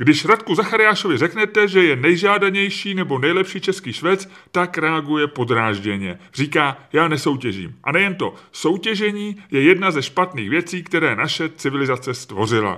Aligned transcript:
Když 0.00 0.24
Radku 0.24 0.54
Zachariášovi 0.54 1.18
řeknete, 1.18 1.68
že 1.68 1.84
je 1.84 1.96
nejžádanější 1.96 2.94
nebo 2.94 3.18
nejlepší 3.18 3.60
český 3.60 3.92
švec, 3.92 4.30
tak 4.52 4.78
reaguje 4.78 5.26
podrážděně. 5.26 6.18
Říká, 6.34 6.76
já 6.92 7.08
nesoutěžím. 7.08 7.74
A 7.84 7.92
nejen 7.92 8.14
to, 8.14 8.34
soutěžení 8.52 9.36
je 9.50 9.62
jedna 9.62 9.90
ze 9.90 10.02
špatných 10.02 10.50
věcí, 10.50 10.82
které 10.82 11.16
naše 11.16 11.48
civilizace 11.48 12.14
stvořila. 12.14 12.76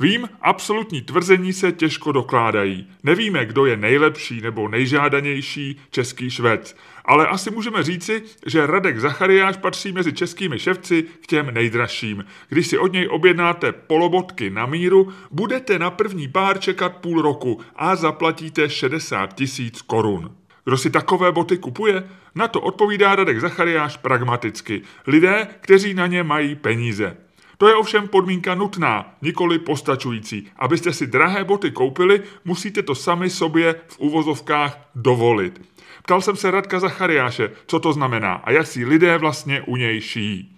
Vím, 0.00 0.28
absolutní 0.40 1.02
tvrzení 1.02 1.52
se 1.52 1.72
těžko 1.72 2.12
dokládají. 2.12 2.86
Nevíme, 3.02 3.46
kdo 3.46 3.66
je 3.66 3.76
nejlepší 3.76 4.40
nebo 4.40 4.68
nejžádanější 4.68 5.80
český 5.90 6.30
švec. 6.30 6.76
Ale 7.04 7.26
asi 7.26 7.50
můžeme 7.50 7.82
říci, 7.82 8.22
že 8.46 8.66
Radek 8.66 9.00
Zachariáš 9.00 9.56
patří 9.56 9.92
mezi 9.92 10.12
českými 10.12 10.58
ševci 10.58 11.02
k 11.02 11.26
těm 11.26 11.54
nejdražším. 11.54 12.24
Když 12.48 12.66
si 12.66 12.78
od 12.78 12.92
něj 12.92 13.08
objednáte 13.10 13.72
polobotky 13.72 14.50
na 14.50 14.66
míru, 14.66 15.12
budete 15.30 15.78
na 15.78 15.90
první 15.90 16.28
pár 16.28 16.60
čekat 16.60 16.96
půl 16.96 17.22
roku 17.22 17.60
a 17.76 17.96
zaplatíte 17.96 18.70
60 18.70 19.34
tisíc 19.34 19.82
korun. 19.82 20.34
Kdo 20.64 20.76
si 20.76 20.90
takové 20.90 21.32
boty 21.32 21.58
kupuje? 21.58 22.08
Na 22.34 22.48
to 22.48 22.60
odpovídá 22.60 23.16
Radek 23.16 23.40
Zachariáš 23.40 23.96
pragmaticky. 23.96 24.82
Lidé, 25.06 25.48
kteří 25.60 25.94
na 25.94 26.06
ně 26.06 26.22
mají 26.22 26.54
peníze. 26.54 27.16
To 27.58 27.68
je 27.68 27.74
ovšem 27.74 28.08
podmínka 28.08 28.54
nutná, 28.54 29.14
nikoli 29.22 29.58
postačující. 29.58 30.46
Abyste 30.56 30.92
si 30.92 31.06
drahé 31.06 31.44
boty 31.44 31.70
koupili, 31.70 32.22
musíte 32.44 32.82
to 32.82 32.94
sami 32.94 33.30
sobě 33.30 33.74
v 33.86 33.98
uvozovkách 33.98 34.78
dovolit. 34.94 35.60
Ptal 36.06 36.20
jsem 36.20 36.36
se 36.36 36.50
Radka 36.50 36.80
Zachariáše, 36.80 37.50
co 37.66 37.80
to 37.80 37.92
znamená 37.92 38.32
a 38.32 38.50
jak 38.50 38.66
si 38.66 38.84
lidé 38.84 39.18
vlastně 39.18 39.62
u 39.62 39.76
něj 39.76 40.00
šijí. 40.00 40.50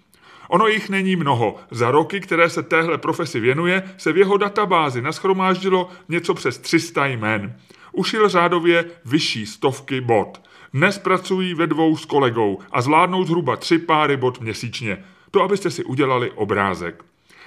Ono 0.49 0.67
jich 0.67 0.89
není 0.89 1.15
mnoho. 1.15 1.55
Za 1.71 1.91
roky, 1.91 2.19
které 2.19 2.49
se 2.49 2.63
téhle 2.63 2.97
profesi 2.97 3.39
věnuje, 3.39 3.83
se 3.97 4.11
v 4.13 4.17
jeho 4.17 4.37
databázi 4.37 5.01
naschromáždilo 5.01 5.89
něco 6.09 6.33
přes 6.33 6.57
300 6.57 7.05
jmen. 7.05 7.55
Ušil 7.91 8.29
řádově 8.29 8.85
vyšší 9.05 9.45
stovky 9.45 10.01
bot. 10.01 10.41
Dnes 10.73 10.97
pracují 10.97 11.53
ve 11.53 11.67
dvou 11.67 11.97
s 11.97 12.05
kolegou 12.05 12.59
a 12.71 12.81
zvládnou 12.81 13.23
zhruba 13.23 13.55
tři 13.55 13.79
páry 13.79 14.17
bot 14.17 14.41
měsíčně. 14.41 15.03
To, 15.31 15.43
abyste 15.43 15.71
si 15.71 15.83
udělali 15.83 16.31
obrázek. 16.31 17.03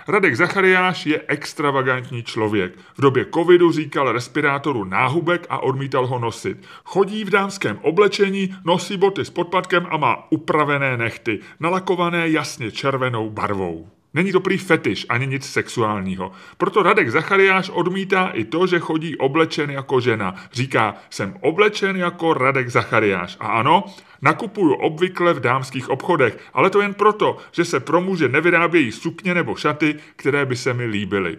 Radek 0.08 0.36
Zachariáš 0.36 1.06
je 1.06 1.22
extravagantní 1.26 2.22
člověk. 2.22 2.78
V 2.96 3.00
době 3.02 3.26
covidu 3.34 3.72
říkal 3.72 4.12
respirátoru 4.12 4.84
náhubek 4.84 5.46
a 5.50 5.58
odmítal 5.58 6.06
ho 6.06 6.18
nosit. 6.18 6.58
Chodí 6.84 7.24
v 7.24 7.30
dámském 7.30 7.78
oblečení, 7.82 8.54
nosí 8.64 8.96
boty 8.96 9.24
s 9.24 9.30
podpadkem 9.30 9.86
a 9.90 9.96
má 9.96 10.26
upravené 10.30 10.96
nechty, 10.96 11.40
nalakované 11.60 12.28
jasně 12.28 12.70
červenou 12.70 13.30
barvou. 13.30 13.88
Není 14.14 14.32
to 14.32 14.40
prý 14.40 14.58
fetiš 14.58 15.06
ani 15.08 15.26
nic 15.26 15.46
sexuálního. 15.46 16.32
Proto 16.56 16.82
Radek 16.82 17.10
Zachariáš 17.10 17.70
odmítá 17.70 18.28
i 18.28 18.44
to, 18.44 18.66
že 18.66 18.78
chodí 18.78 19.16
oblečen 19.16 19.70
jako 19.70 20.00
žena. 20.00 20.34
Říká, 20.52 20.94
jsem 21.10 21.34
oblečen 21.40 21.96
jako 21.96 22.34
Radek 22.34 22.68
Zachariáš. 22.68 23.36
A 23.40 23.46
ano, 23.46 23.84
nakupuju 24.22 24.74
obvykle 24.74 25.34
v 25.34 25.40
dámských 25.40 25.90
obchodech, 25.90 26.38
ale 26.54 26.70
to 26.70 26.80
jen 26.80 26.94
proto, 26.94 27.36
že 27.52 27.64
se 27.64 27.80
pro 27.80 28.00
muže 28.00 28.28
nevyrábějí 28.28 28.92
sukně 28.92 29.34
nebo 29.34 29.54
šaty, 29.54 29.94
které 30.16 30.46
by 30.46 30.56
se 30.56 30.74
mi 30.74 30.86
líbily. 30.86 31.38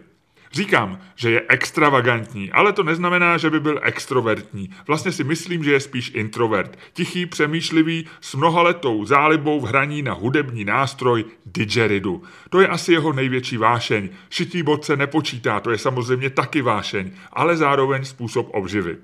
Říkám, 0.54 1.00
že 1.16 1.32
je 1.32 1.44
extravagantní, 1.48 2.52
ale 2.52 2.74
to 2.74 2.84
neznamená, 2.84 3.38
že 3.38 3.50
by 3.50 3.60
byl 3.60 3.80
extrovertní. 3.84 4.70
Vlastně 4.88 5.12
si 5.12 5.24
myslím, 5.24 5.64
že 5.64 5.72
je 5.72 5.80
spíš 5.80 6.12
introvert. 6.16 6.80
Tichý, 6.94 7.26
přemýšlivý, 7.26 8.08
s 8.22 8.36
mnohaletou 8.36 9.06
zálibou 9.06 9.60
v 9.60 9.64
hraní 9.64 10.02
na 10.02 10.14
hudební 10.14 10.66
nástroj 10.66 11.26
didgeridu. 11.46 12.24
To 12.50 12.62
je 12.62 12.68
asi 12.68 12.94
jeho 12.94 13.14
největší 13.14 13.58
vášeň. 13.58 14.10
Šití 14.30 14.64
bod 14.64 14.86
se 14.86 14.98
nepočítá, 14.98 15.60
to 15.60 15.72
je 15.72 15.78
samozřejmě 15.78 16.30
taky 16.30 16.62
vášeň, 16.62 17.12
ale 17.34 17.58
zároveň 17.58 18.06
způsob 18.06 18.50
obživy. 18.52 18.98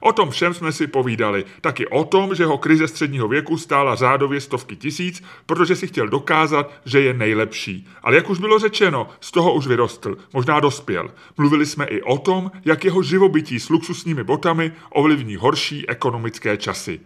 O 0.00 0.12
tom 0.12 0.30
všem 0.30 0.54
jsme 0.54 0.72
si 0.72 0.86
povídali. 0.86 1.44
Taky 1.60 1.86
o 1.86 2.04
tom, 2.04 2.34
že 2.34 2.44
ho 2.44 2.58
krize 2.58 2.88
středního 2.88 3.28
věku 3.28 3.58
stála 3.58 3.94
řádově 3.94 4.40
stovky 4.40 4.76
tisíc, 4.76 5.22
protože 5.46 5.76
si 5.76 5.86
chtěl 5.86 6.08
dokázat, 6.08 6.72
že 6.84 7.00
je 7.00 7.14
nejlepší. 7.14 7.88
Ale 8.02 8.16
jak 8.16 8.30
už 8.30 8.38
bylo 8.38 8.58
řečeno, 8.58 9.08
z 9.20 9.30
toho 9.30 9.54
už 9.54 9.66
vyrostl, 9.66 10.16
možná 10.32 10.60
dospěl. 10.60 11.10
Mluvili 11.38 11.66
jsme 11.66 11.84
i 11.84 12.02
o 12.02 12.18
tom, 12.18 12.50
jak 12.64 12.84
jeho 12.84 13.02
živobytí 13.02 13.60
s 13.60 13.68
luxusními 13.68 14.24
botami 14.24 14.72
ovlivní 14.90 15.36
horší 15.36 15.88
ekonomické 15.88 16.56
časy. 16.56 17.00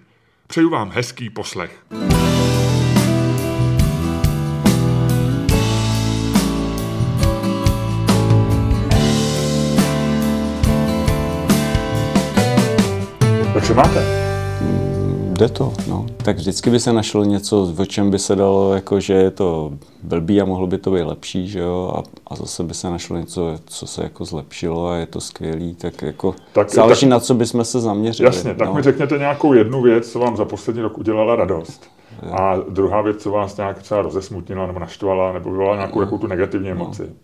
Přeju 0.47 0.71
vám 0.71 0.91
hezký 0.91 1.31
poslech. 1.31 1.85
Co 13.67 13.75
máte? 13.75 14.27
Jde 15.39 15.49
to, 15.49 15.73
no. 15.89 16.07
Tak 16.25 16.37
vždycky 16.37 16.71
by 16.71 16.81
se 16.81 16.93
našlo 16.93 17.25
něco, 17.25 17.75
o 17.79 17.85
čem 17.85 18.11
by 18.11 18.19
se 18.19 18.37
dalo, 18.37 18.75
jako 18.75 19.01
že 19.01 19.13
je 19.13 19.31
to 19.31 19.73
blbý 20.03 20.41
a 20.41 20.45
mohlo 20.45 20.67
by 20.67 20.79
to 20.79 20.91
být 20.91 21.03
lepší, 21.03 21.49
že 21.49 21.59
jo, 21.59 21.93
a, 21.97 22.03
a 22.27 22.37
zase 22.37 22.63
by 22.63 22.75
se 22.75 22.91
našlo 22.91 23.17
něco, 23.17 23.59
co 23.67 23.87
se 23.87 24.03
jako 24.03 24.25
zlepšilo 24.25 24.89
a 24.89 24.97
je 24.97 25.07
to 25.07 25.21
skvělý, 25.21 25.75
tak 25.75 26.03
jako 26.03 26.35
tak, 26.53 26.71
záleží 26.71 27.01
tak, 27.01 27.11
na 27.11 27.21
co 27.21 27.35
bychom 27.35 27.65
se 27.65 27.81
zaměřili. 27.81 28.27
Jasně, 28.27 28.55
tak 28.55 28.69
no. 28.69 28.75
mi 28.75 28.83
řekněte 28.83 29.19
nějakou 29.19 29.53
jednu 29.53 29.83
věc, 29.83 30.13
co 30.13 30.19
vám 30.19 30.37
za 30.37 30.45
poslední 30.45 30.83
rok 30.83 30.99
udělala 30.99 31.37
radost. 31.37 31.91
A 32.33 32.57
druhá 32.69 33.03
věc, 33.03 33.23
co 33.23 33.31
vás 33.31 33.57
nějak 33.57 33.83
třeba 33.83 34.03
rozesmutnila 34.03 34.67
nebo 34.67 34.79
naštvala, 34.79 35.33
nebo 35.33 35.51
vyvolala 35.51 35.77
nějakou 35.77 36.01
no. 36.01 36.19
tu 36.19 36.27
negativní 36.27 36.69
no. 36.69 36.75
emoci. 36.75 37.03
No. 37.03 37.15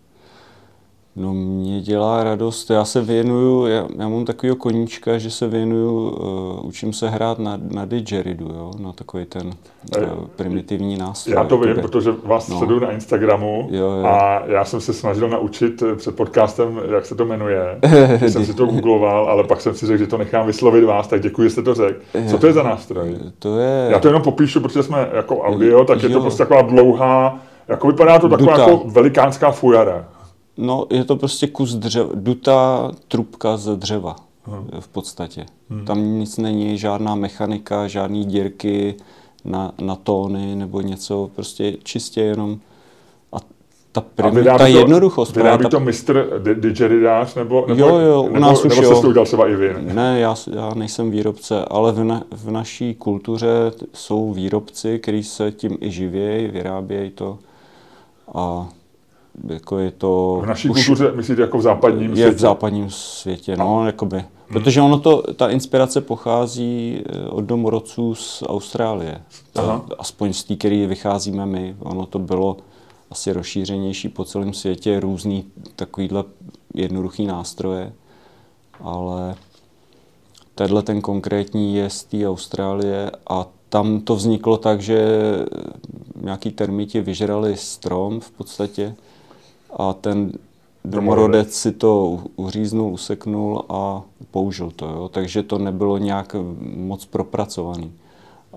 No 1.15 1.33
mě 1.33 1.81
dělá 1.81 2.23
radost, 2.23 2.69
já 2.69 2.85
se 2.85 3.01
věnuju, 3.01 3.67
já, 3.67 3.87
já 3.97 4.07
mám 4.07 4.25
takového 4.25 4.55
koníčka, 4.55 5.17
že 5.17 5.31
se 5.31 5.47
věnuju, 5.47 6.09
uh, 6.09 6.65
učím 6.65 6.93
se 6.93 7.09
hrát 7.09 7.39
na, 7.39 7.59
na 7.71 7.85
didgeridu, 7.85 8.45
jo, 8.45 8.71
na 8.79 8.91
takový 8.91 9.25
ten 9.25 9.47
uh, 9.47 10.25
primitivní 10.35 10.97
nástroj. 10.97 11.35
Já 11.35 11.43
to 11.43 11.57
vím, 11.57 11.75
protože 11.75 12.11
vás 12.23 12.47
no. 12.47 12.57
sleduju 12.57 12.79
na 12.79 12.91
Instagramu 12.91 13.67
jo, 13.71 13.85
jo. 13.85 14.05
a 14.05 14.43
já 14.45 14.65
jsem 14.65 14.81
se 14.81 14.93
snažil 14.93 15.29
naučit 15.29 15.83
před 15.95 16.15
podcastem, 16.15 16.81
jak 16.93 17.05
se 17.05 17.15
to 17.15 17.25
jmenuje. 17.25 17.79
jsem 18.27 18.45
si 18.45 18.53
to 18.53 18.65
googloval, 18.65 19.25
ale 19.25 19.43
pak 19.43 19.61
jsem 19.61 19.75
si 19.75 19.87
řekl, 19.87 19.99
že 19.99 20.07
to 20.07 20.17
nechám 20.17 20.47
vyslovit 20.47 20.83
vás, 20.83 21.07
tak 21.07 21.21
děkuji, 21.21 21.43
že 21.43 21.49
jste 21.49 21.61
to 21.61 21.73
řekl. 21.73 21.99
Co 22.29 22.37
to 22.37 22.47
je 22.47 22.53
za 22.53 22.63
nástroj? 22.63 23.17
To 23.39 23.59
je... 23.59 23.87
Já 23.91 23.99
to 23.99 24.07
jenom 24.07 24.21
popíšu, 24.21 24.61
protože 24.61 24.83
jsme 24.83 25.09
jako 25.13 25.41
audio, 25.41 25.85
tak 25.85 26.03
jo. 26.03 26.09
je 26.09 26.15
to 26.15 26.21
prostě 26.21 26.43
taková 26.43 26.61
dlouhá, 26.61 27.39
jako 27.67 27.87
vypadá 27.87 28.19
to 28.19 28.29
taková 28.29 28.59
jako 28.59 28.83
velikánská 28.85 29.51
fujara. 29.51 30.05
No, 30.57 30.85
je 30.89 31.03
to 31.03 31.15
prostě 31.15 31.47
kus 31.47 31.73
dřeva, 31.75 32.09
dutá 32.13 32.91
trubka 33.07 33.57
ze 33.57 33.75
dřeva 33.75 34.15
hmm. 34.43 34.69
v 34.79 34.87
podstatě. 34.87 35.45
Hmm. 35.69 35.85
Tam 35.85 36.19
nic 36.19 36.37
není, 36.37 36.77
žádná 36.77 37.15
mechanika, 37.15 37.87
žádné 37.87 38.23
dírky 38.23 38.95
na, 39.45 39.71
na 39.81 39.95
tóny 39.95 40.55
nebo 40.55 40.81
něco, 40.81 41.29
prostě 41.35 41.73
čistě 41.83 42.21
jenom 42.21 42.57
a 43.33 43.37
ta, 43.91 44.01
první, 44.01 44.47
a 44.47 44.57
ta 44.57 44.65
to, 44.65 44.71
jednoduchost. 44.71 45.35
Vyrábí 45.35 45.63
ta... 45.63 45.69
to 45.69 45.79
mistr 45.79 46.41
didgeridář 46.55 47.35
nebo, 47.35 47.65
nebo, 47.67 47.81
jo, 47.81 47.97
jo, 47.97 48.21
u 48.23 48.39
nás 48.39 48.63
nebo, 48.63 48.75
už 48.75 48.81
nebo 48.81 48.95
se 48.95 49.01
to 49.01 49.07
udělal 49.07 49.25
třeba 49.25 49.47
i 49.47 49.55
vy? 49.55 49.73
Ne, 49.73 49.93
ne 49.93 50.19
já, 50.19 50.35
já 50.53 50.73
nejsem 50.73 51.11
výrobce, 51.11 51.65
ale 51.65 51.91
v, 51.91 52.03
na, 52.03 52.23
v 52.31 52.51
naší 52.51 52.95
kultuře 52.95 53.71
jsou 53.93 54.33
výrobci, 54.33 54.99
kteří 54.99 55.23
se 55.23 55.51
tím 55.51 55.77
i 55.81 55.91
živějí, 55.91 56.47
vyrábějí 56.47 57.09
to 57.11 57.37
a 58.33 58.69
jako 59.47 59.79
je 59.79 59.91
to... 59.91 60.39
V 60.43 60.45
naší 60.45 60.69
už 60.69 60.85
kultuře, 60.85 61.11
myslíte, 61.15 61.41
jako 61.41 61.57
v 61.57 61.61
západním 61.61 62.09
je 62.09 62.15
světě? 62.15 62.35
v 62.35 62.39
západním 62.39 62.89
světě, 62.89 63.57
no, 63.57 63.85
jakoby. 63.85 64.17
Hmm. 64.17 64.27
Protože 64.47 64.81
ono 64.81 64.99
to, 64.99 65.21
ta 65.33 65.49
inspirace 65.49 66.01
pochází 66.01 67.03
eh, 67.05 67.29
od 67.29 67.41
domorodců 67.41 68.15
z 68.15 68.43
Austrálie. 68.47 69.21
Aha. 69.55 69.85
Aspoň 69.97 70.33
z 70.33 70.43
té, 70.43 70.55
který 70.55 70.85
vycházíme 70.87 71.45
my. 71.45 71.75
Ono 71.79 72.05
to 72.05 72.19
bylo 72.19 72.57
asi 73.11 73.33
rozšířenější 73.33 74.09
po 74.09 74.25
celém 74.25 74.53
světě, 74.53 74.99
různý 74.99 75.45
takovýhle 75.75 76.23
jednoduchý 76.73 77.25
nástroje, 77.25 77.93
ale 78.79 79.35
tenhle 80.55 80.81
ten 80.81 81.01
konkrétní 81.01 81.75
je 81.75 81.89
z 81.89 82.03
té 82.03 82.27
Austrálie 82.27 83.11
a 83.29 83.47
tam 83.69 84.01
to 84.01 84.15
vzniklo 84.15 84.57
tak, 84.57 84.81
že 84.81 84.99
nějaký 86.21 86.51
termiti 86.51 87.01
vyžrali 87.01 87.57
strom 87.57 88.19
v 88.19 88.31
podstatě 88.31 88.95
a 89.75 89.93
ten 89.93 90.31
domorodec 90.85 91.53
si 91.53 91.71
to 91.71 92.19
uříznul, 92.35 92.93
useknul 92.93 93.65
a 93.69 94.01
použil 94.31 94.71
to. 94.71 94.85
Jo? 94.85 95.09
Takže 95.13 95.43
to 95.43 95.57
nebylo 95.57 95.97
nějak 95.97 96.35
moc 96.75 97.05
propracovaný. 97.05 97.91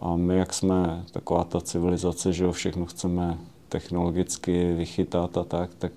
A 0.01 0.17
my, 0.17 0.37
jak 0.37 0.55
jsme 0.55 1.05
taková 1.13 1.45
ta 1.45 1.61
civilizace, 1.61 2.33
že 2.33 2.45
jo, 2.45 2.53
všechno 2.53 2.87
chceme 2.87 3.39
technologicky 3.69 4.73
vychytat 4.73 5.39
a 5.39 5.45
tak, 5.45 5.71
tak 5.75 5.93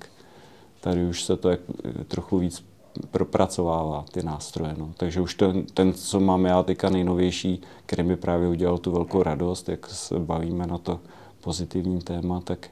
tady 0.82 1.06
už 1.06 1.24
se 1.24 1.38
to 1.38 1.50
jak, 1.50 1.60
trochu 2.08 2.38
víc 2.38 2.64
propracovává 3.12 4.06
ty 4.12 4.24
nástroje. 4.24 4.76
No. 4.78 4.94
Takže 4.98 5.22
už 5.22 5.36
ten, 5.36 5.66
ten, 5.74 5.94
co 5.94 6.20
mám 6.20 6.46
já 6.46 6.64
teďka 6.64 6.90
nejnovější, 6.90 7.62
který 7.86 8.04
mi 8.04 8.16
právě 8.16 8.48
udělal 8.48 8.78
tu 8.78 8.92
velkou 8.92 9.24
radost, 9.24 9.70
jak 9.70 9.88
se 9.88 10.20
bavíme 10.20 10.68
na 10.68 10.78
to 10.78 11.00
pozitivní 11.42 12.02
téma, 12.02 12.42
tak 12.42 12.70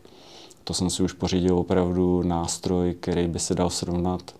to 0.67 0.73
jsem 0.73 0.89
si 0.89 1.03
už 1.03 1.13
pořídil 1.13 1.59
opravdu 1.59 2.23
nástroj, 2.23 2.95
který 2.99 3.27
by 3.27 3.39
se 3.39 3.55
dal 3.55 3.69
srovnat 3.69 4.35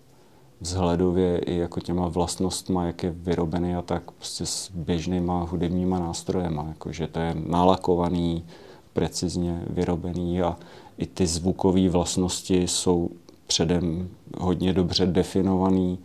vzhledově 0.61 1.39
i 1.39 1.57
jako 1.57 1.79
těma 1.79 2.07
vlastnostma, 2.07 2.85
jak 2.85 3.03
je 3.03 3.11
vyrobený 3.11 3.75
a 3.75 3.81
tak 3.81 4.11
prostě 4.11 4.45
s 4.45 4.71
běžnýma 4.71 5.43
hudebníma 5.43 5.99
nástrojema, 5.99 6.65
jakože 6.67 7.07
to 7.07 7.19
je 7.19 7.35
nalakovaný, 7.47 8.45
precizně 8.93 9.63
vyrobený 9.69 10.41
a 10.41 10.57
i 10.97 11.05
ty 11.05 11.27
zvukové 11.27 11.89
vlastnosti 11.89 12.67
jsou 12.67 13.09
předem 13.47 14.09
hodně 14.37 14.73
dobře 14.73 15.05
definovaný, 15.05 15.99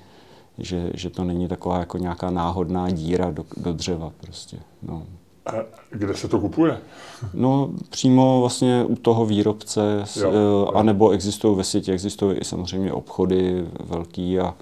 že, 0.59 0.91
že 0.95 1.11
to 1.11 1.25
není 1.25 1.49
taková 1.49 1.79
jako 1.79 1.99
nějaká 1.99 2.31
náhodná 2.31 2.91
díra 2.91 3.31
do, 3.31 3.45
do 3.57 3.73
dřeva 3.73 4.13
prostě. 4.21 4.59
No. 4.83 5.03
A 5.47 5.53
kde 5.91 6.15
se 6.15 6.29
to 6.29 6.41
kupuje? 6.41 6.79
No 7.35 7.71
přímo 7.91 8.41
vlastně 8.41 8.85
u 8.85 8.97
toho 8.97 9.27
výrobce, 9.27 10.05
jo, 10.21 10.33
eh, 10.33 10.79
anebo 10.79 11.11
existují 11.11 11.57
ve 11.57 11.65
světě, 11.65 11.93
existují 11.93 12.39
i 12.39 12.45
samozřejmě 12.45 12.93
obchody 12.93 13.67
velký 13.85 14.39
a 14.39 14.55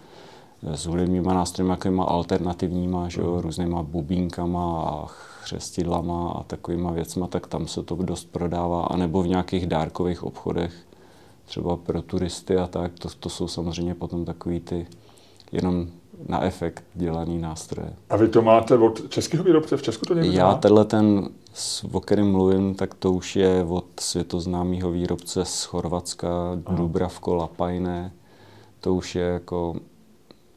s 0.62 0.86
hudebníma 0.86 1.34
nástroji, 1.34 1.70
jakýma 1.70 2.04
alternativníma, 2.04 3.08
že 3.08 3.20
jo, 3.20 3.40
různýma 3.40 3.82
bubínkama 3.82 4.82
a 4.82 5.06
chřestidlama 5.06 6.30
a 6.30 6.42
takovýma 6.42 6.92
věcma, 6.92 7.26
tak 7.26 7.46
tam 7.46 7.68
se 7.68 7.82
to 7.82 7.96
dost 7.96 8.32
prodává, 8.32 8.84
anebo 8.84 9.22
v 9.22 9.28
nějakých 9.28 9.66
dárkových 9.66 10.22
obchodech, 10.22 10.72
třeba 11.44 11.76
pro 11.76 12.02
turisty 12.02 12.56
a 12.56 12.66
tak, 12.66 12.98
to, 12.98 13.08
to 13.20 13.28
jsou 13.28 13.48
samozřejmě 13.48 13.94
potom 13.94 14.24
takový 14.24 14.60
ty 14.60 14.86
jenom 15.52 15.88
na 16.28 16.44
efekt 16.44 16.84
dělaný 16.94 17.38
nástroje. 17.38 17.92
A 18.10 18.16
vy 18.16 18.28
to 18.28 18.42
máte 18.42 18.78
od 18.78 19.10
českého 19.10 19.44
výrobce? 19.44 19.76
V 19.76 19.82
Česku 19.82 20.06
to 20.06 20.14
někdo 20.14 20.38
Já 20.38 20.54
tenhle 20.54 20.84
ten, 20.84 21.28
o 21.92 22.00
kterém 22.00 22.30
mluvím, 22.30 22.74
tak 22.74 22.94
to 22.94 23.12
už 23.12 23.36
je 23.36 23.64
od 23.68 23.84
světoznámého 24.00 24.90
výrobce 24.90 25.44
z 25.44 25.64
Chorvatska, 25.64 26.28
Aha. 26.66 26.76
Dubravko 26.76 27.34
Lapajné. 27.34 28.12
To 28.80 28.94
už 28.94 29.14
je 29.14 29.24
jako 29.24 29.74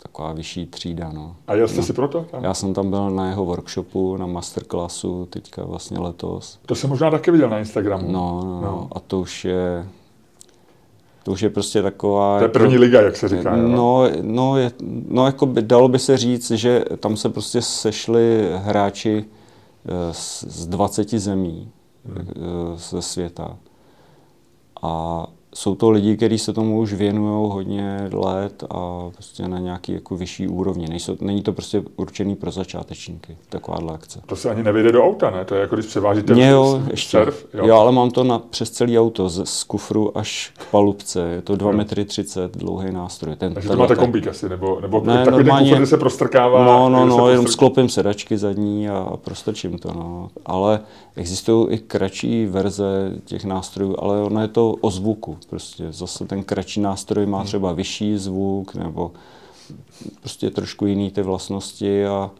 taková 0.04 0.33
vyšší 0.33 0.65
třída. 0.65 1.12
No. 1.12 1.36
A 1.48 1.56
jel 1.56 1.68
jste 1.68 1.77
no. 1.77 1.83
si 1.83 1.94
proto? 1.94 2.25
Tam? 2.31 2.44
Já 2.44 2.54
jsem 2.54 2.74
tam 2.74 2.89
byl 2.89 3.09
na 3.09 3.30
jeho 3.30 3.45
workshopu, 3.45 4.18
na 4.18 4.25
masterclassu, 4.25 5.25
teďka 5.25 5.66
vlastně 5.66 6.00
letos. 6.00 6.59
To 6.66 6.75
jsem 6.75 6.89
možná 6.89 7.12
taky 7.12 7.31
viděl 7.31 7.50
na 7.50 7.59
Instagramu. 7.59 8.12
No, 8.12 8.42
no, 8.44 8.56
no. 8.56 8.62
no. 8.62 8.88
a 8.92 9.00
to 9.00 9.19
už 9.19 9.45
je 9.45 9.88
to 11.24 11.31
už 11.31 11.42
je 11.42 11.50
prostě 11.50 11.81
taková... 11.81 12.38
To 12.38 12.46
je 12.46 12.50
první 12.50 12.74
jako, 12.74 12.81
liga, 12.81 13.02
jak 13.02 13.18
se 13.18 13.28
říká. 13.28 13.56
No, 13.56 14.10
no, 14.22 14.58
je, 14.58 14.72
no 15.08 15.25
jako 15.25 15.46
by, 15.46 15.62
dalo 15.62 15.88
by 15.88 16.00
se 16.00 16.18
říct, 16.18 16.52
že 16.52 16.86
tam 17.00 17.18
se 17.18 17.30
prostě 17.30 17.62
sešli 17.62 18.52
hráči 18.56 19.25
eh, 19.86 20.14
z, 20.14 20.44
z 20.44 20.68
20 20.68 21.10
zemí 21.10 21.72
hmm. 22.06 22.28
Eh, 22.30 22.78
ze 22.78 23.02
světa. 23.02 23.58
A 24.81 25.25
jsou 25.54 25.76
to 25.76 25.90
lidi, 25.90 26.18
kteří 26.18 26.38
se 26.38 26.54
tomu 26.54 26.80
už 26.80 26.94
věnují 26.94 27.52
hodně 27.52 28.10
let 28.14 28.64
a 28.70 29.10
prostě 29.14 29.48
na 29.48 29.60
nějaký 29.60 29.92
jako 29.92 30.16
vyšší 30.16 30.48
úrovni. 30.48 30.88
Nejsou, 30.90 31.18
není 31.22 31.42
to 31.42 31.54
prostě 31.54 31.84
určený 31.96 32.36
pro 32.36 32.52
začátečníky, 32.52 33.38
taková 33.50 33.94
akce. 33.94 34.22
To 34.26 34.36
se 34.36 34.50
ani 34.50 34.64
nevyjde 34.64 34.92
do 34.92 35.04
auta, 35.04 35.30
ne? 35.30 35.46
To 35.46 35.56
je 35.56 35.62
jako 35.62 35.76
když 35.76 35.86
převážíte 35.86 36.34
Mě 36.34 36.50
jo, 36.50 36.82
ještě. 36.92 37.18
surf. 37.18 37.46
Jo. 37.54 37.68
jo. 37.68 37.76
ale 37.76 37.92
mám 37.92 38.12
to 38.12 38.24
na, 38.24 38.40
přes 38.40 38.72
celý 38.72 39.00
auto, 39.00 39.30
z, 39.30 39.46
z 39.46 39.64
kufru 39.64 40.18
až 40.18 40.52
k 40.58 40.66
palubce. 40.66 41.20
Je 41.20 41.42
to 41.42 41.56
2 41.56 41.72
m 41.72 41.86
30 42.06 42.58
dlouhý 42.58 42.92
nástroj. 42.92 43.36
Ten, 43.36 43.54
Takže 43.54 43.70
to 43.70 43.78
máte 43.78 43.96
kombík 43.96 44.28
asi, 44.28 44.50
nebo, 44.50 44.80
nebo 44.82 45.02
ne, 45.06 45.26
takový 45.26 45.44
normálně, 45.44 45.70
ten 45.70 45.80
kufr, 45.80 45.90
se 45.90 45.98
prostrkává? 45.98 46.66
No, 46.66 46.90
no, 46.90 47.06
no, 47.06 47.30
jenom 47.30 47.48
sklopím 47.48 47.90
sedačky 47.90 48.38
zadní 48.38 48.90
a 48.90 49.18
prostrčím 49.24 49.78
to, 49.78 49.94
no. 49.94 50.30
Ale 50.46 50.80
existují 51.16 51.68
i 51.70 51.78
kratší 51.78 52.46
verze 52.46 53.12
těch 53.26 53.46
nástrojů, 53.46 53.96
ale 54.00 54.22
ono 54.22 54.42
je 54.42 54.48
to 54.48 54.76
o 54.82 54.92
zvuku 54.92 55.38
Prostě 55.45 55.92
zase 55.92 56.25
ten 56.25 56.44
kratší 56.44 56.81
nástroj 56.81 57.25
má 57.25 57.38
hmm. 57.38 57.48
třeba 57.48 57.74
vyšší 57.74 58.18
zvuk 58.18 58.75
nebo 58.75 59.12
prostě 60.19 60.50
trošku 60.50 60.86
jiný 60.86 61.12
ty 61.12 61.22
vlastnosti 61.22 62.06
a 62.06 62.31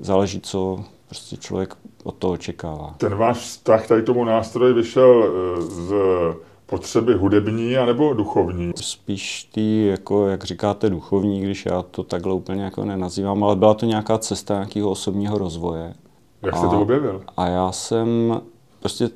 záleží, 0.00 0.40
co 0.40 0.84
prostě 1.08 1.36
člověk 1.36 1.76
od 2.04 2.14
toho 2.14 2.32
očekává. 2.32 2.94
Ten 2.98 3.14
váš 3.14 3.38
vztah 3.38 3.88
tady 3.88 4.02
tomu 4.02 4.24
nástroji 4.24 4.74
vyšel 4.74 5.24
eh, 5.24 5.62
z 5.62 5.92
potřeby 6.66 7.14
hudební 7.14 7.76
anebo 7.76 8.14
duchovní? 8.14 8.72
Spíš 8.76 9.48
ty, 9.52 9.86
jako 9.86 10.26
jak 10.26 10.44
říkáte, 10.44 10.90
duchovní, 10.90 11.40
když 11.40 11.66
já 11.66 11.82
to 11.82 12.02
takhle 12.02 12.34
úplně 12.34 12.62
jako 12.62 12.84
nenazývám, 12.84 13.44
ale 13.44 13.56
byla 13.56 13.74
to 13.74 13.86
nějaká 13.86 14.18
cesta 14.18 14.54
nějakého 14.54 14.90
osobního 14.90 15.38
rozvoje. 15.38 15.94
Jak 16.42 16.56
jste 16.56 16.68
to 16.68 16.80
objevil? 16.80 17.22
A 17.36 17.46
já 17.46 17.72
jsem 17.72 18.40
prostě 18.80 19.10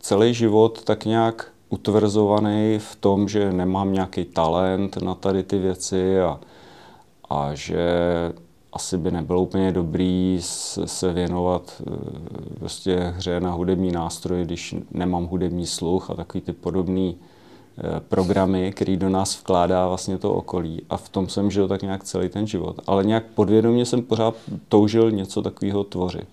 celý 0.00 0.34
život 0.34 0.84
tak 0.84 1.04
nějak 1.04 1.52
utvrzovaný 1.68 2.78
v 2.78 2.96
tom, 2.96 3.28
že 3.28 3.52
nemám 3.52 3.92
nějaký 3.92 4.24
talent 4.24 4.96
na 4.96 5.14
tady 5.14 5.42
ty 5.42 5.58
věci 5.58 6.20
a, 6.20 6.40
a 7.30 7.54
že 7.54 7.82
asi 8.72 8.98
by 8.98 9.10
nebylo 9.10 9.42
úplně 9.42 9.72
dobrý 9.72 10.38
se 10.84 11.12
věnovat 11.12 11.82
e, 11.86 12.54
prostě 12.58 12.96
hře 13.16 13.40
na 13.40 13.52
hudební 13.52 13.92
nástroje, 13.92 14.44
když 14.44 14.74
nemám 14.90 15.26
hudební 15.26 15.66
sluch 15.66 16.10
a 16.10 16.14
takový 16.14 16.40
ty 16.40 16.52
podobný 16.52 17.16
e, 17.16 18.00
programy, 18.00 18.72
který 18.72 18.96
do 18.96 19.08
nás 19.08 19.40
vkládá 19.40 19.88
vlastně 19.88 20.18
to 20.18 20.34
okolí. 20.34 20.82
A 20.90 20.96
v 20.96 21.08
tom 21.08 21.28
jsem 21.28 21.50
žil 21.50 21.68
tak 21.68 21.82
nějak 21.82 22.04
celý 22.04 22.28
ten 22.28 22.46
život. 22.46 22.80
Ale 22.86 23.04
nějak 23.04 23.24
podvědomě 23.34 23.86
jsem 23.86 24.02
pořád 24.02 24.34
toužil 24.68 25.10
něco 25.10 25.42
takového 25.42 25.84
tvořit. 25.84 26.28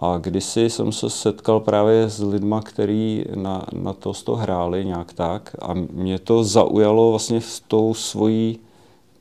A 0.00 0.18
kdysi 0.18 0.70
jsem 0.70 0.92
se 0.92 1.10
setkal 1.10 1.60
právě 1.60 2.10
s 2.10 2.22
lidma, 2.22 2.60
kteří 2.60 3.24
na, 3.34 3.66
na 3.72 3.92
to, 3.92 4.12
to 4.12 4.36
hráli 4.36 4.84
nějak 4.84 5.12
tak 5.12 5.56
a 5.62 5.74
mě 5.74 6.18
to 6.18 6.44
zaujalo 6.44 7.10
vlastně 7.10 7.40
s 7.40 7.60
tou 7.60 7.94
svojí 7.94 8.58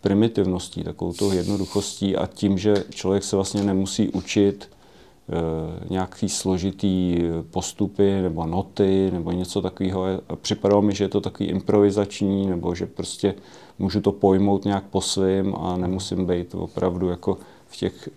primitivností, 0.02 0.84
takovou 0.84 1.14
tou 1.14 1.32
jednoduchostí 1.32 2.16
a 2.16 2.28
tím, 2.28 2.58
že 2.58 2.84
člověk 2.90 3.24
se 3.24 3.36
vlastně 3.36 3.64
nemusí 3.64 4.10
učit 4.10 4.70
e, 4.70 5.90
nějaký 5.90 6.30
složitý 6.30 7.18
postupy 7.52 8.22
nebo 8.22 8.46
noty 8.46 9.10
nebo 9.14 9.32
něco 9.32 9.62
takového. 9.62 10.06
A 10.30 10.36
připadalo 10.36 10.82
mi, 10.82 10.96
že 10.96 11.04
je 11.04 11.10
to 11.10 11.22
takový 11.22 11.50
improvizační 11.50 12.48
nebo 12.48 12.76
že 12.76 12.86
prostě 12.86 13.36
můžu 13.80 14.02
to 14.02 14.12
pojmout 14.12 14.66
nějak 14.66 14.84
po 14.84 15.02
svým 15.02 15.56
a 15.56 15.78
nemusím 15.78 16.26
být 16.26 16.56
opravdu 16.56 17.10
jako 17.10 17.38
v 17.68 17.78
těch 17.78 18.10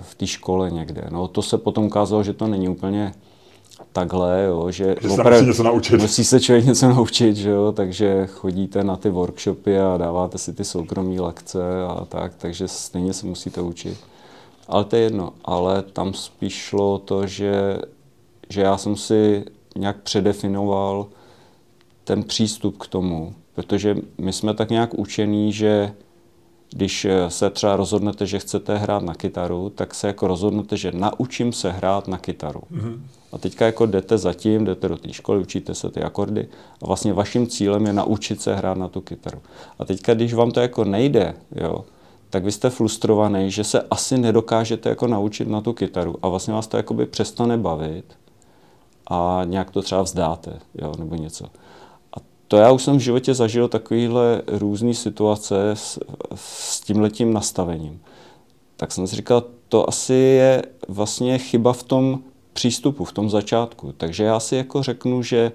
v 0.00 0.14
té 0.14 0.26
škole 0.26 0.70
někde. 0.70 1.04
No 1.10 1.28
to 1.28 1.42
se 1.42 1.58
potom 1.58 1.84
ukázalo, 1.84 2.22
že 2.22 2.32
to 2.32 2.46
není 2.46 2.68
úplně 2.68 3.12
takhle, 3.92 4.44
jo, 4.44 4.70
že, 4.70 4.96
že 5.00 5.08
opravdu, 5.08 5.38
musí, 5.38 5.46
něco 5.46 5.62
naučit. 5.62 6.00
musí 6.00 6.24
se 6.24 6.40
člověk 6.40 6.64
něco 6.64 6.88
naučit, 6.88 7.36
že 7.36 7.50
jo, 7.50 7.72
takže 7.72 8.26
chodíte 8.26 8.84
na 8.84 8.96
ty 8.96 9.10
workshopy 9.10 9.78
a 9.78 9.96
dáváte 9.96 10.38
si 10.38 10.52
ty 10.52 10.64
soukromé 10.64 11.20
lekce 11.20 11.84
a 11.88 12.04
tak, 12.04 12.32
takže 12.38 12.68
stejně 12.68 13.12
se 13.12 13.26
musíte 13.26 13.60
učit. 13.60 13.98
Ale 14.68 14.84
to 14.84 14.96
je 14.96 15.02
jedno, 15.02 15.32
ale 15.44 15.82
tam 15.82 16.14
spíš 16.14 16.54
šlo 16.54 16.98
to, 16.98 17.26
že, 17.26 17.78
že 18.48 18.60
já 18.60 18.76
jsem 18.76 18.96
si 18.96 19.44
nějak 19.76 19.96
předefinoval 20.02 21.06
ten 22.04 22.22
přístup 22.22 22.78
k 22.78 22.86
tomu, 22.86 23.34
protože 23.54 23.96
my 24.18 24.32
jsme 24.32 24.54
tak 24.54 24.70
nějak 24.70 24.94
učení, 24.94 25.52
že 25.52 25.92
když 26.74 27.04
eh, 27.04 27.30
se 27.30 27.50
třeba 27.50 27.76
rozhodnete, 27.76 28.26
že 28.26 28.38
chcete 28.38 28.78
hrát 28.78 29.02
na 29.02 29.14
kytaru, 29.14 29.70
tak 29.70 29.94
se 29.94 30.06
jako 30.06 30.26
rozhodnete, 30.26 30.76
že 30.76 30.92
naučím 30.92 31.52
se 31.52 31.70
hrát 31.70 32.08
na 32.08 32.18
kytaru. 32.18 32.60
Mm-hmm. 32.72 33.00
A 33.32 33.38
teďka 33.38 33.66
jako 33.66 33.86
jdete 33.86 34.18
zatím, 34.18 34.64
jdete 34.64 34.88
do 34.88 34.96
té 34.96 35.12
školy, 35.12 35.40
učíte 35.40 35.74
se 35.74 35.90
ty 35.90 36.02
akordy 36.02 36.48
a 36.82 36.86
vlastně 36.86 37.12
vaším 37.12 37.46
cílem 37.46 37.86
je 37.86 37.92
naučit 37.92 38.42
se 38.42 38.54
hrát 38.54 38.78
na 38.78 38.88
tu 38.88 39.00
kytaru. 39.00 39.38
A 39.78 39.84
teďka, 39.84 40.14
když 40.14 40.34
vám 40.34 40.50
to 40.50 40.60
jako 40.60 40.84
nejde, 40.84 41.34
jo, 41.56 41.84
tak 42.30 42.44
vy 42.44 42.52
jste 42.52 42.70
frustrovaný, 42.70 43.50
že 43.50 43.64
se 43.64 43.80
asi 43.90 44.18
nedokážete 44.18 44.88
jako 44.88 45.06
naučit 45.06 45.48
na 45.48 45.60
tu 45.60 45.72
kytaru 45.72 46.16
a 46.22 46.28
vlastně 46.28 46.54
vás 46.54 46.66
to 46.66 46.76
jakoby 46.76 47.06
přestane 47.06 47.58
bavit 47.58 48.04
a 49.10 49.42
nějak 49.44 49.70
to 49.70 49.82
třeba 49.82 50.02
vzdáte, 50.02 50.58
jo, 50.74 50.92
nebo 50.98 51.14
něco 51.14 51.46
to 52.52 52.58
já 52.58 52.72
už 52.72 52.82
jsem 52.82 52.96
v 52.96 53.00
životě 53.00 53.34
zažil 53.34 53.68
takovéhle 53.68 54.42
různé 54.46 54.94
situace 54.94 55.70
s, 55.70 55.98
s 56.34 56.80
tímhletím 56.80 57.32
nastavením. 57.32 58.00
Tak 58.76 58.92
jsem 58.92 59.06
si 59.06 59.16
říkal, 59.16 59.44
to 59.68 59.88
asi 59.88 60.14
je 60.14 60.62
vlastně 60.88 61.38
chyba 61.38 61.72
v 61.72 61.82
tom 61.82 62.20
přístupu, 62.52 63.04
v 63.04 63.12
tom 63.12 63.30
začátku. 63.30 63.92
Takže 63.96 64.24
já 64.24 64.40
si 64.40 64.56
jako 64.56 64.82
řeknu, 64.82 65.22
že 65.22 65.52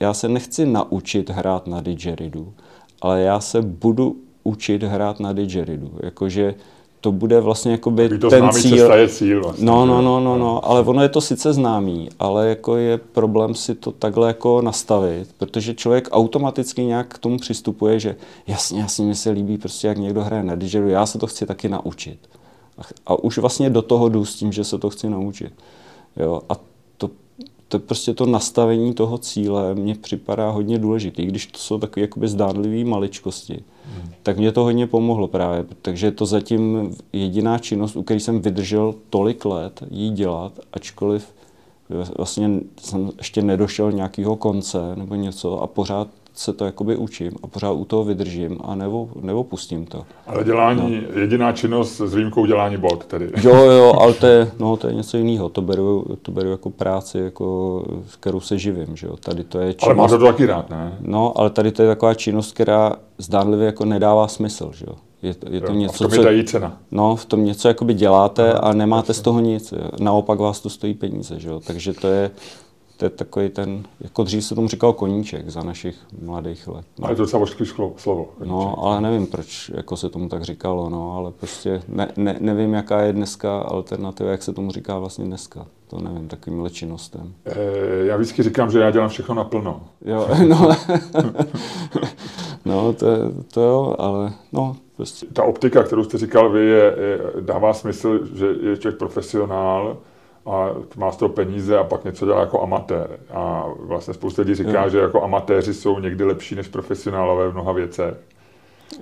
já 0.00 0.14
se 0.14 0.28
nechci 0.28 0.66
naučit 0.66 1.30
hrát 1.30 1.66
na 1.66 1.80
didgeridu, 1.80 2.54
ale 3.00 3.20
já 3.20 3.40
se 3.40 3.62
budu 3.62 4.16
učit 4.44 4.82
hrát 4.82 5.20
na 5.20 5.32
didgeridu. 5.32 5.92
Jakože 6.02 6.54
to 7.00 7.12
bude 7.12 7.40
vlastně 7.40 7.72
jakoby 7.72 8.18
to 8.18 8.30
ten 8.30 8.38
známý 8.38 8.62
cíl. 8.62 8.92
Je 8.92 9.08
cíl 9.08 9.42
vlastně, 9.42 9.66
no, 9.66 9.86
no, 9.86 10.02
no, 10.02 10.20
no, 10.20 10.38
no, 10.38 10.68
ale 10.68 10.80
ono 10.80 11.02
je 11.02 11.08
to 11.08 11.20
sice 11.20 11.52
známý, 11.52 12.08
ale 12.18 12.48
jako 12.48 12.76
je 12.76 12.98
problém 12.98 13.54
si 13.54 13.74
to 13.74 13.92
takhle 13.92 14.28
jako 14.28 14.62
nastavit, 14.62 15.28
protože 15.38 15.74
člověk 15.74 16.08
automaticky 16.12 16.84
nějak 16.84 17.14
k 17.14 17.18
tomu 17.18 17.38
přistupuje, 17.38 18.00
že 18.00 18.16
jasně, 18.46 18.80
jasně 18.80 19.06
mi 19.06 19.14
se 19.14 19.30
líbí 19.30 19.58
prostě, 19.58 19.88
jak 19.88 19.98
někdo 19.98 20.22
hraje 20.22 20.42
na 20.42 20.54
didgeru, 20.54 20.88
já 20.88 21.06
se 21.06 21.18
to 21.18 21.26
chci 21.26 21.46
taky 21.46 21.68
naučit. 21.68 22.18
A, 22.78 22.82
a 23.06 23.14
už 23.14 23.38
vlastně 23.38 23.70
do 23.70 23.82
toho 23.82 24.08
jdu 24.08 24.24
s 24.24 24.34
tím, 24.34 24.52
že 24.52 24.64
se 24.64 24.78
to 24.78 24.90
chci 24.90 25.10
naučit. 25.10 25.52
Jo, 26.16 26.40
a 26.48 26.56
to, 27.70 27.78
prostě 27.78 28.14
to 28.14 28.26
nastavení 28.26 28.94
toho 28.94 29.18
cíle 29.18 29.74
mně 29.74 29.94
připadá 29.94 30.50
hodně 30.50 30.78
důležitý, 30.78 31.26
když 31.26 31.46
to 31.46 31.58
jsou 31.58 31.78
takové 31.78 32.02
jakoby 32.02 32.28
zdánlivé 32.28 32.90
maličkosti 32.90 33.64
Hmm. 33.84 34.12
Tak 34.22 34.38
mě 34.38 34.52
to 34.52 34.62
hodně 34.62 34.86
pomohlo 34.86 35.28
právě, 35.28 35.66
takže 35.82 36.06
je 36.06 36.12
to 36.12 36.26
zatím 36.26 36.94
jediná 37.12 37.58
činnost, 37.58 37.96
u 37.96 38.02
které 38.02 38.20
jsem 38.20 38.40
vydržel 38.40 38.94
tolik 39.10 39.44
let 39.44 39.82
jí 39.90 40.10
dělat, 40.10 40.52
ačkoliv 40.72 41.34
vlastně 42.18 42.60
jsem 42.80 43.10
ještě 43.18 43.42
nedošel 43.42 43.92
nějakého 43.92 44.36
konce 44.36 44.96
nebo 44.96 45.14
něco 45.14 45.62
a 45.62 45.66
pořád 45.66 46.08
se 46.34 46.52
to 46.52 46.64
jakoby 46.64 46.96
učím 46.96 47.32
a 47.42 47.46
pořád 47.46 47.72
u 47.72 47.84
toho 47.84 48.04
vydržím 48.04 48.58
a 48.64 48.74
nebo, 48.74 49.08
nebo 49.22 49.44
pustím 49.44 49.86
to. 49.86 50.02
Ale 50.26 50.44
dělání, 50.44 51.02
no. 51.14 51.20
jediná 51.20 51.52
činnost 51.52 52.00
s 52.00 52.14
výjimkou 52.14 52.46
dělání 52.46 52.76
bod 52.76 53.04
tedy. 53.04 53.30
Jo, 53.42 53.56
jo, 53.56 53.94
ale 54.00 54.14
to 54.14 54.26
je, 54.26 54.50
no, 54.58 54.76
to 54.76 54.86
je 54.86 54.94
něco 54.94 55.16
jiného. 55.16 55.48
To 55.48 55.62
beru, 55.62 56.06
to 56.22 56.32
beru 56.32 56.50
jako 56.50 56.70
práci, 56.70 57.18
jako, 57.18 57.84
kterou 58.20 58.40
se 58.40 58.58
živím. 58.58 58.96
Že 58.96 59.06
jo. 59.06 59.16
Tady 59.16 59.44
to 59.44 59.58
je 59.58 59.74
činnost, 59.74 59.84
ale 59.84 59.94
máš 59.94 60.10
to 60.10 60.18
taky 60.18 60.46
rád, 60.46 60.70
ne? 60.70 60.98
No, 61.00 61.38
ale 61.38 61.50
tady 61.50 61.72
to 61.72 61.82
je 61.82 61.88
taková 61.88 62.14
činnost, 62.14 62.52
která 62.52 62.92
zdánlivě 63.18 63.66
jako 63.66 63.84
nedává 63.84 64.28
smysl. 64.28 64.70
Že 64.74 64.84
jo. 64.88 64.94
Je, 65.22 65.34
je 65.50 65.60
to 65.60 65.66
jo, 65.66 65.78
něco, 65.78 66.04
a 66.04 66.08
v 66.08 66.10
tom 66.10 66.26
je 66.26 66.44
co, 66.44 66.50
cena. 66.50 66.76
No, 66.90 67.16
v 67.16 67.24
tom 67.24 67.44
něco 67.44 67.68
jakoby 67.68 67.94
děláte 67.94 68.52
Aha, 68.52 68.60
a 68.60 68.72
nemáte 68.72 69.10
jasný. 69.10 69.20
z 69.20 69.22
toho 69.22 69.40
nic. 69.40 69.72
Jo. 69.72 69.90
Naopak 70.00 70.38
vás 70.38 70.60
to 70.60 70.70
stojí 70.70 70.94
peníze. 70.94 71.40
Že 71.40 71.48
jo. 71.48 71.60
Takže 71.66 71.92
to 71.92 72.08
je, 72.08 72.30
to 73.00 73.06
je 73.06 73.10
takový 73.10 73.48
ten, 73.48 73.82
jako 74.00 74.22
dřív 74.22 74.44
se 74.44 74.54
tomu 74.54 74.68
říkal 74.68 74.92
koníček 74.92 75.48
za 75.48 75.62
našich 75.62 75.96
mladých 76.22 76.68
let. 76.68 76.86
No. 76.98 77.06
Ale 77.06 77.16
to 77.16 77.22
je 77.22 77.26
docela 77.26 77.46
slovo. 77.96 78.24
Koníček. 78.24 78.48
No, 78.48 78.84
ale 78.84 79.00
nevím, 79.00 79.26
proč 79.26 79.70
jako 79.74 79.96
se 79.96 80.08
tomu 80.08 80.28
tak 80.28 80.42
říkalo, 80.42 80.90
no, 80.90 81.16
ale 81.16 81.30
prostě 81.30 81.82
ne, 81.88 82.08
ne, 82.16 82.36
nevím, 82.40 82.74
jaká 82.74 83.00
je 83.00 83.12
dneska 83.12 83.58
alternativa, 83.58 84.30
jak 84.30 84.42
se 84.42 84.52
tomu 84.52 84.70
říká 84.70 84.98
vlastně 84.98 85.24
dneska. 85.24 85.66
To 85.86 86.00
nevím, 86.00 86.28
takovým 86.28 86.70
činnostem. 86.70 87.32
E, 87.44 88.06
já 88.06 88.16
vždycky 88.16 88.42
říkám, 88.42 88.70
že 88.70 88.80
já 88.80 88.90
dělám 88.90 89.08
všechno 89.08 89.34
naplno. 89.34 89.80
Jo, 90.04 90.28
no, 90.48 90.70
no 92.64 92.92
to, 92.92 93.06
to 93.54 93.60
jo, 93.60 93.94
ale 93.98 94.32
no, 94.52 94.76
prostě. 94.96 95.26
Ta 95.32 95.42
optika, 95.42 95.82
kterou 95.82 96.04
jste 96.04 96.18
říkal 96.18 96.50
vy, 96.50 96.60
je, 96.60 96.96
je, 96.98 97.20
dává 97.40 97.72
smysl, 97.72 98.26
že 98.34 98.46
je 98.46 98.76
člověk 98.76 98.98
profesionál, 98.98 99.96
a 100.50 100.74
má 100.96 101.12
z 101.12 101.16
toho 101.16 101.28
peníze 101.28 101.78
a 101.78 101.84
pak 101.84 102.04
něco 102.04 102.26
dělá 102.26 102.40
jako 102.40 102.62
amatér. 102.62 103.18
A 103.30 103.64
vlastně 103.78 104.14
spousta 104.14 104.42
lidí 104.42 104.54
říká, 104.54 104.84
jo. 104.84 104.90
že 104.90 104.98
jako 104.98 105.22
amatéři 105.22 105.74
jsou 105.74 105.98
někdy 105.98 106.24
lepší 106.24 106.54
než 106.54 106.68
profesionálové 106.68 107.48
v 107.48 107.52
mnoha 107.52 107.72
věcech. 107.72 108.14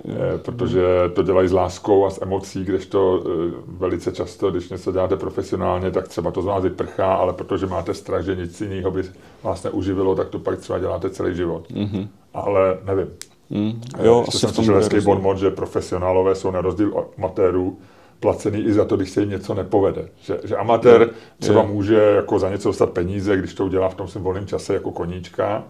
Jo. 0.05 0.15
Eh, 0.35 0.37
protože 0.37 0.83
to 1.13 1.23
dělají 1.23 1.47
s 1.47 1.51
láskou 1.51 2.05
a 2.05 2.09
s 2.09 2.21
emocí, 2.21 2.65
to 2.85 3.23
eh, 3.25 3.29
velice 3.67 4.11
často, 4.11 4.51
když 4.51 4.69
něco 4.69 4.91
děláte 4.91 5.15
profesionálně, 5.15 5.91
tak 5.91 6.07
třeba 6.07 6.31
to 6.31 6.41
z 6.41 6.45
vás 6.45 6.63
vyprchá, 6.63 7.13
ale 7.13 7.33
protože 7.33 7.65
máte 7.65 7.93
strach, 7.93 8.23
že 8.23 8.35
nic 8.35 8.61
jiného 8.61 8.91
by 8.91 9.03
vás 9.43 9.63
neuživilo, 9.63 10.15
tak 10.15 10.29
to 10.29 10.39
pak 10.39 10.59
třeba 10.59 10.79
děláte 10.79 11.09
celý 11.09 11.35
život. 11.35 11.71
Mm-hmm. 11.71 12.07
Ale 12.33 12.77
nevím. 12.85 13.07
Mm, 13.49 13.81
jo, 14.03 14.19
Ještě 14.19 14.29
asi 14.29 14.39
jsem 14.39 14.49
slyšel 14.49 14.75
hezký 14.75 14.97
že 15.35 15.51
profesionálové 15.51 16.35
jsou 16.35 16.51
na 16.51 16.61
rozdíl 16.61 16.91
od 16.93 17.07
amatérů 17.17 17.77
placený 18.19 18.59
i 18.59 18.73
za 18.73 18.85
to, 18.85 18.97
když 18.97 19.09
se 19.09 19.19
jim 19.19 19.29
něco 19.29 19.53
nepovede. 19.53 20.09
Že, 20.21 20.39
že 20.43 20.55
amatér 20.55 21.09
třeba 21.39 21.63
může 21.63 21.95
jako 21.95 22.39
za 22.39 22.49
něco 22.49 22.69
dostat 22.69 22.89
peníze, 22.89 23.37
když 23.37 23.53
to 23.53 23.65
udělá 23.65 23.89
v 23.89 23.95
tom 23.95 24.07
svém 24.07 24.23
volném 24.23 24.47
čase 24.47 24.73
jako 24.73 24.91
koníčka, 24.91 25.63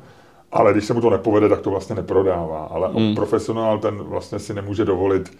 ale 0.51 0.71
když 0.71 0.85
se 0.85 0.93
mu 0.93 1.01
to 1.01 1.09
nepovede, 1.09 1.49
tak 1.49 1.61
to 1.61 1.69
vlastně 1.69 1.95
neprodává. 1.95 2.65
Ale 2.65 2.89
mm. 2.93 3.15
profesionál 3.15 3.79
ten 3.79 3.97
vlastně 3.97 4.39
si 4.39 4.53
nemůže 4.53 4.85
dovolit 4.85 5.37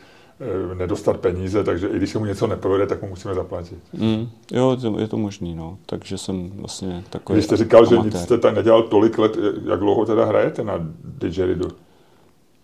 e, 0.72 0.76
nedostat 0.76 1.18
peníze, 1.18 1.64
takže 1.64 1.88
i 1.88 1.98
když 1.98 2.10
se 2.10 2.20
mu 2.20 2.26
něco 2.26 2.48
nepovede, 2.48 2.88
tak 2.88 3.02
mu 3.02 3.10
musíme 3.10 3.34
zaplatit. 3.34 3.78
Mm. 3.94 4.30
Jo, 4.52 4.78
je 4.98 5.08
to 5.08 5.18
možný, 5.18 5.56
no. 5.56 5.78
Takže 5.86 6.18
jsem 6.18 6.50
vlastně 6.50 7.04
takový 7.10 7.36
Když 7.36 7.46
jste 7.46 7.58
říkal, 7.58 7.80
amatér. 7.80 8.00
že 8.00 8.06
nic 8.06 8.20
jste 8.20 8.38
tak 8.38 8.56
nedělal 8.56 8.84
tolik 8.84 9.18
let, 9.18 9.38
jak 9.70 9.80
dlouho 9.80 10.06
teda 10.06 10.26
hrajete 10.26 10.64
na 10.64 10.74
didgeridu? 11.04 11.68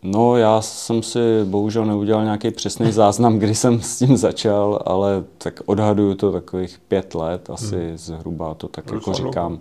No, 0.06 0.38
já 0.38 0.62
jsem 0.62 1.04
si 1.04 1.20
bohužel 1.46 1.86
neudělal 1.86 2.24
nějaký 2.24 2.52
přesný 2.52 2.92
záznam, 2.92 3.40
kdy 3.40 3.56
jsem 3.56 3.82
s 3.82 3.98
tím 3.98 4.18
začal, 4.18 4.82
ale 4.86 5.24
tak 5.38 5.62
odhaduju 5.66 6.16
to 6.16 6.32
takových 6.32 6.80
pět 6.88 7.16
let, 7.16 7.50
asi 7.50 7.88
hmm. 7.88 7.98
zhruba 7.98 8.54
to 8.54 8.68
tak 8.68 8.92
jako 8.92 9.14
říkám. 9.14 9.60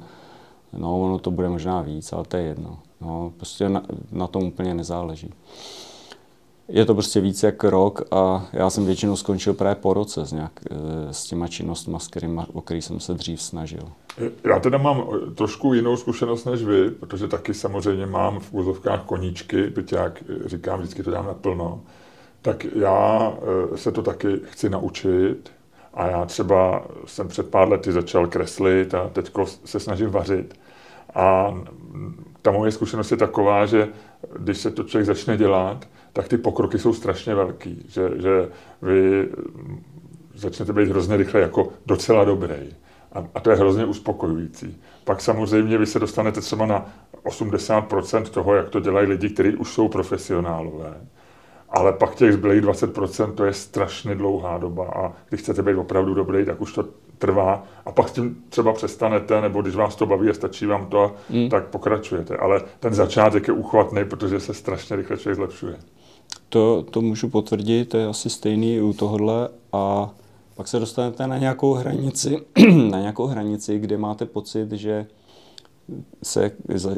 No, 0.72 1.00
ono 1.00 1.18
to 1.18 1.30
bude 1.30 1.48
možná 1.48 1.82
víc, 1.82 2.12
ale 2.12 2.24
to 2.24 2.36
je 2.36 2.42
jedno. 2.42 2.78
No, 3.00 3.32
prostě 3.36 3.68
na, 3.68 3.82
na 4.12 4.26
tom 4.26 4.42
úplně 4.42 4.74
nezáleží. 4.74 5.30
Je 6.68 6.85
to 6.85 6.94
prostě 6.94 7.21
víc 7.21 7.42
jak 7.42 7.64
rok 7.64 8.02
a 8.11 8.47
já 8.52 8.71
jsem 8.71 8.87
většinou 8.87 9.16
skončil 9.16 9.54
právě 9.54 9.75
po 9.75 9.94
roce 9.94 10.26
s, 10.26 10.33
nějak, 10.33 10.52
eh, 10.71 10.75
s 11.11 11.25
těma 11.25 11.49
činnostmi, 11.49 11.97
o 12.52 12.61
kterých 12.61 12.85
jsem 12.85 13.00
se 13.00 13.14
dřív 13.14 13.42
snažil. 13.42 13.83
Já 14.44 14.59
teda 14.61 14.78
mám 14.78 15.02
eh, 15.02 15.30
trošku 15.30 15.75
jinou 15.75 15.97
zkušenost 15.97 16.44
než 16.44 16.62
vy, 16.62 16.90
protože 16.90 17.28
taky 17.28 17.54
samozřejmě 17.54 18.06
mám 18.06 18.40
v 18.40 18.54
úzovkách 18.54 19.04
koníčky, 19.04 19.71
byť 19.71 19.92
jak 19.92 20.23
eh, 20.28 20.49
říkám, 20.49 20.78
vždycky 20.78 21.02
to 21.02 21.11
dám 21.11 21.26
naplno. 21.26 21.80
Tak 22.42 22.64
já 22.64 23.33
se 23.75 23.92
to 23.92 24.02
taky 24.02 24.40
chci 24.44 24.71
naučit 24.71 25.52
a 25.94 26.06
já 26.06 26.25
třeba 26.25 26.87
jsem 27.06 27.28
před 27.28 27.49
pár 27.49 27.68
lety 27.68 27.92
začal 27.92 28.26
kreslit 28.26 28.94
a 28.94 29.09
teď 29.09 29.30
se 29.64 29.80
snažím 29.80 30.11
vařit. 30.11 30.54
A 31.14 31.54
ta 32.42 32.50
moje 32.50 32.73
zkušenost 32.73 33.11
je 33.11 33.16
taková, 33.16 33.66
že 33.66 33.88
když 34.38 34.59
se 34.59 34.71
to 34.71 34.85
člověk 34.85 35.06
začne 35.06 35.37
dělat, 35.37 35.87
tak 36.14 36.28
ty 36.28 36.38
pokroky 36.38 36.78
jsou 36.78 36.92
strašně 36.92 37.35
velký, 37.35 37.87
že, 37.88 38.11
že 38.16 38.49
vy 38.83 39.28
začnete 40.35 40.73
být 40.73 40.88
hrozně 40.88 41.16
rychle 41.16 41.40
jako 41.40 41.68
docela 41.87 42.25
dobrý. 42.25 42.75
A, 43.12 43.25
a 43.35 43.40
to 43.40 43.50
je 43.50 43.56
hrozně 43.56 43.85
uspokojující. 43.85 44.83
Pak 45.04 45.21
samozřejmě 45.21 45.78
vy 45.78 45.87
se 45.87 45.99
dostanete 45.99 46.40
třeba 46.40 46.66
na 46.66 46.87
80% 47.25 48.23
toho, 48.23 48.54
jak 48.54 48.68
to 48.68 48.80
dělají 48.80 49.06
lidi, 49.06 49.30
kteří 49.30 49.56
už 49.56 49.73
jsou 49.73 49.88
profesionálové. 49.88 50.94
Ale 51.68 51.92
pak 51.92 52.14
těch 52.14 52.33
zbylých 52.33 52.62
20% 52.62 53.35
to 53.35 53.44
je 53.44 53.52
strašně 53.52 54.14
dlouhá 54.14 54.59
doba 54.59 54.87
a 54.87 55.12
když 55.28 55.40
chcete 55.40 55.62
být 55.62 55.75
opravdu 55.75 56.14
dobrý, 56.14 56.44
tak 56.44 56.61
už 56.61 56.73
to 56.73 56.85
trvá 57.18 57.64
a 57.87 57.92
pak 57.92 58.09
s 58.09 58.12
tím 58.12 58.44
třeba 58.49 58.73
přestanete, 58.73 59.40
nebo 59.40 59.62
když 59.62 59.75
vás 59.75 59.97
to 59.97 60.06
baví 60.06 60.30
a 60.30 60.35
stačí 60.35 60.66
vám 60.66 60.87
to, 60.87 61.14
mm. 61.30 61.49
tak 61.49 61.66
pokračujete. 61.66 62.37
Ale 62.37 62.62
ten 62.80 62.94
začátek 62.94 63.49
je 63.49 63.54
uchvatný, 63.54 64.04
protože 64.04 64.40
se 64.40 64.54
strašně 64.54 64.97
rychle 64.97 65.16
člověk 65.16 65.37
zlepšuje. 65.37 65.76
To, 66.54 66.84
to 66.90 67.00
můžu 67.00 67.28
potvrdit, 67.28 67.88
to 67.88 67.96
je 67.96 68.06
asi 68.06 68.30
stejný 68.30 68.80
u 68.80 68.92
tohohle 68.92 69.49
a 69.73 70.11
pak 70.54 70.68
se 70.68 70.78
dostanete 70.78 71.26
na 71.26 71.38
nějakou 71.38 71.73
hranici, 71.73 72.38
na 72.90 73.00
nějakou 73.00 73.26
hranici, 73.26 73.78
kde 73.78 73.99
máte 73.99 74.26
pocit, 74.26 74.73
že 74.73 75.06
se 76.23 76.50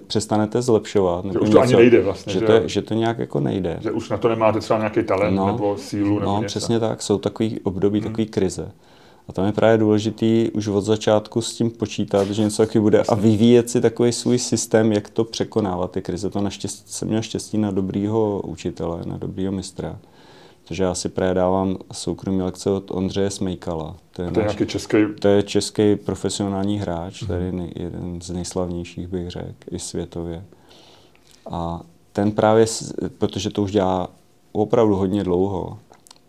přestanete 0.06 0.62
zlepšovat. 0.62 1.24
Že 1.24 1.38
už 1.38 1.38
to 1.38 1.44
něco, 1.44 1.60
ani 1.60 1.76
nejde 1.76 2.02
vlastně. 2.02 2.32
Že, 2.32 2.38
že, 2.38 2.46
to, 2.46 2.68
že 2.68 2.82
to 2.82 2.94
nějak 2.94 3.18
jako 3.18 3.40
nejde. 3.40 3.78
Že 3.80 3.90
už 3.90 4.08
na 4.08 4.16
to 4.16 4.28
nemáte 4.28 4.60
třeba 4.60 4.78
nějaký 4.78 5.02
talent 5.02 5.36
no, 5.36 5.46
nebo 5.46 5.76
sílu. 5.78 6.18
Nebo 6.18 6.30
no, 6.32 6.36
něco. 6.36 6.46
přesně 6.46 6.80
tak. 6.80 7.02
Jsou 7.02 7.18
takový 7.18 7.60
období, 7.60 8.00
hmm. 8.00 8.08
takový 8.08 8.26
krize. 8.26 8.72
A 9.28 9.32
tam 9.32 9.46
je 9.46 9.52
právě 9.52 9.78
důležitý 9.78 10.50
už 10.50 10.66
od 10.68 10.80
začátku 10.80 11.42
s 11.42 11.54
tím 11.54 11.70
počítat, 11.70 12.30
že 12.30 12.42
něco 12.42 12.62
taky 12.62 12.80
bude 12.80 13.02
a 13.02 13.14
vyvíjet 13.14 13.70
si 13.70 13.80
takový 13.80 14.12
svůj 14.12 14.38
systém, 14.38 14.92
jak 14.92 15.10
to 15.10 15.24
překonávat 15.24 15.90
ty 15.90 16.02
krize. 16.02 16.30
To 16.30 16.40
naštěstí, 16.40 16.82
jsem 16.86 17.08
měl 17.08 17.22
štěstí 17.22 17.58
na 17.58 17.70
dobrýho 17.70 18.42
učitele, 18.44 19.00
na 19.06 19.16
dobrýho 19.16 19.52
mistra. 19.52 19.98
Takže 20.68 20.82
já 20.82 20.94
si 20.94 21.08
právě 21.08 21.34
dávám 21.34 21.76
soukromý 21.92 22.42
lekce 22.42 22.70
od 22.70 22.90
Ondřeje 22.90 23.30
Smejkala. 23.30 23.96
To 24.12 24.22
je, 24.22 24.30
to 24.30 24.40
je, 24.40 24.46
náš, 24.46 24.56
český... 24.66 24.96
to 25.20 25.28
je 25.28 25.42
český 25.42 25.96
profesionální 25.96 26.78
hráč, 26.78 27.22
mm-hmm. 27.22 27.26
tady 27.26 27.52
nej, 27.52 27.72
jeden 27.76 28.20
z 28.22 28.30
nejslavnějších 28.30 29.08
bych 29.08 29.30
řekl, 29.30 29.54
i 29.70 29.78
světově. 29.78 30.44
A 31.50 31.80
ten 32.12 32.32
právě, 32.32 32.66
protože 33.18 33.50
to 33.50 33.62
už 33.62 33.72
dělá 33.72 34.08
opravdu 34.52 34.96
hodně 34.96 35.24
dlouho, 35.24 35.78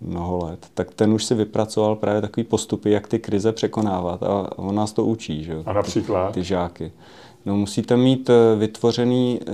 mnoho 0.02 0.46
let, 0.46 0.68
tak 0.74 0.94
ten 0.94 1.14
už 1.14 1.26
si 1.26 1.36
vypracoval 1.36 1.96
právě 1.96 2.22
takový 2.22 2.44
postupy, 2.44 2.92
jak 2.92 3.08
ty 3.08 3.20
krize 3.20 3.52
překonávat 3.52 4.24
a 4.24 4.58
on 4.58 4.76
nás 4.76 4.94
to 4.94 5.06
učí, 5.06 5.44
že? 5.44 5.64
A 5.66 5.74
například? 5.74 6.28
Ty, 6.28 6.40
ty 6.40 6.44
žáky. 6.44 6.92
No, 7.46 7.58
musíte 7.58 7.98
mít 7.98 8.30
eh, 8.30 8.56
vytvořený 8.56 9.40
eh, 9.42 9.52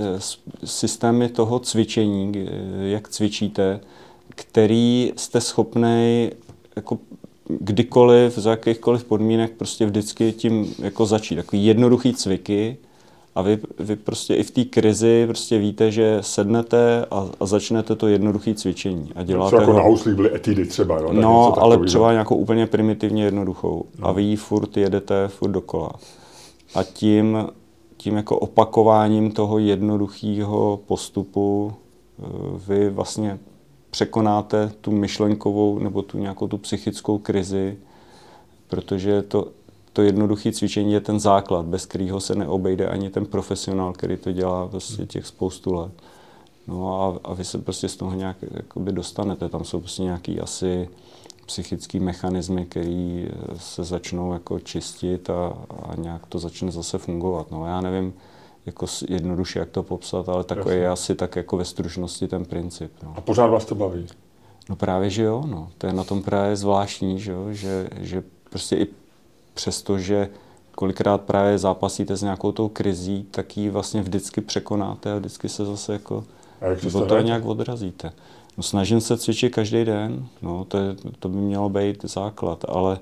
systémy 0.64 1.28
toho 1.28 1.58
cvičení, 1.58 2.32
eh, 2.36 2.88
jak 2.88 3.08
cvičíte, 3.08 3.80
který 4.28 5.12
jste 5.16 5.40
schopný 5.40 6.30
jako 6.76 6.98
kdykoliv, 7.48 8.38
za 8.38 8.50
jakýchkoliv 8.50 9.04
podmínek 9.04 9.52
prostě 9.52 9.86
vždycky 9.86 10.32
tím 10.32 10.74
jako 10.78 11.06
začít. 11.06 11.36
Takový 11.36 11.66
jednoduchý 11.66 12.14
cviky 12.14 12.76
a 13.34 13.42
vy, 13.42 13.58
vy 13.78 13.96
prostě 13.96 14.34
i 14.34 14.42
v 14.42 14.50
té 14.50 14.64
krizi 14.64 15.24
prostě 15.26 15.58
víte, 15.58 15.90
že 15.90 16.18
sednete 16.20 17.06
a, 17.10 17.28
a 17.40 17.46
začnete 17.46 17.96
to 17.96 18.08
jednoduché 18.08 18.54
cvičení. 18.54 19.12
A 19.14 19.22
děláte 19.22 19.50
Co 19.50 19.56
jako 19.56 19.72
ho... 19.72 19.78
na 19.78 19.84
houslích 19.84 20.14
byly 20.14 20.34
etidy 20.34 20.66
třeba, 20.66 20.98
jo? 20.98 21.12
No, 21.12 21.62
ale 21.62 21.84
třeba 21.84 22.12
nějakou 22.12 22.36
úplně 22.36 22.66
primitivně 22.66 23.24
jednoduchou. 23.24 23.84
No. 23.98 24.08
A 24.08 24.12
vy 24.12 24.22
ji 24.22 24.36
furt 24.36 24.76
jedete 24.76 25.28
furt 25.28 25.50
dokola. 25.50 25.90
A 26.74 26.82
tím, 26.82 27.48
tím 27.96 28.16
jako 28.16 28.38
opakováním 28.38 29.30
toho 29.30 29.58
jednoduchého 29.58 30.80
postupu 30.86 31.72
eh, 31.72 32.24
vy 32.68 32.90
vlastně 32.90 33.38
překonáte 33.90 34.72
tu 34.80 34.90
myšlenkovou 34.90 35.78
nebo 35.78 36.02
tu 36.02 36.18
nějakou 36.18 36.48
tu 36.48 36.58
psychickou 36.58 37.18
krizi, 37.18 37.76
protože 38.68 39.22
to, 39.22 39.48
to 39.94 40.02
jednoduché 40.02 40.52
cvičení 40.52 40.92
je 40.92 41.00
ten 41.00 41.20
základ, 41.20 41.64
bez 41.66 41.86
kterého 41.86 42.20
se 42.20 42.34
neobejde 42.34 42.88
ani 42.88 43.10
ten 43.10 43.26
profesionál, 43.26 43.92
který 43.92 44.16
to 44.16 44.32
dělá 44.32 44.68
prostě 44.68 45.06
těch 45.06 45.26
spoustu 45.26 45.74
let. 45.74 45.92
No 46.66 47.02
a, 47.02 47.30
a 47.30 47.34
vy 47.34 47.44
se 47.44 47.58
prostě 47.58 47.88
z 47.88 47.96
toho 47.96 48.14
nějak 48.14 48.36
jakoby 48.50 48.92
dostanete. 48.92 49.48
Tam 49.48 49.64
jsou 49.64 49.80
prostě 49.80 50.02
nějaký 50.02 50.40
asi 50.40 50.88
psychické 51.46 52.00
mechanismy, 52.00 52.66
které 52.66 53.26
se 53.56 53.84
začnou 53.84 54.32
jako 54.32 54.58
čistit 54.60 55.30
a, 55.30 55.52
a 55.82 55.94
nějak 55.96 56.26
to 56.26 56.38
začne 56.38 56.72
zase 56.72 56.98
fungovat. 56.98 57.50
No 57.50 57.66
já 57.66 57.80
nevím, 57.80 58.14
jako 58.66 58.86
jednoduše, 59.08 59.58
jak 59.58 59.70
to 59.70 59.82
popsat, 59.82 60.28
ale 60.28 60.44
takový 60.44 60.76
je 60.76 60.88
asi 60.88 61.14
tak 61.14 61.36
jako 61.36 61.56
ve 61.56 61.64
stručnosti 61.64 62.28
ten 62.28 62.44
princip. 62.44 62.92
No. 63.02 63.14
A 63.16 63.20
pořád 63.20 63.46
vás 63.46 63.64
to 63.64 63.74
baví? 63.74 64.06
No 64.68 64.76
právě, 64.76 65.10
že 65.10 65.22
jo, 65.22 65.44
no. 65.46 65.70
To 65.78 65.86
je 65.86 65.92
na 65.92 66.04
tom 66.04 66.22
právě 66.22 66.56
zvláštní, 66.56 67.20
že, 67.20 67.32
jo? 67.32 67.46
že, 67.52 67.88
že 68.00 68.22
prostě 68.50 68.76
i 68.76 68.86
přesto, 69.54 69.98
že 69.98 70.28
kolikrát 70.74 71.20
právě 71.20 71.58
zápasíte 71.58 72.16
s 72.16 72.22
nějakou 72.22 72.52
tou 72.52 72.68
krizí, 72.68 73.26
tak 73.30 73.56
ji 73.56 73.70
vlastně 73.70 74.02
vždycky 74.02 74.40
překonáte 74.40 75.12
a 75.12 75.18
vždycky 75.18 75.48
se 75.48 75.64
zase 75.64 75.92
jako 75.92 76.24
to, 76.92 77.06
to 77.06 77.20
nějak 77.20 77.44
odrazíte. 77.44 78.12
No, 78.56 78.62
snažím 78.62 79.00
se 79.00 79.18
cvičit 79.18 79.54
každý 79.54 79.84
den, 79.84 80.26
no, 80.42 80.64
to, 80.64 80.78
je, 80.78 80.96
to 81.18 81.28
by 81.28 81.36
mělo 81.36 81.68
být 81.68 82.04
základ, 82.04 82.64
ale 82.68 82.98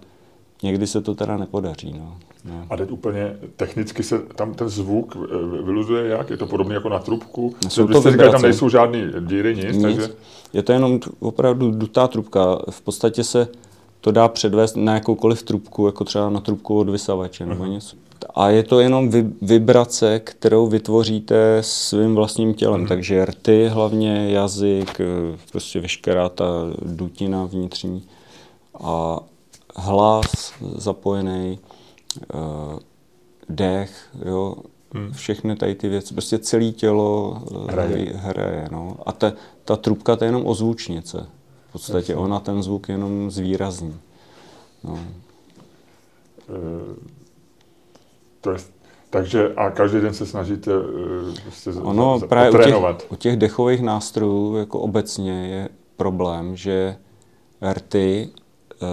někdy 0.63 0.87
se 0.87 1.01
to 1.01 1.15
teda 1.15 1.37
nepodaří. 1.37 1.95
No. 1.99 2.17
No. 2.45 2.67
A 2.71 2.77
teď 2.77 2.91
úplně 2.91 3.37
technicky 3.57 4.03
se 4.03 4.19
tam 4.19 4.55
ten 4.55 4.69
zvuk 4.69 5.17
eh, 5.17 5.63
vyluzuje 5.63 6.09
jak? 6.09 6.31
Je 6.31 6.37
to 6.37 6.47
podobné 6.47 6.75
jako 6.75 6.89
na 6.89 6.99
trubku? 6.99 7.55
Jsou 7.69 7.87
to 7.87 8.11
říkali, 8.11 8.31
tam 8.31 8.43
nejsou 8.43 8.69
žádné 8.69 9.13
díry, 9.21 9.57
nic, 9.57 9.65
nic. 9.65 9.83
Takže... 9.83 10.09
Je 10.53 10.63
to 10.63 10.73
jenom 10.73 11.01
opravdu 11.21 11.71
dutá 11.71 12.09
trubka. 12.09 12.59
V 12.71 12.81
podstatě 12.81 13.25
se 13.25 13.49
to 14.03 14.13
dá 14.13 14.29
předvést 14.29 14.77
na 14.77 14.95
jakoukoliv 14.95 15.43
trubku, 15.43 15.87
jako 15.87 16.05
třeba 16.05 16.31
na 16.31 16.41
trubku 16.41 16.79
od 16.79 16.89
vysavače 16.89 17.47
nebo 17.47 17.65
uh-huh. 17.65 17.71
něco. 17.71 17.97
A 18.35 18.49
je 18.51 18.63
to 18.63 18.81
jenom 18.81 19.11
vibrace, 19.43 20.21
kterou 20.21 20.67
vytvoříte 20.67 21.59
svým 21.61 22.15
vlastním 22.15 22.55
tělem. 22.55 22.85
Uh-huh. 22.85 22.89
Takže 22.89 23.25
rty 23.25 23.69
hlavně, 23.69 24.31
jazyk, 24.31 25.01
eh, 25.01 25.39
prostě 25.53 25.81
veškerá 25.81 26.29
ta 26.29 26.45
dutina 26.83 27.45
vnitřní 27.45 28.03
a 28.81 29.21
hlas 29.77 30.53
zapojený, 30.77 31.59
uh, 32.35 32.79
dech, 33.49 34.09
jo, 34.25 34.55
hmm. 34.95 35.13
všechny 35.13 35.57
tady 35.57 35.75
ty 35.75 35.89
věci, 35.89 36.15
prostě 36.15 36.39
celé 36.39 36.71
tělo 36.71 37.43
eh, 37.51 37.73
hraje. 37.73 38.13
hraje 38.15 38.69
no. 38.73 38.97
A 39.07 39.13
ta, 39.13 39.33
ta 39.65 39.77
trubka 39.77 40.17
to 40.17 40.25
je 40.25 40.29
jenom 40.29 40.47
ozvučnice. 40.47 41.27
V 41.73 41.81
podstatě 41.81 42.17
ona 42.17 42.41
ten 42.41 42.63
zvuk 42.63 42.89
jenom 42.89 43.31
zvýrazní. 43.31 44.01
No. 44.85 44.93
Uh, 44.93 44.99
to 48.41 48.51
je, 48.51 48.59
takže 49.11 49.55
a 49.55 49.71
každý 49.71 50.01
den 50.01 50.15
se 50.15 50.27
snažíte 50.27 50.79
uh, 50.79 50.85
prostě 51.43 51.71
ono, 51.71 52.19
z, 52.19 52.27
právě 52.27 52.51
u 52.51 52.65
těch, 52.65 53.13
u 53.13 53.17
těch 53.17 53.37
dechových 53.37 53.83
nástrojů 53.83 54.57
jako 54.57 54.81
obecně 54.81 55.47
je 55.47 55.69
problém, 55.97 56.57
že 56.57 56.97
rty 57.73 58.31
uh, 58.83 58.89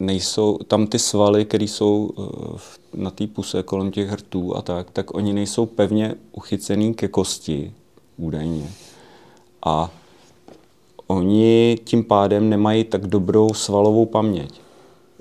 nejsou, 0.00 0.58
tam 0.58 0.86
ty 0.86 0.98
svaly, 0.98 1.44
které 1.44 1.64
jsou 1.64 2.10
eh, 2.18 2.58
na 2.94 3.10
té 3.10 3.26
puse 3.26 3.62
kolem 3.62 3.90
těch 3.90 4.08
hrtů 4.08 4.56
a 4.56 4.62
tak, 4.62 4.90
tak 4.90 5.14
oni 5.14 5.32
nejsou 5.32 5.66
pevně 5.66 6.14
uchycený 6.32 6.94
ke 6.94 7.08
kosti, 7.08 7.72
údajně. 8.16 8.70
A 9.66 9.90
oni 11.08 11.78
tím 11.84 12.04
pádem 12.04 12.48
nemají 12.48 12.84
tak 12.84 13.06
dobrou 13.06 13.54
svalovou 13.54 14.06
paměť 14.06 14.60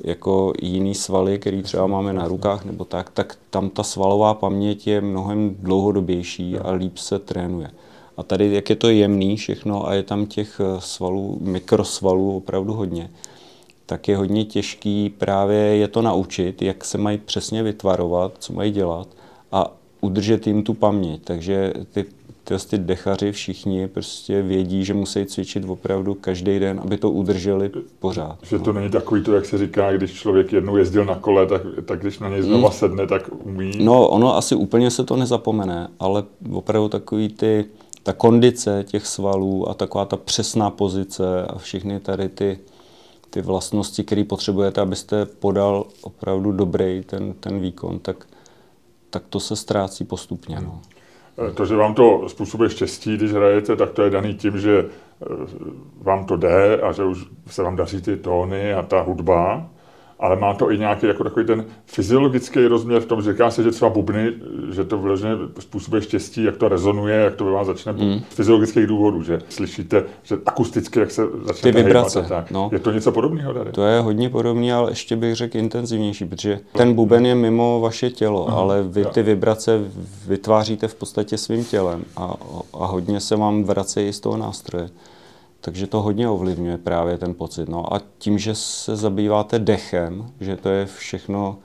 jako 0.03 0.53
jiný 0.61 0.95
svaly, 0.95 1.39
který 1.39 1.63
třeba 1.63 1.87
máme 1.87 2.13
na 2.13 2.27
rukách 2.27 2.65
nebo 2.65 2.85
tak, 2.85 3.09
tak 3.09 3.37
tam 3.49 3.69
ta 3.69 3.83
svalová 3.83 4.33
paměť 4.33 4.87
je 4.87 5.01
mnohem 5.01 5.55
dlouhodobější 5.59 6.57
a 6.57 6.71
líp 6.71 6.97
se 6.97 7.19
trénuje. 7.19 7.71
A 8.17 8.23
tady, 8.23 8.53
jak 8.53 8.69
je 8.69 8.75
to 8.75 8.89
jemný 8.89 9.37
všechno 9.37 9.87
a 9.87 9.93
je 9.93 10.03
tam 10.03 10.25
těch 10.25 10.61
eh, 10.63 10.81
svalů, 10.81 11.37
mikrosvalů 11.41 12.37
opravdu 12.37 12.73
hodně, 12.73 13.09
tak 13.85 14.07
je 14.07 14.17
hodně 14.17 14.45
těžký 14.45 15.09
právě 15.09 15.57
je 15.57 15.87
to 15.87 16.01
naučit, 16.01 16.61
jak 16.61 16.85
se 16.85 16.97
mají 16.97 17.17
přesně 17.17 17.63
vytvarovat, 17.63 18.33
co 18.39 18.53
mají 18.53 18.71
dělat 18.71 19.07
a 19.51 19.73
udržet 20.01 20.47
jim 20.47 20.63
tu 20.63 20.73
paměť. 20.73 21.21
Takže 21.23 21.73
ty, 21.93 22.05
ty, 22.47 22.67
ty 22.69 22.77
dechaři 22.77 23.31
všichni 23.31 23.87
prostě 23.87 24.41
vědí, 24.41 24.85
že 24.85 24.93
musí 24.93 25.25
cvičit 25.25 25.65
opravdu 25.67 26.13
každý 26.13 26.59
den, 26.59 26.79
aby 26.83 26.97
to 26.97 27.11
udrželi 27.11 27.71
pořád. 27.99 28.37
Že 28.43 28.59
to 28.59 28.73
no. 28.73 28.79
není 28.79 28.91
takový 28.91 29.23
to, 29.23 29.33
jak 29.33 29.45
se 29.45 29.57
říká, 29.57 29.97
když 29.97 30.13
člověk 30.13 30.53
jednou 30.53 30.77
jezdil 30.77 31.05
na 31.05 31.15
kole, 31.15 31.47
tak, 31.47 31.61
tak 31.85 31.99
když 31.99 32.19
na 32.19 32.29
něj 32.29 32.41
znova 32.41 32.69
mm. 32.69 32.73
sedne, 32.73 33.07
tak 33.07 33.29
umí. 33.43 33.71
No, 33.79 34.07
ono 34.07 34.35
asi 34.35 34.55
úplně 34.55 34.91
se 34.91 35.03
to 35.03 35.15
nezapomene, 35.15 35.87
ale 35.99 36.23
opravdu 36.51 36.89
takový 36.89 37.29
ty, 37.29 37.65
ta 38.03 38.13
kondice 38.13 38.83
těch 38.87 39.05
svalů 39.05 39.69
a 39.69 39.73
taková 39.73 40.05
ta 40.05 40.17
přesná 40.17 40.69
pozice 40.69 41.45
a 41.45 41.57
všechny 41.57 41.99
tady 41.99 42.29
ty 42.29 42.59
ty 43.29 43.41
vlastnosti, 43.41 44.03
které 44.03 44.23
potřebujete, 44.23 44.81
abyste 44.81 45.25
podal 45.25 45.85
opravdu 46.01 46.51
dobrý 46.51 47.03
ten, 47.05 47.33
ten 47.33 47.59
výkon, 47.59 47.99
tak, 47.99 48.27
tak 49.09 49.23
to 49.29 49.39
se 49.39 49.55
ztrácí 49.55 50.05
postupně. 50.05 50.59
No. 50.61 50.81
Eh, 51.37 51.51
to, 51.51 51.65
že 51.65 51.75
vám 51.75 51.93
to 51.93 52.29
způsobuje 52.29 52.69
štěstí, 52.69 53.17
když 53.17 53.31
hrajete, 53.31 53.75
tak 53.75 53.91
to 53.91 54.03
je 54.03 54.09
daný 54.09 54.35
tím, 54.35 54.59
že 54.59 54.79
eh, 54.79 55.25
vám 56.01 56.25
to 56.25 56.37
jde 56.37 56.81
a 56.81 56.91
že 56.91 57.03
už 57.03 57.25
se 57.47 57.63
vám 57.63 57.75
daří 57.75 58.01
ty 58.01 58.17
tóny 58.17 58.73
a 58.73 58.83
ta 58.83 59.01
hudba 59.01 59.69
ale 60.19 60.35
má 60.35 60.53
to 60.53 60.71
i 60.71 60.77
nějaký 60.77 61.07
jako 61.07 61.23
takový 61.23 61.45
ten 61.45 61.65
fyziologický 61.85 62.65
rozměr 62.65 63.01
v 63.01 63.05
tom, 63.05 63.21
že 63.21 63.31
říká 63.31 63.51
se, 63.51 63.63
že 63.63 63.71
třeba 63.71 63.89
bubny, 63.89 64.33
že 64.71 64.83
to 64.83 64.97
vložně 64.97 65.29
způsobuje 65.59 66.01
štěstí, 66.01 66.43
jak 66.43 66.57
to 66.57 66.67
rezonuje, 66.67 67.15
jak 67.15 67.35
to 67.35 67.45
ve 67.45 67.51
vás 67.51 67.67
začne 67.67 67.91
mm. 67.91 68.21
z 68.29 68.35
fyziologických 68.35 68.87
důvodů, 68.87 69.23
že 69.23 69.39
slyšíte, 69.49 70.03
že 70.23 70.37
akusticky, 70.45 70.99
jak 70.99 71.11
se 71.11 71.23
začne 71.43 71.71
Ty 71.71 71.83
vibrace, 71.83 72.25
tak. 72.29 72.51
No. 72.51 72.69
Je 72.73 72.79
to 72.79 72.91
něco 72.91 73.11
podobného 73.11 73.53
tady? 73.53 73.71
To 73.71 73.85
je 73.85 73.99
hodně 73.99 74.29
podobné, 74.29 74.73
ale 74.73 74.91
ještě 74.91 75.15
bych 75.15 75.35
řekl 75.35 75.57
intenzivnější, 75.57 76.25
protože 76.25 76.59
ten 76.71 76.93
buben 76.93 77.25
je 77.25 77.35
mimo 77.35 77.79
vaše 77.79 78.09
tělo, 78.09 78.47
Aha, 78.47 78.57
ale 78.57 78.83
vy 78.83 79.05
ty 79.05 79.23
vibrace 79.23 79.79
vytváříte 80.27 80.87
v 80.87 80.95
podstatě 80.95 81.37
svým 81.37 81.65
tělem 81.65 82.03
a, 82.15 82.33
a 82.73 82.85
hodně 82.85 83.19
se 83.19 83.35
vám 83.35 83.63
vracejí 83.63 84.13
z 84.13 84.19
toho 84.19 84.37
nástroje. 84.37 84.89
Takže 85.61 85.87
to 85.87 86.01
hodně 86.01 86.29
ovlivňuje 86.29 86.77
právě 86.77 87.17
ten 87.17 87.33
pocit. 87.33 87.69
No 87.69 87.93
a 87.93 88.01
tím, 88.17 88.39
že 88.39 88.55
se 88.55 88.95
zabýváte 88.95 89.59
dechem, 89.59 90.31
že 90.39 90.55
to 90.55 90.69
je 90.69 90.85
všechno, 90.85 91.57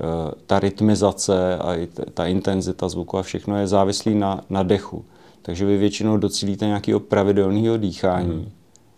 eh, 0.00 0.34
ta 0.46 0.58
rytmizace 0.58 1.58
a 1.58 1.74
i 1.74 1.86
ta 2.14 2.26
intenzita 2.26 2.88
zvuku 2.88 3.18
a 3.18 3.22
všechno 3.22 3.56
je 3.56 3.66
závislý 3.66 4.14
na, 4.14 4.40
na 4.50 4.62
dechu. 4.62 5.04
Takže 5.42 5.66
vy 5.66 5.76
většinou 5.76 6.16
docílíte 6.16 6.66
nějakého 6.66 7.00
pravidelného 7.00 7.76
dýchání, 7.76 8.30
hmm. 8.30 8.50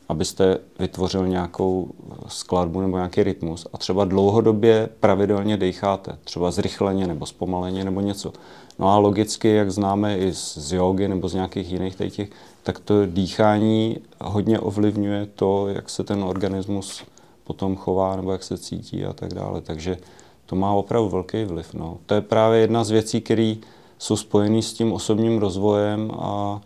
abyste 0.08 0.58
vytvořil 0.78 1.28
nějakou 1.28 1.90
skladbu 2.28 2.80
nebo 2.80 2.96
nějaký 2.96 3.22
rytmus 3.22 3.66
a 3.72 3.78
třeba 3.78 4.04
dlouhodobě 4.04 4.88
pravidelně 5.00 5.56
decháte, 5.56 6.18
třeba 6.24 6.50
zrychleně 6.50 7.06
nebo 7.06 7.26
zpomaleně 7.26 7.84
nebo 7.84 8.00
něco. 8.00 8.32
No 8.78 8.88
a 8.88 8.98
logicky, 8.98 9.48
jak 9.48 9.70
známe 9.70 10.18
i 10.18 10.32
z, 10.32 10.58
z 10.58 10.72
jogy 10.72 11.08
nebo 11.08 11.28
z 11.28 11.34
nějakých 11.34 11.72
jiných 11.72 11.94
těch, 11.94 12.30
tak 12.64 12.79
to 12.79 13.07
dýchání 13.07 13.98
hodně 14.20 14.61
ovlivňuje 14.61 15.27
to, 15.35 15.68
jak 15.68 15.90
se 15.90 16.05
ten 16.05 16.24
organismus 16.24 17.05
potom 17.44 17.77
chová 17.77 18.16
nebo 18.16 18.33
jak 18.33 18.42
se 18.42 18.59
cítí 18.59 19.05
a 19.05 19.12
tak 19.12 19.35
dále. 19.35 19.61
Takže 19.61 19.98
to 20.46 20.57
má 20.57 20.72
opravdu 20.72 21.09
velký 21.09 21.44
vliv. 21.44 21.74
No. 21.74 21.98
To 22.07 22.14
je 22.14 22.20
právě 22.20 22.61
jedna 22.61 22.85
z 22.85 22.90
věcí, 22.90 23.20
které 23.20 23.55
jsou 23.98 24.16
spojené 24.16 24.62
s 24.62 24.72
tím 24.72 24.92
osobním 24.92 25.38
rozvojem 25.38 26.11
a, 26.11 26.61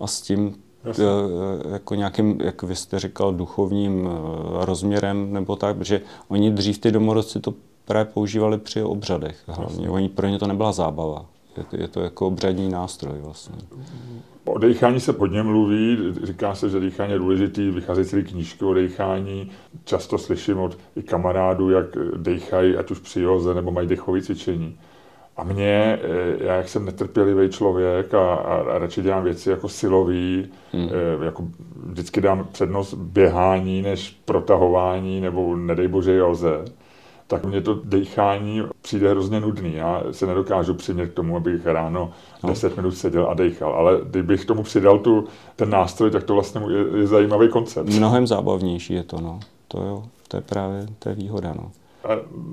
a 0.00 0.06
s 0.06 0.20
tím 0.20 0.54
Jasně. 0.84 1.04
Eh, 1.04 1.72
jako 1.72 1.94
nějakým, 1.94 2.40
jak 2.44 2.62
vy 2.62 2.76
jste 2.76 2.98
říkal, 2.98 3.34
duchovním 3.34 4.08
eh, 4.08 4.64
rozměrem 4.64 5.32
nebo 5.32 5.56
tak, 5.56 5.76
protože 5.76 6.00
oni 6.28 6.50
dřív 6.50 6.78
ty 6.78 6.92
domorodci 6.92 7.40
to 7.40 7.54
právě 7.84 8.12
používali 8.12 8.58
při 8.58 8.82
obřadech 8.82 9.36
hlavně. 9.46 9.90
Oni, 9.90 10.08
pro 10.08 10.28
ně 10.28 10.38
to 10.38 10.46
nebyla 10.46 10.72
zábava. 10.72 11.26
Je 11.56 11.64
to, 11.64 11.76
je 11.76 11.88
to 11.88 12.00
jako 12.00 12.26
obřadní 12.26 12.68
nástroj 12.68 13.18
vlastně. 13.20 13.54
O 14.48 14.58
dechání 14.58 15.00
se 15.00 15.14
hodně 15.18 15.42
mluví, 15.42 15.98
říká 16.22 16.54
se, 16.54 16.70
že 16.70 16.80
dýchání 16.80 17.12
je 17.12 17.18
důležitý, 17.18 17.70
vycházejí 17.70 18.06
celý 18.06 18.24
knížky 18.24 18.64
o 18.64 18.74
dechání. 18.74 19.50
Často 19.84 20.18
slyším 20.18 20.58
od 20.58 20.78
i 20.96 21.02
kamarádů, 21.02 21.70
jak 21.70 21.86
dechají, 22.16 22.76
ať 22.76 22.90
už 22.90 22.98
při 22.98 23.20
joze, 23.20 23.54
nebo 23.54 23.70
mají 23.70 23.88
dechové 23.88 24.22
cvičení. 24.22 24.78
A 25.36 25.44
mě, 25.44 25.98
eh, 26.02 26.44
já 26.44 26.54
jak 26.54 26.68
jsem 26.68 26.84
netrpělivý 26.84 27.48
člověk 27.48 28.14
a, 28.14 28.34
a, 28.34 28.54
a 28.54 28.78
radši 28.78 29.02
dělám 29.02 29.24
věci 29.24 29.50
jako 29.50 29.68
silový, 29.68 30.48
hmm. 30.72 30.88
jako 31.22 31.44
vždycky 31.86 32.20
dám 32.20 32.48
přednost 32.52 32.94
běhání 32.94 33.82
než 33.82 34.20
protahování 34.24 35.20
nebo 35.20 35.56
nedej 35.56 35.88
bože 35.88 36.14
joze, 36.16 36.64
tak 37.28 37.44
mě 37.44 37.60
to 37.60 37.80
dechání 37.84 38.62
přijde 38.82 39.10
hrozně 39.10 39.40
nudný. 39.40 39.74
Já 39.74 40.02
se 40.10 40.26
nedokážu 40.26 40.74
přimět 40.74 41.10
k 41.10 41.14
tomu, 41.14 41.36
abych 41.36 41.66
ráno 41.66 42.10
no. 42.42 42.48
10 42.48 42.76
minut 42.76 42.90
seděl 42.90 43.26
a 43.30 43.34
dechal, 43.34 43.72
ale 43.72 44.00
kdybych 44.04 44.44
tomu 44.44 44.62
přidal 44.62 44.98
tu, 44.98 45.24
ten 45.56 45.70
nástroj, 45.70 46.10
tak 46.10 46.24
to 46.24 46.34
vlastně 46.34 46.60
je, 46.70 47.00
je 47.00 47.06
zajímavý 47.06 47.48
koncept. 47.48 47.88
Mnohem 47.88 48.26
zábavnější 48.26 48.94
je 48.94 49.02
to, 49.02 49.20
no. 49.20 49.40
To 49.68 49.82
jo, 49.82 50.04
to 50.28 50.36
je 50.36 50.40
právě 50.40 50.86
to 50.98 51.08
je 51.08 51.14
výhoda, 51.14 51.54
no. 51.56 51.70
A 52.04 52.08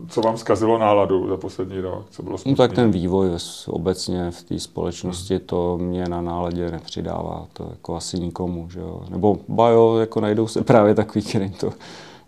co 0.09 0.21
vám 0.21 0.37
zkazilo 0.37 0.77
náladu 0.77 1.27
za 1.29 1.37
poslední 1.37 1.79
rok? 1.79 2.05
Co 2.09 2.23
bylo 2.23 2.37
no, 2.45 2.55
tak 2.55 2.73
ten 2.73 2.91
vývoj 2.91 3.29
obecně 3.67 4.31
v 4.31 4.43
té 4.43 4.59
společnosti, 4.59 5.33
hmm. 5.33 5.45
to 5.45 5.77
mě 5.77 6.05
na 6.05 6.21
náladě 6.21 6.71
nepřidává. 6.71 7.47
To 7.53 7.67
jako 7.69 7.95
asi 7.95 8.19
nikomu, 8.19 8.69
že 8.69 8.79
jo. 8.79 9.01
Nebo 9.09 9.37
bajo, 9.47 9.97
jako 9.97 10.21
najdou 10.21 10.47
se 10.47 10.63
právě 10.63 10.95
takový, 10.95 11.25
který 11.25 11.49
to 11.49 11.69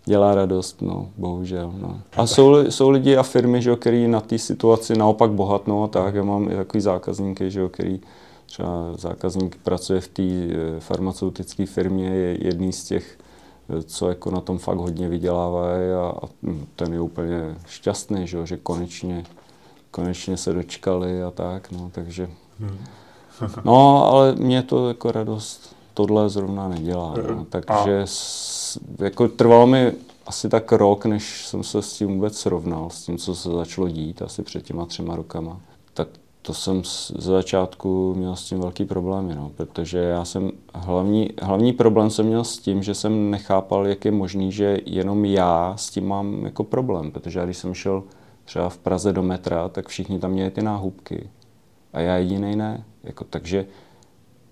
dělá 0.08 0.34
radost, 0.34 0.82
no, 0.82 1.08
bohužel. 1.16 1.74
No. 1.80 2.00
A 2.16 2.26
jsou, 2.26 2.70
jsou 2.70 2.90
lidi 2.90 3.16
a 3.16 3.22
firmy, 3.22 3.62
že 3.62 3.70
jo, 3.70 3.76
který 3.76 4.08
na 4.08 4.20
té 4.20 4.38
situaci 4.38 4.96
naopak 4.96 5.30
bohatnou 5.30 5.84
a 5.84 5.88
tak. 5.88 6.14
Já 6.14 6.24
mám 6.24 6.50
i 6.50 6.56
takový 6.56 6.80
zákazníky, 6.80 7.50
že 7.50 7.68
který 7.68 8.00
třeba 8.46 8.92
zákazník 8.96 9.56
pracuje 9.62 10.00
v 10.00 10.08
té 10.08 10.22
eh, 10.22 10.80
farmaceutické 10.80 11.66
firmě, 11.66 12.08
je 12.08 12.46
jedný 12.46 12.72
z 12.72 12.84
těch 12.84 13.18
co 13.84 14.08
jako 14.08 14.30
na 14.30 14.40
tom 14.40 14.58
fakt 14.58 14.78
hodně 14.78 15.08
vydělávají 15.08 15.90
a, 15.90 16.12
a 16.22 16.28
ten 16.76 16.92
je 16.92 17.00
úplně 17.00 17.56
šťastný, 17.66 18.26
že, 18.26 18.46
že 18.46 18.56
konečně, 18.56 19.24
konečně 19.90 20.36
se 20.36 20.52
dočkali 20.52 21.22
a 21.22 21.30
tak, 21.30 21.70
no, 21.70 21.90
takže... 21.94 22.28
Hmm. 22.60 22.78
no, 23.64 24.04
ale 24.04 24.34
mě 24.34 24.62
to 24.62 24.88
jako 24.88 25.12
radost 25.12 25.76
tohle 25.98 26.28
zrovna 26.28 26.68
nedělá, 26.68 27.14
no, 27.34 27.46
takže 27.50 28.02
s, 28.04 28.78
jako 28.98 29.28
trvalo 29.28 29.66
mi 29.66 29.92
asi 30.26 30.48
tak 30.48 30.72
rok, 30.72 31.06
než 31.06 31.46
jsem 31.46 31.62
se 31.62 31.82
s 31.82 31.92
tím 31.92 32.08
vůbec 32.08 32.38
srovnal, 32.38 32.90
s 32.90 33.02
tím, 33.02 33.18
co 33.18 33.34
se 33.34 33.50
začalo 33.50 33.88
dít 33.88 34.22
asi 34.22 34.42
před 34.42 34.62
těma 34.62 34.86
třema 34.86 35.16
rokama. 35.16 35.60
Tak 35.94 36.08
to 36.42 36.54
jsem 36.54 36.84
z 36.84 37.12
začátku 37.18 38.14
měl 38.14 38.36
s 38.36 38.44
tím 38.44 38.60
velký 38.60 38.84
problémy, 38.84 39.34
no, 39.34 39.50
protože 39.56 39.98
já 39.98 40.24
jsem, 40.24 40.50
hlavní, 40.74 41.30
hlavní 41.42 41.72
problém 41.72 42.10
jsem 42.10 42.26
měl 42.26 42.44
s 42.44 42.58
tím, 42.58 42.82
že 42.82 42.94
jsem 42.94 43.30
nechápal, 43.30 43.86
jak 43.86 44.04
je 44.04 44.10
možný, 44.10 44.52
že 44.52 44.78
jenom 44.86 45.24
já 45.24 45.74
s 45.76 45.90
tím 45.90 46.08
mám 46.08 46.44
jako 46.44 46.64
problém, 46.64 47.10
protože 47.10 47.38
já 47.38 47.44
když 47.44 47.56
jsem 47.56 47.74
šel 47.74 48.02
třeba 48.44 48.68
v 48.68 48.78
Praze 48.78 49.12
do 49.12 49.22
metra, 49.22 49.68
tak 49.68 49.88
všichni 49.88 50.18
tam 50.18 50.30
měli 50.30 50.50
ty 50.50 50.62
náhubky 50.62 51.30
a 51.92 52.00
já 52.00 52.16
jediný 52.16 52.56
ne. 52.56 52.84
Jako, 53.04 53.24
takže 53.24 53.66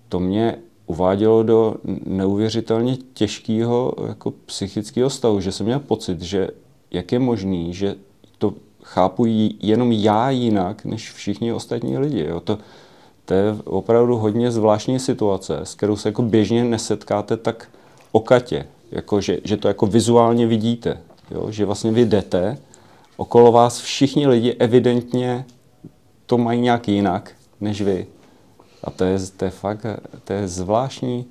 to 0.09 0.19
mě 0.19 0.57
uvádělo 0.87 1.43
do 1.43 1.75
neuvěřitelně 2.05 2.97
těžkého 3.13 3.93
jako 4.07 4.31
psychického 4.45 5.09
stavu, 5.09 5.39
že 5.39 5.51
jsem 5.51 5.65
měl 5.65 5.79
pocit, 5.79 6.21
že 6.21 6.49
jak 6.91 7.11
je 7.11 7.19
možný, 7.19 7.73
že 7.73 7.95
to 8.37 8.53
chápu 8.83 9.25
jenom 9.59 9.91
já 9.91 10.29
jinak, 10.29 10.85
než 10.85 11.11
všichni 11.11 11.53
ostatní 11.53 11.97
lidi. 11.97 12.25
Jo. 12.29 12.39
To, 12.39 12.57
to 13.25 13.33
je 13.33 13.55
opravdu 13.63 14.17
hodně 14.17 14.51
zvláštní 14.51 14.99
situace, 14.99 15.59
s 15.63 15.75
kterou 15.75 15.95
se 15.95 16.09
jako 16.09 16.21
běžně 16.21 16.63
nesetkáte 16.63 17.37
tak 17.37 17.69
okatě, 18.11 18.65
jako 18.91 19.21
že, 19.21 19.39
že 19.43 19.57
to 19.57 19.67
jako 19.67 19.85
vizuálně 19.85 20.47
vidíte, 20.47 20.97
jo. 21.31 21.51
že 21.51 21.65
vlastně 21.65 21.91
vy 21.91 22.05
jdete, 22.05 22.57
okolo 23.17 23.51
vás 23.51 23.79
všichni 23.79 24.27
lidi 24.27 24.55
evidentně 24.59 25.45
to 26.25 26.37
mají 26.37 26.61
nějak 26.61 26.87
jinak, 26.87 27.31
než 27.61 27.81
vy. 27.81 28.07
A 28.83 28.91
to 28.91 29.03
je, 29.03 29.19
to 29.37 29.45
je 29.45 29.51
fakt, 29.51 29.85
to 30.23 30.33
je 30.33 30.47
zvláštní, 30.47 31.25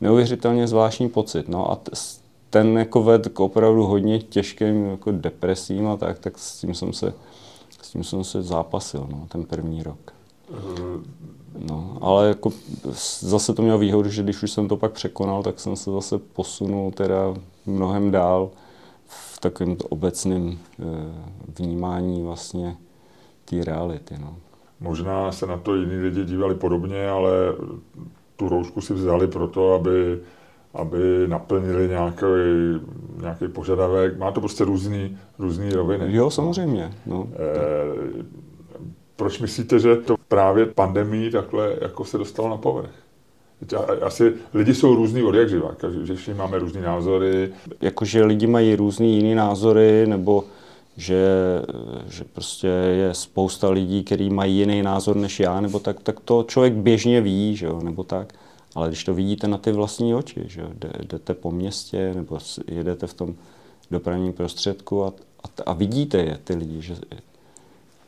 neuvěřitelně 0.00 0.68
zvláštní 0.68 1.08
pocit. 1.08 1.48
No 1.48 1.70
a 1.70 1.76
t- 1.76 1.90
ten 2.50 2.78
jako 2.78 3.02
ved 3.02 3.28
k 3.28 3.40
opravdu 3.40 3.86
hodně 3.86 4.18
těžkým 4.18 4.86
jako 4.86 5.12
depresím 5.12 5.88
a 5.88 5.96
tak, 5.96 6.18
tak 6.18 6.38
s 6.38 6.60
tím 6.60 6.74
jsem 6.74 6.92
se, 6.92 7.14
s 7.82 7.90
tím 7.90 8.04
jsem 8.04 8.24
se 8.24 8.42
zápasil, 8.42 9.06
no, 9.10 9.26
ten 9.28 9.44
první 9.44 9.82
rok. 9.82 10.12
No, 11.58 11.98
ale 12.00 12.28
jako 12.28 12.52
zase 13.20 13.54
to 13.54 13.62
mělo 13.62 13.78
výhodu, 13.78 14.10
že 14.10 14.22
když 14.22 14.42
už 14.42 14.50
jsem 14.50 14.68
to 14.68 14.76
pak 14.76 14.92
překonal, 14.92 15.42
tak 15.42 15.60
jsem 15.60 15.76
se 15.76 15.90
zase 15.90 16.18
posunul 16.18 16.90
teda 16.92 17.34
mnohem 17.66 18.10
dál 18.10 18.50
v 19.06 19.40
takovém 19.40 19.76
obecném 19.88 20.58
eh, 20.58 20.84
vnímání 21.58 22.22
vlastně 22.22 22.76
té 23.44 23.64
reality. 23.64 24.14
No. 24.20 24.36
Možná 24.80 25.32
se 25.32 25.46
na 25.46 25.56
to 25.56 25.76
jiní 25.76 25.98
lidi 25.98 26.24
dívali 26.24 26.54
podobně, 26.54 27.08
ale 27.08 27.30
tu 28.36 28.48
roušku 28.48 28.80
si 28.80 28.94
vzali 28.94 29.26
proto, 29.26 29.74
aby 29.74 30.20
aby 30.74 30.98
naplnili 31.26 31.88
nějaký, 31.88 32.24
nějaký 33.20 33.48
požadavek. 33.48 34.18
Má 34.18 34.30
to 34.30 34.40
prostě 34.40 34.64
různý, 34.64 35.18
různý 35.38 35.70
roviny. 35.70 36.16
Jo, 36.16 36.30
samozřejmě. 36.30 36.92
No. 37.06 37.28
E, 37.32 38.24
proč 39.16 39.40
myslíte, 39.40 39.78
že 39.78 39.96
to 39.96 40.16
právě 40.28 40.66
pandemii 40.66 41.30
takhle 41.30 41.76
jako 41.80 42.04
se 42.04 42.18
dostalo 42.18 42.48
na 42.48 42.56
povrch? 42.56 42.90
Asi 44.02 44.32
lidi 44.54 44.74
jsou 44.74 44.94
různý 44.94 45.22
od 45.22 45.34
jak 45.34 45.48
živa, 45.48 45.76
že 46.02 46.14
všichni 46.14 46.34
máme 46.34 46.58
různé 46.58 46.80
názory. 46.82 47.50
Jakože 47.80 48.24
lidi 48.24 48.46
mají 48.46 48.76
různý 48.76 49.16
jiný 49.16 49.34
názory, 49.34 50.06
nebo 50.06 50.44
že, 50.98 51.22
že 52.10 52.24
prostě 52.24 52.66
je 52.66 53.14
spousta 53.14 53.70
lidí, 53.70 54.04
kteří 54.04 54.30
mají 54.30 54.58
jiný 54.58 54.82
názor 54.82 55.16
než 55.16 55.40
já, 55.40 55.60
nebo 55.60 55.78
tak, 55.78 56.00
tak 56.00 56.20
to 56.20 56.44
člověk 56.48 56.72
běžně 56.72 57.20
ví, 57.20 57.56
že 57.56 57.66
jo, 57.66 57.80
nebo 57.82 58.04
tak. 58.04 58.32
Ale 58.74 58.88
když 58.88 59.04
to 59.04 59.14
vidíte 59.14 59.48
na 59.48 59.58
ty 59.58 59.72
vlastní 59.72 60.14
oči, 60.14 60.44
že 60.46 60.62
jdete 61.02 61.34
po 61.34 61.50
městě 61.50 62.12
nebo 62.14 62.38
jedete 62.66 63.06
v 63.06 63.14
tom 63.14 63.34
dopravním 63.90 64.32
prostředku 64.32 65.04
a, 65.04 65.08
a, 65.42 65.62
a 65.66 65.72
vidíte 65.72 66.18
je, 66.18 66.38
ty 66.44 66.54
lidi, 66.54 66.82
že 66.82 66.96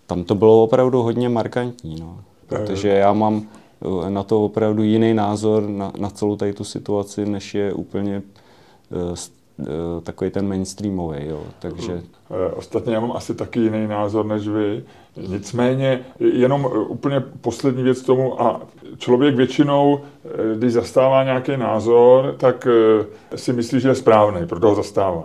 tam 0.07 0.25
to 0.25 0.35
bylo 0.35 0.63
opravdu 0.63 1.03
hodně 1.03 1.29
markantní, 1.29 2.01
no. 2.01 2.21
Protože 2.47 2.89
já 2.89 3.13
mám 3.13 3.49
eh, 4.07 4.11
na 4.11 4.23
to 4.23 4.45
opravdu 4.45 4.83
jiný 4.83 5.15
názor 5.15 5.69
na, 5.69 5.93
na 5.99 6.11
celou 6.11 6.37
tady 6.37 6.53
tu 6.53 6.65
situaci, 6.65 7.27
než 7.27 7.55
je 7.55 7.73
úplně 7.73 8.23
Eh, 8.91 9.17
takový 10.03 10.31
ten 10.31 10.49
mainstreamový, 10.49 11.27
jo. 11.27 11.43
Takže... 11.59 12.03
Eh, 12.31 12.53
ostatně 12.53 12.95
já 12.95 13.01
mám 13.01 13.13
asi 13.13 13.35
taky 13.35 13.61
jiný 13.61 13.87
názor 13.87 14.27
než 14.27 14.49
vy. 14.49 14.85
Nicméně 15.29 16.01
jenom 16.21 16.67
eh, 16.67 16.79
úplně 16.79 17.23
poslední 17.41 17.83
věc 17.83 18.03
tomu 18.03 18.43
a 18.43 18.61
člověk 18.99 19.35
většinou, 19.35 20.01
když 20.55 20.73
zastává 20.73 21.25
nějaký 21.25 21.57
názor, 21.57 22.35
tak 22.39 22.69
si 23.35 23.53
myslí, 23.53 23.81
že 23.81 23.89
je 23.89 23.95
správný, 23.95 24.47
proto 24.47 24.69
ho 24.69 24.75
zastává. 24.75 25.25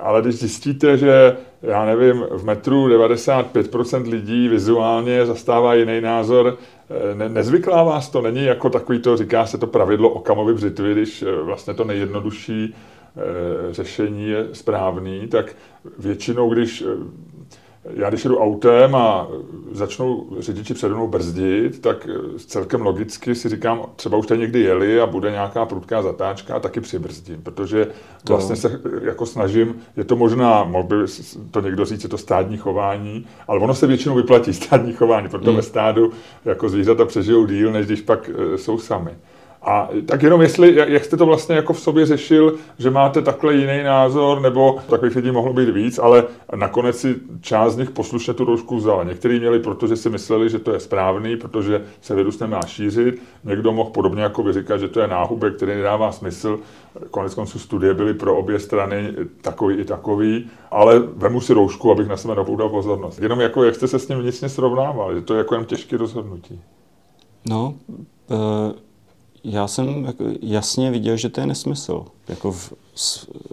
Ale 0.00 0.22
když 0.22 0.34
zjistíte, 0.34 0.98
že 0.98 1.36
já 1.62 1.84
nevím, 1.84 2.24
v 2.30 2.44
metru 2.44 2.88
95% 2.88 4.10
lidí 4.10 4.48
vizuálně 4.48 5.26
zastává 5.26 5.74
jiný 5.74 6.00
názor, 6.00 6.58
ne, 7.14 7.28
nezvyklá 7.28 7.82
vás 7.82 8.08
to, 8.08 8.22
není 8.22 8.44
jako 8.44 8.70
takový 8.70 8.98
to, 8.98 9.16
říká 9.16 9.46
se 9.46 9.58
to 9.58 9.66
pravidlo 9.66 10.10
Okamovy 10.10 10.54
břitvy, 10.54 10.92
když 10.92 11.24
vlastně 11.44 11.74
to 11.74 11.84
nejjednodušší 11.84 12.74
Eh, 12.74 13.01
řešení 13.70 14.28
je 14.28 14.48
správný, 14.52 15.26
tak 15.28 15.56
většinou, 15.98 16.50
když 16.52 16.82
eh, 16.82 17.22
já 17.94 18.08
když 18.08 18.24
jedu 18.24 18.38
autem 18.38 18.94
a 18.94 19.28
začnou 19.72 20.26
řidiči 20.38 20.74
přede 20.74 20.94
mnou 20.94 21.08
brzdit, 21.08 21.80
tak 21.80 22.08
eh, 22.10 22.38
celkem 22.38 22.82
logicky 22.82 23.34
si 23.34 23.48
říkám, 23.48 23.82
třeba 23.96 24.18
už 24.18 24.26
tady 24.26 24.40
někdy 24.40 24.60
jeli 24.60 25.00
a 25.00 25.06
bude 25.06 25.30
nějaká 25.30 25.66
prudká 25.66 26.02
zatáčka 26.02 26.54
a 26.54 26.60
taky 26.60 26.80
přibrzdím, 26.80 27.42
protože 27.42 27.86
vlastně 28.28 28.56
se 28.56 28.80
jako 29.02 29.26
snažím, 29.26 29.74
je 29.96 30.04
to 30.04 30.16
možná, 30.16 30.64
mohl 30.64 30.84
by 30.84 30.94
to 31.50 31.60
někdo 31.60 31.84
říct, 31.84 32.02
je 32.02 32.08
to 32.08 32.18
stádní 32.18 32.56
chování, 32.56 33.26
ale 33.48 33.60
ono 33.60 33.74
se 33.74 33.86
většinou 33.86 34.14
vyplatí 34.14 34.54
stádní 34.62 34.92
chování, 34.92 35.28
proto 35.28 35.50
hmm. 35.50 35.56
ve 35.56 35.62
stádu 35.62 36.12
jako 36.44 36.68
zvířata 36.68 37.04
přežijou 37.04 37.46
díl, 37.46 37.72
než 37.72 37.86
když 37.86 38.00
pak 38.00 38.30
jsou 38.56 38.78
sami. 38.78 39.10
A 39.64 39.88
tak 40.06 40.22
jenom 40.22 40.42
jestli, 40.42 40.76
jak 40.76 41.04
jste 41.04 41.16
to 41.16 41.26
vlastně 41.26 41.56
jako 41.56 41.72
v 41.72 41.80
sobě 41.80 42.06
řešil, 42.06 42.54
že 42.78 42.90
máte 42.90 43.22
takhle 43.22 43.54
jiný 43.54 43.82
názor, 43.82 44.40
nebo 44.40 44.78
takových 44.90 45.16
lidí 45.16 45.30
mohlo 45.30 45.52
být 45.52 45.68
víc, 45.68 45.98
ale 45.98 46.24
nakonec 46.56 46.98
si 46.98 47.14
část 47.40 47.72
z 47.72 47.76
nich 47.76 47.90
poslušně 47.90 48.34
tu 48.34 48.44
roušku 48.44 48.76
vzala. 48.76 49.04
Někteří 49.04 49.38
měli, 49.38 49.58
protože 49.58 49.96
si 49.96 50.10
mysleli, 50.10 50.50
že 50.50 50.58
to 50.58 50.72
je 50.72 50.80
správný, 50.80 51.36
protože 51.36 51.82
se 52.00 52.14
virus 52.14 52.38
nemá 52.38 52.60
šířit. 52.66 53.22
Někdo 53.44 53.72
mohl 53.72 53.90
podobně 53.90 54.22
jako 54.22 54.42
vy 54.42 54.52
říkat, 54.52 54.78
že 54.78 54.88
to 54.88 55.00
je 55.00 55.06
náhubek, 55.06 55.56
který 55.56 55.74
nedává 55.74 56.12
smysl. 56.12 56.58
Konec 57.10 57.34
konců 57.34 57.58
studie 57.58 57.94
byly 57.94 58.14
pro 58.14 58.36
obě 58.36 58.58
strany 58.58 59.14
takový 59.42 59.76
i 59.76 59.84
takový, 59.84 60.50
ale 60.70 60.98
vemu 60.98 61.40
si 61.40 61.52
roušku, 61.52 61.92
abych 61.92 62.08
na 62.08 62.16
sebe 62.16 62.34
napoudal 62.34 62.68
pozornost. 62.68 63.18
Jenom 63.18 63.40
jako, 63.40 63.64
jak 63.64 63.74
jste 63.74 63.88
se 63.88 63.98
s 63.98 64.08
ním 64.08 64.18
vnitřně 64.18 64.48
srovnával, 64.48 65.14
že 65.14 65.20
to 65.20 65.34
je 65.34 65.38
jako 65.38 65.54
jen 65.54 65.64
těžké 65.64 65.96
rozhodnutí. 65.96 66.60
No, 67.48 67.74
uh 68.30 68.72
já 69.44 69.68
jsem 69.68 70.04
jako 70.04 70.24
jasně 70.40 70.90
viděl, 70.90 71.16
že 71.16 71.28
to 71.28 71.40
je 71.40 71.46
nesmysl. 71.46 72.04
Jako 72.28 72.52
v, 72.52 72.72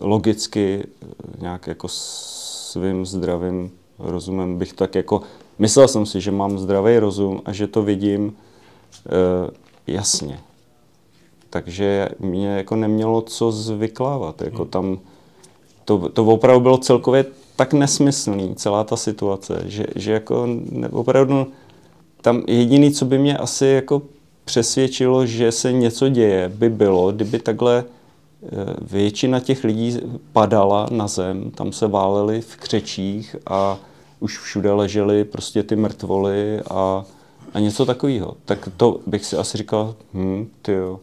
logicky, 0.02 0.88
nějak 1.42 1.68
jako 1.68 1.88
svým 1.90 3.06
zdravým 3.06 3.72
rozumem 4.00 4.58
bych 4.58 4.74
tak 4.74 4.96
jako 4.96 5.22
Myslel 5.60 5.88
jsem 5.88 6.06
si, 6.06 6.22
že 6.22 6.32
mám 6.32 6.60
zdravý 6.60 7.00
rozum 7.00 7.42
a 7.46 7.54
že 7.54 7.68
to 7.68 7.84
vidím 7.84 8.26
uh, 8.26 8.34
jasně. 9.88 10.40
Takže 11.50 12.10
mě 12.20 12.48
jako 12.48 12.76
nemělo 12.76 13.22
co 13.22 13.52
zvyklávat. 13.52 14.42
Jako 14.42 14.62
hmm. 14.62 14.72
tam 14.72 15.00
to, 15.86 16.10
to 16.10 16.26
opravdu 16.26 16.60
bylo 16.60 16.78
celkově 16.78 17.26
tak 17.56 17.74
nesmyslný, 17.74 18.56
celá 18.56 18.84
ta 18.84 18.98
situace, 18.98 19.64
že, 19.66 19.86
že 19.96 20.12
jako 20.12 20.48
opravdu 20.92 21.48
tam 22.22 22.44
jediný, 22.48 22.92
co 22.92 23.06
by 23.06 23.18
mě 23.18 23.38
asi 23.38 23.66
jako 23.66 24.02
přesvědčilo, 24.50 25.26
že 25.26 25.52
se 25.52 25.74
něco 25.74 26.10
děje, 26.10 26.52
by 26.56 26.70
bylo, 26.70 27.12
kdyby 27.12 27.40
takhle 27.40 27.84
eh, 27.84 28.48
většina 28.82 29.40
těch 29.40 29.64
lidí 29.64 29.98
padala 30.34 30.88
na 30.92 31.08
zem, 31.08 31.52
tam 31.52 31.72
se 31.72 31.88
váleli 31.88 32.42
v 32.42 32.56
křečích 32.56 33.36
a 33.48 33.78
už 34.20 34.38
všude 34.40 34.72
ležely 34.72 35.24
prostě 35.24 35.64
ty 35.64 35.76
mrtvoly 35.76 36.62
a, 36.70 37.04
a 37.54 37.60
něco 37.60 37.86
takového. 37.86 38.34
Tak 38.46 38.70
to 38.78 39.00
bych 39.08 39.26
si 39.26 39.38
asi 39.38 39.58
říkal, 39.58 39.96
hm, 40.14 40.48
ty 40.62 40.72
jo, 40.72 41.00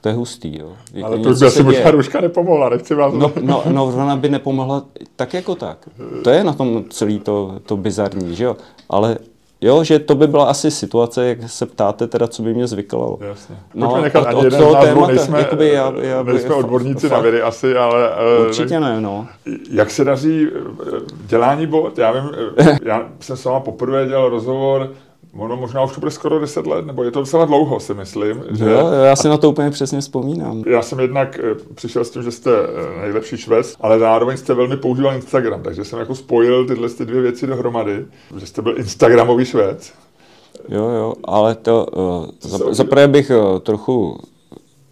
to 0.00 0.08
je 0.08 0.14
hustý, 0.14 0.58
jo. 0.58 0.72
Jako 0.92 1.06
Ale 1.06 1.18
to 1.18 1.34
by 1.34 1.46
asi 1.46 1.62
možná 1.62 1.90
Ruška 1.90 2.20
nepomohla, 2.20 2.68
nechci 2.68 2.94
vás... 2.94 3.14
No, 3.14 3.32
no, 3.40 3.62
no, 3.68 3.84
ona 3.84 4.16
by 4.16 4.28
nepomohla 4.28 4.84
tak 5.16 5.34
jako 5.34 5.54
tak. 5.54 5.88
To 6.24 6.30
je 6.30 6.44
na 6.44 6.52
tom 6.52 6.84
celý 6.90 7.18
to, 7.18 7.60
to 7.66 7.76
bizarní, 7.76 8.36
že 8.36 8.44
jo. 8.44 8.56
Ale 8.88 9.18
Jo, 9.60 9.84
že 9.84 9.98
to 9.98 10.14
by 10.14 10.26
byla 10.26 10.44
asi 10.44 10.70
situace, 10.70 11.26
jak 11.26 11.38
se 11.46 11.66
ptáte, 11.66 12.06
teda, 12.06 12.28
co 12.28 12.42
by 12.42 12.54
mě 12.54 12.66
zvykalo. 12.66 13.18
Jasně. 13.20 13.56
No, 13.74 14.00
nechat 14.02 14.26
ani 14.26 14.44
jeden 14.44 14.60
z 14.60 14.72
témata, 14.80 15.06
nejsme, 15.06 15.38
jakoby 15.38 15.68
já, 15.68 15.92
já, 16.00 16.22
nejsme 16.22 16.54
odborníci 16.54 17.08
fakt, 17.08 17.18
na 17.18 17.22
vědy 17.22 17.42
asi, 17.42 17.76
ale... 17.76 18.10
Eh, 18.10 18.46
Určitě 18.46 18.80
ne, 18.80 19.00
no. 19.00 19.26
Jak 19.70 19.90
se 19.90 20.04
daří 20.04 20.48
eh, 20.48 21.00
dělání 21.26 21.66
bod? 21.66 21.98
Já 21.98 22.12
vím, 22.12 22.30
eh, 22.58 22.78
já 22.82 23.08
jsem 23.20 23.36
s 23.36 23.44
váma 23.44 23.60
poprvé 23.60 24.06
dělal 24.06 24.28
rozhovor 24.28 24.90
Ono 25.38 25.56
možná 25.56 25.82
už 25.82 25.92
to 25.92 26.00
bude 26.00 26.10
skoro 26.10 26.40
10 26.40 26.66
let, 26.66 26.86
nebo 26.86 27.04
je 27.04 27.10
to 27.10 27.20
docela 27.20 27.44
dlouho, 27.44 27.80
si 27.80 27.94
myslím. 27.94 28.44
Že... 28.50 28.64
Jo, 28.64 28.90
já 29.04 29.16
si 29.16 29.28
na 29.28 29.36
to 29.36 29.50
úplně 29.50 29.70
přesně 29.70 30.00
vzpomínám. 30.00 30.62
Já 30.66 30.82
jsem 30.82 31.00
jednak 31.00 31.38
eh, 31.38 31.54
přišel 31.74 32.04
s 32.04 32.10
tím, 32.10 32.22
že 32.22 32.30
jste 32.30 32.50
eh, 32.50 33.00
nejlepší 33.00 33.36
švec, 33.36 33.76
ale 33.80 33.98
zároveň 33.98 34.36
jste 34.36 34.54
velmi 34.54 34.76
používal 34.76 35.14
Instagram, 35.14 35.62
takže 35.62 35.84
jsem 35.84 35.98
jako 35.98 36.14
spojil 36.14 36.66
tyhle 36.66 36.88
ty 36.88 37.04
dvě 37.04 37.20
věci 37.20 37.46
dohromady, 37.46 38.06
že 38.36 38.46
jste 38.46 38.62
byl 38.62 38.78
Instagramový 38.78 39.44
švec. 39.44 39.92
Jo, 40.68 40.88
jo, 40.88 41.14
ale 41.24 41.54
to, 41.54 41.86
uh, 41.86 42.26
za, 42.72 42.84
bych 43.06 43.30
uh, 43.30 43.58
trochu 43.58 44.18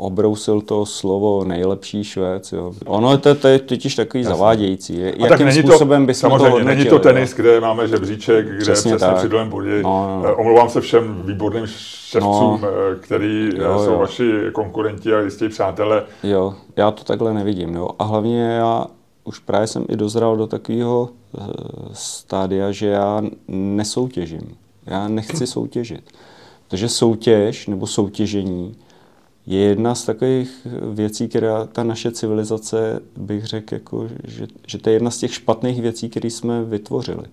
obrousil 0.00 0.60
to 0.60 0.86
slovo 0.86 1.44
nejlepší 1.44 2.04
Švéd. 2.04 2.52
Jo. 2.52 2.72
Ono 2.86 3.18
to, 3.18 3.34
to 3.34 3.48
je 3.48 3.58
totiž 3.58 3.94
takový 3.94 4.22
Jasně. 4.22 4.36
zavádějící. 4.36 5.00
Jakým 5.00 5.28
tak 5.28 5.40
není 5.40 5.62
způsobem 5.62 6.06
by 6.06 6.14
to 6.14 6.28
hodnotili, 6.28 6.64
Není 6.64 6.84
to 6.84 6.98
tenis, 6.98 7.30
jo. 7.30 7.36
kde 7.36 7.60
máme 7.60 7.88
žebříček, 7.88 8.46
kde 8.46 8.58
přesně, 8.58 8.96
přesně 8.96 9.14
při 9.28 9.28
bodě. 9.48 9.82
No, 9.82 10.20
no. 10.24 10.36
Omlouvám 10.36 10.68
se 10.68 10.80
všem 10.80 11.22
výborným 11.24 11.66
ševcům, 11.66 12.60
no. 12.62 12.68
který 13.00 13.50
jo, 13.56 13.78
jsou 13.84 13.92
jo. 13.92 13.98
vaši 13.98 14.32
konkurenti 14.52 15.14
a 15.14 15.20
jistí 15.20 15.48
přátelé. 15.48 16.04
Jo, 16.22 16.54
já 16.76 16.90
to 16.90 17.04
takhle 17.04 17.34
nevidím. 17.34 17.74
Jo. 17.74 17.88
A 17.98 18.04
hlavně 18.04 18.42
já 18.42 18.86
už 19.24 19.38
právě 19.38 19.66
jsem 19.66 19.84
i 19.88 19.96
dozral 19.96 20.36
do 20.36 20.46
takového 20.46 21.08
stádia, 21.92 22.72
že 22.72 22.86
já 22.86 23.22
nesoutěžím. 23.48 24.56
Já 24.86 25.08
nechci 25.08 25.46
soutěžit. 25.46 26.10
Takže 26.68 26.88
soutěž 26.88 27.66
nebo 27.66 27.86
soutěžení 27.86 28.76
je 29.48 29.60
jedna 29.60 29.94
z 29.94 30.04
takových 30.04 30.66
věcí, 30.92 31.28
která 31.28 31.64
ta 31.66 31.84
naše 31.84 32.12
civilizace, 32.12 33.00
bych 33.16 33.44
řekl, 33.44 33.74
jako, 33.74 34.08
že, 34.24 34.46
že 34.66 34.78
to 34.78 34.90
je 34.90 34.94
jedna 34.94 35.10
z 35.10 35.18
těch 35.18 35.34
špatných 35.34 35.82
věcí, 35.82 36.08
které 36.08 36.30
jsme 36.30 36.64
vytvořili. 36.64 37.24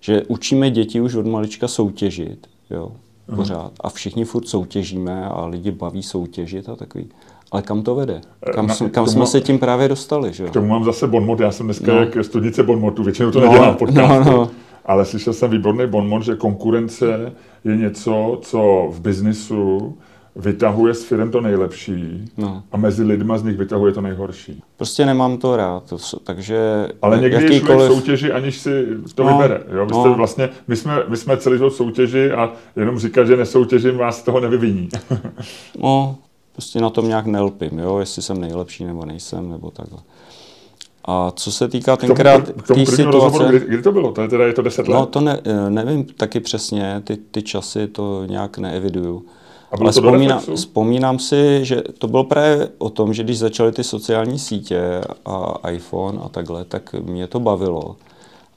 Že 0.00 0.22
učíme 0.28 0.70
děti 0.70 1.00
už 1.00 1.14
od 1.14 1.26
malička 1.26 1.68
soutěžit, 1.68 2.46
jo, 2.70 2.92
pořád. 3.36 3.72
A 3.80 3.90
všichni 3.90 4.24
furt 4.24 4.48
soutěžíme 4.48 5.24
a 5.24 5.46
lidi 5.46 5.70
baví 5.70 6.02
soutěžit 6.02 6.68
a 6.68 6.76
takový. 6.76 7.08
Ale 7.50 7.62
kam 7.62 7.82
to 7.82 7.94
vede? 7.94 8.20
Kam, 8.54 8.66
Na, 8.66 8.74
jsme, 8.74 8.88
kam 8.90 9.04
tomu, 9.04 9.12
jsme 9.12 9.26
se 9.26 9.40
tím 9.40 9.58
právě 9.58 9.88
dostali? 9.88 10.32
Že? 10.32 10.46
K 10.46 10.50
tomu 10.50 10.66
mám 10.66 10.84
zase 10.84 11.06
bonmot. 11.06 11.40
Já 11.40 11.50
jsem 11.50 11.66
dneska 11.66 11.94
no. 11.94 12.00
jak 12.00 12.24
studnice 12.24 12.62
bonmotu. 12.62 13.02
Většinou 13.02 13.30
to 13.30 13.40
no, 13.40 13.46
nedělám 13.46 13.76
podcastu. 13.76 14.30
No, 14.30 14.36
no. 14.36 14.50
Ale 14.84 15.04
slyšel 15.04 15.32
jsem 15.32 15.50
výborný 15.50 15.86
bonmot, 15.86 16.22
že 16.22 16.36
konkurence 16.36 17.32
je 17.64 17.76
něco, 17.76 18.38
co 18.42 18.88
v 18.90 19.00
biznisu 19.00 19.94
vytahuje 20.36 20.94
s 20.94 21.04
firm 21.04 21.30
to 21.30 21.40
nejlepší 21.40 22.24
no. 22.36 22.62
a 22.72 22.76
mezi 22.76 23.02
lidma 23.02 23.38
z 23.38 23.42
nich 23.42 23.56
vytahuje 23.56 23.92
to 23.92 24.00
nejhorší. 24.00 24.62
Prostě 24.76 25.06
nemám 25.06 25.38
to 25.38 25.56
rád, 25.56 25.92
takže 26.24 26.88
Ale 27.02 27.20
někdy 27.20 27.44
jakýkoliv... 27.44 27.80
je 27.80 27.96
soutěži, 27.96 28.32
aniž 28.32 28.58
si 28.58 28.86
to 29.14 29.24
no, 29.24 29.32
vybere. 29.32 29.60
Jo? 29.74 29.86
Vy 29.86 29.94
jste 29.94 30.08
no. 30.08 30.14
vlastně, 30.14 30.48
my, 30.68 30.76
jsme, 30.76 31.02
my 31.08 31.16
jsme 31.16 31.36
celý 31.36 31.56
život 31.56 31.74
soutěži 31.74 32.32
a 32.32 32.52
jenom 32.76 32.98
říkat, 32.98 33.24
že 33.24 33.36
nesoutěžím, 33.36 33.96
vás 33.96 34.18
z 34.18 34.22
toho 34.22 34.40
nevyviní. 34.40 34.88
no, 35.78 36.16
prostě 36.52 36.80
na 36.80 36.90
tom 36.90 37.08
nějak 37.08 37.26
nelpím, 37.26 37.78
jo? 37.78 37.98
jestli 37.98 38.22
jsem 38.22 38.40
nejlepší 38.40 38.84
nebo 38.84 39.04
nejsem, 39.04 39.50
nebo 39.50 39.70
takhle. 39.70 39.98
A 41.04 41.30
co 41.30 41.52
se 41.52 41.68
týká 41.68 41.96
tenkrát 41.96 42.52
té 42.66 42.86
situace... 42.86 43.04
Rozhovoru, 43.04 43.48
kdy, 43.48 43.60
kdy, 43.60 43.82
to 43.82 43.92
bylo? 43.92 44.12
To 44.12 44.22
je 44.22 44.28
teda 44.28 44.46
je 44.46 44.52
to 44.52 44.62
10 44.62 44.88
no, 44.88 44.94
let? 44.94 45.00
No 45.00 45.06
to 45.06 45.20
ne, 45.20 45.40
nevím 45.68 46.04
taky 46.04 46.40
přesně, 46.40 47.02
ty, 47.04 47.16
ty 47.16 47.42
časy 47.42 47.86
to 47.86 48.24
nějak 48.26 48.58
neeviduju. 48.58 49.26
A 49.72 49.76
bylo 49.76 49.86
Ale 49.86 49.94
to 49.94 50.00
vzpomínám, 50.00 50.40
vzpomínám 50.54 51.18
si, 51.18 51.64
že 51.64 51.82
to 51.98 52.08
bylo 52.08 52.24
právě 52.24 52.68
o 52.78 52.90
tom, 52.90 53.14
že 53.14 53.22
když 53.22 53.38
začaly 53.38 53.72
ty 53.72 53.84
sociální 53.84 54.38
sítě 54.38 55.00
a 55.26 55.68
iPhone 55.70 56.18
a 56.22 56.28
takhle, 56.28 56.64
tak 56.64 56.92
mě 56.92 57.26
to 57.26 57.40
bavilo. 57.40 57.96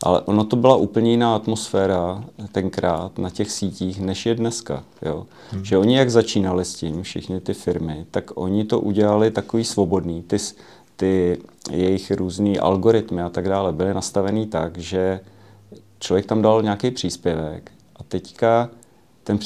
Ale 0.04 0.21
ono 0.21 0.43
to 0.43 0.56
byla 0.56 0.75
úplně 0.75 1.12
jiná 1.12 1.36
atmosféra 1.36 2.23
tenkrát 2.51 3.17
na 3.17 3.30
těch 3.30 3.51
sítích, 3.51 4.01
než 4.01 4.25
je 4.25 4.36
dneska. 4.36 4.84
Jo. 5.01 5.25
Hmm. 5.51 5.65
Že 5.65 5.78
oni 5.78 5.97
jak 5.97 6.10
začínali 6.10 6.65
s 6.65 6.75
tím, 6.75 7.04
všichni 7.04 7.39
ty 7.39 7.54
firmy, 7.54 8.06
tak 8.12 8.32
oni 8.36 8.65
to 8.65 8.80
udělali 8.80 9.32
takový 9.32 9.63
svobodný. 9.63 10.23
Ty, 10.23 10.38
ty 10.95 11.38
jejich 11.71 12.12
různý 12.12 12.60
algoritmy 12.60 13.21
a 13.21 13.30
tak 13.30 13.49
dále 13.49 13.71
byly 13.71 13.93
nastavený 13.93 14.47
tak, 14.47 14.78
že 14.78 15.19
člověk 15.99 16.25
tam 16.25 16.41
dal 16.41 16.62
nějaký 16.62 16.91
příspěvek 16.91 17.71
a 17.95 18.04
teďka 18.04 18.69
ten 19.25 19.39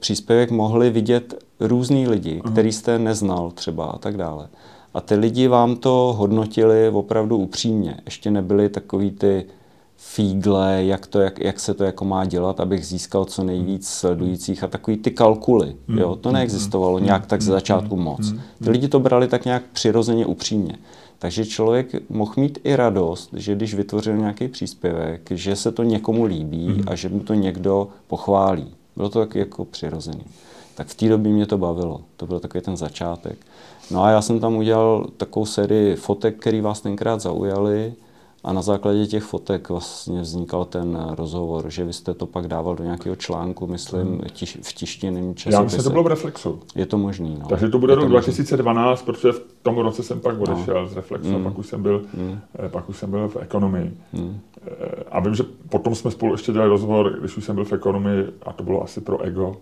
příspěvek 0.00 0.50
mohli 0.50 0.90
vidět 0.90 1.44
různý 1.60 2.08
lidi, 2.08 2.40
uh-huh. 2.40 2.52
který 2.52 2.72
jste 2.72 2.98
neznal 2.98 3.50
třeba 3.50 3.84
a 3.84 3.98
tak 3.98 4.16
dále. 4.16 4.48
A 4.94 5.00
ty 5.00 5.14
lidi 5.14 5.48
vám 5.48 5.76
to 5.76 6.14
hodnotili 6.18 6.88
opravdu 6.88 7.36
upřímně. 7.36 7.96
Ještě 8.04 8.30
nebyly 8.30 8.68
takový 8.68 9.10
ty 9.10 9.46
fígle, 9.96 10.84
jak, 10.84 11.06
to, 11.06 11.20
jak, 11.20 11.40
jak 11.40 11.60
se 11.60 11.74
to 11.74 11.84
jako 11.84 12.04
má 12.04 12.24
dělat, 12.24 12.60
abych 12.60 12.86
získal 12.86 13.24
co 13.24 13.44
nejvíc 13.44 13.88
sledujících 13.88 14.64
a 14.64 14.68
takový 14.68 14.96
ty 14.96 15.10
kalkuly. 15.10 15.76
Uh-huh. 15.88 16.00
Jo, 16.00 16.16
to 16.16 16.32
neexistovalo 16.32 16.98
nějak 16.98 17.26
tak 17.26 17.42
ze 17.42 17.52
začátku 17.52 17.96
moc. 17.96 18.32
Ty 18.64 18.70
lidi 18.70 18.88
to 18.88 19.00
brali 19.00 19.28
tak 19.28 19.44
nějak 19.44 19.62
přirozeně 19.72 20.26
upřímně. 20.26 20.78
Takže 21.18 21.46
člověk 21.46 22.10
mohl 22.10 22.32
mít 22.36 22.58
i 22.64 22.76
radost, 22.76 23.30
že 23.32 23.54
když 23.54 23.74
vytvořil 23.74 24.16
nějaký 24.16 24.48
příspěvek, 24.48 25.30
že 25.30 25.56
se 25.56 25.72
to 25.72 25.82
někomu 25.82 26.24
líbí 26.24 26.82
a 26.86 26.94
že 26.94 27.08
mu 27.08 27.20
to 27.20 27.34
někdo 27.34 27.88
pochválí. 28.06 28.74
Bylo 28.96 29.08
to 29.08 29.18
taky 29.18 29.38
jako 29.38 29.64
přirozený. 29.64 30.24
Tak 30.74 30.86
v 30.86 30.94
té 30.94 31.08
době 31.08 31.32
mě 31.32 31.46
to 31.46 31.58
bavilo. 31.58 32.00
To 32.16 32.26
byl 32.26 32.40
takový 32.40 32.64
ten 32.64 32.76
začátek. 32.76 33.38
No 33.90 34.04
a 34.04 34.10
já 34.10 34.22
jsem 34.22 34.40
tam 34.40 34.56
udělal 34.56 35.06
takovou 35.16 35.46
sérii 35.46 35.96
fotek, 35.96 36.36
které 36.40 36.62
vás 36.62 36.80
tenkrát 36.80 37.20
zaujaly 37.20 37.94
a 38.44 38.52
na 38.52 38.62
základě 38.62 39.06
těch 39.06 39.22
fotek 39.22 39.68
vlastně 39.68 40.20
vznikal 40.20 40.64
ten 40.64 41.06
rozhovor, 41.18 41.70
že 41.70 41.84
vy 41.84 41.92
jste 41.92 42.14
to 42.14 42.26
pak 42.26 42.48
dával 42.48 42.76
do 42.76 42.84
nějakého 42.84 43.16
článku, 43.16 43.66
myslím, 43.66 44.06
hmm. 44.06 44.20
tiš, 44.32 44.58
v 44.62 44.72
tištěném 44.72 45.34
časopise. 45.34 45.56
Já 45.56 45.62
myslím, 45.62 45.78
že 45.78 45.84
to 45.84 45.90
bylo 45.90 46.02
v 46.02 46.06
Reflexu. 46.06 46.60
Je 46.74 46.86
to 46.86 46.98
možný, 46.98 47.36
no. 47.40 47.46
Takže 47.48 47.68
to 47.68 47.78
bude 47.78 47.94
rok 47.94 48.08
2012, 48.08 49.02
protože 49.02 49.32
v 49.32 49.42
tom 49.62 49.78
roce 49.78 50.02
jsem 50.02 50.20
pak 50.20 50.40
odešel 50.40 50.82
no. 50.82 50.88
z 50.88 50.96
Reflexu 50.96 51.28
hmm. 51.28 51.46
a 51.46 51.50
pak 51.50 51.58
už 51.58 51.66
jsem 51.66 51.82
byl, 51.82 52.02
hmm. 52.14 52.38
pak 52.68 52.88
už 52.88 52.96
jsem 52.96 53.10
byl 53.10 53.28
v 53.28 53.36
ekonomii. 53.36 53.96
Hmm. 54.12 54.40
A 55.10 55.20
vím, 55.20 55.34
že 55.34 55.42
potom 55.68 55.94
jsme 55.94 56.10
spolu 56.10 56.32
ještě 56.32 56.52
dělali 56.52 56.70
rozhovor, 56.70 57.16
když 57.20 57.36
už 57.36 57.44
jsem 57.44 57.54
byl 57.54 57.64
v 57.64 57.72
ekonomii 57.72 58.26
a 58.42 58.52
to 58.52 58.64
bylo 58.64 58.82
asi 58.82 59.00
pro 59.00 59.22
ego. 59.22 59.56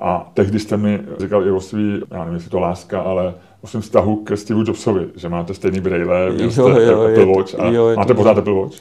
A 0.00 0.30
tehdy 0.34 0.58
jste 0.58 0.76
mi 0.76 1.00
říkal 1.18 1.46
i 1.46 1.50
o 1.50 1.60
svý, 1.60 2.00
já 2.10 2.18
nevím, 2.18 2.34
jestli 2.34 2.50
to 2.50 2.60
láska, 2.60 3.02
ale 3.02 3.34
o 3.62 3.66
svém 3.66 3.82
vztahu 3.82 4.16
ke 4.16 4.36
Steve 4.36 4.60
Jobsovi, 4.66 5.08
že 5.16 5.28
máte 5.28 5.54
stejný 5.54 5.80
brejle, 5.80 6.32
jo, 6.36 6.50
jste 6.50 6.60
jo, 6.60 7.02
Apple 7.02 7.26
Watch 7.26 7.60
a 7.60 7.66
jo, 7.66 7.92
máte 7.96 8.14
pořád 8.14 8.38
Apple 8.38 8.54
Watch? 8.54 8.78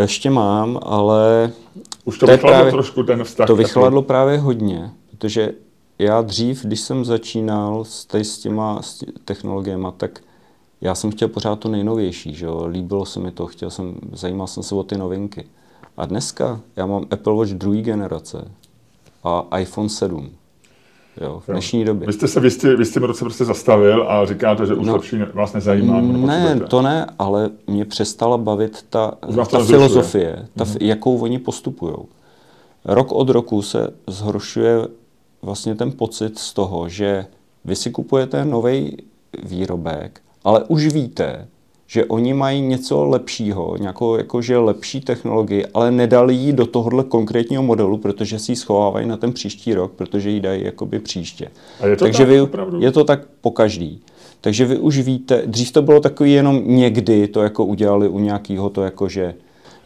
Ještě 0.00 0.30
mám, 0.30 0.78
ale... 0.82 1.52
Už 2.04 2.18
to 2.18 2.26
vychladlo 2.26 2.56
právě, 2.56 2.72
trošku 2.72 3.02
ten 3.02 3.24
vztah? 3.24 3.46
To 3.46 3.56
vychladlo 3.56 4.02
právě 4.02 4.38
hodně, 4.38 4.90
protože 5.10 5.52
já 5.98 6.22
dřív, 6.22 6.64
když 6.64 6.80
jsem 6.80 7.04
začínal 7.04 7.84
s, 7.84 8.06
s 8.14 8.38
těma 8.38 8.80
technologiemi, 9.24 9.86
tak 9.96 10.20
já 10.80 10.94
jsem 10.94 11.10
chtěl 11.10 11.28
pořád 11.28 11.58
to 11.58 11.68
nejnovější, 11.68 12.34
že 12.34 12.46
jo? 12.46 12.66
líbilo 12.66 13.06
se 13.06 13.20
mi 13.20 13.30
to, 13.30 13.46
chtěl 13.46 13.70
jsem, 13.70 13.94
zajímal 14.12 14.46
jsem 14.46 14.62
se 14.62 14.74
o 14.74 14.82
ty 14.82 14.98
novinky. 14.98 15.44
A 15.96 16.06
dneska 16.06 16.60
já 16.76 16.86
mám 16.86 17.06
Apple 17.10 17.34
Watch 17.34 17.50
druhé 17.50 17.82
generace 17.82 18.50
a 19.24 19.58
iPhone 19.58 19.88
7. 19.88 20.30
Jo, 21.20 21.42
v 21.46 21.50
dnešní 21.50 21.84
době. 21.84 22.06
Vy 22.06 22.12
jste 22.12 22.28
se 22.28 22.40
v 22.40 22.78
jistém 22.78 23.02
roce 23.02 23.24
prostě 23.24 23.44
zastavil 23.44 24.10
a 24.10 24.26
říkáte, 24.26 24.66
že 24.66 24.74
už 24.74 24.86
no, 24.86 24.92
lepší 24.92 25.18
vás 25.34 25.52
nezajímá. 25.52 26.00
Ne, 26.00 26.60
to 26.60 26.82
ne, 26.82 27.06
ale 27.18 27.50
mě 27.66 27.84
přestala 27.84 28.38
bavit 28.38 28.84
ta, 28.90 29.14
ta 29.50 29.64
filozofie, 29.64 30.48
ta, 30.56 30.64
mm. 30.64 30.76
jakou 30.80 31.18
oni 31.18 31.38
postupují. 31.38 31.94
rok 32.84 33.12
od 33.12 33.28
roku 33.28 33.62
se 33.62 33.90
zhoršuje 34.06 34.78
vlastně 35.42 35.74
ten 35.74 35.92
pocit 35.92 36.38
z 36.38 36.52
toho, 36.52 36.88
že 36.88 37.26
vy 37.64 37.76
si 37.76 37.90
kupujete 37.90 38.44
nový 38.44 38.96
výrobek, 39.42 40.20
ale 40.44 40.64
už 40.64 40.86
víte, 40.86 41.48
že 41.86 42.04
oni 42.04 42.34
mají 42.34 42.60
něco 42.60 43.04
lepšího, 43.04 43.76
nějakou 43.80 44.16
jakože 44.16 44.58
lepší 44.58 45.00
technologii, 45.00 45.64
ale 45.74 45.90
nedali 45.90 46.34
ji 46.34 46.52
do 46.52 46.66
tohohle 46.66 47.04
konkrétního 47.04 47.62
modelu, 47.62 47.98
protože 47.98 48.38
si 48.38 48.52
ji 48.52 48.56
schovávají 48.56 49.06
na 49.06 49.16
ten 49.16 49.32
příští 49.32 49.74
rok, 49.74 49.92
protože 49.92 50.30
ji 50.30 50.40
dají 50.40 50.64
jakoby 50.64 50.98
příště. 50.98 51.48
A 51.80 51.86
je 51.86 51.96
to 51.96 52.04
Takže 52.04 52.18
tak, 52.18 52.28
vy, 52.28 52.40
opravdu? 52.40 52.80
je 52.80 52.92
to 52.92 53.04
tak 53.04 53.20
po 53.40 53.50
každý. 53.50 54.00
Takže 54.40 54.64
vy 54.64 54.78
už 54.78 54.98
víte, 54.98 55.42
dřív 55.46 55.72
to 55.72 55.82
bylo 55.82 56.00
takový 56.00 56.32
jenom 56.32 56.62
někdy, 56.66 57.28
to 57.28 57.42
jako 57.42 57.64
udělali 57.64 58.08
u 58.08 58.18
nějakého 58.18 58.70
to 58.70 58.82
jakože, 58.82 59.34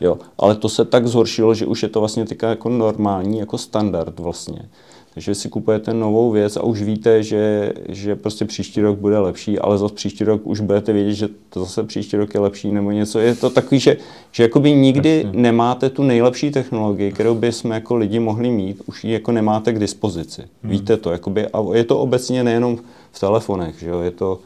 jo, 0.01 0.19
ale 0.39 0.55
to 0.55 0.69
se 0.69 0.85
tak 0.85 1.07
zhoršilo, 1.07 1.55
že 1.55 1.67
už 1.67 1.83
je 1.83 1.89
to 1.89 2.01
vlastně 2.01 2.25
teďka 2.25 2.49
jako 2.49 2.69
normální, 2.69 3.39
jako 3.39 3.59
standard 3.59 4.21
vlastně. 4.21 4.69
Takže 5.15 5.35
si 5.35 5.49
kupujete 5.49 5.95
novou 5.95 6.31
věc 6.31 6.57
a 6.57 6.63
už 6.63 6.83
víte, 6.83 7.23
že, 7.23 7.73
že 7.89 8.17
prostě 8.17 8.45
příští 8.45 8.81
rok 8.81 8.99
bude 8.99 9.19
lepší, 9.19 9.59
ale 9.59 9.79
zase 9.79 9.95
příští 9.95 10.25
rok 10.25 10.41
už 10.45 10.61
budete 10.61 10.93
vědět, 10.93 11.15
že 11.15 11.29
to 11.49 11.61
zase 11.61 11.83
příští 11.83 12.17
rok 12.17 12.35
je 12.35 12.41
lepší 12.41 12.73
nebo 12.73 12.91
něco. 12.91 13.19
Je 13.19 13.35
to 13.35 13.51
takový, 13.51 13.81
že, 13.81 13.97
že 14.33 14.43
jakoby 14.43 14.73
nikdy 14.73 15.23
Jasně. 15.25 15.41
nemáte 15.41 15.91
tu 15.91 16.03
nejlepší 16.03 16.51
technologii, 16.51 17.13
kterou 17.13 17.35
by 17.35 17.53
jsme 17.53 17.75
jako 17.75 17.97
lidi 17.97 18.19
mohli 18.19 18.51
mít, 18.51 18.83
už 18.87 19.05
ji 19.05 19.13
jako 19.13 19.33
nemáte 19.33 19.73
k 19.73 19.79
dispozici. 19.79 20.43
Hmm. 20.63 20.73
Víte 20.73 20.97
to, 20.97 21.11
jakoby, 21.11 21.47
a 21.47 21.65
je 21.75 21.85
to 21.85 21.99
obecně 21.99 22.45
nejenom 22.45 22.79
v 23.13 23.21
telefonech, 23.21 23.79
že 23.79 23.89
jo? 23.89 24.01
je 24.01 24.11
to 24.11 24.39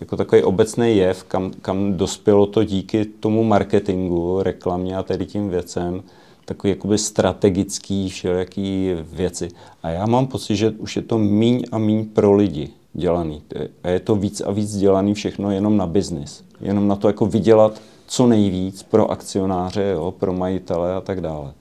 jako 0.00 0.16
takový 0.16 0.42
obecný 0.42 0.96
jev, 0.96 1.24
kam, 1.24 1.50
kam 1.62 1.94
dospělo 1.94 2.46
to 2.46 2.64
díky 2.64 3.04
tomu 3.04 3.44
marketingu, 3.44 4.42
reklamě 4.42 4.96
a 4.96 5.02
tady 5.02 5.26
tím 5.26 5.48
věcem, 5.48 6.02
takový 6.44 6.70
jakoby 6.70 6.98
strategický 6.98 8.08
všelijaký 8.10 8.90
věci. 9.12 9.48
A 9.82 9.88
já 9.88 10.06
mám 10.06 10.26
pocit, 10.26 10.56
že 10.56 10.70
už 10.70 10.96
je 10.96 11.02
to 11.02 11.18
míň 11.18 11.64
a 11.72 11.78
míň 11.78 12.04
pro 12.04 12.32
lidi 12.32 12.68
dělaný. 12.92 13.42
A 13.84 13.88
je 13.88 14.00
to 14.00 14.16
víc 14.16 14.40
a 14.40 14.50
víc 14.50 14.76
dělaný 14.76 15.14
všechno 15.14 15.50
jenom 15.50 15.76
na 15.76 15.86
biznis. 15.86 16.44
Jenom 16.60 16.88
na 16.88 16.96
to 16.96 17.06
jako 17.08 17.26
vydělat 17.26 17.80
co 18.06 18.26
nejvíc 18.26 18.82
pro 18.82 19.10
akcionáře, 19.10 19.90
jo, 19.92 20.14
pro 20.18 20.32
majitele 20.32 20.94
a 20.94 21.00
tak 21.00 21.20
dále. 21.20 21.52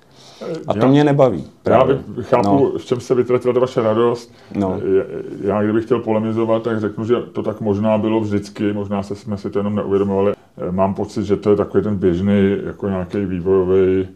A 0.67 0.74
to 0.74 0.80
Já- 0.80 0.88
mě 0.88 1.04
nebaví. 1.04 1.38
Já 1.39 1.50
Právě. 1.63 2.00
vy- 2.08 2.24
chápu, 2.24 2.48
No. 2.48 2.72
v 2.80 2.86
čem 2.86 3.00
se 3.00 3.15
vytratila 3.15 3.54
ta 3.54 3.60
vaše 3.60 3.82
radost. 3.82 4.32
No. 4.56 4.80
Já, 4.98 5.04
Já 5.56 5.63
kdybych 5.63 5.86
chtěl 5.86 6.00
polemizovat, 6.00 6.63
tak 6.63 6.80
řeknu, 6.82 7.06
že 7.06 7.15
to 7.34 7.43
tak 7.43 7.62
možná 7.62 7.98
bylo 7.98 8.19
vždycky, 8.19 8.74
možná 8.74 9.04
se 9.04 9.15
jsme 9.15 9.38
si 9.38 9.50
to 9.50 9.60
jenom 9.60 9.76
neuvědomovali. 9.76 10.34
Mám 10.72 10.93
pocit, 10.93 11.24
že 11.26 11.36
to 11.38 11.50
je 11.50 11.56
takový 11.56 11.84
ten 11.84 11.96
běžný, 11.96 12.58
jako 12.65 12.89
nějaký 12.89 13.26
vývojový, 13.26 14.08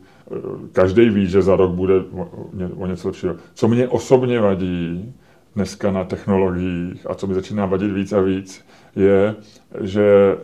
každý 0.72 1.10
ví, 1.10 1.28
že 1.28 1.42
za 1.42 1.56
rok 1.56 1.72
bude 1.72 1.94
o, 2.00 2.22
o 2.22 2.50
ně- 2.54 2.70
o 2.78 2.88
něco 2.88 3.08
lepšího. 3.08 3.36
Co 3.54 3.68
mě 3.68 3.88
osobně 3.88 4.40
vadí 4.40 5.14
dneska 5.56 5.92
na 5.92 6.04
technologiích 6.04 7.08
a 7.10 7.16
co 7.16 7.28
mi 7.28 7.34
začíná 7.34 7.66
vadit 7.66 7.92
víc 7.92 8.14
a 8.14 8.22
víc, 8.22 8.66
je, 8.96 9.36
že 9.82 10.38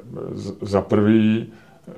za 0.62 0.82
prvý 0.82 1.46
eh, 1.88 1.92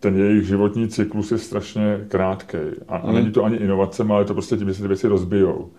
ten 0.00 0.16
jejich 0.16 0.46
životní 0.46 0.88
cyklus 0.88 1.32
je 1.32 1.38
strašně 1.38 2.04
krátký. 2.08 2.58
A, 2.88 2.96
a 2.96 3.12
není 3.12 3.30
to 3.30 3.44
ani 3.44 3.56
inovace, 3.56 4.02
ale 4.08 4.24
to 4.24 4.32
prostě 4.34 4.56
tím, 4.56 4.68
že 4.68 4.74
se 4.74 4.82
ty 4.82 4.88
věci 4.88 5.08
rozbijou. 5.08 5.70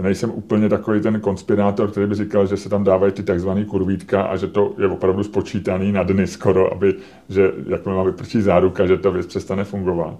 Nejsem 0.00 0.30
úplně 0.30 0.68
takový 0.68 1.00
ten 1.00 1.20
konspirátor, 1.20 1.90
který 1.90 2.06
by 2.06 2.14
říkal, 2.14 2.46
že 2.46 2.56
se 2.56 2.68
tam 2.68 2.84
dávají 2.84 3.12
ty 3.12 3.22
takzvané 3.22 3.64
kurvítka 3.64 4.22
a 4.22 4.36
že 4.36 4.46
to 4.46 4.74
je 4.78 4.88
opravdu 4.88 5.22
spočítaný 5.22 5.92
na 5.92 6.02
dny 6.02 6.26
skoro, 6.26 6.72
aby, 6.72 6.94
že 7.28 7.52
jakmile 7.68 7.96
má 7.98 8.02
vyprčí 8.04 8.40
záruka, 8.40 8.86
že 8.86 8.96
ta 8.96 9.10
věc 9.10 9.26
přestane 9.26 9.64
fungovat. 9.64 10.18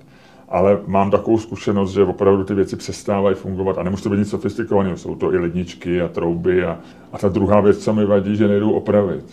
Ale 0.55 0.79
mám 0.87 1.11
takovou 1.11 1.39
zkušenost, 1.39 1.93
že 1.93 2.05
opravdu 2.05 2.45
ty 2.45 2.55
věci 2.55 2.77
přestávají 2.77 3.37
fungovat 3.37 3.79
a 3.79 3.83
nemusí 3.83 4.03
to 4.03 4.11
být 4.11 4.19
nic 4.19 4.31
sofistikovaného. 4.31 4.97
Jsou 4.97 5.15
to 5.15 5.33
i 5.33 5.39
ledničky 5.39 6.03
a 6.03 6.09
trouby 6.09 6.65
a, 6.65 6.79
a 7.13 7.19
ta 7.19 7.29
druhá 7.29 7.61
věc, 7.61 7.79
co 7.79 7.95
mi 7.95 8.07
vadí, 8.07 8.37
že 8.37 8.49
nejdou 8.49 8.73
opravit. 8.73 9.25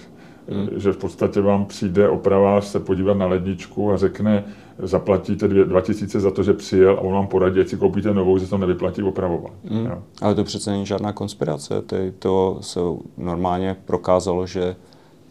Hmm. 0.50 0.70
Že 0.76 0.92
v 0.92 0.98
podstatě 0.98 1.42
vám 1.42 1.66
přijde 1.66 2.10
opravář 2.10 2.66
se 2.66 2.80
podívat 2.80 3.18
na 3.18 3.26
ledničku 3.26 3.92
a 3.92 3.98
řekne, 3.98 4.44
zaplatíte 4.80 5.48
dvě, 5.48 5.66
2000 5.66 6.20
za 6.20 6.32
to, 6.32 6.44
že 6.44 6.54
přijel 6.54 6.94
a 6.94 7.02
on 7.02 7.14
vám 7.14 7.28
poradí, 7.28 7.68
si 7.68 7.78
koupíte 7.78 8.14
novou, 8.14 8.38
že 8.38 8.46
se 8.46 8.50
to 8.50 8.58
nevyplatí 8.58 9.04
opravovat. 9.04 9.54
Hmm. 9.66 9.86
Jo. 9.86 10.04
Ale 10.22 10.36
to 10.36 10.44
přece 10.44 10.72
není 10.72 10.86
žádná 10.86 11.14
konspirace. 11.14 11.82
Ty, 11.82 12.14
to 12.20 12.58
se 12.62 12.80
normálně 13.18 13.76
prokázalo, 13.86 14.48
že 14.48 14.76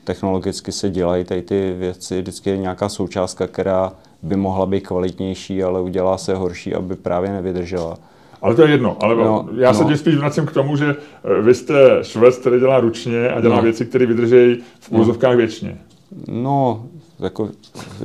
technologicky 0.05 0.73
se 0.73 0.91
dělají 0.91 1.25
tady 1.25 1.43
ty 1.43 1.75
věci. 1.79 2.21
Vždycky 2.21 2.51
je 2.51 2.57
nějaká 2.57 2.89
součástka, 2.89 3.47
která 3.47 3.93
by 4.23 4.37
mohla 4.37 4.67
být 4.67 4.87
kvalitnější, 4.87 5.63
ale 5.63 5.81
udělá 5.81 6.19
se 6.19 6.35
horší, 6.35 6.75
aby 6.75 6.97
právě 6.97 7.31
nevydržela. 7.33 7.99
Ale 8.43 8.55
to 8.55 8.63
je 8.63 8.71
jedno. 8.71 8.97
Ale 9.01 9.15
No, 9.17 9.25
no, 9.25 9.49
já 9.57 9.75
se 9.75 9.83
no. 9.83 9.89
tím 9.89 9.99
spíš 9.99 10.15
vracím 10.17 10.47
k 10.47 10.53
tomu, 10.53 10.77
že 10.77 10.97
eh, 11.25 11.43
vy 11.43 11.55
jste 11.55 11.99
švec, 12.03 12.37
který 12.37 12.61
dělá 12.61 12.81
ručně 12.81 13.29
a 13.29 13.41
dělá 13.41 13.57
No. 13.57 13.63
věci, 13.63 13.87
které 13.87 14.07
vydržejí 14.07 14.63
v 14.81 14.93
úzovkách 14.93 15.37
věčně. 15.37 15.79
No, 16.29 16.87
jako 17.19 17.49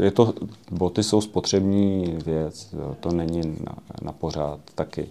je 0.01 0.11
to, 0.11 0.33
boty 0.71 1.03
jsou 1.03 1.21
spotřební 1.21 2.17
věc, 2.25 2.69
jo, 2.79 2.95
to 2.99 3.11
není 3.11 3.41
na, 3.41 3.75
na 4.01 4.11
pořád 4.11 4.59
taky. 4.75 5.05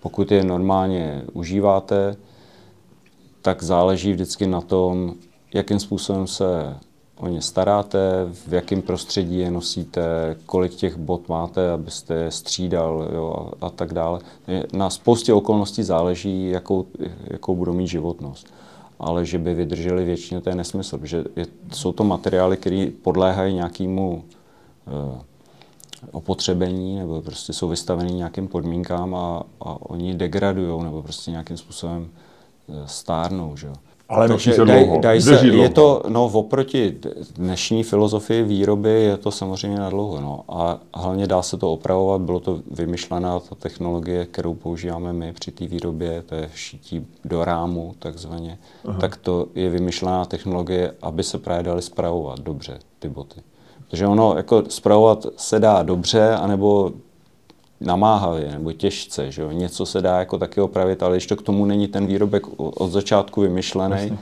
Pokud 0.00 0.32
je 0.32 0.44
normálně 0.44 1.22
užíváte, 1.32 2.16
tak 3.42 3.62
záleží 3.62 4.12
vždycky 4.12 4.46
na 4.46 4.60
tom, 4.60 5.14
jakým 5.54 5.78
způsobem 5.80 6.26
se 6.26 6.76
o 7.20 7.28
ně 7.28 7.42
staráte, 7.42 7.98
v 8.46 8.54
jakém 8.54 8.82
prostředí 8.82 9.38
je 9.38 9.50
nosíte, 9.50 10.02
kolik 10.46 10.74
těch 10.74 10.96
bot 10.96 11.28
máte, 11.28 11.72
abyste 11.72 12.14
je 12.14 12.30
střídal 12.30 13.08
jo, 13.14 13.50
a, 13.60 13.66
a 13.66 13.70
tak 13.70 13.94
dále. 13.94 14.20
Na 14.72 14.90
spoustě 14.90 15.32
okolností 15.32 15.82
záleží, 15.82 16.50
jakou, 16.50 16.86
jakou 17.24 17.56
budou 17.56 17.72
mít 17.72 17.86
životnost. 17.86 18.46
Ale 18.98 19.26
že 19.26 19.38
by 19.38 19.54
vydrželi 19.54 20.04
věčně, 20.04 20.40
to 20.40 20.48
je 20.48 20.54
nesmysl, 20.54 20.98
protože 20.98 21.24
je, 21.36 21.46
jsou 21.72 21.92
to 21.92 22.04
materiály, 22.04 22.56
které 22.56 22.88
podléhají 23.02 23.54
nějakému 23.54 24.24
eh, 24.86 25.20
opotřebení 26.12 26.98
nebo 26.98 27.22
prostě 27.22 27.52
jsou 27.52 27.68
vystaveny 27.68 28.12
nějakým 28.12 28.48
podmínkám 28.48 29.14
a, 29.14 29.42
a 29.60 29.90
oni 29.90 30.14
degradují 30.14 30.84
nebo 30.84 31.02
prostě 31.02 31.30
nějakým 31.30 31.56
způsobem 31.56 32.08
eh, 32.68 32.72
stárnou. 32.86 33.56
Že? 33.56 33.66
jo. 33.66 33.74
Ale 34.10 34.28
Takže 34.28 34.52
se 34.52 34.64
daj, 34.64 34.84
dlouho, 34.84 35.00
daj 35.00 35.20
se, 35.20 35.30
vydrží 35.30 35.46
je 35.46 35.52
dlouho. 35.52 36.00
to, 36.00 36.08
no 36.08 36.24
oproti 36.24 36.98
dnešní 37.34 37.82
filozofii 37.82 38.42
výroby 38.42 38.90
je 38.90 39.16
to 39.16 39.30
samozřejmě 39.30 39.78
na 39.78 39.90
dlouho. 39.90 40.20
No. 40.20 40.40
A 40.48 40.78
hlavně 40.94 41.26
dá 41.26 41.42
se 41.42 41.56
to 41.56 41.72
opravovat, 41.72 42.20
bylo 42.20 42.40
to 42.40 42.60
vymyšlená 42.70 43.40
ta 43.40 43.54
technologie, 43.54 44.26
kterou 44.26 44.54
používáme 44.54 45.12
my 45.12 45.32
při 45.32 45.50
té 45.50 45.66
výrobě, 45.66 46.22
to 46.26 46.34
je 46.34 46.50
šití 46.54 47.06
do 47.24 47.44
rámu 47.44 47.94
takzvaně, 47.98 48.58
Aha. 48.84 49.00
tak 49.00 49.16
to 49.16 49.46
je 49.54 49.70
vymyšlená 49.70 50.24
technologie, 50.24 50.94
aby 51.02 51.22
se 51.22 51.38
právě 51.38 51.62
daly 51.62 51.82
spravovat 51.82 52.40
dobře 52.40 52.78
ty 52.98 53.08
boty. 53.08 53.40
Takže 53.90 54.06
ono 54.06 54.34
jako 54.36 54.62
spravovat 54.68 55.26
se 55.36 55.58
dá 55.58 55.82
dobře, 55.82 56.30
anebo 56.34 56.92
namáhavě 57.80 58.52
nebo 58.52 58.72
těžce, 58.72 59.32
že 59.32 59.42
jo? 59.42 59.50
něco 59.50 59.86
se 59.86 60.00
dá 60.00 60.18
jako 60.18 60.38
taky 60.38 60.60
opravit, 60.60 61.02
ale 61.02 61.16
když 61.16 61.26
to 61.26 61.36
k 61.36 61.42
tomu 61.42 61.66
není 61.66 61.88
ten 61.88 62.06
výrobek 62.06 62.42
od 62.56 62.90
začátku 62.90 63.40
vymyšlený, 63.40 63.96
Jasně. 64.02 64.18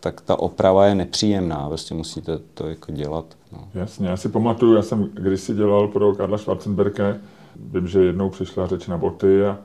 tak 0.00 0.20
ta 0.20 0.38
oprava 0.38 0.86
je 0.86 0.94
nepříjemná, 0.94 1.68
prostě 1.68 1.94
musíte 1.94 2.38
to 2.54 2.68
jako 2.68 2.92
dělat. 2.92 3.24
No. 3.52 3.68
Jasně, 3.74 4.08
já 4.08 4.16
si 4.16 4.28
pamatuju, 4.28 4.74
já 4.74 4.82
jsem 4.82 5.10
kdysi 5.14 5.54
dělal 5.54 5.88
pro 5.88 6.14
Karla 6.14 6.38
Schwarzenberga, 6.38 7.16
vím, 7.56 7.88
že 7.88 8.04
jednou 8.04 8.30
přišla 8.30 8.66
řeč 8.66 8.86
na 8.86 8.98
boty 8.98 9.46
a 9.46 9.58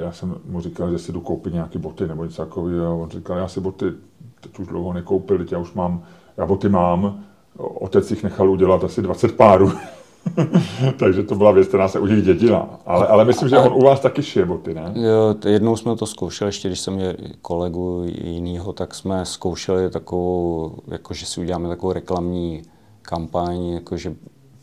e, 0.00 0.04
já 0.04 0.12
jsem 0.12 0.34
mu 0.44 0.60
říkal, 0.60 0.90
že 0.90 0.98
si 0.98 1.12
jdu 1.12 1.20
koupit 1.20 1.52
nějaké 1.52 1.78
boty 1.78 2.06
nebo 2.06 2.24
něco 2.24 2.42
takového 2.44 2.86
a 2.86 3.02
on 3.02 3.10
říkal, 3.10 3.38
já 3.38 3.48
si 3.48 3.60
boty 3.60 3.84
teď 4.40 4.58
už 4.58 4.66
dlouho 4.66 4.92
nekoupil, 4.92 5.38
teď 5.38 5.52
já 5.52 5.58
už 5.58 5.72
mám, 5.72 6.02
já 6.36 6.46
boty 6.46 6.68
mám, 6.68 7.24
otec 7.56 8.10
jich 8.10 8.22
nechal 8.22 8.50
udělat 8.50 8.84
asi 8.84 9.02
20 9.02 9.36
párů. 9.36 9.72
Takže 10.98 11.22
to 11.22 11.34
byla 11.34 11.50
věc, 11.50 11.68
která 11.68 11.88
se 11.88 12.00
u 12.00 12.06
nich 12.06 12.24
dědila. 12.24 12.80
Ale, 12.86 13.06
ale 13.06 13.24
myslím, 13.24 13.48
že 13.48 13.58
on 13.58 13.72
u 13.72 13.84
vás 13.84 14.00
taky 14.00 14.22
šije 14.22 14.44
boty, 14.44 14.74
ne? 14.74 14.92
Jo, 14.94 15.34
jednou 15.46 15.76
jsme 15.76 15.96
to 15.96 16.06
zkoušeli, 16.06 16.48
ještě 16.48 16.68
když 16.68 16.80
jsem 16.80 16.94
měl 16.94 17.14
kolegu 17.42 18.04
jinýho, 18.06 18.72
tak 18.72 18.94
jsme 18.94 19.24
zkoušeli 19.24 19.90
takovou, 19.90 20.72
jako 20.88 21.14
že 21.14 21.26
si 21.26 21.40
uděláme 21.40 21.68
takovou 21.68 21.92
reklamní 21.92 22.62
kampaň, 23.02 23.66
jakože 23.66 24.14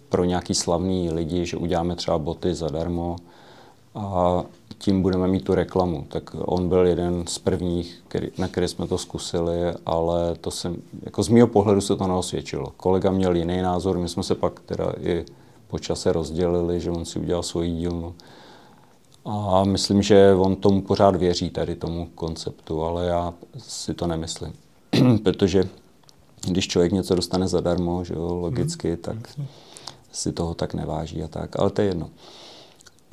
pro 0.10 0.24
nějaký 0.24 0.56
slavný 0.56 1.12
lidi, 1.12 1.45
že 1.45 1.58
uděláme 1.58 1.95
třeba 1.95 2.18
boty 2.18 2.53
zadarmo 2.53 3.16
a 3.95 4.43
tím 4.78 5.01
budeme 5.01 5.28
mít 5.28 5.43
tu 5.43 5.56
reklamu. 5.56 6.06
Tak 6.08 6.36
on 6.39 6.70
byl 6.70 6.88
jeden 6.88 7.28
z 7.28 7.39
prvních, 7.39 8.03
který, 8.08 8.28
na 8.38 8.47
který 8.47 8.68
jsme 8.68 8.88
to 8.88 8.97
zkusili, 8.97 9.58
ale 9.86 10.36
to 10.41 10.51
se, 10.51 10.74
jako 11.03 11.24
z 11.24 11.30
mého 11.30 11.47
pohledu 11.47 11.82
se 11.82 11.95
to 11.95 12.08
neosvědčilo. 12.08 12.74
Kolega 12.78 13.12
měl 13.12 13.36
jiný 13.36 13.62
názor, 13.62 13.97
my 13.97 14.10
jsme 14.10 14.24
se 14.24 14.36
pak 14.36 14.60
teda 14.60 14.93
i 15.01 15.26
po 15.68 15.80
čase 15.80 16.13
rozdělili, 16.13 16.80
že 16.82 16.91
on 16.91 17.05
si 17.05 17.20
udělal 17.20 17.43
svoji 17.43 17.72
dílnu. 17.72 18.16
A 19.26 19.63
myslím, 19.63 20.01
že 20.01 20.34
on 20.34 20.55
tomu 20.55 20.82
pořád 20.82 21.16
věří, 21.16 21.49
tady 21.49 21.76
tomu 21.76 22.09
konceptu, 22.16 22.84
ale 22.84 23.05
já 23.05 23.34
si 23.57 23.93
to 23.93 24.07
nemyslím. 24.07 24.53
Protože 25.24 25.63
když 26.47 26.68
člověk 26.68 26.91
něco 26.91 27.16
dostane 27.16 27.47
zadarmo, 27.47 28.03
že 28.03 28.13
jo, 28.13 28.36
logicky, 28.36 28.97
tak 28.97 29.18
si 30.11 30.32
toho 30.32 30.53
tak 30.53 30.74
neváží 30.74 31.24
a 31.24 31.28
tak, 31.28 31.59
ale 31.59 31.70
to 31.70 31.82
je 31.82 31.88
jedno. 31.88 32.09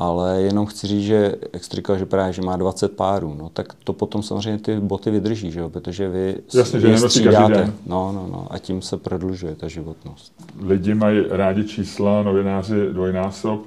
Ale 0.03 0.43
jenom 0.43 0.67
chci 0.67 0.87
říct, 0.87 1.05
že 1.05 1.35
jak 1.53 1.65
jsi 1.65 1.77
říkal, 1.77 1.99
že 1.99 2.07
právě, 2.07 2.33
že 2.33 2.43
má 2.43 2.57
20 2.57 2.97
párů, 2.97 3.35
no, 3.39 3.49
tak 3.49 3.75
to 3.85 3.93
potom 3.93 4.23
samozřejmě 4.23 4.59
ty 4.59 4.81
boty 4.81 5.11
vydrží, 5.11 5.51
že 5.51 5.61
jo? 5.61 5.71
protože 5.71 6.09
vy 6.09 6.37
Jasně, 6.55 6.81
že 6.81 6.99
střídáte. 6.99 7.73
No, 7.87 8.13
no, 8.13 8.29
no, 8.33 8.47
a 8.51 8.59
tím 8.59 8.83
se 8.83 8.97
prodlužuje 8.97 9.55
ta 9.55 9.69
životnost. 9.69 10.33
Lidi 10.61 10.95
mají 10.95 11.25
rádi 11.29 11.65
čísla, 11.65 12.23
novináři 12.23 12.75
dvojnásob. 12.93 13.61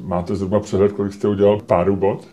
Máte 0.00 0.36
zhruba 0.36 0.60
přehled, 0.60 0.92
kolik 0.92 1.12
jste 1.12 1.28
udělal 1.28 1.60
párů 1.60 1.96
bot? 1.96 2.26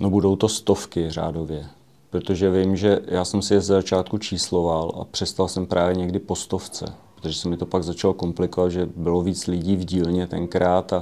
No 0.00 0.10
budou 0.10 0.36
to 0.36 0.48
stovky 0.48 1.10
řádově, 1.10 1.64
protože 2.10 2.50
vím, 2.50 2.76
že 2.76 2.98
já 3.06 3.24
jsem 3.24 3.42
si 3.42 3.54
je 3.54 3.60
z 3.60 3.66
začátku 3.66 4.18
čísloval 4.18 4.92
a 5.00 5.04
přestal 5.04 5.48
jsem 5.48 5.66
právě 5.66 5.96
někdy 5.96 6.18
po 6.18 6.36
stovce, 6.36 6.84
protože 7.14 7.38
se 7.38 7.48
mi 7.48 7.56
to 7.56 7.66
pak 7.66 7.82
začalo 7.82 8.14
komplikovat, 8.14 8.72
že 8.72 8.88
bylo 8.96 9.22
víc 9.22 9.46
lidí 9.46 9.76
v 9.76 9.84
dílně 9.84 10.26
tenkrát 10.26 10.92
a 10.92 11.00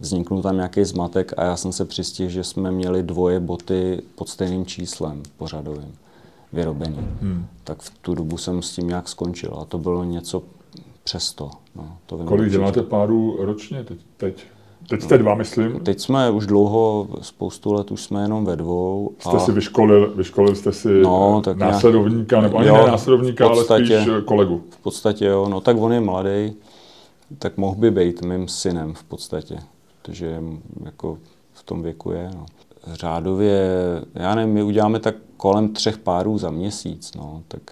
vzniknul 0.00 0.42
tam 0.42 0.56
nějaký 0.56 0.84
zmatek 0.84 1.32
a 1.36 1.44
já 1.44 1.56
jsem 1.56 1.72
se 1.72 1.84
přistihl, 1.84 2.30
že 2.30 2.44
jsme 2.44 2.70
měli 2.70 3.02
dvoje 3.02 3.40
boty 3.40 4.02
pod 4.14 4.28
stejným 4.28 4.66
číslem 4.66 5.22
pořadovým 5.36 5.94
vyrobený. 6.52 7.08
Hmm. 7.22 7.46
Tak 7.64 7.82
v 7.82 7.90
tu 7.98 8.14
dobu 8.14 8.38
jsem 8.38 8.62
s 8.62 8.74
tím 8.74 8.88
nějak 8.88 9.08
skončil 9.08 9.58
a 9.60 9.64
to 9.64 9.78
bylo 9.78 10.04
něco 10.04 10.42
přes 11.04 11.32
to. 11.32 11.50
No, 11.76 11.96
to 12.06 12.18
Kolik 12.18 12.50
děláte 12.50 12.82
párů 12.82 13.36
ročně 13.38 13.84
teď? 13.84 13.98
teď? 14.16 14.44
Teď 14.88 15.02
jste 15.02 15.18
dva, 15.18 15.34
myslím. 15.34 15.80
Teď 15.80 16.00
jsme 16.00 16.30
už 16.30 16.46
dlouho, 16.46 17.08
spoustu 17.20 17.72
let 17.72 17.90
už 17.90 18.02
jsme 18.02 18.22
jenom 18.22 18.44
ve 18.44 18.56
dvou. 18.56 19.10
Jste 19.18 19.36
a... 19.36 19.38
si 19.38 19.52
vyškolil, 19.52 20.12
vyškolil 20.16 20.54
jste 20.54 20.72
si 20.72 21.00
no, 21.02 21.42
tak 21.44 21.56
následovníka, 21.56 22.40
nebo 22.40 22.58
ani 22.58 22.68
jo, 22.68 22.76
ne 22.76 22.86
následovníka, 22.86 23.48
podstatě, 23.48 23.98
ale 23.98 24.04
spíš 24.04 24.24
kolegu. 24.24 24.62
V 24.70 24.78
podstatě 24.78 25.24
jo, 25.24 25.48
no 25.48 25.60
tak 25.60 25.76
on 25.80 25.92
je 25.92 26.00
mladý, 26.00 26.52
tak 27.38 27.56
mohl 27.56 27.74
by 27.74 27.90
být 27.90 28.22
mým 28.22 28.48
synem 28.48 28.94
v 28.94 29.04
podstatě 29.04 29.58
protože 30.06 30.42
jako 30.84 31.18
v 31.52 31.62
tom 31.62 31.82
věku 31.82 32.12
je. 32.12 32.30
No. 32.34 32.46
Řádově, 32.92 33.70
já 34.14 34.34
nevím, 34.34 34.54
my 34.54 34.62
uděláme 34.62 35.00
tak 35.00 35.14
kolem 35.36 35.72
třech 35.72 35.98
párů 35.98 36.38
za 36.38 36.50
měsíc, 36.50 37.14
no, 37.14 37.42
tak 37.48 37.62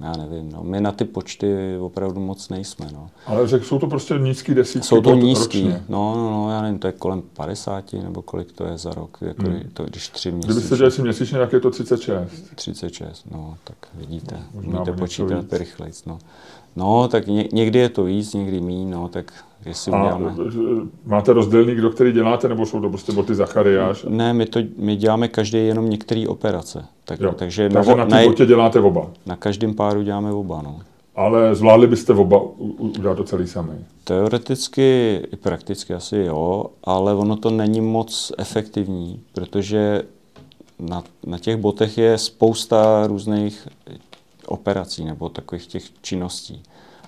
já 0.00 0.12
nevím, 0.12 0.52
no. 0.52 0.62
my 0.62 0.80
na 0.80 0.92
ty 0.92 1.04
počty 1.04 1.78
opravdu 1.80 2.20
moc 2.20 2.48
nejsme. 2.48 2.88
No. 2.92 3.10
Ale 3.26 3.48
řek, 3.48 3.64
jsou 3.64 3.78
to 3.78 3.86
prostě 3.86 4.14
nízký 4.18 4.54
desítky 4.54 4.88
Jsou 4.88 5.00
to 5.00 5.14
nízký, 5.14 5.68
no, 5.88 6.14
no, 6.16 6.30
no, 6.30 6.50
já 6.50 6.62
nevím, 6.62 6.78
to 6.78 6.86
je 6.86 6.92
kolem 6.92 7.22
50 7.22 7.92
nebo 7.92 8.22
kolik 8.22 8.52
to 8.52 8.64
je 8.64 8.78
za 8.78 8.94
rok, 8.94 9.18
jako 9.20 9.42
hmm. 9.42 9.70
to, 9.72 9.84
když 9.84 10.08
tři 10.08 10.32
měsíce. 10.32 10.52
Kdybyste 10.52 10.76
dělali 10.76 10.92
si 10.92 11.02
měsíčně, 11.02 11.38
jak 11.38 11.52
je 11.52 11.60
to 11.60 11.70
36? 11.70 12.54
36, 12.54 13.24
no, 13.30 13.56
tak 13.64 13.76
vidíte, 13.94 14.42
no, 14.54 14.60
umíte 14.62 14.92
počítat 14.92 15.52
rychleji. 15.52 15.92
No. 16.06 16.18
no, 16.76 17.08
tak 17.08 17.26
ně, 17.26 17.48
někdy 17.52 17.78
je 17.78 17.88
to 17.88 18.04
víc, 18.04 18.34
někdy 18.34 18.60
méně, 18.60 18.86
no, 18.86 19.08
tak 19.08 19.32
jestli 19.66 19.92
a 19.92 20.02
uděláme. 20.02 20.34
máte 21.06 21.32
rozdělený, 21.32 21.74
kdo 21.74 21.90
který 21.90 22.12
děláte, 22.12 22.48
nebo 22.48 22.66
jsou 22.66 22.80
to 22.80 22.88
prostě 22.88 23.12
boty 23.12 23.34
Zachariáš? 23.34 24.06
Ne, 24.08 24.32
my, 24.32 24.46
to, 24.46 24.60
my 24.76 24.96
děláme 24.96 25.28
každý 25.28 25.66
jenom 25.66 25.90
některé 25.90 26.28
operace. 26.28 26.84
Tak, 27.04 27.20
jo. 27.20 27.32
takže, 27.36 27.68
takže 27.68 27.94
na, 27.94 28.04
na 28.04 28.06
té 28.06 28.26
botě 28.26 28.46
děláte 28.46 28.80
oba? 28.80 29.10
Na 29.26 29.36
každém 29.36 29.74
páru 29.74 30.02
děláme 30.02 30.32
oba, 30.32 30.62
no. 30.62 30.80
Ale 31.16 31.54
zvládli 31.54 31.86
byste 31.86 32.12
oba 32.12 32.42
udělat 32.78 33.14
to 33.14 33.24
celý 33.24 33.46
sami? 33.46 33.72
Teoreticky 34.04 35.20
i 35.32 35.36
prakticky 35.36 35.94
asi 35.94 36.16
jo, 36.16 36.66
ale 36.84 37.14
ono 37.14 37.36
to 37.36 37.50
není 37.50 37.80
moc 37.80 38.32
efektivní, 38.38 39.20
protože 39.32 40.02
na, 40.78 41.02
na 41.26 41.38
těch 41.38 41.56
botech 41.56 41.98
je 41.98 42.18
spousta 42.18 43.06
různých 43.06 43.68
operací 44.46 45.04
nebo 45.04 45.28
takových 45.28 45.66
těch 45.66 45.84
činností. 46.02 46.62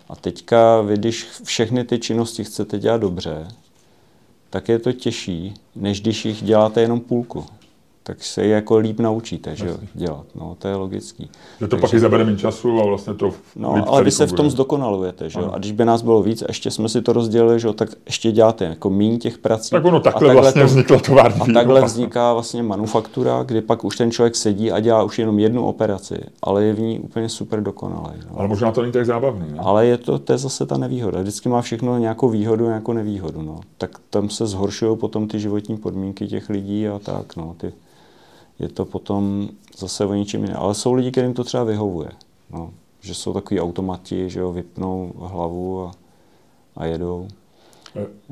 A 0.08 0.16
teďka 0.16 0.80
vy, 0.80 0.94
když 0.96 1.26
všechny 1.44 1.84
ty 1.84 1.98
činnosti 1.98 2.44
chcete 2.44 2.78
dělat 2.78 3.00
dobře, 3.00 3.48
tak 4.50 4.68
je 4.68 4.78
to 4.78 4.92
těžší, 4.92 5.54
než 5.76 6.00
když 6.00 6.24
jich 6.24 6.42
děláte 6.42 6.80
jenom 6.80 7.00
půlku 7.00 7.46
tak 8.08 8.24
se 8.24 8.46
jako 8.46 8.76
líp 8.76 9.00
naučíte, 9.00 9.56
že 9.56 9.66
jo, 9.66 9.76
dělat. 9.94 10.24
No, 10.34 10.56
to 10.58 10.68
je 10.68 10.74
logický. 10.74 11.30
Že 11.60 11.66
to 11.66 11.66
Takže, 11.66 11.80
pak 11.80 11.94
i 11.94 12.00
zabere 12.00 12.24
méně 12.24 12.36
času 12.36 12.80
a 12.80 12.86
vlastně 12.86 13.14
to 13.14 13.30
No, 13.56 13.74
líp 13.74 13.84
ale 13.88 14.04
vy 14.04 14.10
se 14.10 14.26
v 14.26 14.32
tom 14.32 14.50
zdokonalujete, 14.50 15.30
že 15.30 15.40
jo. 15.40 15.50
A 15.52 15.58
když 15.58 15.72
by 15.72 15.84
nás 15.84 16.02
bylo 16.02 16.22
víc, 16.22 16.44
ještě 16.48 16.70
jsme 16.70 16.88
si 16.88 17.02
to 17.02 17.12
rozdělili, 17.12 17.60
že 17.60 17.66
jo, 17.66 17.72
tak 17.72 17.88
ještě 18.06 18.32
děláte 18.32 18.64
jako 18.64 18.90
míň 18.90 19.18
těch 19.18 19.38
prací. 19.38 19.70
Tak 19.70 19.84
ono 19.84 20.00
takhle, 20.00 20.20
takhle 20.20 20.42
vlastně 20.42 20.62
to, 20.62 20.68
vzniklo 20.68 21.00
tovární. 21.00 21.40
A 21.40 21.52
takhle 21.54 21.82
vzniká 21.82 22.32
vlastně 22.32 22.62
manufaktura, 22.62 23.42
kdy 23.42 23.60
pak 23.60 23.84
už 23.84 23.96
ten 23.96 24.10
člověk 24.10 24.36
sedí 24.36 24.72
a 24.72 24.80
dělá 24.80 25.02
už 25.02 25.18
jenom 25.18 25.38
jednu 25.38 25.66
operaci, 25.66 26.18
ale 26.42 26.64
je 26.64 26.72
v 26.72 26.80
ní 26.80 26.98
úplně 27.00 27.28
super 27.28 27.62
dokonalý. 27.62 28.18
No. 28.30 28.38
Ale 28.38 28.48
možná 28.48 28.72
to 28.72 28.80
není 28.80 28.92
tak 28.92 29.06
zábavný. 29.06 29.52
Ne? 29.52 29.58
Ale 29.58 29.86
je 29.86 29.96
to, 29.96 30.18
to 30.18 30.32
je 30.32 30.38
zase 30.38 30.66
ta 30.66 30.76
nevýhoda. 30.76 31.20
Vždycky 31.20 31.48
má 31.48 31.62
všechno 31.62 31.98
nějakou 31.98 32.28
výhodu 32.28 32.64
a 32.64 32.68
nějakou 32.68 32.92
nevýhodu. 32.92 33.42
No. 33.42 33.60
Tak 33.78 33.90
tam 34.10 34.30
se 34.30 34.46
zhoršují 34.46 34.96
potom 34.96 35.28
ty 35.28 35.40
životní 35.40 35.76
podmínky 35.76 36.26
těch 36.26 36.50
lidí 36.50 36.88
a 36.88 36.98
tak. 36.98 37.36
No. 37.36 37.54
Ty, 37.56 37.72
je 38.58 38.68
to 38.68 38.84
potom 38.84 39.48
zase 39.78 40.04
o 40.04 40.14
ničem 40.14 40.42
jiném. 40.42 40.56
Ale 40.56 40.74
jsou 40.74 40.92
lidi, 40.92 41.10
kterým 41.10 41.34
to 41.34 41.44
třeba 41.44 41.64
vyhovuje. 41.64 42.10
No, 42.50 42.70
že 43.00 43.14
jsou 43.14 43.32
takový 43.32 43.60
automati, 43.60 44.30
že 44.30 44.40
jo, 44.40 44.52
vypnou 44.52 45.12
hlavu 45.18 45.82
a, 45.82 45.92
a 46.76 46.84
jedou. 46.84 47.28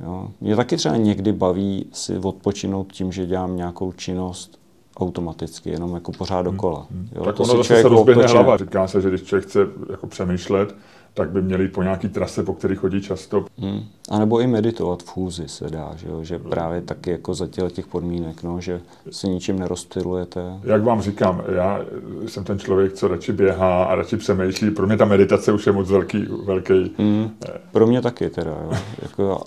Jo. 0.03 0.29
Mě 0.41 0.57
taky 0.57 0.77
třeba 0.77 0.97
někdy 0.97 1.33
baví 1.33 1.87
si 1.93 2.19
odpočinout 2.19 2.93
tím, 2.93 3.13
že 3.13 3.27
dělám 3.27 3.57
nějakou 3.57 3.93
činnost 3.93 4.59
automaticky, 4.97 5.71
jenom 5.71 5.95
jako 5.95 6.13
pořád 6.13 6.41
hmm, 6.41 6.45
dokola. 6.45 6.87
Hmm. 6.91 7.09
Jo, 7.15 7.25
tak 7.25 7.37
to 7.37 7.43
ono 7.43 7.57
zase 7.57 7.83
se 7.83 7.89
rozběhne 7.89 8.27
hlava. 8.27 8.57
Říká 8.57 8.89
se, 8.89 9.01
že 9.01 9.09
když 9.09 9.23
člověk 9.23 9.45
chce 9.49 9.61
jako 9.91 10.07
přemýšlet, 10.07 10.75
tak 11.17 11.31
by 11.31 11.43
měli 11.43 11.69
po 11.69 11.83
nějaký 11.83 12.09
trase, 12.09 12.43
po 12.43 12.53
který 12.53 12.77
chodí 12.77 13.01
často. 13.01 13.45
Hmm. 13.59 13.81
A 14.11 14.19
nebo 14.19 14.41
i 14.41 14.47
meditovat 14.47 15.03
v 15.03 15.09
chůzi 15.09 15.49
se 15.49 15.71
dá, 15.71 15.93
že, 15.97 16.09
jo? 16.09 16.25
že 16.25 16.39
právě 16.39 16.83
taky 16.83 17.11
jako 17.11 17.35
za 17.35 17.47
těch 17.73 17.87
podmínek, 17.87 18.43
no, 18.43 18.61
že 18.61 18.81
se 19.11 19.29
ničím 19.29 19.59
nerozptilujete. 19.59 20.41
Jak 20.65 20.83
vám 20.83 21.03
říkám, 21.03 21.43
já 21.55 21.81
jsem 22.27 22.45
ten 22.45 22.59
člověk, 22.59 22.93
co 22.93 23.09
radši 23.09 23.33
běhá 23.33 23.85
a 23.85 23.95
radši 23.95 24.17
přemýšlí. 24.17 24.71
Pro 24.71 24.87
mě 24.87 24.97
ta 24.97 25.05
meditace 25.05 25.53
už 25.53 25.67
je 25.67 25.73
moc 25.73 25.91
velký. 25.91 26.27
velký 26.45 26.95
hmm. 26.99 27.31
Pro 27.73 27.87
mě 27.87 28.03
taky 28.03 28.31
teda. 28.31 28.51
Jo. 28.51 28.73
jako, 29.03 29.41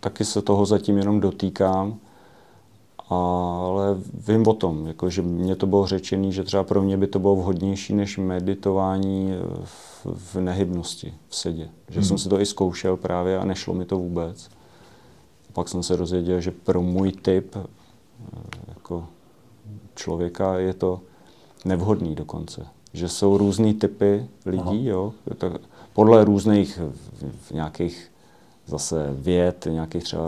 taky 0.00 0.24
se 0.24 0.42
toho 0.42 0.66
zatím 0.66 0.98
jenom 0.98 1.20
dotýkám 1.20 1.98
ale 3.66 3.96
vím 4.28 4.46
o 4.46 4.54
tom, 4.54 4.86
jako, 4.86 5.10
že 5.10 5.22
mě 5.22 5.56
to 5.56 5.66
bylo 5.66 5.86
řečený, 5.86 6.32
že 6.32 6.44
třeba 6.44 6.64
pro 6.64 6.82
mě 6.82 6.96
by 6.96 7.06
to 7.06 7.18
bylo 7.18 7.36
vhodnější 7.36 7.94
než 7.94 8.18
meditování 8.18 9.32
v, 9.64 10.06
v 10.06 10.36
nehybnosti, 10.40 11.14
v 11.28 11.36
sedě. 11.36 11.68
Že 11.88 12.00
hmm. 12.00 12.08
jsem 12.08 12.18
si 12.18 12.28
to 12.28 12.40
i 12.40 12.46
zkoušel 12.46 12.96
právě 12.96 13.38
a 13.38 13.44
nešlo 13.44 13.74
mi 13.74 13.84
to 13.84 13.98
vůbec. 13.98 14.50
Pak 15.52 15.68
jsem 15.68 15.82
se 15.82 15.96
dozvěděl, 15.96 16.40
že 16.40 16.50
pro 16.50 16.82
můj 16.82 17.12
typ 17.12 17.56
eh, 17.56 17.66
jako 18.68 19.06
člověka 19.94 20.58
je 20.58 20.74
to 20.74 21.00
nevhodný 21.64 22.14
dokonce. 22.14 22.66
Že 22.92 23.08
jsou 23.08 23.38
různý 23.38 23.74
typy 23.74 24.26
lidí, 24.46 24.86
jo, 24.86 25.12
tak 25.38 25.52
podle 25.92 26.24
různých 26.24 26.78
v, 26.78 27.48
v 27.48 27.50
nějakých 27.50 28.11
zase 28.66 29.10
věd, 29.14 29.68
nějaký 29.70 29.98
třeba 29.98 30.24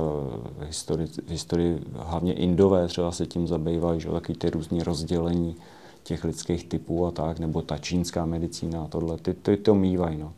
historii, 0.61 1.09
historii, 1.29 1.79
hlavně 1.97 2.33
Indové 2.33 2.87
třeba 2.87 3.13
se 3.13 3.27
tím 3.27 3.47
zabývají, 3.47 4.01
že 4.01 4.09
taky 4.09 4.35
ty 4.35 4.51
různé 4.51 4.85
rozdělení 4.85 5.57
těch 6.03 6.25
lidských 6.25 6.65
typů 6.65 7.07
a 7.07 7.11
tak, 7.11 7.39
nebo 7.39 7.63
ta 7.63 7.79
čínská 7.79 8.27
medicína 8.27 8.83
a 8.83 8.87
tohle, 8.87 9.17
ty, 9.17 9.35
ty 9.35 9.57
to 9.57 9.75
mývají, 9.75 10.19
no. 10.19 10.33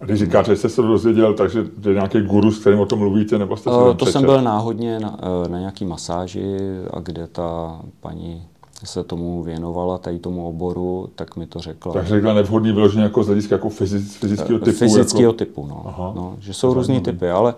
A 0.00 0.04
když 0.04 0.18
říkáte, 0.18 0.50
že 0.50 0.56
jste 0.56 0.68
se 0.68 0.76
to 0.76 0.88
dozvěděl, 0.88 1.34
takže 1.34 1.64
je 1.88 1.94
nějaký 1.94 2.20
guru, 2.20 2.50
s 2.50 2.58
kterým 2.58 2.80
o 2.80 2.86
tom 2.86 2.98
mluvíte, 2.98 3.38
nebo 3.38 3.56
jste 3.56 3.70
se 3.70 3.76
uh, 3.76 3.94
To 3.94 4.06
jsem 4.06 4.22
byl 4.22 4.42
náhodně 4.42 5.00
na, 5.00 5.18
eh, 5.44 5.48
na 5.48 5.58
nějaký 5.58 5.84
masáži, 5.84 6.56
a 6.90 7.00
kde 7.00 7.26
ta 7.26 7.80
paní 8.00 8.46
se 8.84 9.04
tomu 9.04 9.42
věnovala, 9.42 9.98
tady 9.98 10.18
tomu 10.18 10.48
oboru, 10.48 11.08
tak 11.14 11.36
mi 11.36 11.46
to 11.46 11.60
řekla. 11.60 11.92
Takže 11.92 12.14
řekla 12.14 12.34
nevhodný 12.34 12.72
vyloženě 12.72 13.02
jako 13.02 13.22
z 13.22 13.26
hlediska 13.26 13.54
jako 13.54 13.68
fyzic, 13.68 14.16
fyzického 14.16 14.58
typu? 14.58 14.78
Fyzického 14.78 15.22
jako... 15.22 15.32
typu, 15.32 15.66
no. 15.66 15.82
Aha. 15.86 16.12
no. 16.16 16.36
Že 16.40 16.54
jsou 16.54 16.74
různý 16.74 17.00
typy, 17.00 17.30
ale 17.30 17.54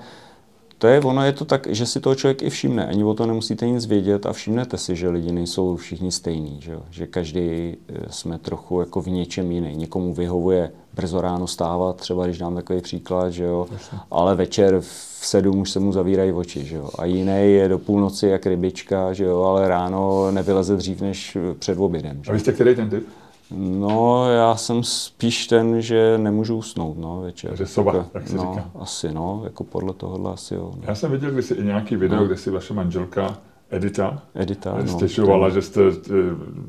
to 0.80 0.86
je, 0.86 1.00
ono 1.00 1.24
je 1.24 1.32
to 1.32 1.44
tak, 1.44 1.66
že 1.66 1.86
si 1.86 2.00
toho 2.00 2.14
člověk 2.14 2.42
i 2.42 2.50
všimne. 2.50 2.86
Ani 2.86 3.04
o 3.04 3.14
to 3.14 3.26
nemusíte 3.26 3.68
nic 3.68 3.86
vědět 3.86 4.26
a 4.26 4.32
všimnete 4.32 4.78
si, 4.78 4.96
že 4.96 5.08
lidi 5.08 5.32
nejsou 5.32 5.76
všichni 5.76 6.12
stejní, 6.12 6.60
že, 6.60 6.78
že 6.90 7.06
každý 7.06 7.40
eh, 7.40 7.76
jsme 8.10 8.38
trochu 8.38 8.80
jako 8.80 9.02
v 9.02 9.06
něčem 9.06 9.52
jiný. 9.52 9.76
Někomu 9.76 10.14
vyhovuje 10.14 10.72
brzo 10.94 11.20
ráno 11.20 11.46
stávat, 11.46 11.96
třeba 11.96 12.24
když 12.24 12.38
dám 12.38 12.54
takový 12.54 12.80
příklad, 12.80 13.30
že 13.30 13.44
jo, 13.44 13.66
ale 14.10 14.34
večer 14.34 14.80
v 14.80 15.26
sedm 15.26 15.58
už 15.58 15.70
se 15.70 15.80
mu 15.80 15.92
zavírají 15.92 16.32
oči, 16.32 16.64
že 16.64 16.76
jo. 16.76 16.90
A 16.98 17.04
jiný 17.04 17.52
je 17.52 17.68
do 17.68 17.78
půlnoci 17.78 18.26
jak 18.26 18.46
rybička, 18.46 19.12
že 19.12 19.24
jo, 19.24 19.42
ale 19.42 19.68
ráno 19.68 20.30
nevyleze 20.30 20.76
dřív 20.76 21.00
než 21.00 21.36
před 21.58 21.78
obědem. 21.78 22.24
Že? 22.24 22.30
A 22.30 22.34
vy 22.34 22.40
jste 22.40 22.52
který 22.52 22.74
ten 22.74 22.90
typ? 22.90 23.08
No, 23.54 24.30
já 24.32 24.56
jsem 24.56 24.82
spíš 24.82 25.46
ten, 25.46 25.82
že 25.82 26.18
nemůžu 26.18 26.56
usnout, 26.56 26.98
no, 26.98 27.20
večer. 27.20 27.56
Že 27.56 27.66
soba, 27.66 27.94
jako, 27.96 28.10
jak 28.14 28.28
se 28.28 28.36
no, 28.36 28.42
říká. 28.42 28.70
Asi, 28.78 29.12
no, 29.12 29.40
jako 29.44 29.64
podle 29.64 29.94
tohohle 29.94 30.32
asi 30.32 30.54
jo. 30.54 30.72
No. 30.76 30.82
Já 30.86 30.94
jsem 30.94 31.12
viděl 31.12 31.30
kdysi 31.30 31.54
i 31.54 31.64
nějaký 31.64 31.96
video, 31.96 32.20
no. 32.20 32.26
kde 32.26 32.36
si 32.36 32.50
vaše 32.50 32.74
manželka 32.74 33.38
Edita? 33.70 34.22
Edita, 34.34 34.78
no. 34.82 34.86
Stěžovala, 34.86 35.48
že 35.48 35.62
jste 35.62 35.80
eh, 35.88 36.12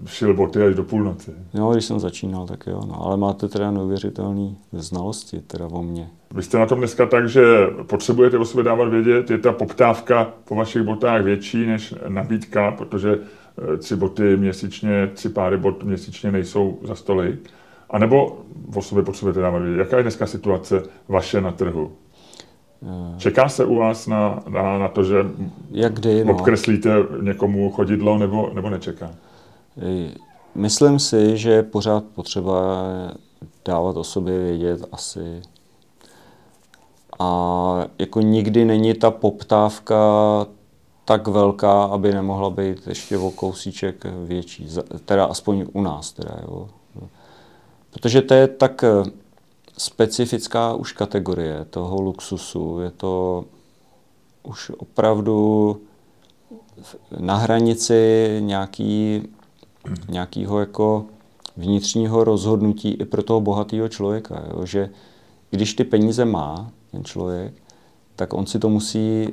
šil 0.05 0.33
boty 0.33 0.63
až 0.63 0.75
do 0.75 0.83
půlnoci. 0.83 1.31
No, 1.53 1.71
když 1.71 1.85
jsem 1.85 1.99
začínal, 1.99 2.47
tak 2.47 2.67
jo, 2.67 2.81
no. 2.87 3.05
ale 3.05 3.17
máte 3.17 3.47
teda 3.47 3.71
neuvěřitelné 3.71 4.55
znalosti 4.71 5.41
teda 5.41 5.65
o 5.65 5.83
mně. 5.83 6.09
Vy 6.33 6.43
jste 6.43 6.57
na 6.57 6.65
tom 6.65 6.77
dneska 6.77 7.05
tak, 7.05 7.29
že 7.29 7.67
potřebujete 7.83 8.37
o 8.37 8.45
sobě 8.45 8.63
dávat 8.63 8.89
vědět, 8.89 9.31
je 9.31 9.37
ta 9.37 9.51
poptávka 9.51 10.33
po 10.47 10.55
vašich 10.55 10.83
botách 10.83 11.23
větší 11.23 11.65
než 11.65 11.93
nabídka, 12.07 12.71
protože 12.71 13.19
tři 13.77 13.95
boty 13.95 14.37
měsíčně, 14.37 15.09
tři 15.13 15.29
páry 15.29 15.57
bot 15.57 15.83
měsíčně 15.83 16.31
nejsou 16.31 16.79
za 16.83 16.95
stoly. 16.95 17.37
A 17.89 17.97
nebo 17.97 18.39
o 18.75 18.81
sobě 18.81 19.03
potřebujete 19.03 19.39
dávat 19.39 19.59
vědět, 19.59 19.79
jaká 19.79 19.97
je 19.97 20.03
dneska 20.03 20.27
situace 20.27 20.83
vaše 21.07 21.41
na 21.41 21.51
trhu? 21.51 21.91
Eh. 22.83 23.17
Čeká 23.17 23.49
se 23.49 23.65
u 23.65 23.75
vás 23.75 24.07
na, 24.07 24.43
na, 24.49 24.77
na 24.77 24.87
to, 24.87 25.03
že 25.03 25.15
Jak 25.71 25.93
kdy, 25.93 26.25
no. 26.25 26.33
obkreslíte 26.33 26.89
někomu 27.21 27.71
chodidlo, 27.71 28.17
nebo, 28.17 28.51
nebo 28.53 28.69
nečeká? 28.69 29.11
Myslím 30.55 30.99
si, 30.99 31.37
že 31.37 31.51
je 31.51 31.63
pořád 31.63 32.03
potřeba 32.03 32.85
dávat 33.65 33.97
o 33.97 34.03
sobě 34.03 34.39
vědět 34.39 34.85
asi. 34.91 35.41
A 37.19 37.85
jako 37.99 38.21
nikdy 38.21 38.65
není 38.65 38.93
ta 38.93 39.11
poptávka 39.11 39.95
tak 41.05 41.27
velká, 41.27 41.83
aby 41.83 42.13
nemohla 42.13 42.49
být 42.49 42.87
ještě 42.87 43.17
o 43.17 43.31
kousíček 43.31 44.05
větší. 44.25 44.67
Teda 45.05 45.25
aspoň 45.25 45.65
u 45.73 45.81
nás. 45.81 46.11
Teda, 46.11 46.37
jo. 46.41 46.69
Protože 47.91 48.21
to 48.21 48.33
je 48.33 48.47
tak 48.47 48.83
specifická 49.77 50.73
už 50.73 50.91
kategorie 50.91 51.65
toho 51.69 52.01
luxusu. 52.01 52.79
Je 52.79 52.91
to 52.91 53.45
už 54.43 54.71
opravdu 54.77 55.77
na 57.19 57.35
hranici 57.35 58.27
nějaký, 58.39 59.23
nějakého 60.09 60.59
jako 60.59 61.05
vnitřního 61.57 62.23
rozhodnutí 62.23 62.91
i 62.91 63.05
pro 63.05 63.23
toho 63.23 63.41
bohatého 63.41 63.89
člověka. 63.89 64.43
Jo? 64.53 64.65
Že 64.65 64.89
když 65.49 65.73
ty 65.73 65.83
peníze 65.83 66.25
má 66.25 66.71
ten 66.91 67.03
člověk, 67.03 67.53
tak 68.15 68.33
on 68.33 68.45
si 68.45 68.59
to 68.59 68.69
musí 68.69 69.27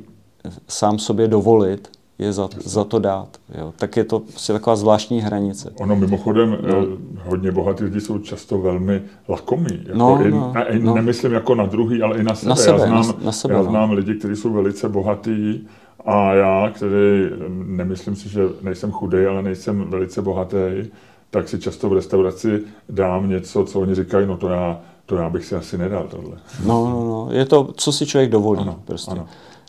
sám 0.68 0.98
sobě 0.98 1.28
dovolit 1.28 1.88
je 2.18 2.32
za, 2.32 2.48
za 2.64 2.84
to 2.84 2.98
dát. 2.98 3.28
Jo. 3.58 3.72
Tak 3.76 3.96
je 3.96 4.04
to 4.04 4.20
prostě 4.20 4.52
taková 4.52 4.76
zvláštní 4.76 5.20
hranice. 5.20 5.72
Ono 5.80 5.96
mimochodem, 5.96 6.58
no. 6.62 6.68
Eh, 6.68 7.28
hodně 7.28 7.52
bohatí 7.52 7.84
lidi 7.84 8.00
jsou 8.00 8.18
často 8.18 8.58
velmi 8.58 9.02
lakomí. 9.28 9.84
Jako 9.86 9.98
no, 9.98 10.24
i, 10.26 10.30
no, 10.30 10.52
a, 10.56 10.64
no. 10.78 10.94
Nemyslím 10.94 11.32
jako 11.32 11.54
na 11.54 11.66
druhý, 11.66 12.02
ale 12.02 12.18
i 12.18 12.22
na 12.22 12.34
sebe. 12.34 12.48
Na 12.48 12.56
sebe 12.56 12.80
já 12.80 12.86
znám, 12.86 13.06
na, 13.06 13.24
na 13.24 13.32
sebe, 13.32 13.54
já 13.54 13.62
no. 13.62 13.70
znám 13.70 13.88
no. 13.88 13.94
lidi, 13.94 14.14
kteří 14.14 14.36
jsou 14.36 14.52
velice 14.52 14.88
bohatí 14.88 15.68
a 16.04 16.34
já, 16.34 16.70
který 16.74 17.30
nemyslím 17.64 18.16
si, 18.16 18.28
že 18.28 18.42
nejsem 18.62 18.90
chudý, 18.92 19.18
ale 19.18 19.42
nejsem 19.42 19.90
velice 19.90 20.22
bohatý, 20.22 20.90
tak 21.30 21.48
si 21.48 21.58
často 21.58 21.88
v 21.88 21.92
restauraci 21.92 22.62
dám 22.88 23.28
něco, 23.28 23.64
co 23.64 23.80
oni 23.80 23.94
říkají, 23.94 24.26
no 24.26 24.36
to 24.36 24.48
já, 24.48 24.80
to 25.06 25.16
já 25.16 25.30
bych 25.30 25.44
si 25.44 25.54
asi 25.54 25.78
nedal 25.78 26.06
tohle. 26.10 26.36
No, 26.66 26.90
no, 26.90 27.04
no. 27.04 27.28
Je 27.30 27.44
to, 27.44 27.68
co 27.76 27.92
si 27.92 28.06
člověk 28.06 28.30
dovolí. 28.30 28.60
Ano, 28.60 28.80
prostě. 28.84 29.10
Ano. 29.10 29.26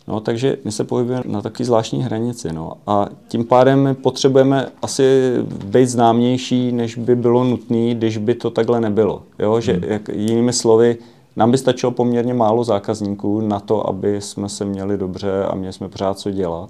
No, 0.09 0.19
takže 0.19 0.57
my 0.63 0.71
se 0.71 0.83
pohybujeme 0.83 1.23
na 1.25 1.41
takové 1.41 1.65
zvláštní 1.65 2.03
hranici. 2.03 2.53
No. 2.53 2.73
A 2.87 3.07
tím 3.27 3.45
pádem 3.45 3.83
my 3.83 3.93
potřebujeme 3.93 4.67
asi 4.81 5.33
být 5.65 5.85
známější, 5.85 6.71
než 6.71 6.95
by 6.95 7.15
bylo 7.15 7.43
nutné, 7.43 7.93
když 7.93 8.17
by 8.17 8.35
to 8.35 8.49
takhle 8.49 8.81
nebylo. 8.81 9.23
Jo? 9.39 9.61
Že, 9.61 9.73
hmm. 9.73 9.83
jak, 9.83 10.09
jinými 10.09 10.53
slovy, 10.53 10.97
nám 11.35 11.51
by 11.51 11.57
stačilo 11.57 11.91
poměrně 11.91 12.33
málo 12.33 12.63
zákazníků 12.63 13.41
na 13.41 13.59
to, 13.59 13.89
aby 13.89 14.21
jsme 14.21 14.49
se 14.49 14.65
měli 14.65 14.97
dobře 14.97 15.43
a 15.43 15.55
měli 15.55 15.73
jsme 15.73 15.89
pořád 15.89 16.19
co 16.19 16.31
dělat. 16.31 16.69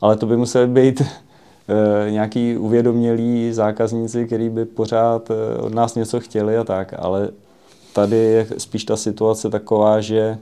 Ale 0.00 0.16
to 0.16 0.26
by 0.26 0.36
museli 0.36 0.66
být 0.66 1.00
e, 1.00 2.10
nějaký 2.10 2.56
uvědomělí 2.56 3.52
zákazníci, 3.52 4.26
kteří 4.26 4.48
by 4.48 4.64
pořád 4.64 5.30
e, 5.30 5.56
od 5.56 5.74
nás 5.74 5.94
něco 5.94 6.20
chtěli 6.20 6.56
a 6.56 6.64
tak. 6.64 6.94
Ale 6.98 7.28
tady 7.92 8.16
je 8.16 8.46
spíš 8.58 8.84
ta 8.84 8.96
situace 8.96 9.50
taková, 9.50 10.00
že 10.00 10.38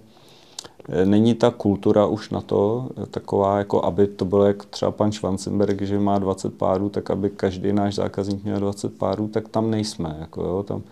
Není 1.05 1.34
ta 1.34 1.51
kultura 1.51 2.07
už 2.07 2.30
na 2.30 2.41
to 2.41 2.89
taková, 3.11 3.59
jako 3.59 3.84
aby 3.84 4.07
to 4.07 4.24
bylo 4.24 4.45
jak 4.45 4.64
třeba 4.64 4.91
pan 4.91 5.12
Schwanzenberg, 5.12 5.82
že 5.82 5.99
má 5.99 6.18
20 6.18 6.55
párů, 6.55 6.89
tak 6.89 7.11
aby 7.11 7.30
každý 7.30 7.72
náš 7.72 7.95
zákazník 7.95 8.45
měl 8.45 8.61
20 8.61 8.99
párů, 8.99 9.28
tak 9.28 9.49
tam 9.49 9.70
nejsme. 9.70 10.16
Jako 10.20 10.43
jo, 10.43 10.62
tam 10.62 10.82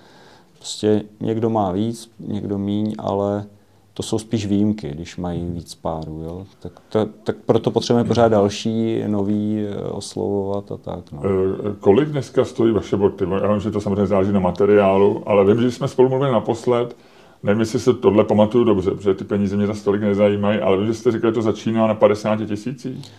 prostě 0.59 1.03
někdo 1.21 1.51
má 1.51 1.73
víc, 1.73 2.11
někdo 2.19 2.59
míň, 2.59 2.95
ale 2.99 3.47
to 3.95 4.03
jsou 4.03 4.19
spíš 4.19 4.47
výjimky, 4.47 4.89
když 4.89 5.17
mají 5.17 5.51
víc 5.51 5.75
párů. 5.75 6.23
Jo? 6.25 6.47
Tak, 6.61 6.73
to, 6.89 7.07
tak 7.25 7.37
proto 7.37 7.71
potřebujeme 7.71 8.09
pořád 8.09 8.29
další, 8.29 9.03
nový 9.07 9.67
eh, 9.69 9.77
oslovovat 9.77 10.73
a 10.73 10.77
tak. 10.77 11.13
No. 11.13 11.23
Eh, 11.25 11.75
kolik 11.81 12.09
dneska 12.09 12.45
stojí 12.45 12.73
vaše 12.73 12.97
boty? 12.97 13.25
Já 13.43 13.53
vím, 13.53 13.61
že 13.61 13.71
to 13.71 13.81
samozřejmě 13.81 14.07
záleží 14.07 14.33
na 14.33 14.41
materiálu, 14.41 15.23
ale 15.27 15.45
vím, 15.45 15.63
že 15.63 15.71
jsme 15.71 15.89
spolu 15.89 16.09
mluvili 16.09 16.33
naposled, 16.33 16.97
Nevím, 17.45 17.61
jestli 17.61 17.81
se 17.81 17.95
tohle 17.95 18.25
pamatuju 18.25 18.65
dobře, 18.65 18.91
protože 18.91 19.15
ty 19.15 19.25
peníze 19.25 19.57
mě 19.57 19.67
za 19.67 19.75
stolik 19.75 20.03
nezajímají, 20.03 20.61
ale 20.61 20.87
že 20.87 20.95
jste 20.95 21.13
říkali, 21.13 21.31
že 21.31 21.35
to 21.35 21.43
začíná 21.43 21.87
na 21.87 21.95
50 21.95 22.37
tisících. 22.47 23.11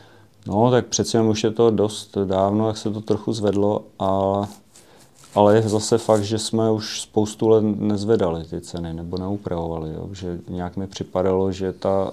No, 0.47 0.71
tak 0.71 0.86
přeci 0.86 1.17
jen 1.17 1.26
už 1.26 1.43
je 1.43 1.51
to 1.51 1.71
dost 1.71 2.17
dávno, 2.26 2.67
jak 2.67 2.78
se 2.78 2.91
to 2.91 3.01
trochu 3.01 3.34
zvedlo, 3.34 3.84
ale, 3.99 4.47
ale 5.36 5.55
je 5.55 5.61
zase 5.61 5.97
fakt, 5.97 6.23
že 6.23 6.39
jsme 6.39 6.71
už 6.71 7.01
spoustu 7.01 7.49
let 7.49 7.63
nezvedali 7.80 8.43
ty 8.43 8.61
ceny 8.61 8.93
nebo 8.93 9.17
neupravovali. 9.17 9.93
Jo? 9.93 10.09
Že 10.11 10.39
nějak 10.49 10.78
mi 10.78 10.88
připadalo, 10.88 11.51
že 11.51 11.73
ta, 11.73 12.11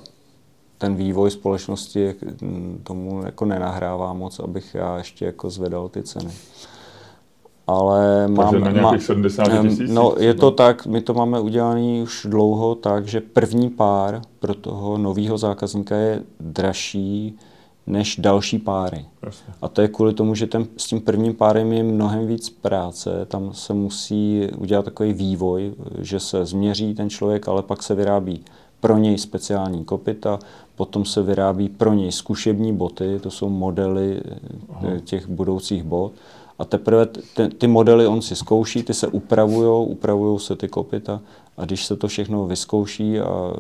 ten 0.78 0.94
vývoj 0.96 1.30
společnosti 1.30 2.14
tomu 2.82 3.22
jako 3.24 3.44
nenahrává 3.44 4.12
moc, 4.12 4.38
abych 4.38 4.74
já 4.74 4.98
ještě 4.98 5.24
jako 5.24 5.50
zvedal 5.50 5.88
ty 5.88 6.02
ceny 6.02 6.32
ale 7.66 8.28
mám... 8.28 8.60
na 8.60 8.70
nějakých 8.70 9.02
70 9.02 9.62
tisíc? 9.62 9.90
No, 9.90 10.14
je 10.18 10.34
to 10.34 10.50
tak, 10.50 10.86
my 10.86 11.00
to 11.00 11.14
máme 11.14 11.40
udělané 11.40 12.02
už 12.02 12.26
dlouho 12.30 12.74
tak, 12.74 13.08
že 13.08 13.20
první 13.20 13.70
pár 13.70 14.22
pro 14.38 14.54
toho 14.54 14.98
nového 14.98 15.38
zákazníka 15.38 15.96
je 15.96 16.22
dražší 16.40 17.38
než 17.86 18.16
další 18.16 18.58
páry. 18.58 19.04
Jasně. 19.22 19.54
A 19.62 19.68
to 19.68 19.82
je 19.82 19.88
kvůli 19.88 20.14
tomu, 20.14 20.34
že 20.34 20.46
ten, 20.46 20.66
s 20.76 20.86
tím 20.86 21.00
prvním 21.00 21.34
párem 21.34 21.72
je 21.72 21.82
mnohem 21.82 22.26
víc 22.26 22.50
práce, 22.50 23.26
tam 23.28 23.54
se 23.54 23.74
musí 23.74 24.48
udělat 24.58 24.84
takový 24.84 25.12
vývoj, 25.12 25.74
že 25.98 26.20
se 26.20 26.44
změří 26.46 26.94
ten 26.94 27.10
člověk, 27.10 27.48
ale 27.48 27.62
pak 27.62 27.82
se 27.82 27.94
vyrábí 27.94 28.44
pro 28.80 28.98
něj 28.98 29.18
speciální 29.18 29.84
kopita, 29.84 30.38
potom 30.76 31.04
se 31.04 31.22
vyrábí 31.22 31.68
pro 31.68 31.92
něj 31.92 32.12
zkušební 32.12 32.72
boty, 32.72 33.18
to 33.22 33.30
jsou 33.30 33.48
modely 33.48 34.20
Aha. 34.70 34.90
těch 35.04 35.28
budoucích 35.28 35.82
bot 35.82 36.12
a 36.58 36.64
teprve 36.64 37.06
ty, 37.06 37.48
ty 37.48 37.66
modely 37.66 38.06
on 38.06 38.22
si 38.22 38.36
zkouší, 38.36 38.82
ty 38.82 38.94
se 38.94 39.06
upravují, 39.06 39.88
upravují 39.88 40.40
se 40.40 40.56
ty 40.56 40.68
kopita 40.68 41.20
a 41.56 41.64
když 41.64 41.86
se 41.86 41.96
to 41.96 42.08
všechno 42.08 42.46
vyzkouší 42.46 43.18
a 43.18 43.52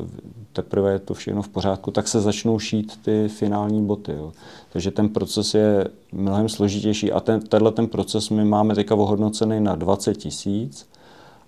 teprve 0.52 0.92
je 0.92 0.98
to 0.98 1.14
všechno 1.14 1.42
v 1.42 1.48
pořádku, 1.48 1.90
tak 1.90 2.08
se 2.08 2.20
začnou 2.20 2.58
šít 2.58 2.98
ty 3.02 3.28
finální 3.28 3.86
boty. 3.86 4.12
Jo. 4.12 4.32
Takže 4.72 4.90
ten 4.90 5.08
proces 5.08 5.54
je 5.54 5.88
mnohem 6.12 6.48
složitější 6.48 7.12
a 7.12 7.20
ten, 7.20 7.40
tenhle 7.40 7.72
ten 7.72 7.86
proces 7.86 8.30
my 8.30 8.44
máme 8.44 8.74
teďka 8.74 8.94
ohodnocený 8.94 9.60
na 9.60 9.74
20 9.74 10.14
tisíc 10.14 10.88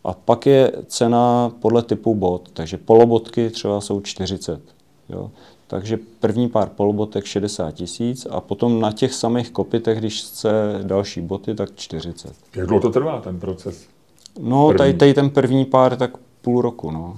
a 0.05 0.13
pak 0.13 0.47
je 0.47 0.73
cena 0.87 1.53
podle 1.61 1.83
typu 1.83 2.15
bot, 2.15 2.51
takže 2.53 2.79
polobotky 2.79 3.51
třeba 3.51 3.81
jsou 3.81 4.01
40. 4.01 4.61
Jo. 5.09 5.31
Takže 5.67 5.99
první 6.21 6.49
pár 6.49 6.69
polobotek 6.69 7.25
60 7.25 7.71
tisíc 7.71 8.27
a 8.31 8.41
potom 8.41 8.81
na 8.81 8.93
těch 8.93 9.15
samých 9.15 9.51
kopitech, 9.51 9.99
když 9.99 10.23
chce 10.23 10.81
další 10.83 11.21
boty, 11.21 11.55
tak 11.55 11.75
40. 11.75 12.33
Jak 12.57 12.67
dlouho 12.67 12.81
to 12.81 12.91
trvá, 12.91 13.21
ten 13.21 13.41
proces? 13.41 13.87
No, 14.41 14.73
tady, 14.73 14.95
tady 14.95 15.15
ten 15.15 15.31
první 15.31 15.65
pár, 15.65 15.97
tak 15.97 16.17
půl 16.45 16.63
roku. 16.63 16.91
No. 16.91 17.17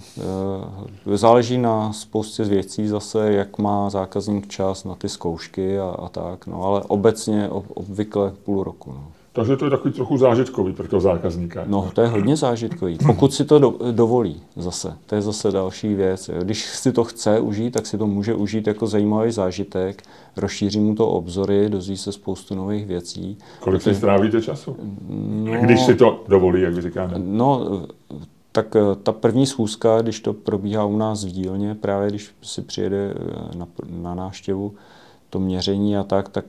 E, 1.13 1.17
záleží 1.17 1.59
na 1.59 1.93
spoustě 1.93 2.45
věcí 2.45 2.89
zase, 2.89 3.33
jak 3.33 3.59
má 3.59 3.91
zákazník 3.91 4.49
čas 4.49 4.85
na 4.85 4.95
ty 4.95 5.09
zkoušky 5.09 5.79
a, 5.79 5.85
a 5.85 6.09
tak, 6.09 6.47
no, 6.47 6.63
ale 6.63 6.83
obecně 6.83 7.49
obvykle 7.49 8.33
půl 8.45 8.65
roku. 8.65 8.93
No. 8.93 9.13
Takže 9.37 9.57
to 9.57 9.65
je 9.65 9.71
takový 9.71 9.95
trochu 9.95 10.19
zážitkový 10.19 10.73
pro 10.73 10.89
toho 10.89 11.01
zákazníka. 11.01 11.65
No, 11.67 11.91
to 11.95 12.01
je 12.01 12.09
hodně 12.09 12.37
zážitkový. 12.37 12.99
Pokud 13.07 13.35
si 13.35 13.45
to 13.45 13.59
do, 13.59 13.75
dovolí 13.91 14.43
zase. 14.57 14.97
To 15.07 15.15
je 15.15 15.23
zase 15.23 15.51
další 15.51 15.95
věc. 15.95 16.31
Když 16.43 16.67
si 16.67 16.93
to 16.93 17.05
chce 17.05 17.41
užít, 17.41 17.75
tak 17.75 17.87
si 17.87 17.99
to 17.99 18.07
může 18.07 18.35
užít 18.35 18.67
jako 18.67 18.87
zajímavý 18.87 19.33
zážitek. 19.33 20.03
Rozšíří 20.37 20.81
mu 20.81 20.95
to 20.95 21.09
obzory, 21.09 21.69
dozví 21.69 21.97
se 21.97 22.13
spoustu 22.13 22.55
nových 22.55 22.87
věcí. 22.87 23.39
Kolik 23.61 23.83
si 23.83 23.95
strávíte 23.95 24.43
času? 24.43 24.77
No, 25.09 25.61
když 25.61 25.81
si 25.81 25.95
to 25.95 26.25
dovolí, 26.29 26.63
jak 26.63 26.75
vy 26.75 26.83
říkáte? 26.83 27.15
No, 27.17 27.67
tak 28.53 28.77
eh, 28.77 28.81
ta 29.03 29.13
první 29.13 29.47
schůzka, 29.47 30.03
když 30.03 30.21
to 30.21 30.33
probíhá 30.33 30.85
u 30.85 30.97
nás 30.97 31.25
v 31.25 31.29
dílně, 31.29 31.75
právě 31.75 32.09
když 32.09 32.31
si 32.43 32.63
přijede 32.63 33.15
eh, 33.17 33.57
na, 33.57 33.67
na 33.91 34.15
náštěvu, 34.15 34.75
to 35.31 35.41
měření 35.41 35.97
a 35.97 36.03
tak, 36.03 36.29
tak 36.29 36.45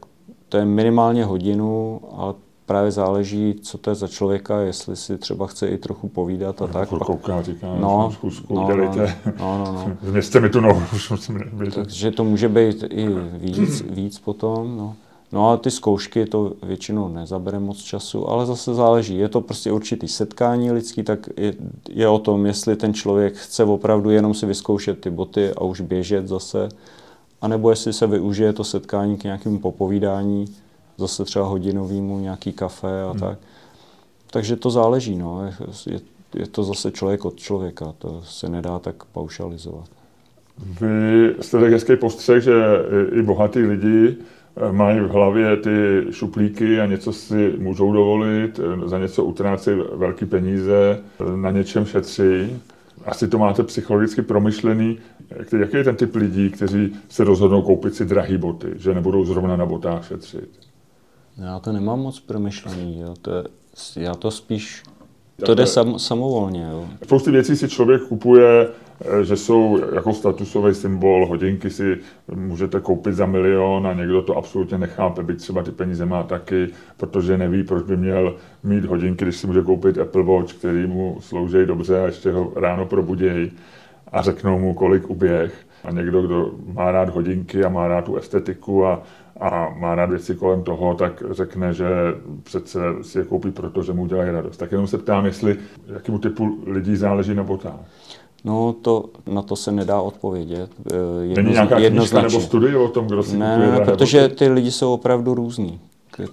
to 0.49 0.57
je 0.57 0.65
minimálně 0.65 1.25
hodinu, 1.25 2.01
ale 2.17 2.33
právě 2.68 2.91
záleží, 2.91 3.55
co 3.61 3.78
to 3.78 3.89
je 3.89 3.95
za 3.95 4.07
člověka, 4.07 4.59
jestli 4.59 4.95
si 4.95 5.18
třeba 5.18 5.47
chce 5.47 5.68
i 5.68 5.78
trochu 5.78 6.07
povídat 6.07 6.61
a 6.61 6.68
no, 6.68 6.74
tak. 6.74 6.89
Kouká, 6.89 7.41
říká, 7.41 7.68
no, 7.80 8.11
zkusku, 8.13 8.55
no, 8.55 8.68
dělejte. 8.68 9.18
No, 9.39 9.57
no, 9.57 9.72
no. 9.74 9.97
Změřte 10.09 10.39
mi 10.39 10.49
tu 10.49 10.59
nohu, 10.59 10.82
už 10.93 11.09
musím 11.11 11.39
Takže 11.76 12.11
to 12.11 12.24
může 12.24 12.49
být 12.49 12.84
i 12.89 13.07
víc, 13.34 13.82
víc 13.82 14.20
potom, 14.20 14.78
no. 14.78 14.95
No 15.32 15.51
a 15.51 15.57
ty 15.57 15.72
zkoušky 15.72 16.26
to 16.26 16.53
většinou 16.63 17.07
nezabere 17.07 17.59
moc 17.59 17.78
času, 17.78 18.30
ale 18.30 18.45
zase 18.45 18.74
záleží. 18.74 19.18
Je 19.18 19.30
to 19.30 19.41
prostě 19.41 19.72
určitý 19.72 20.07
setkání 20.07 20.72
lidský, 20.72 21.03
tak 21.03 21.30
je, 21.38 21.53
je 21.89 22.07
o 22.07 22.20
tom, 22.20 22.45
jestli 22.45 22.76
ten 22.76 22.93
člověk 22.93 23.36
chce 23.36 23.63
opravdu 23.63 24.09
jenom 24.09 24.34
si 24.34 24.45
vyzkoušet 24.45 24.99
ty 25.01 25.09
boty 25.09 25.51
a 25.51 25.63
už 25.63 25.82
běžet 25.82 26.28
zase, 26.28 26.70
anebo 27.41 27.70
jestli 27.70 27.93
se 27.93 28.07
využije 28.07 28.53
to 28.53 28.63
setkání 28.63 29.18
k 29.18 29.24
nějakému 29.24 29.59
popovídání, 29.59 30.45
zase 30.97 31.25
třeba 31.25 31.45
hodinovýmu, 31.45 32.19
nějaký 32.19 32.53
kafe 32.53 33.03
a 33.03 33.11
hmm. 33.11 33.19
tak. 33.19 33.39
Takže 34.31 34.55
to 34.55 34.69
záleží, 34.69 35.15
no. 35.15 35.51
Je, 35.89 35.99
je 36.35 36.47
to 36.47 36.63
zase 36.63 36.91
člověk 36.91 37.25
od 37.25 37.35
člověka, 37.35 37.93
to 37.97 38.21
se 38.23 38.49
nedá 38.49 38.79
tak 38.79 39.05
paušalizovat. 39.05 39.89
Vy 40.81 41.35
jste 41.41 41.59
tak 41.59 41.71
hezký 41.71 41.95
postřeh, 41.95 42.43
že 42.43 42.53
i 43.11 43.21
bohatí 43.21 43.59
lidi 43.59 44.15
eh, 44.57 44.71
mají 44.71 44.99
v 44.99 45.09
hlavě 45.09 45.57
ty 45.57 46.05
šuplíky 46.11 46.79
a 46.79 46.85
něco 46.85 47.13
si 47.13 47.53
můžou 47.57 47.93
dovolit, 47.93 48.59
eh, 48.59 48.89
za 48.89 48.99
něco 48.99 49.23
utrácí 49.23 49.71
velké 49.93 50.25
peníze, 50.25 50.99
eh, 51.19 51.37
na 51.37 51.51
něčem 51.51 51.85
šetří. 51.85 52.61
Asi 53.05 53.27
to 53.27 53.37
máte 53.37 53.63
psychologicky 53.63 54.21
promyšlený. 54.21 54.99
Jaký 55.59 55.77
je 55.77 55.83
ten 55.83 55.95
typ 55.95 56.15
lidí, 56.15 56.49
kteří 56.49 56.95
se 57.09 57.23
rozhodnou 57.23 57.61
koupit 57.61 57.95
si 57.95 58.05
drahé 58.05 58.37
boty, 58.37 58.67
že 58.75 58.93
nebudou 58.93 59.25
zrovna 59.25 59.55
na 59.55 59.65
botách 59.65 60.07
šetřit? 60.07 60.66
Já 61.38 61.59
to 61.59 61.71
nemám 61.71 61.99
moc 61.99 62.19
promyšlený. 62.19 62.99
Jo. 62.99 63.15
To 63.21 63.31
je, 63.35 63.43
já 63.95 64.15
to 64.15 64.31
spíš 64.31 64.83
to 65.45 65.55
jde 65.55 65.65
sam, 65.65 65.99
samovolně. 65.99 66.67
Jo. 66.71 66.85
Spousty 67.03 67.31
věcí 67.31 67.55
si 67.55 67.69
člověk 67.69 68.01
kupuje, 68.01 68.67
eh, 69.01 69.23
že 69.23 69.38
jsou 69.38 69.79
jako 69.95 70.13
statusový 70.13 70.75
symbol, 70.75 71.25
hodinky 71.25 71.69
si 71.69 71.97
můžete 72.35 72.79
koupit 72.79 73.13
za 73.13 73.25
milion 73.25 73.88
a 73.88 73.93
někdo 73.93 74.21
to 74.21 74.38
absolutně 74.38 74.77
nechápe, 74.77 75.23
byť 75.23 75.38
třeba 75.38 75.63
ty 75.63 75.71
peníze 75.71 76.05
má 76.05 76.23
taky, 76.23 76.69
protože 76.97 77.38
neví, 77.38 77.63
proč 77.63 77.83
by 77.85 77.97
měl 77.97 78.35
mít 78.63 78.85
hodinky, 78.85 79.25
když 79.25 79.38
si 79.38 79.47
může 79.47 79.61
koupit 79.61 79.97
Apple 79.97 80.23
Watch, 80.23 80.53
který 80.53 80.88
mu 80.88 81.17
slouží 81.21 81.65
dobře 81.65 82.01
a 82.01 82.05
ještě 82.05 82.31
ho 82.31 82.53
ráno 82.55 82.85
probudějí 82.85 83.51
a 84.11 84.21
řeknou 84.21 84.59
mu, 84.59 84.73
kolik 84.73 85.09
uběh. 85.09 85.53
A 85.83 85.91
někdo, 85.91 86.21
kdo 86.21 86.51
má 86.73 86.91
rád 86.91 87.09
hodinky 87.09 87.63
a 87.63 87.69
má 87.69 87.88
rád 87.88 88.05
tu 88.05 88.15
estetiku 88.15 88.85
a 88.85 89.03
a 89.39 89.69
má 89.77 89.95
rád 89.95 90.09
věci 90.09 90.35
kolem 90.35 90.63
toho, 90.63 90.93
tak 90.93 91.23
řekne, 91.31 91.73
že 91.73 91.85
přece 92.43 92.79
si 93.01 93.17
je 93.17 93.23
koupí 93.23 93.51
proto, 93.51 93.83
že 93.83 93.93
mu 93.93 94.03
udělají 94.03 94.31
radost. 94.31 94.57
Tak 94.57 94.71
jenom 94.71 94.88
se 94.88 94.97
ptám, 94.97 95.25
jestli 95.25 95.57
jakému 95.93 96.19
typu 96.19 96.57
lidí 96.65 96.95
záleží 96.95 97.35
na 97.35 97.43
botách. 97.43 97.79
No, 98.43 98.75
to, 98.81 99.05
na 99.31 99.41
to 99.41 99.55
se 99.55 99.71
nedá 99.71 100.01
odpovědět. 100.01 100.69
Jedno, 101.21 101.43
Není 101.43 101.51
nějaká 101.51 101.75
knížka 101.89 102.21
nebo 102.21 102.39
studie 102.41 102.77
o 102.77 102.88
tom, 102.88 103.07
kdo 103.07 103.23
si 103.23 103.38
Ne, 103.38 103.57
ne 103.57 103.85
protože 103.85 104.27
ty 104.29 104.47
lidi 104.49 104.71
jsou 104.71 104.93
opravdu 104.93 105.33
různí. 105.33 105.79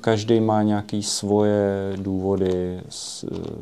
Každý 0.00 0.40
má 0.40 0.62
nějaké 0.62 1.02
svoje 1.02 1.92
důvody, 1.96 2.80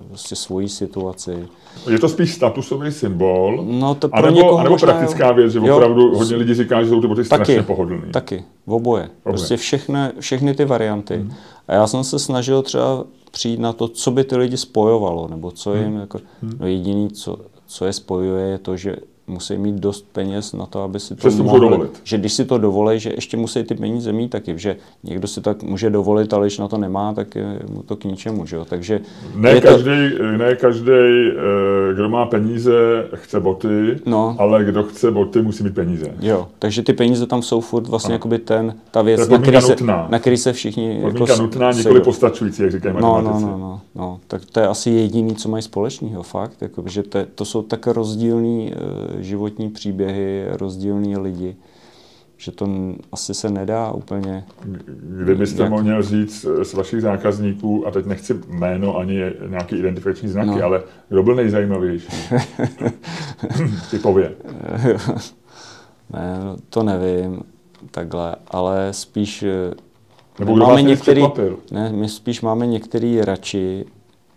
vlastně 0.09 0.37
svoji 0.37 0.69
situaci. 0.69 1.49
Je 1.91 1.99
to 1.99 2.09
spíš 2.09 2.35
statusový 2.35 2.93
symbol, 2.93 3.65
no 3.69 3.95
to 3.95 4.09
pro 4.09 4.19
anebo, 4.19 4.59
anebo 4.59 4.77
praktická 4.77 5.29
jo. 5.29 5.35
věc, 5.35 5.53
že 5.53 5.59
jo, 5.59 5.77
opravdu 5.77 6.19
hodně 6.19 6.37
lidí 6.37 6.55
říká, 6.55 6.83
že 6.83 6.89
jsou 6.89 7.01
ty 7.01 7.07
boty 7.07 7.25
strašně 7.25 7.63
pohodlné. 7.63 8.07
Taky, 8.13 8.45
v 8.67 8.73
oboje. 8.73 9.03
oboje. 9.03 9.11
Prostě 9.23 9.57
všechny, 9.57 9.99
všechny 10.21 10.55
ty 10.55 10.65
varianty. 10.65 11.17
Hmm. 11.17 11.33
A 11.69 11.75
já 11.75 11.87
jsem 11.87 12.05
se 12.05 12.19
snažil 12.19 12.63
třeba 12.63 13.05
přijít 13.31 13.61
na 13.61 13.73
to, 13.73 13.89
co 13.89 14.11
by 14.11 14.25
ty 14.25 14.37
lidi 14.37 14.57
spojovalo, 14.57 15.29
nebo 15.29 15.51
co 15.51 15.75
jim 15.75 15.87
hmm. 15.87 16.01
jako, 16.01 16.21
hmm. 16.43 16.57
no 16.61 16.67
jediný, 16.67 17.11
co, 17.11 17.39
co 17.67 17.85
je 17.85 17.93
spojuje, 17.93 18.45
je 18.45 18.59
to, 18.59 18.77
že 18.77 18.97
musí 19.27 19.59
mít 19.59 19.75
dost 19.75 20.07
peněz 20.13 20.53
na 20.53 20.67
to, 20.67 20.83
aby 20.83 21.01
si 21.01 21.17
to 21.17 21.31
mohli, 21.31 21.61
dovolit. 21.61 22.01
Že 22.05 22.19
když 22.19 22.33
si 22.33 22.45
to 22.45 22.59
dovolí, 22.59 23.01
že 23.01 23.11
ještě 23.15 23.37
musí 23.37 23.65
ty 23.65 23.75
peníze 23.75 24.13
mít 24.13 24.29
taky, 24.29 24.59
že 24.59 24.77
někdo 25.05 25.29
si 25.29 25.41
tak 25.41 25.63
může 25.63 25.91
dovolit, 25.91 26.33
ale 26.33 26.47
když 26.47 26.59
na 26.59 26.69
to 26.69 26.79
nemá, 26.79 27.15
tak 27.15 27.35
je 27.35 27.61
mu 27.69 27.83
to 27.83 27.97
k 27.97 28.05
ničemu, 28.05 28.47
že 28.47 28.57
jo? 28.57 28.65
Takže 28.65 29.01
ne, 29.35 29.61
každý, 29.61 30.17
to... 30.17 30.25
ne 30.25 30.55
každý, 30.57 30.93
eh, 30.93 31.95
kdo 31.95 32.09
má 32.09 32.27
peníze, 32.27 32.73
chce 33.15 33.41
boty, 33.41 33.99
no. 34.07 34.37
ale 34.39 34.65
kdo 34.65 34.83
chce 34.83 35.11
boty, 35.11 35.43
musí 35.43 35.65
mít 35.65 35.75
peníze. 35.75 36.07
Jo, 36.21 36.49
takže 36.59 36.83
ty 36.83 36.93
peníze 36.93 37.27
tam 37.27 37.43
jsou 37.43 37.61
furt 37.61 37.87
vlastně 37.87 38.13
jakoby 38.13 38.39
ten, 38.39 38.75
ta 38.91 39.03
věc, 39.03 39.29
na 39.29 39.39
který, 39.39 39.61
se, 39.61 39.77
na 40.09 40.19
který 40.19 40.37
se 40.37 40.53
všichni... 40.53 40.99
Podmínka 41.03 41.33
jako 41.33 41.43
nutná, 41.43 41.73
nikoli 41.73 42.01
postačující, 42.01 42.63
jak 42.63 42.73
říkají 42.73 42.95
no, 43.01 43.23
no, 43.23 43.41
no, 43.41 43.59
no, 43.59 43.81
no, 43.95 44.21
tak 44.27 44.45
to 44.45 44.61
je 44.61 44.69
asi 44.69 44.91
jediný, 44.91 45.35
co 45.35 45.49
mají 45.49 45.63
společného, 45.63 46.23
fakt, 46.23 46.63
jako, 46.63 46.83
že 46.87 47.03
to, 47.03 47.19
to 47.35 47.45
jsou 47.45 47.63
tak 47.63 47.87
rozdílný 47.87 48.73
uh, 48.73 49.22
životní 49.23 49.71
příběhy, 49.71 50.45
rozdílní 50.49 51.17
lidi, 51.17 51.57
že 52.37 52.53
to 52.53 52.69
asi 53.13 53.35
se 53.35 53.51
nedá 53.51 53.93
úplně... 53.93 54.45
Kdybyste 55.23 55.63
jak... 55.63 55.83
měl 55.83 56.03
říct 56.03 56.47
z 56.63 56.75
vašich 56.75 57.01
zákazníků, 57.01 57.87
a 57.87 57.91
teď 57.91 58.07
nechci 58.07 58.35
jméno 58.49 58.97
ani 58.97 59.21
nějaký 59.49 59.77
identifikační 59.77 60.29
znaky, 60.29 60.51
no. 60.51 60.65
ale 60.65 60.83
kdo 61.09 61.23
byl 61.23 61.35
nejzajímavější? 61.35 62.09
Typově. 63.91 64.33
ne, 66.13 66.41
no, 66.45 66.57
to 66.71 66.83
nevím, 66.83 67.43
takhle, 67.91 68.37
ale 68.49 68.93
spíš... 68.93 69.45
Nebo 70.39 70.55
kdo 70.55 70.67
máme 70.67 70.83
některý, 70.83 71.23
ne, 71.71 71.93
my 71.93 72.09
spíš 72.09 72.43
máme 72.43 72.67
některý 72.67 73.21
radši 73.21 73.85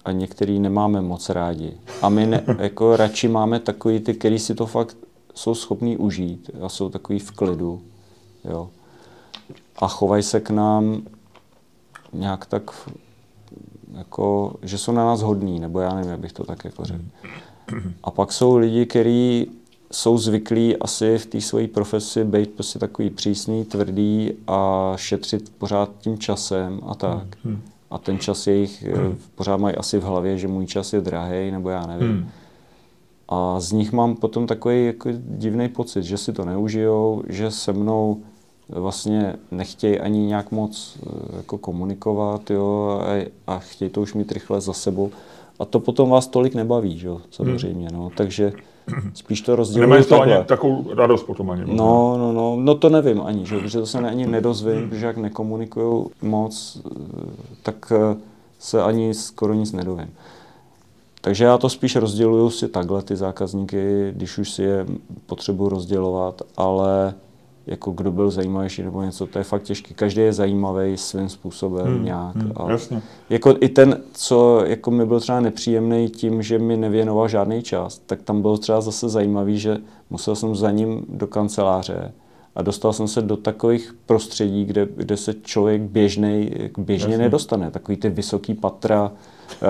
a 0.05 0.11
některý 0.11 0.59
nemáme 0.59 1.01
moc 1.01 1.29
rádi. 1.29 1.73
A 2.01 2.09
my 2.09 2.25
ne, 2.25 2.43
jako 2.59 2.95
radši 2.95 3.27
máme 3.27 3.59
takový 3.59 3.99
ty, 3.99 4.13
který 4.13 4.39
si 4.39 4.55
to 4.55 4.65
fakt 4.65 4.97
jsou 5.33 5.55
schopní 5.55 5.97
užít 5.97 6.49
a 6.61 6.69
jsou 6.69 6.89
takový 6.89 7.19
v 7.19 7.31
klidu. 7.31 7.81
Jo. 8.45 8.69
A 9.77 9.87
chovají 9.87 10.23
se 10.23 10.39
k 10.39 10.49
nám 10.49 11.01
nějak 12.13 12.45
tak, 12.45 12.71
jako, 13.93 14.55
že 14.61 14.77
jsou 14.77 14.91
na 14.91 15.05
nás 15.05 15.21
hodní, 15.21 15.59
nebo 15.59 15.79
já 15.79 15.93
nevím, 15.93 16.11
jak 16.11 16.19
bych 16.19 16.33
to 16.33 16.43
tak 16.43 16.65
jako 16.65 16.85
řekl. 16.85 17.03
A 18.03 18.11
pak 18.11 18.33
jsou 18.33 18.57
lidi, 18.57 18.85
kteří 18.85 19.51
jsou 19.91 20.17
zvyklí 20.17 20.77
asi 20.77 21.17
v 21.17 21.25
té 21.25 21.41
své 21.41 21.67
profesi 21.67 22.23
být 22.23 22.53
prostě 22.53 22.79
takový 22.79 23.09
přísný, 23.09 23.65
tvrdý 23.65 24.31
a 24.47 24.93
šetřit 24.95 25.53
pořád 25.57 25.89
tím 25.99 26.17
časem 26.17 26.79
a 26.87 26.95
tak. 26.95 27.27
Hmm 27.43 27.61
a 27.95 27.97
ten 27.97 28.19
čas 28.19 28.47
jejich 28.47 28.83
eh, 28.83 28.97
hmm. 28.97 29.17
pořád 29.35 29.57
mají 29.57 29.75
asi 29.75 29.97
v 29.97 30.03
hlavě, 30.03 30.37
že 30.37 30.47
můj 30.47 30.65
čas 30.65 30.93
je 30.93 31.01
drahý, 31.01 31.51
nebo 31.51 31.69
já 31.69 31.85
nevím. 31.85 32.11
Hmm. 32.11 32.29
A 33.29 33.59
z 33.59 33.71
nich 33.71 33.91
mám 33.91 34.15
potom 34.15 34.47
takový 34.47 34.85
jako 34.85 35.09
divný 35.13 35.69
pocit, 35.69 36.03
že 36.03 36.17
si 36.17 36.33
to 36.33 36.45
neužijou, 36.45 37.23
že 37.27 37.51
se 37.51 37.73
mnou 37.73 38.21
vlastně 38.69 39.35
nechtějí 39.51 39.99
ani 39.99 40.19
nějak 40.19 40.51
moc 40.51 40.97
eh, 40.97 41.37
jako 41.37 41.57
komunikovat 41.57 42.51
jo, 42.51 43.01
a, 43.01 43.31
a 43.47 43.59
chtějí 43.59 43.91
to 43.91 44.01
už 44.01 44.13
mít 44.13 44.31
rychle 44.31 44.61
za 44.61 44.73
sebou. 44.73 45.11
A 45.59 45.65
to 45.65 45.79
potom 45.79 46.09
vás 46.09 46.27
tolik 46.27 46.55
nebaví, 46.55 46.99
že 46.99 47.09
samozřejmě. 47.31 47.87
No. 47.93 48.11
Takže 48.17 48.53
spíš 49.13 49.41
to 49.41 49.55
rozdělují 49.55 49.89
Nemají 49.89 50.05
to 50.05 50.21
ani 50.21 50.33
takovou 50.45 50.93
radost 50.95 51.23
potom 51.23 51.49
ani. 51.49 51.61
No, 51.65 52.17
no, 52.17 52.33
no, 52.33 52.55
no 52.59 52.75
to 52.75 52.89
nevím 52.89 53.21
ani, 53.21 53.45
že? 53.45 53.59
protože 53.59 53.79
to 53.79 53.85
se 53.85 53.97
ani 53.97 54.27
nedozvím, 54.27 54.77
hmm. 54.77 54.89
protože 54.89 55.05
jak 55.05 55.17
nekomunikují 55.17 56.05
moc, 56.21 56.81
tak 57.63 57.91
eh, 57.95 58.17
se 58.59 58.83
ani 58.83 59.13
skoro 59.13 59.53
nic 59.53 59.71
nedovím. 59.71 60.13
Takže 61.21 61.43
já 61.43 61.57
to 61.57 61.69
spíš 61.69 61.95
rozděluju 61.95 62.49
si 62.49 62.67
takhle 62.67 63.01
ty 63.01 63.15
zákazníky, 63.15 64.11
když 64.11 64.37
už 64.37 64.51
si 64.51 64.63
je 64.63 64.85
potřebuji 65.25 65.69
rozdělovat, 65.69 66.41
ale 66.57 67.13
jako 67.67 67.91
kdo 67.91 68.11
byl 68.11 68.31
zajímavější 68.31 68.83
nebo 68.83 69.01
něco, 69.01 69.27
to 69.27 69.37
je 69.37 69.43
fakt 69.43 69.63
těžké. 69.63 69.93
Každý 69.93 70.21
je 70.21 70.33
zajímavý 70.33 70.97
svým 70.97 71.29
způsobem 71.29 71.87
hmm, 71.87 72.05
nějak. 72.05 72.35
Hmm, 72.35 72.51
a 72.55 72.71
jasně. 72.71 73.01
Jako 73.29 73.55
i 73.59 73.69
ten, 73.69 74.01
co 74.13 74.61
jako 74.65 74.91
mi 74.91 75.05
byl 75.05 75.19
třeba 75.19 75.39
nepříjemný 75.39 76.09
tím, 76.09 76.41
že 76.41 76.59
mi 76.59 76.77
nevěnoval 76.77 77.27
žádný 77.27 77.63
čas, 77.63 78.01
tak 78.05 78.21
tam 78.21 78.41
bylo 78.41 78.57
třeba 78.57 78.81
zase 78.81 79.09
zajímavý, 79.09 79.59
že 79.59 79.77
musel 80.09 80.35
jsem 80.35 80.55
za 80.55 80.71
ním 80.71 81.05
do 81.09 81.27
kanceláře 81.27 82.11
a 82.55 82.61
dostal 82.61 82.93
jsem 82.93 83.07
se 83.07 83.21
do 83.21 83.37
takových 83.37 83.95
prostředí, 84.05 84.65
kde, 84.65 84.87
kde 84.95 85.17
se 85.17 85.33
člověk 85.33 85.81
běžnej, 85.81 86.69
běžně 86.77 87.13
jasně. 87.13 87.23
nedostane. 87.23 87.71
Takový 87.71 87.97
ty 87.97 88.09
vysoký 88.09 88.53
patra 88.53 89.11
uh, 89.61 89.69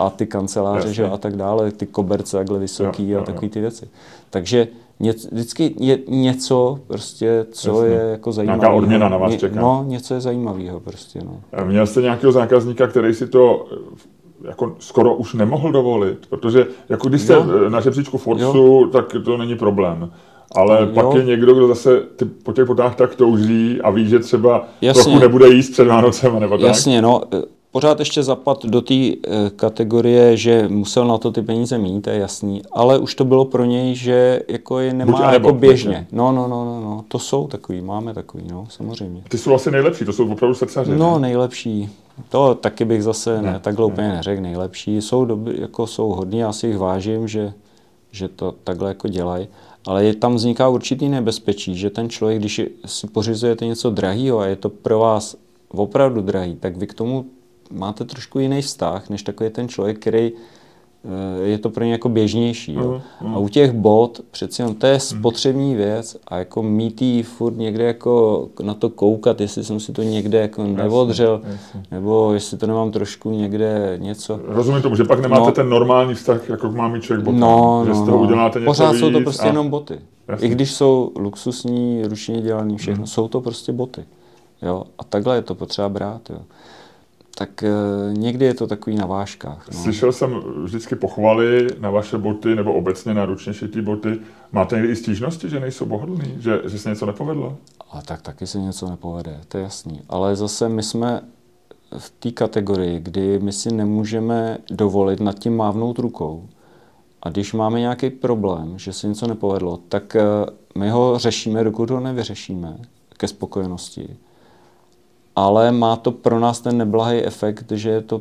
a 0.00 0.10
ty 0.16 0.26
kanceláře 0.26 0.92
že, 0.92 1.08
a 1.08 1.16
tak 1.16 1.36
dále, 1.36 1.72
ty 1.72 1.86
koberce 1.86 2.36
takhle 2.36 2.58
vysoký 2.58 3.08
jo, 3.08 3.16
jo, 3.16 3.22
a 3.22 3.24
takový 3.24 3.48
ty 3.48 3.60
věci. 3.60 3.88
Takže 4.30 4.68
Ně, 5.00 5.12
vždycky 5.32 5.74
je 5.80 5.98
něco, 6.08 6.78
prostě, 6.86 7.46
co 7.50 7.82
Jasně. 7.82 7.94
je 7.94 8.10
jako 8.10 8.32
zajímavé. 8.32 8.58
Nějaká 8.58 8.74
odměna 8.74 9.08
na 9.08 9.16
vás 9.16 9.36
čeká. 9.36 9.60
No, 9.60 9.84
něco 9.86 10.14
je 10.14 10.20
zajímavého 10.20 10.80
prostě, 10.80 11.20
no. 11.24 11.64
Měl 11.64 11.86
jste 11.86 12.02
nějakého 12.02 12.32
zákazníka, 12.32 12.86
který 12.86 13.14
si 13.14 13.26
to 13.26 13.66
jako 14.44 14.76
skoro 14.78 15.14
už 15.14 15.34
nemohl 15.34 15.72
dovolit, 15.72 16.26
protože 16.28 16.66
jako 16.88 17.08
když 17.08 17.22
jste 17.22 17.32
jo. 17.32 17.44
na 17.68 17.80
žebříčku 17.80 18.18
Forsu, 18.18 18.58
jo. 18.58 18.88
tak 18.92 19.16
to 19.24 19.36
není 19.36 19.56
problém. 19.56 20.10
Ale 20.54 20.80
jo. 20.80 20.88
pak 20.94 21.14
je 21.14 21.24
někdo, 21.24 21.54
kdo 21.54 21.68
zase 21.68 22.00
ty, 22.16 22.24
po 22.24 22.52
těch 22.52 22.66
potách 22.66 22.96
tak 22.96 23.14
touží 23.14 23.80
a 23.80 23.90
ví, 23.90 24.08
že 24.08 24.18
třeba 24.18 24.64
Jasně. 24.80 25.02
trochu 25.02 25.18
nebude 25.18 25.48
jíst 25.48 25.70
před 25.70 25.86
Vánocem 25.86 26.40
nebo 26.40 26.58
tak. 26.58 26.66
Jasně, 26.66 27.02
no 27.02 27.22
pořád 27.76 27.98
ještě 27.98 28.22
zapad 28.22 28.64
do 28.64 28.80
té 28.80 28.94
e, 28.94 29.16
kategorie, 29.56 30.36
že 30.36 30.68
musel 30.68 31.06
na 31.06 31.18
to 31.18 31.32
ty 31.32 31.42
peníze 31.42 31.78
mít, 31.78 32.00
to 32.00 32.10
je 32.10 32.18
jasný, 32.18 32.62
ale 32.72 32.98
už 32.98 33.14
to 33.14 33.24
bylo 33.24 33.44
pro 33.44 33.64
něj, 33.64 33.94
že 33.94 34.42
jako 34.48 34.78
je 34.78 34.94
nemá 34.94 35.12
Buď 35.12 35.32
jako 35.32 35.52
běžně. 35.52 36.06
No, 36.12 36.32
no, 36.32 36.48
no, 36.48 36.64
no, 36.64 36.80
no, 36.80 37.04
to 37.08 37.18
jsou 37.18 37.46
takový, 37.46 37.80
máme 37.80 38.14
takový, 38.14 38.44
no, 38.50 38.66
samozřejmě. 38.68 39.22
Ty 39.28 39.38
jsou 39.38 39.54
asi 39.54 39.70
nejlepší, 39.70 40.04
to 40.04 40.12
jsou 40.12 40.32
opravdu 40.32 40.54
srdcaři. 40.54 40.96
No, 40.96 41.18
nejlepší. 41.18 41.88
To 42.28 42.54
taky 42.54 42.84
bych 42.84 43.02
zase 43.02 43.42
ne, 43.42 43.52
ne 43.52 43.60
takhle 43.60 43.86
ne. 43.86 43.92
úplně 43.92 44.08
neřekl, 44.08 44.42
nejlepší. 44.42 45.02
Jsou, 45.02 45.24
dobrý, 45.24 45.60
jako 45.60 45.86
jsou 45.86 46.08
hodní, 46.08 46.38
já 46.38 46.52
si 46.52 46.66
jich 46.66 46.78
vážím, 46.78 47.28
že, 47.28 47.52
že 48.10 48.28
to 48.28 48.54
takhle 48.64 48.88
jako 48.88 49.08
dělají. 49.08 49.48
Ale 49.86 50.04
je, 50.04 50.14
tam 50.14 50.34
vzniká 50.34 50.68
určitý 50.68 51.08
nebezpečí, 51.08 51.76
že 51.76 51.90
ten 51.90 52.08
člověk, 52.08 52.38
když 52.38 52.60
si 52.86 53.06
pořizujete 53.06 53.66
něco 53.66 53.90
drahého 53.90 54.38
a 54.38 54.46
je 54.46 54.56
to 54.56 54.68
pro 54.68 54.98
vás 54.98 55.36
opravdu 55.68 56.20
drahý, 56.20 56.56
tak 56.56 56.76
vy 56.76 56.86
k 56.86 56.94
tomu 56.94 57.24
máte 57.70 58.04
trošku 58.04 58.38
jiný 58.38 58.62
vztah, 58.62 59.10
než 59.10 59.22
takový 59.22 59.50
ten 59.50 59.68
člověk, 59.68 59.98
který 59.98 60.32
eh, 60.32 61.46
je 61.46 61.58
to 61.58 61.70
pro 61.70 61.84
ně 61.84 61.92
jako 61.92 62.08
běžnější. 62.08 62.74
Jo. 62.74 63.02
Uh, 63.20 63.28
uh. 63.28 63.34
A 63.34 63.38
u 63.38 63.48
těch 63.48 63.72
bot 63.72 64.20
přeci 64.30 64.64
on 64.64 64.74
to 64.74 64.86
je 64.86 65.00
spotřební 65.00 65.74
věc 65.74 66.16
a 66.28 66.38
jako 66.38 66.62
mít 66.62 67.02
jí 67.02 67.22
furt 67.22 67.56
někde 67.56 67.84
jako 67.84 68.48
na 68.62 68.74
to 68.74 68.90
koukat, 68.90 69.40
jestli 69.40 69.64
jsem 69.64 69.80
si 69.80 69.92
to 69.92 70.02
někde 70.02 70.40
jako 70.40 70.64
neodřel, 70.64 71.40
jasně. 71.44 71.82
nebo 71.90 72.32
jestli 72.32 72.58
to 72.58 72.66
nemám 72.66 72.90
trošku 72.90 73.30
někde 73.30 73.98
něco. 74.00 74.40
Rozumím 74.44 74.82
tomu, 74.82 74.96
že 74.96 75.04
pak 75.04 75.20
nemáte 75.20 75.46
no, 75.46 75.52
ten 75.52 75.68
normální 75.68 76.14
vztah, 76.14 76.48
jako 76.48 76.70
má 76.70 76.88
mít 76.88 77.02
člověk 77.02 77.24
boty. 77.24 77.38
No, 77.38 77.82
že 77.84 77.90
no, 77.90 77.96
z 77.96 78.04
toho 78.04 78.16
no. 78.16 78.22
uděláte 78.22 78.58
něco 78.58 78.70
Pořád 78.70 78.92
víc 78.92 79.00
jsou 79.00 79.10
to 79.10 79.20
prostě 79.20 79.42
a... 79.42 79.46
jenom 79.46 79.68
boty. 79.70 79.98
Jasně. 80.28 80.46
I 80.46 80.50
když 80.50 80.72
jsou 80.72 81.12
luxusní, 81.16 82.02
ručně 82.04 82.40
dělaný, 82.40 82.76
všechno, 82.76 82.96
hmm. 82.96 83.06
jsou 83.06 83.28
to 83.28 83.40
prostě 83.40 83.72
boty. 83.72 84.04
Jo? 84.62 84.84
A 84.98 85.04
takhle 85.04 85.36
je 85.36 85.42
to 85.42 85.54
potřeba 85.54 85.88
brát. 85.88 86.30
Jo? 86.30 86.38
Tak 87.38 87.62
e, 87.62 87.68
někdy 88.12 88.44
je 88.44 88.54
to 88.54 88.66
takový 88.66 88.96
na 88.96 89.06
vážkách. 89.06 89.68
No. 89.72 89.82
Slyšel 89.82 90.12
jsem 90.12 90.42
vždycky 90.64 90.96
pochvaly 90.96 91.66
na 91.80 91.90
vaše 91.90 92.18
boty 92.18 92.54
nebo 92.54 92.72
obecně 92.72 93.14
na 93.14 93.24
ručně 93.24 93.54
šitý 93.54 93.80
boty. 93.80 94.18
Máte 94.52 94.76
někdy 94.76 94.92
i 94.92 94.96
stížnosti, 94.96 95.48
že 95.48 95.60
nejsou 95.60 95.86
pohodlný, 95.86 96.36
že, 96.38 96.60
že 96.64 96.78
se 96.78 96.88
něco 96.90 97.06
nepovedlo? 97.06 97.56
A 97.90 98.02
tak 98.02 98.22
taky 98.22 98.46
se 98.46 98.58
něco 98.58 98.90
nepovede, 98.90 99.40
to 99.48 99.58
je 99.58 99.64
jasný. 99.64 100.00
Ale 100.08 100.36
zase 100.36 100.68
my 100.68 100.82
jsme 100.82 101.20
v 101.98 102.10
té 102.10 102.30
kategorii, 102.30 103.00
kdy 103.00 103.38
my 103.38 103.52
si 103.52 103.74
nemůžeme 103.74 104.58
dovolit 104.70 105.20
nad 105.20 105.38
tím 105.38 105.56
mávnout 105.56 105.98
rukou. 105.98 106.48
A 107.22 107.28
když 107.28 107.52
máme 107.52 107.80
nějaký 107.80 108.10
problém, 108.10 108.78
že 108.78 108.92
se 108.92 109.08
něco 109.08 109.26
nepovedlo, 109.26 109.78
tak 109.88 110.16
e, 110.16 110.22
my 110.78 110.90
ho 110.90 111.18
řešíme, 111.18 111.64
dokud 111.64 111.90
ho 111.90 112.00
nevyřešíme 112.00 112.76
ke 113.16 113.28
spokojenosti 113.28 114.16
ale 115.36 115.72
má 115.72 115.96
to 115.96 116.12
pro 116.12 116.40
nás 116.40 116.60
ten 116.60 116.78
neblahý 116.78 117.24
efekt, 117.24 117.72
že 117.72 117.90
je 117.90 118.02
to 118.02 118.20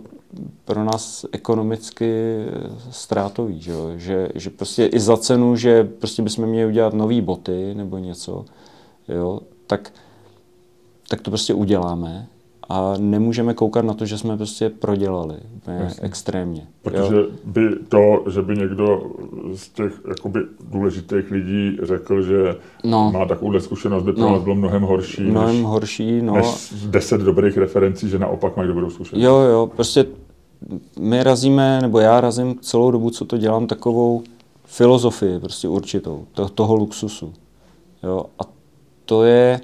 pro 0.65 0.83
nás 0.83 1.25
ekonomicky 1.31 2.35
ztrátový, 2.91 3.61
že, 3.61 3.73
že, 3.95 4.29
že 4.35 4.49
prostě 4.49 4.85
i 4.85 4.99
za 4.99 5.17
cenu, 5.17 5.55
že 5.55 5.83
prostě 5.83 6.21
bychom 6.21 6.45
měli 6.45 6.69
udělat 6.69 6.93
nové 6.93 7.21
boty 7.21 7.73
nebo 7.75 7.97
něco, 7.97 8.45
jo, 9.07 9.39
tak, 9.67 9.93
tak 11.07 11.21
to 11.21 11.31
prostě 11.31 11.53
uděláme 11.53 12.27
a 12.69 12.93
nemůžeme 12.97 13.53
koukat 13.53 13.85
na 13.85 13.93
to, 13.93 14.05
že 14.05 14.17
jsme 14.17 14.37
prostě 14.37 14.69
prodělali 14.69 15.35
Jasně. 15.79 16.03
extrémně. 16.03 16.67
Protože 16.81 17.15
jo? 17.15 17.25
by 17.45 17.69
to, 17.89 18.23
že 18.29 18.41
by 18.41 18.55
někdo 18.57 19.11
z 19.55 19.69
těch 19.69 19.93
jakoby, 20.07 20.39
důležitých 20.71 21.31
lidí 21.31 21.77
řekl, 21.83 22.21
že 22.21 22.55
no. 22.83 23.11
má 23.11 23.25
takovouhle 23.25 23.61
zkušenost, 23.61 24.03
by 24.03 24.13
pro 24.13 24.21
no. 24.21 24.31
nás 24.31 24.43
bylo 24.43 24.55
mnohem 24.55 24.81
horší, 24.81 25.23
mnohem 25.23 25.55
než, 25.55 25.65
horší 25.65 26.21
no. 26.21 26.33
než 26.33 26.73
deset 26.85 27.21
dobrých 27.21 27.57
referencí, 27.57 28.09
že 28.09 28.19
naopak 28.19 28.57
mají 28.57 28.67
dobrou 28.67 28.89
zkušenost. 28.89 29.23
Jo, 29.23 29.35
jo, 29.35 29.71
prostě 29.75 30.05
my 30.99 31.23
razíme, 31.23 31.81
nebo 31.81 31.99
já 31.99 32.21
razím 32.21 32.59
celou 32.61 32.91
dobu, 32.91 33.09
co 33.09 33.25
to 33.25 33.37
dělám, 33.37 33.67
takovou 33.67 34.23
filozofii 34.65 35.39
prostě 35.39 35.67
určitou, 35.67 36.25
to, 36.33 36.49
toho 36.49 36.75
luxusu. 36.75 37.33
Jo, 38.03 38.25
a 38.39 38.43
to 39.05 39.23
je, 39.23 39.61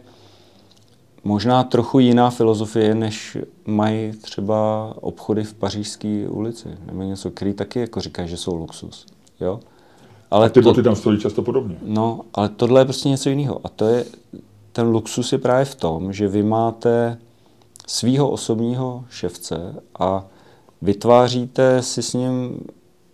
možná 1.23 1.63
trochu 1.63 1.99
jiná 1.99 2.29
filozofie, 2.29 2.95
než 2.95 3.37
mají 3.65 4.11
třeba 4.11 4.93
obchody 5.01 5.43
v 5.43 5.53
pařížské 5.53 6.29
ulici, 6.29 6.69
nebo 6.85 7.03
něco, 7.03 7.31
který 7.31 7.53
taky 7.53 7.79
jako 7.79 8.01
říká, 8.01 8.25
že 8.25 8.37
jsou 8.37 8.55
luxus. 8.55 9.05
Jo? 9.41 9.59
Ale 10.31 10.45
a 10.45 10.49
ty 10.49 10.61
to, 10.61 10.69
boty 10.69 10.83
tam 10.83 10.95
stojí 10.95 11.19
často 11.19 11.41
podobně. 11.41 11.75
No, 11.81 12.21
ale 12.33 12.49
tohle 12.49 12.81
je 12.81 12.85
prostě 12.85 13.09
něco 13.09 13.29
jiného. 13.29 13.61
A 13.63 13.69
to 13.69 13.85
je, 13.85 14.05
ten 14.71 14.87
luxus 14.87 15.31
je 15.31 15.37
právě 15.37 15.65
v 15.65 15.75
tom, 15.75 16.13
že 16.13 16.27
vy 16.27 16.43
máte 16.43 17.17
svýho 17.87 18.29
osobního 18.29 19.05
ševce 19.09 19.75
a 19.99 20.25
vytváříte 20.81 21.81
si 21.81 22.03
s 22.03 22.13
ním 22.13 22.59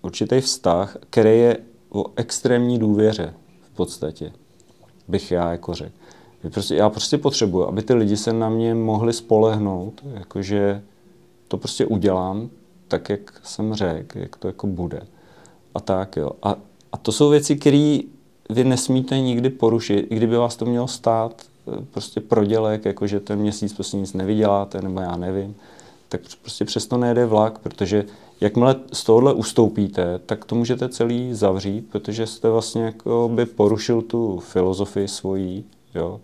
určitý 0.01 0.41
vztah, 0.41 0.97
který 1.10 1.39
je 1.39 1.58
o 1.89 2.05
extrémní 2.16 2.80
důvěře 2.80 3.34
v 3.62 3.76
podstatě, 3.76 4.32
bych 5.08 5.32
já 5.32 5.51
jako 5.51 5.74
řekl. 5.74 5.93
Prostě, 6.51 6.75
já 6.75 6.89
prostě 6.89 7.17
potřebuji, 7.17 7.67
aby 7.67 7.81
ty 7.81 7.93
lidi 7.93 8.17
se 8.17 8.33
na 8.33 8.49
mě 8.49 8.75
mohli 8.75 9.13
spolehnout, 9.13 10.01
jakože 10.13 10.81
to 11.47 11.57
prostě 11.57 11.85
udělám 11.85 12.49
tak, 12.88 13.09
jak 13.09 13.39
jsem 13.43 13.73
řekl, 13.73 14.19
jak 14.19 14.35
to 14.35 14.47
jako 14.47 14.67
bude. 14.67 15.01
A 15.75 15.79
tak, 15.79 16.17
jo. 16.17 16.29
A, 16.43 16.55
a 16.91 16.97
to 16.97 17.11
jsou 17.11 17.29
věci, 17.29 17.55
které 17.55 17.99
vy 18.49 18.63
nesmíte 18.63 19.19
nikdy 19.19 19.49
porušit, 19.49 20.07
i 20.09 20.15
kdyby 20.15 20.38
vás 20.38 20.55
to 20.55 20.65
mělo 20.65 20.88
stát 20.88 21.41
eh, 21.67 21.85
prostě 21.91 22.21
prodělek, 22.21 22.85
jakože 22.85 23.19
ten 23.19 23.39
měsíc 23.39 23.73
prostě 23.73 23.97
nic 23.97 24.13
nevyděláte, 24.13 24.81
nebo 24.81 24.99
já 24.99 25.17
nevím, 25.17 25.55
tak 26.09 26.21
prostě 26.41 26.65
přesto 26.65 26.97
nejde 26.97 27.25
vlak, 27.25 27.59
protože 27.59 28.05
jakmile 28.41 28.75
z 28.93 29.03
tohohle 29.03 29.33
ustoupíte, 29.33 30.19
tak 30.25 30.45
to 30.45 30.55
můžete 30.55 30.89
celý 30.89 31.33
zavřít, 31.33 31.89
protože 31.91 32.27
jste 32.27 32.49
vlastně 32.49 32.83
jako 32.83 33.31
by 33.33 33.45
porušil 33.45 34.01
tu 34.01 34.39
filozofii 34.39 35.07
svojí, 35.07 35.65
jo 35.98 36.20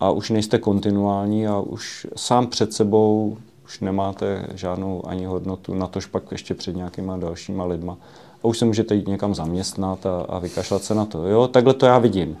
a 0.00 0.10
už 0.10 0.30
nejste 0.30 0.58
kontinuální 0.58 1.46
a 1.46 1.60
už 1.60 2.06
sám 2.16 2.46
před 2.46 2.72
sebou 2.72 3.36
už 3.70 3.80
nemáte 3.80 4.46
žádnou 4.54 5.02
ani 5.06 5.24
hodnotu, 5.24 5.74
na 5.74 5.86
tož 5.86 6.06
pak 6.06 6.22
ještě 6.32 6.54
před 6.54 6.76
nějakýma 6.76 7.16
dalšíma 7.16 7.64
lidma. 7.64 7.96
A 8.42 8.44
už 8.44 8.58
se 8.58 8.64
můžete 8.64 8.94
jít 8.94 9.08
někam 9.08 9.34
zaměstnat 9.34 10.06
a, 10.06 10.20
a 10.28 10.38
vykašlat 10.38 10.82
se 10.82 10.94
na 10.94 11.04
to. 11.04 11.26
Jo, 11.26 11.48
takhle 11.48 11.74
to 11.74 11.86
já 11.86 11.98
vidím. 11.98 12.36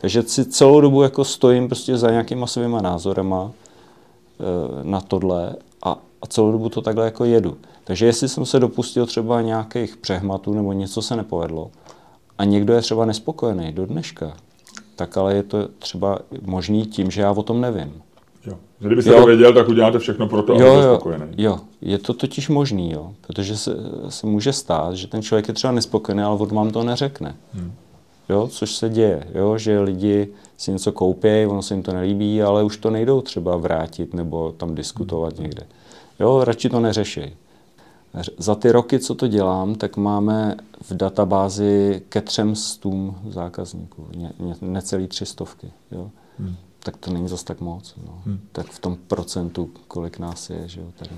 Takže 0.00 0.22
si 0.22 0.44
celou 0.44 0.80
dobu 0.80 1.02
jako 1.02 1.24
stojím 1.24 1.68
prostě 1.68 1.96
za 1.96 2.10
nějakýma 2.10 2.46
svýma 2.46 2.80
názorama 2.80 3.50
e, 3.50 4.84
na 4.84 5.00
tohle 5.00 5.56
a, 5.82 5.98
a 6.22 6.26
celou 6.26 6.52
dobu 6.52 6.68
to 6.68 6.82
takhle 6.82 7.04
jako 7.04 7.24
jedu. 7.24 7.56
Takže 7.84 8.06
jestli 8.06 8.28
jsem 8.28 8.46
se 8.46 8.60
dopustil 8.60 9.06
třeba 9.06 9.40
nějakých 9.40 9.96
přehmatů 9.96 10.54
nebo 10.54 10.72
něco 10.72 11.02
se 11.02 11.16
nepovedlo 11.16 11.70
a 12.38 12.44
někdo 12.44 12.72
je 12.74 12.80
třeba 12.80 13.04
nespokojený 13.04 13.72
do 13.72 13.86
dneška, 13.86 14.36
tak 14.98 15.16
ale 15.16 15.34
je 15.34 15.42
to 15.42 15.68
třeba 15.78 16.18
možný 16.42 16.86
tím, 16.86 17.10
že 17.10 17.22
já 17.22 17.30
o 17.32 17.42
tom 17.42 17.60
nevím. 17.60 18.02
Jo. 18.46 18.54
Kdybyste 18.78 19.10
to 19.10 19.26
věděl, 19.26 19.54
tak 19.54 19.68
uděláte 19.68 19.98
všechno 19.98 20.28
pro 20.28 20.42
to, 20.42 20.52
aby 20.52 20.62
byl 20.62 20.82
spokojený. 20.82 21.26
Jo, 21.36 21.58
je 21.80 21.98
to 21.98 22.14
totiž 22.14 22.48
možný, 22.48 22.92
jo. 22.92 23.12
protože 23.26 23.56
se, 23.56 23.76
se 24.08 24.26
může 24.26 24.52
stát, 24.52 24.94
že 24.94 25.06
ten 25.06 25.22
člověk 25.22 25.48
je 25.48 25.54
třeba 25.54 25.72
nespokojený, 25.72 26.22
ale 26.22 26.36
on 26.36 26.48
vám 26.48 26.70
to 26.70 26.82
neřekne. 26.82 27.36
Hmm. 27.54 27.72
Jo, 28.28 28.48
což 28.50 28.70
se 28.70 28.88
děje, 28.88 29.26
jo, 29.34 29.58
že 29.58 29.80
lidi 29.80 30.28
si 30.56 30.72
něco 30.72 30.92
koupí, 30.92 31.46
ono 31.48 31.62
se 31.62 31.74
jim 31.74 31.82
to 31.82 31.92
nelíbí, 31.92 32.42
ale 32.42 32.64
už 32.64 32.76
to 32.76 32.90
nejdou 32.90 33.20
třeba 33.20 33.56
vrátit 33.56 34.14
nebo 34.14 34.52
tam 34.56 34.74
diskutovat 34.74 35.34
hmm. 35.34 35.42
někde. 35.42 35.62
Jo, 36.20 36.44
radši 36.44 36.68
to 36.68 36.80
neřeší. 36.80 37.36
Za 38.38 38.54
ty 38.54 38.72
roky, 38.72 38.98
co 38.98 39.14
to 39.14 39.28
dělám, 39.28 39.74
tak 39.74 39.96
máme 39.96 40.56
v 40.82 40.92
databázi 40.94 42.02
ke 42.08 42.20
třem 42.20 42.54
stům 42.54 43.16
zákazníků, 43.28 44.06
ně, 44.16 44.32
ně, 44.38 44.54
necelý 44.60 45.06
tři 45.06 45.26
stovky. 45.26 45.70
Jo? 45.90 46.10
Hmm. 46.38 46.54
Tak 46.82 46.96
to 46.96 47.12
není 47.12 47.28
zas 47.28 47.44
tak 47.44 47.60
moc. 47.60 47.94
No. 48.06 48.22
Hmm. 48.26 48.40
Tak 48.52 48.66
v 48.66 48.78
tom 48.78 48.96
procentu, 49.06 49.70
kolik 49.88 50.18
nás 50.18 50.50
je, 50.50 50.68
že 50.68 50.80
jo, 50.80 50.86
tady. 50.96 51.10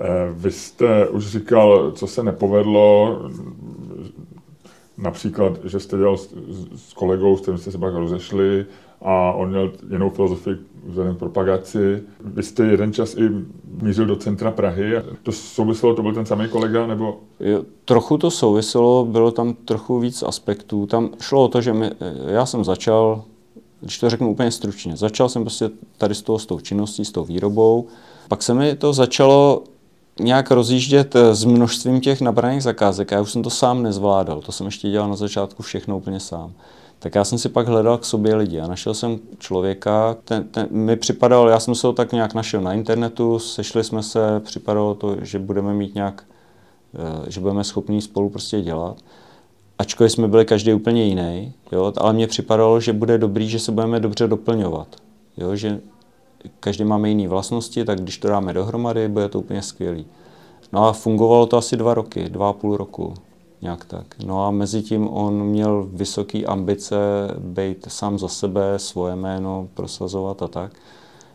Eh, 0.00 0.32
vy 0.32 0.52
jste 0.52 1.08
už 1.08 1.26
říkal, 1.26 1.92
co 1.92 2.06
se 2.06 2.22
nepovedlo, 2.22 3.18
například, 4.98 5.64
že 5.64 5.80
jste 5.80 5.96
dělal 5.96 6.16
s, 6.16 6.34
s 6.76 6.92
kolegou, 6.92 7.36
s 7.36 7.40
kterým 7.40 7.58
jste 7.58 7.70
se 7.70 7.78
pak 7.78 7.94
rozešli 7.94 8.66
a 9.00 9.32
on 9.32 9.48
měl 9.48 9.72
jinou 9.90 10.10
filozofii 10.10 10.56
vzhledem 10.86 11.14
k 11.14 11.18
propagaci. 11.18 12.02
Vy 12.24 12.42
jste 12.42 12.66
jeden 12.66 12.92
čas 12.92 13.14
i 13.16 13.30
mířil 13.82 14.06
do 14.06 14.16
centra 14.16 14.50
Prahy. 14.50 14.92
To 15.22 15.32
souviselo, 15.32 15.94
to 15.94 16.02
byl 16.02 16.14
ten 16.14 16.26
samý 16.26 16.48
kolega, 16.48 16.86
nebo? 16.86 17.20
Jo, 17.40 17.64
trochu 17.84 18.18
to 18.18 18.30
souviselo, 18.30 19.04
bylo 19.04 19.30
tam 19.30 19.54
trochu 19.54 19.98
víc 19.98 20.22
aspektů. 20.22 20.86
Tam 20.86 21.10
šlo 21.20 21.44
o 21.44 21.48
to, 21.48 21.60
že 21.60 21.72
my, 21.72 21.90
já 22.26 22.46
jsem 22.46 22.64
začal, 22.64 23.24
když 23.80 23.98
to 23.98 24.10
řeknu 24.10 24.30
úplně 24.30 24.50
stručně, 24.50 24.96
začal 24.96 25.28
jsem 25.28 25.42
prostě 25.42 25.70
tady 25.98 26.14
s, 26.14 26.22
toho, 26.22 26.38
s 26.38 26.46
tou 26.46 26.60
činností, 26.60 27.04
s 27.04 27.12
tou 27.12 27.24
výrobou. 27.24 27.86
Pak 28.28 28.42
se 28.42 28.54
mi 28.54 28.76
to 28.76 28.92
začalo 28.92 29.62
nějak 30.20 30.50
rozjíždět 30.50 31.16
s 31.16 31.44
množstvím 31.44 32.00
těch 32.00 32.20
nabraných 32.20 32.62
zakázek. 32.62 33.10
Já 33.10 33.20
už 33.20 33.32
jsem 33.32 33.42
to 33.42 33.50
sám 33.50 33.82
nezvládal, 33.82 34.40
to 34.40 34.52
jsem 34.52 34.66
ještě 34.66 34.90
dělal 34.90 35.08
na 35.08 35.16
začátku 35.16 35.62
všechno 35.62 35.96
úplně 35.96 36.20
sám 36.20 36.52
tak 37.02 37.14
já 37.14 37.24
jsem 37.24 37.38
si 37.38 37.48
pak 37.48 37.68
hledal 37.68 37.98
k 37.98 38.04
sobě 38.04 38.34
lidi 38.34 38.60
a 38.60 38.66
našel 38.66 38.94
jsem 38.94 39.18
člověka, 39.38 40.16
ten, 40.24 40.44
ten 40.44 40.68
mi 40.70 40.96
připadal, 40.96 41.48
já 41.48 41.60
jsem 41.60 41.74
se 41.74 41.86
ho 41.86 41.92
tak 41.92 42.12
nějak 42.12 42.34
našel 42.34 42.60
na 42.60 42.72
internetu, 42.72 43.38
sešli 43.38 43.84
jsme 43.84 44.02
se, 44.02 44.40
připadalo 44.40 44.94
to, 44.94 45.16
že 45.22 45.38
budeme 45.38 45.74
mít 45.74 45.94
nějak, 45.94 46.24
eh, 46.94 47.30
že 47.30 47.40
budeme 47.40 47.64
schopni 47.64 48.02
spolu 48.02 48.30
prostě 48.30 48.60
dělat. 48.60 48.96
Ačkoliv 49.78 50.12
jsme 50.12 50.28
byli 50.28 50.44
každý 50.44 50.74
úplně 50.74 51.04
jiný, 51.04 51.52
jo, 51.72 51.92
ale 51.96 52.12
mně 52.12 52.26
připadalo, 52.26 52.80
že 52.80 52.92
bude 52.92 53.18
dobrý, 53.18 53.48
že 53.48 53.58
se 53.58 53.72
budeme 53.72 54.00
dobře 54.00 54.28
doplňovat. 54.28 54.96
Jo, 55.36 55.56
že 55.56 55.80
každý 56.60 56.84
máme 56.84 57.08
jiné 57.08 57.28
vlastnosti, 57.28 57.84
tak 57.84 58.00
když 58.00 58.18
to 58.18 58.28
dáme 58.28 58.52
dohromady, 58.52 59.08
bude 59.08 59.28
to 59.28 59.38
úplně 59.38 59.62
skvělý. 59.62 60.06
No 60.72 60.88
a 60.88 60.92
fungovalo 60.92 61.46
to 61.46 61.56
asi 61.56 61.76
dva 61.76 61.94
roky, 61.94 62.28
dva 62.28 62.48
a 62.48 62.52
půl 62.52 62.76
roku 62.76 63.14
nějak 63.62 63.84
tak. 63.84 64.06
No 64.24 64.46
a 64.46 64.50
mezi 64.50 64.82
tím 64.82 65.08
on 65.08 65.42
měl 65.44 65.88
vysoké 65.92 66.44
ambice 66.44 66.96
být 67.38 67.86
sám 67.88 68.18
za 68.18 68.28
sebe, 68.28 68.78
svoje 68.78 69.16
jméno 69.16 69.68
prosazovat 69.74 70.42
a 70.42 70.48
tak. 70.48 70.72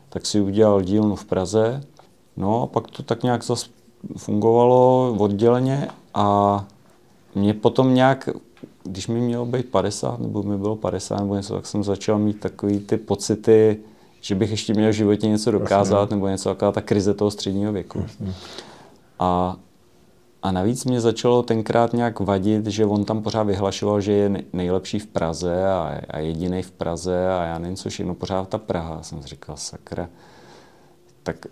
Tak 0.09 0.25
si 0.25 0.41
udělal 0.41 0.81
dílnu 0.81 1.15
v 1.15 1.25
Praze, 1.25 1.83
no 2.37 2.61
a 2.61 2.67
pak 2.67 2.91
to 2.91 3.03
tak 3.03 3.23
nějak 3.23 3.43
zase 3.43 3.67
fungovalo 4.17 5.15
odděleně 5.19 5.87
a 6.13 6.65
mě 7.35 7.53
potom 7.53 7.93
nějak, 7.93 8.29
když 8.83 9.07
mi 9.07 9.21
mělo 9.21 9.45
být 9.45 9.69
50, 9.69 10.19
nebo 10.19 10.43
mi 10.43 10.57
bylo 10.57 10.75
50 10.75 11.19
nebo 11.19 11.35
něco, 11.35 11.53
tak 11.53 11.65
jsem 11.65 11.83
začal 11.83 12.19
mít 12.19 12.39
takový 12.39 12.79
ty 12.79 12.97
pocity, 12.97 13.79
že 14.21 14.35
bych 14.35 14.51
ještě 14.51 14.73
měl 14.73 14.89
v 14.89 14.93
životě 14.93 15.27
něco 15.27 15.51
dokázat, 15.51 16.01
Jasně. 16.01 16.15
nebo 16.15 16.27
něco 16.27 16.49
taková 16.49 16.71
ta 16.71 16.81
krize 16.81 17.13
toho 17.13 17.31
středního 17.31 17.73
věku. 17.73 17.99
Jasně. 17.99 18.33
A 19.19 19.55
a 20.45 20.51
navíc 20.51 20.85
mě 20.85 21.01
začalo 21.01 21.43
tenkrát 21.43 21.93
nějak 21.93 22.19
vadit, 22.19 22.65
že 22.67 22.85
on 22.85 23.05
tam 23.05 23.21
pořád 23.21 23.43
vyhlašoval, 23.43 24.01
že 24.01 24.11
je 24.11 24.43
nejlepší 24.53 24.99
v 24.99 25.07
Praze 25.07 25.67
a, 25.67 26.01
a 26.09 26.19
jediný 26.19 26.61
v 26.61 26.71
Praze 26.71 27.27
a 27.27 27.43
já 27.43 27.59
nevím 27.59 27.75
co 27.75 27.89
všechno, 27.89 28.15
pořád 28.15 28.49
ta 28.49 28.57
Praha. 28.57 29.03
Jsem 29.03 29.21
říkal, 29.21 29.57
sakra. 29.57 30.09
Tak 31.23 31.45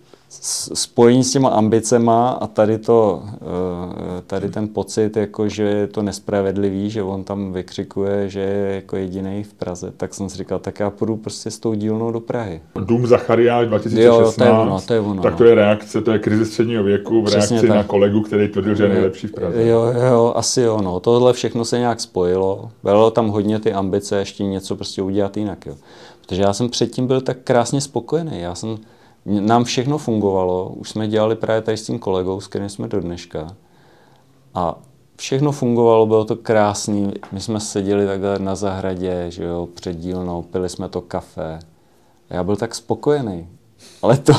spojení 0.74 1.24
s 1.24 1.32
těma 1.32 1.50
ambicema 1.50 2.30
a 2.30 2.48
tady, 2.48 2.78
to, 2.78 3.24
eh, 3.26 4.22
tady 4.28 4.50
ten 4.50 4.68
pocit, 4.68 5.18
jako, 5.18 5.50
že 5.50 5.64
je 5.64 5.88
to 5.88 6.02
nespravedlivý, 6.02 6.90
že 6.90 7.04
on 7.04 7.24
tam 7.24 7.54
vykřikuje, 7.54 8.30
že 8.30 8.40
je 8.40 8.76
jako 8.76 8.96
jediný 8.96 9.44
v 9.44 9.54
Praze, 9.54 9.94
tak 9.98 10.14
jsem 10.14 10.30
si 10.30 10.38
říkal, 10.38 10.60
tak 10.60 10.80
já 10.80 10.90
půjdu 10.90 11.18
prostě 11.18 11.52
s 11.52 11.60
tou 11.60 11.74
dílnou 11.74 12.12
do 12.12 12.20
Prahy. 12.20 12.62
Dům 12.76 13.08
Zachariáš 13.08 13.68
2016, 13.68 14.22
jo, 14.22 14.32
to 14.38 14.44
je 14.44 14.52
ono, 14.52 14.82
to 14.82 14.94
je 14.94 15.00
ono, 15.00 15.22
tak 15.22 15.36
to 15.36 15.44
je 15.44 15.56
reakce, 15.56 16.02
to 16.02 16.12
je 16.12 16.20
krize 16.20 16.46
středního 16.46 16.84
věku 16.84 17.22
v 17.22 17.28
reakci 17.28 17.68
tak. 17.68 17.70
na 17.70 17.84
kolegu, 17.84 18.22
který 18.22 18.48
tvrdil, 18.48 18.76
že 18.76 18.84
je 18.84 18.90
nejlepší 18.90 19.28
v 19.28 19.32
Praze. 19.32 19.68
Jo, 19.68 19.94
jo, 20.08 20.34
asi 20.36 20.62
jo, 20.62 20.82
no. 20.82 21.00
Tohle 21.00 21.34
všechno 21.34 21.66
se 21.66 21.80
nějak 21.80 22.00
spojilo. 22.00 22.70
Bylo 22.84 23.12
tam 23.12 23.28
hodně 23.28 23.60
ty 23.60 23.74
ambice 23.74 24.18
ještě 24.18 24.44
něco 24.44 24.76
prostě 24.76 25.02
udělat 25.02 25.38
jinak, 25.38 25.66
jo. 25.66 25.76
Protože 26.22 26.42
já 26.42 26.54
jsem 26.54 26.70
předtím 26.70 27.08
byl 27.08 27.22
tak 27.22 27.38
krásně 27.44 27.82
spokojený. 27.82 28.40
Já 28.40 28.56
jsem, 28.56 28.78
nám 29.26 29.64
všechno 29.64 29.98
fungovalo, 29.98 30.70
už 30.70 30.90
jsme 30.90 31.08
dělali 31.08 31.36
právě 31.36 31.62
tady 31.62 31.78
s 31.78 31.86
tím 31.86 32.00
kolegou, 32.00 32.42
s 32.42 32.48
kterým 32.48 32.70
jsme 32.70 32.88
do 32.88 33.02
dneška. 33.02 33.48
A 34.54 34.76
všechno 35.18 35.52
fungovalo, 35.52 36.06
bylo 36.06 36.26
to 36.26 36.36
krásný. 36.36 37.14
My 37.32 37.40
jsme 37.40 37.60
seděli 37.60 38.06
takhle 38.06 38.40
na 38.40 38.56
zahradě, 38.56 39.26
že 39.30 39.44
jo, 39.44 39.68
před 39.74 39.98
dílnou, 39.98 40.42
pili 40.42 40.70
jsme 40.70 40.90
to 40.90 41.02
kafe. 41.02 41.60
A 42.30 42.36
já 42.36 42.44
byl 42.44 42.56
tak 42.56 42.76
spokojený. 42.76 43.48
Ale 44.02 44.18
to, 44.18 44.34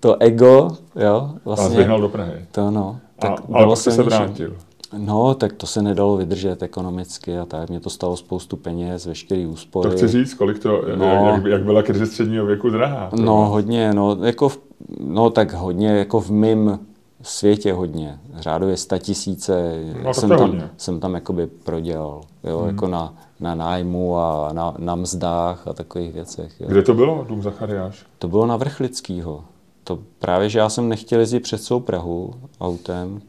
to 0.00 0.16
ego, 0.22 0.76
jo, 0.96 1.30
vlastně... 1.44 1.88
A 1.88 1.98
do 1.98 2.08
Prahy. 2.08 2.46
To 2.52 2.70
no. 2.70 2.98
Tak 3.18 3.30
a, 3.30 3.42
ale 3.52 3.66
pak 3.66 3.78
se 3.78 4.02
vrátil. 4.02 4.56
No, 4.98 5.34
tak 5.34 5.52
to 5.52 5.66
se 5.66 5.82
nedalo 5.82 6.16
vydržet 6.16 6.62
ekonomicky 6.62 7.38
a 7.38 7.44
tak. 7.44 7.70
Mě 7.70 7.80
to 7.80 7.90
stalo 7.90 8.16
spoustu 8.16 8.56
peněz, 8.56 9.06
veškerý 9.06 9.46
úspory. 9.46 9.90
To 9.90 9.96
chci 9.96 10.08
říct, 10.08 10.34
kolik 10.34 10.58
to, 10.58 10.82
no, 10.96 11.04
jak, 11.04 11.44
jak 11.44 11.62
byla 11.62 11.82
krize 11.82 12.06
středního 12.06 12.46
věku 12.46 12.70
drahá? 12.70 13.10
No, 13.20 13.34
hodně, 13.34 13.94
no, 13.94 14.18
jako 14.24 14.48
v, 14.48 14.60
no 15.00 15.30
tak 15.30 15.54
hodně, 15.54 15.88
jako 15.88 16.20
v 16.20 16.30
mým 16.30 16.78
světě 17.22 17.72
hodně. 17.72 18.18
Řádově 18.38 18.76
sta 18.76 18.98
tisíce 18.98 19.84
no, 20.04 20.14
jsem, 20.14 20.28
tam, 20.28 20.62
jsem 20.76 21.00
tam 21.00 21.14
jakoby 21.14 21.46
prodělal, 21.46 22.20
jo, 22.44 22.58
hmm. 22.58 22.68
jako 22.68 22.86
na, 22.86 23.14
na 23.40 23.54
nájmu 23.54 24.18
a 24.18 24.52
na, 24.52 24.74
na 24.78 24.94
mzdách 24.94 25.68
a 25.68 25.72
takových 25.72 26.12
věcech. 26.12 26.60
Jo. 26.60 26.68
Kde 26.68 26.82
to 26.82 26.94
bylo, 26.94 27.24
Dům 27.28 27.42
Zachariáš? 27.42 28.06
To 28.18 28.28
bylo 28.28 28.46
na 28.46 28.56
Vrchlickýho. 28.56 29.44
To 29.84 29.98
právě, 30.18 30.48
že 30.48 30.58
já 30.58 30.68
jsem 30.68 30.88
nechtěl 30.88 31.20
jezdit 31.20 31.40
před 31.40 31.62
svou 31.62 31.80
Prahu 31.80 32.34
autem, 32.60 33.20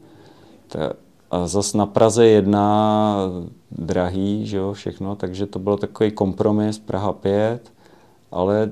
a 1.32 1.46
zas 1.46 1.74
na 1.74 1.86
Praze 1.86 2.26
jedna 2.26 3.16
drahý, 3.70 4.46
že 4.46 4.56
jo, 4.56 4.72
všechno, 4.72 5.16
takže 5.16 5.46
to 5.46 5.58
byl 5.58 5.76
takový 5.76 6.10
kompromis, 6.10 6.78
Praha 6.78 7.12
5, 7.12 7.72
ale 8.32 8.70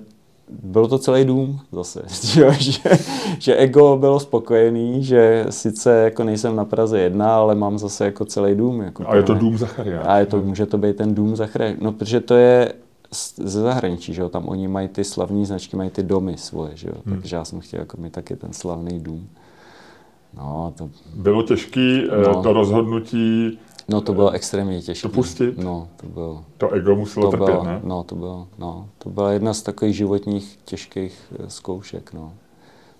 byl 0.62 0.86
to 0.86 0.98
celý 0.98 1.24
dům 1.24 1.60
zase, 1.72 2.02
že, 2.22 2.52
že, 2.52 2.90
že 3.38 3.56
ego 3.56 3.96
bylo 3.96 4.20
spokojený, 4.20 5.04
že 5.04 5.46
sice 5.50 5.94
jako 5.94 6.24
nejsem 6.24 6.56
na 6.56 6.64
Praze 6.64 7.00
jedna, 7.00 7.36
ale 7.36 7.54
mám 7.54 7.78
zase 7.78 8.04
jako 8.04 8.24
celý 8.24 8.54
dům. 8.54 8.80
Jako 8.80 9.04
a 9.08 9.16
je 9.16 9.22
to 9.22 9.34
dům 9.34 9.58
Zachariáš. 9.58 10.04
A 10.08 10.18
je 10.18 10.26
to, 10.26 10.40
může 10.40 10.66
to 10.66 10.78
být 10.78 10.96
ten 10.96 11.14
dům 11.14 11.36
Zachariáš. 11.36 11.76
No, 11.80 11.92
protože 11.92 12.20
to 12.20 12.34
je 12.34 12.72
ze 13.36 13.60
zahraničí, 13.60 14.14
že 14.14 14.22
jo, 14.22 14.28
tam 14.28 14.48
oni 14.48 14.68
mají 14.68 14.88
ty 14.88 15.04
slavní 15.04 15.46
značky, 15.46 15.76
mají 15.76 15.90
ty 15.90 16.02
domy 16.02 16.36
svoje, 16.36 16.70
že 16.74 16.88
jo, 16.88 16.94
hmm. 17.06 17.14
takže 17.14 17.36
já 17.36 17.44
jsem 17.44 17.60
chtěl 17.60 17.80
jako 17.80 17.96
mít 18.00 18.12
taky 18.12 18.36
ten 18.36 18.52
slavný 18.52 19.00
dům. 19.00 19.28
No, 20.36 20.74
to... 20.78 20.90
Bylo 21.14 21.42
těžké 21.42 22.02
eh, 22.10 22.22
no. 22.22 22.42
to 22.42 22.52
rozhodnutí 22.52 23.58
No 23.90 24.00
to 24.00 24.14
bylo 24.14 24.30
extrémně 24.30 24.82
těžké. 24.82 25.08
To 25.08 25.14
pustit? 25.14 25.58
No, 25.58 25.88
to 25.96 26.06
bylo. 26.06 26.44
To 26.58 26.70
ego 26.70 26.96
muselo 26.96 27.30
to 27.30 27.36
trpět, 27.36 27.52
bylo, 27.52 27.64
ne? 27.64 27.80
No, 27.84 28.04
to 28.04 28.14
bylo, 28.14 28.48
no. 28.58 28.88
To 28.98 29.10
byla 29.10 29.32
jedna 29.32 29.54
z 29.54 29.62
takových 29.62 29.96
životních 29.96 30.58
těžkých 30.64 31.32
eh, 31.38 31.50
zkoušek, 31.50 32.12
no. 32.12 32.32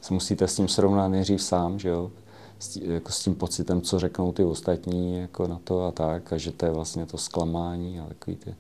Se 0.01 0.15
musíte 0.15 0.49
s 0.49 0.57
tím 0.57 0.69
srovnat 0.69 1.09
nejdřív 1.09 1.43
sám, 1.43 1.79
že 1.79 1.89
jo? 1.89 2.11
S 2.59 2.69
tím, 2.69 2.91
jako 2.91 3.13
s 3.13 3.25
tím 3.25 3.35
pocitem, 3.35 3.81
co 3.81 3.99
řeknou 3.99 4.33
ty 4.33 4.45
ostatní 4.45 5.19
jako 5.19 5.47
na 5.49 5.61
to 5.65 5.85
a 5.85 5.91
tak, 5.91 6.33
a 6.33 6.37
že 6.37 6.53
to 6.53 6.67
je 6.67 6.73
vlastně 6.73 7.07
to 7.07 7.19
zklamání 7.19 8.01
a 8.01 8.07
takový 8.07 8.37
ty. 8.37 8.55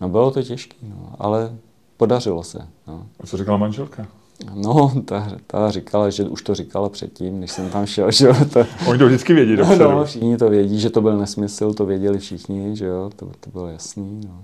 No 0.00 0.08
bylo 0.08 0.30
to 0.30 0.42
těžké, 0.42 0.76
no, 0.82 1.12
ale 1.18 1.56
podařilo 1.96 2.42
se. 2.42 2.68
No. 2.86 3.06
A 3.20 3.26
co 3.26 3.36
říkala 3.36 3.56
manželka? 3.56 4.06
No, 4.54 4.92
ta, 5.04 5.36
ta 5.46 5.70
říkala, 5.70 6.10
že 6.10 6.24
už 6.24 6.42
to 6.42 6.54
říkala 6.54 6.88
předtím, 6.88 7.40
než 7.40 7.50
jsem 7.50 7.70
tam 7.70 7.86
šel, 7.86 8.10
že 8.10 8.26
jo. 8.26 8.34
To... 8.52 8.66
Oni 8.86 8.98
to 8.98 9.06
vždycky 9.06 9.34
vědí 9.34 9.56
no, 9.56 9.76
no, 9.76 10.04
všichni 10.04 10.36
to 10.36 10.50
vědí, 10.50 10.80
že 10.80 10.90
to 10.90 11.00
byl 11.00 11.18
nesmysl, 11.18 11.74
to 11.74 11.86
věděli 11.86 12.18
všichni, 12.18 12.76
že 12.76 12.86
jo, 12.86 13.10
to, 13.16 13.30
to 13.40 13.50
bylo 13.50 13.66
jasný. 13.66 14.20
No. 14.24 14.42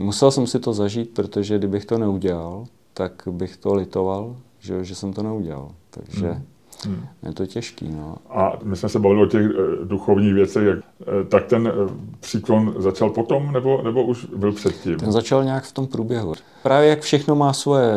Musel 0.00 0.30
jsem 0.30 0.46
si 0.46 0.60
to 0.60 0.72
zažít, 0.72 1.10
protože 1.10 1.58
kdybych 1.58 1.84
to 1.84 1.98
neudělal, 1.98 2.66
tak 2.94 3.22
bych 3.30 3.56
to 3.56 3.74
litoval, 3.74 4.36
že, 4.58 4.84
že 4.84 4.94
jsem 4.94 5.12
to 5.12 5.22
neudělal. 5.22 5.70
Takže 5.90 6.26
hmm. 6.26 6.44
Hmm. 6.84 7.06
Je 7.22 7.32
to 7.32 7.46
těžký. 7.46 7.88
No. 7.88 8.16
A 8.30 8.52
my 8.62 8.76
jsme 8.76 8.88
se 8.88 8.98
bavili 8.98 9.22
o 9.22 9.26
těch 9.26 9.42
eh, 9.42 9.84
duchovních 9.84 10.34
věcech, 10.34 10.66
jak, 10.66 10.78
eh, 10.78 11.24
tak 11.28 11.46
ten 11.46 11.66
eh, 11.66 11.92
příklon 12.20 12.74
začal 12.78 13.10
potom, 13.10 13.52
nebo, 13.52 13.82
nebo 13.82 14.02
už 14.02 14.24
byl 14.24 14.52
předtím? 14.52 14.96
Ten 14.96 15.12
začal 15.12 15.44
nějak 15.44 15.64
v 15.64 15.72
tom 15.72 15.86
průběhu. 15.86 16.34
Právě 16.62 16.88
jak 16.88 17.00
všechno 17.00 17.34
má 17.34 17.52
svoje 17.52 17.92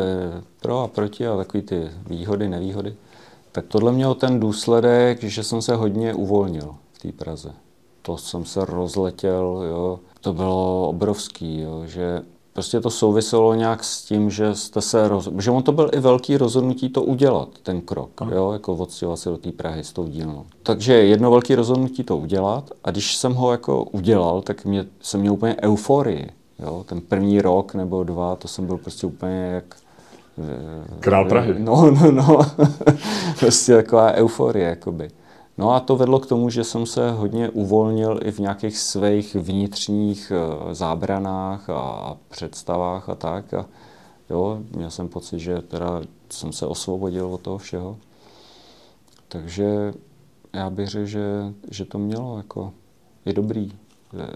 pro 0.61 0.79
a 0.79 0.87
proti 0.87 1.27
a 1.27 1.37
takový 1.37 1.63
ty 1.63 1.89
výhody, 2.09 2.49
nevýhody, 2.49 2.95
tak 3.51 3.65
tohle 3.67 3.91
mělo 3.91 4.15
ten 4.15 4.39
důsledek, 4.39 5.23
že 5.23 5.43
jsem 5.43 5.61
se 5.61 5.75
hodně 5.75 6.13
uvolnil 6.13 6.75
v 6.91 6.99
té 6.99 7.11
Praze. 7.11 7.51
To 8.01 8.17
jsem 8.17 8.45
se 8.45 8.65
rozletěl, 8.65 9.63
jo. 9.69 9.99
To 10.21 10.33
bylo 10.33 10.89
obrovský, 10.89 11.61
jo, 11.61 11.83
že 11.85 12.21
prostě 12.53 12.79
to 12.81 12.89
souviselo 12.89 13.53
nějak 13.53 13.83
s 13.83 14.03
tím, 14.03 14.29
že 14.29 14.55
jste 14.55 14.81
se 14.81 15.07
roz... 15.07 15.29
že 15.39 15.51
on 15.51 15.63
to 15.63 15.71
byl 15.71 15.89
i 15.93 15.99
velký 15.99 16.37
rozhodnutí 16.37 16.89
to 16.89 17.03
udělat, 17.03 17.49
ten 17.63 17.81
krok, 17.81 18.21
Aha. 18.21 18.31
jo, 18.35 18.51
jako 18.51 18.73
odstěhovat 18.73 19.19
se 19.19 19.29
do 19.29 19.37
té 19.37 19.51
Prahy 19.51 19.83
s 19.83 19.93
tou 19.93 20.07
dílnou. 20.07 20.45
Takže 20.63 20.93
jedno 20.93 21.31
velké 21.31 21.55
rozhodnutí 21.55 22.03
to 22.03 22.17
udělat 22.17 22.69
a 22.83 22.91
když 22.91 23.15
jsem 23.15 23.33
ho 23.33 23.51
jako 23.51 23.83
udělal, 23.83 24.41
tak 24.41 24.65
mě, 24.65 24.85
jsem 25.01 25.19
měl 25.19 25.33
úplně 25.33 25.55
euforii, 25.61 26.29
jo, 26.59 26.83
ten 26.87 27.01
první 27.01 27.41
rok 27.41 27.73
nebo 27.73 28.03
dva, 28.03 28.35
to 28.35 28.47
jsem 28.47 28.65
byl 28.65 28.77
prostě 28.77 29.07
úplně 29.07 29.51
jak 29.53 29.75
Král 30.99 31.25
Prahy. 31.25 31.55
No, 31.57 31.91
no, 31.91 32.11
no. 32.11 32.39
prostě 33.39 33.75
taková 33.75 34.11
euforie, 34.11 34.69
jakoby. 34.69 35.09
No 35.57 35.71
a 35.71 35.79
to 35.79 35.95
vedlo 35.95 36.19
k 36.19 36.25
tomu, 36.25 36.49
že 36.49 36.63
jsem 36.63 36.85
se 36.85 37.11
hodně 37.11 37.49
uvolnil 37.49 38.19
i 38.23 38.31
v 38.31 38.39
nějakých 38.39 38.77
svých 38.77 39.35
vnitřních 39.35 40.31
eh, 40.35 40.75
zábranách 40.75 41.69
a 41.69 42.17
představách 42.29 43.09
a 43.09 43.15
tak. 43.15 43.53
A 43.53 43.65
jo, 44.29 44.59
měl 44.75 44.89
jsem 44.89 45.07
pocit, 45.07 45.39
že 45.39 45.61
teda 45.61 46.01
jsem 46.29 46.51
se 46.53 46.65
osvobodil 46.65 47.25
od 47.33 47.41
toho 47.41 47.57
všeho. 47.57 47.97
Takže 49.27 49.93
já 50.53 50.69
bych 50.69 50.87
řekl, 50.87 51.05
že, 51.05 51.53
že 51.71 51.85
to 51.85 51.97
mělo 51.97 52.37
jako, 52.37 52.73
je 53.25 53.33
dobrý 53.33 53.71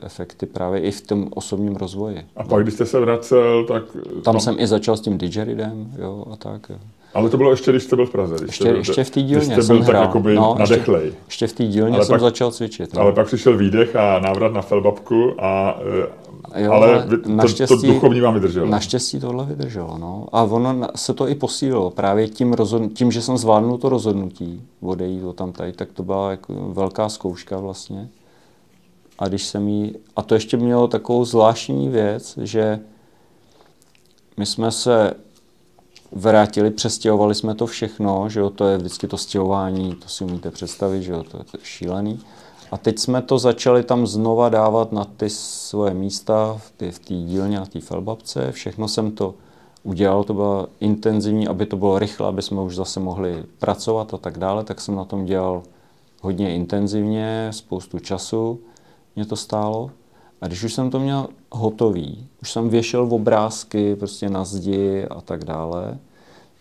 efekty 0.01 0.45
právě 0.45 0.81
i 0.81 0.91
v 0.91 1.01
tom 1.01 1.27
osobním 1.35 1.75
rozvoji. 1.75 2.25
A 2.35 2.43
pak, 2.43 2.63
když 2.63 2.73
jste 2.73 2.85
se 2.85 2.99
vracel, 2.99 3.65
tak... 3.65 3.83
Tam, 3.93 4.21
tam 4.21 4.39
jsem 4.39 4.59
i 4.59 4.67
začal 4.67 4.97
s 4.97 5.01
tím 5.01 5.17
didgeridem, 5.17 5.93
jo, 5.97 6.25
a 6.31 6.35
tak. 6.35 6.69
Jo. 6.69 6.77
Ale 7.15 7.29
to 7.29 7.37
bylo 7.37 7.51
ještě, 7.51 7.71
když 7.71 7.83
jste 7.83 7.95
byl 7.95 8.05
v 8.05 8.09
Praze. 8.09 8.35
Když 8.35 8.47
ještě, 8.47 8.63
byl, 8.63 8.75
ještě 8.75 9.03
v 9.03 9.09
té 9.09 9.21
dílně 9.21 9.45
když 9.45 9.65
jste 9.65 9.73
byl 9.73 9.83
tak 9.83 9.95
jakoby 9.95 10.35
no, 10.35 10.55
nadechlej. 10.59 11.05
Ještě, 11.05 11.19
ještě 11.25 11.47
v 11.47 11.53
té 11.53 11.63
dílně 11.63 11.95
ale 11.95 12.05
jsem 12.05 12.13
pak, 12.13 12.21
začal 12.21 12.51
cvičit. 12.51 12.93
No. 12.93 13.01
Ale 13.01 13.11
pak 13.11 13.27
přišel 13.27 13.57
výdech 13.57 13.95
a 13.95 14.19
návrat 14.19 14.53
na 14.53 14.61
Felbabku 14.61 15.33
a, 15.39 15.79
Jo, 16.55 16.71
ale 16.71 17.07
to, 17.67 17.67
to 17.67 17.75
duchovní 17.75 18.21
vám 18.21 18.33
vydrželo. 18.33 18.67
Naštěstí 18.67 19.19
tohle 19.19 19.45
vydrželo. 19.45 19.97
No. 19.97 20.27
A 20.31 20.43
ono 20.43 20.87
se 20.95 21.13
to 21.13 21.27
i 21.27 21.35
posílilo. 21.35 21.89
Právě 21.89 22.27
tím, 22.27 22.53
rozhodn- 22.53 22.89
tím 22.93 23.11
že 23.11 23.21
jsem 23.21 23.37
zvládnul 23.37 23.77
to 23.77 23.89
rozhodnutí 23.89 24.61
odejít 24.81 25.23
o 25.23 25.33
tam 25.33 25.51
tady, 25.51 25.73
tak 25.73 25.91
to 25.91 26.03
byla 26.03 26.31
jako 26.31 26.53
velká 26.53 27.09
zkouška 27.09 27.57
vlastně. 27.57 28.09
A 29.19 29.27
když 29.27 29.43
jsem 29.45 29.67
jí, 29.67 29.95
a 30.15 30.21
to 30.21 30.33
ještě 30.33 30.57
mělo 30.57 30.87
takovou 30.87 31.25
zvláštní 31.25 31.89
věc, 31.89 32.39
že 32.41 32.79
my 34.37 34.45
jsme 34.45 34.71
se 34.71 35.13
vrátili, 36.15 36.71
přestěhovali 36.71 37.35
jsme 37.35 37.55
to 37.55 37.67
všechno, 37.67 38.29
že 38.29 38.39
jo, 38.39 38.49
to 38.49 38.67
je 38.67 38.77
vždycky 38.77 39.07
to 39.07 39.17
stěhování, 39.17 39.95
to 39.95 40.09
si 40.09 40.23
umíte 40.23 40.51
představit, 40.51 41.03
že 41.03 41.11
jo, 41.11 41.23
to 41.23 41.37
je, 41.37 41.43
šílený. 41.63 42.19
A 42.71 42.77
teď 42.77 42.99
jsme 42.99 43.21
to 43.21 43.39
začali 43.39 43.83
tam 43.83 44.07
znova 44.07 44.49
dávat 44.49 44.91
na 44.91 45.05
ty 45.05 45.29
svoje 45.29 45.93
místa 45.93 46.57
v 46.57 46.71
té 46.71 47.13
dílně, 47.13 47.59
na 47.59 47.65
té 47.65 47.81
felbabce. 47.81 48.51
Všechno 48.51 48.87
jsem 48.87 49.11
to 49.11 49.35
udělal, 49.83 50.23
to 50.23 50.33
bylo 50.33 50.67
intenzivní, 50.79 51.47
aby 51.47 51.65
to 51.65 51.77
bylo 51.77 51.99
rychle, 51.99 52.27
aby 52.27 52.41
jsme 52.41 52.61
už 52.61 52.75
zase 52.75 52.99
mohli 52.99 53.43
pracovat 53.59 54.13
a 54.13 54.17
tak 54.17 54.37
dále, 54.37 54.63
tak 54.63 54.81
jsem 54.81 54.95
na 54.95 55.05
tom 55.05 55.25
dělal 55.25 55.63
hodně 56.21 56.55
intenzivně, 56.55 57.47
spoustu 57.51 57.99
času 57.99 58.59
mě 59.15 59.25
to 59.25 59.35
stálo. 59.35 59.91
A 60.41 60.47
když 60.47 60.63
už 60.63 60.73
jsem 60.73 60.89
to 60.89 60.99
měl 60.99 61.27
hotový, 61.51 62.27
už 62.41 62.51
jsem 62.51 62.69
věšel 62.69 63.05
v 63.05 63.13
obrázky 63.13 63.95
prostě 63.95 64.29
na 64.29 64.45
zdi 64.45 65.05
a 65.05 65.21
tak 65.21 65.43
dále, 65.43 65.97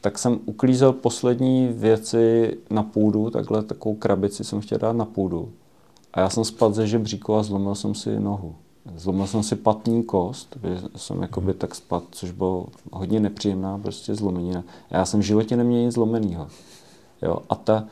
tak 0.00 0.18
jsem 0.18 0.38
uklízel 0.46 0.92
poslední 0.92 1.68
věci 1.68 2.56
na 2.70 2.82
půdu, 2.82 3.30
takhle 3.30 3.62
takovou 3.62 3.94
krabici 3.94 4.44
jsem 4.44 4.60
chtěl 4.60 4.78
dát 4.78 4.96
na 4.96 5.04
půdu. 5.04 5.48
A 6.14 6.20
já 6.20 6.30
jsem 6.30 6.44
spadl 6.44 6.74
ze 6.74 6.86
žebříku 6.86 7.34
a 7.34 7.42
zlomil 7.42 7.74
jsem 7.74 7.94
si 7.94 8.20
nohu. 8.20 8.54
Zlomil 8.96 9.26
jsem 9.26 9.42
si 9.42 9.56
patní 9.56 10.02
kost, 10.02 10.58
jsem 10.96 11.22
jakoby 11.22 11.52
hmm. 11.52 11.58
tak 11.58 11.74
spad, 11.74 12.02
což 12.10 12.30
bylo 12.30 12.66
hodně 12.92 13.20
nepříjemná 13.20 13.78
prostě 13.78 14.14
zlomenina. 14.14 14.64
Já 14.90 15.04
jsem 15.04 15.20
v 15.20 15.22
životě 15.22 15.56
neměl 15.56 15.80
nic 15.80 15.94
zlomeného. 15.94 16.48
Jo, 17.22 17.38
a 17.50 17.54
ta, 17.54 17.84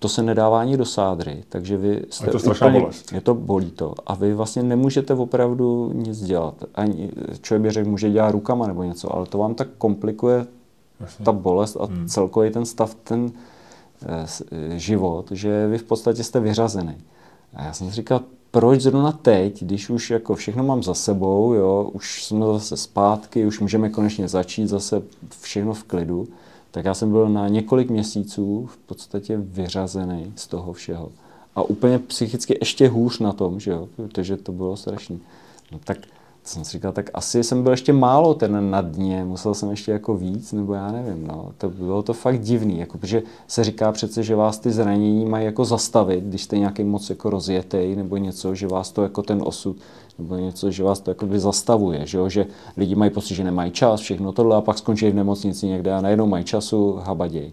to 0.00 0.08
se 0.08 0.22
nedává 0.22 0.60
ani 0.60 0.76
do 0.76 0.84
sádry, 0.84 1.44
takže 1.48 1.76
vy 1.76 2.02
jste 2.10 2.26
je 2.26 2.32
to 2.32 2.38
strašná 2.38 2.66
úplně, 2.66 2.80
bolest. 2.80 3.12
Je 3.12 3.20
to 3.20 3.34
bolí 3.34 3.70
to. 3.70 3.94
A 4.06 4.14
vy 4.14 4.34
vlastně 4.34 4.62
nemůžete 4.62 5.14
opravdu 5.14 5.92
nic 5.94 6.22
dělat. 6.22 6.54
Ani 6.74 7.10
člověk 7.40 7.62
by 7.62 7.70
řekl, 7.70 7.90
může 7.90 8.10
dělat 8.10 8.30
rukama 8.30 8.66
nebo 8.66 8.82
něco, 8.82 9.14
ale 9.14 9.26
to 9.26 9.38
vám 9.38 9.54
tak 9.54 9.68
komplikuje 9.78 10.46
Jasně. 11.00 11.24
ta 11.24 11.32
bolest 11.32 11.76
a 11.80 11.84
hmm. 11.84 12.08
celkový 12.08 12.50
ten 12.50 12.66
stav, 12.66 12.94
ten 12.94 13.32
eh, 14.06 14.26
život, 14.78 15.30
že 15.30 15.66
vy 15.68 15.78
v 15.78 15.82
podstatě 15.84 16.24
jste 16.24 16.40
vyřazený. 16.40 16.94
A 17.54 17.64
já 17.64 17.72
jsem 17.72 17.88
si 17.88 17.94
říkal, 17.94 18.20
proč 18.50 18.80
zrovna 18.80 19.12
teď, 19.12 19.64
když 19.64 19.90
už 19.90 20.10
jako 20.10 20.34
všechno 20.34 20.64
mám 20.64 20.82
za 20.82 20.94
sebou, 20.94 21.54
jo, 21.54 21.90
už 21.92 22.24
jsme 22.24 22.46
zase 22.46 22.76
zpátky, 22.76 23.46
už 23.46 23.60
můžeme 23.60 23.88
konečně 23.88 24.28
začít 24.28 24.66
zase 24.66 25.02
všechno 25.40 25.74
v 25.74 25.84
klidu, 25.84 26.28
tak 26.70 26.84
já 26.84 26.94
jsem 26.94 27.10
byl 27.10 27.28
na 27.28 27.48
několik 27.48 27.90
měsíců 27.90 28.66
v 28.66 28.76
podstatě 28.76 29.36
vyřazený 29.36 30.32
z 30.36 30.46
toho 30.46 30.72
všeho. 30.72 31.08
A 31.54 31.62
úplně 31.62 31.98
psychicky 31.98 32.58
ještě 32.60 32.88
hůř 32.88 33.18
na 33.18 33.32
tom, 33.32 33.60
že 33.60 33.70
jo, 33.70 33.88
protože 33.96 34.36
to 34.36 34.52
bylo 34.52 34.76
strašné. 34.76 35.16
No 35.72 35.78
tak 35.84 35.98
jsem 36.44 36.64
si 36.64 36.72
říkal, 36.72 36.92
tak 36.92 37.10
asi 37.14 37.44
jsem 37.44 37.62
byl 37.62 37.72
ještě 37.72 37.92
málo 37.92 38.34
ten 38.34 38.70
na 38.70 38.80
dně, 38.80 39.24
musel 39.24 39.54
jsem 39.54 39.70
ještě 39.70 39.92
jako 39.92 40.16
víc, 40.16 40.52
nebo 40.52 40.74
já 40.74 40.92
nevím, 40.92 41.26
no. 41.26 41.52
To 41.58 41.70
bylo 41.70 42.02
to 42.02 42.12
fakt 42.12 42.40
divný, 42.40 42.78
jako, 42.78 42.98
protože 42.98 43.22
se 43.46 43.64
říká 43.64 43.92
přece, 43.92 44.22
že 44.22 44.36
vás 44.36 44.58
ty 44.58 44.70
zranění 44.70 45.24
mají 45.26 45.44
jako 45.44 45.64
zastavit, 45.64 46.24
když 46.24 46.42
jste 46.42 46.58
nějaký 46.58 46.84
moc 46.84 47.10
jako 47.10 47.30
rozjetej, 47.30 47.96
nebo 47.96 48.16
něco, 48.16 48.54
že 48.54 48.68
vás 48.68 48.92
to 48.92 49.02
jako 49.02 49.22
ten 49.22 49.42
osud, 49.44 49.76
nebo 50.20 50.36
něco, 50.36 50.70
že 50.70 50.84
vás 50.84 51.00
to 51.00 51.10
jako 51.10 51.26
zastavuje, 51.36 52.06
že, 52.06 52.18
jo? 52.18 52.28
že 52.28 52.46
lidi 52.76 52.94
mají 52.94 53.10
pocit, 53.10 53.34
že 53.34 53.44
nemají 53.44 53.70
čas, 53.70 54.00
všechno 54.00 54.32
tohle 54.32 54.56
a 54.56 54.60
pak 54.60 54.78
skončí 54.78 55.10
v 55.10 55.14
nemocnici 55.14 55.66
někde 55.66 55.92
a 55.92 56.00
najednou 56.00 56.26
mají 56.26 56.44
času, 56.44 57.00
habaděj. 57.04 57.52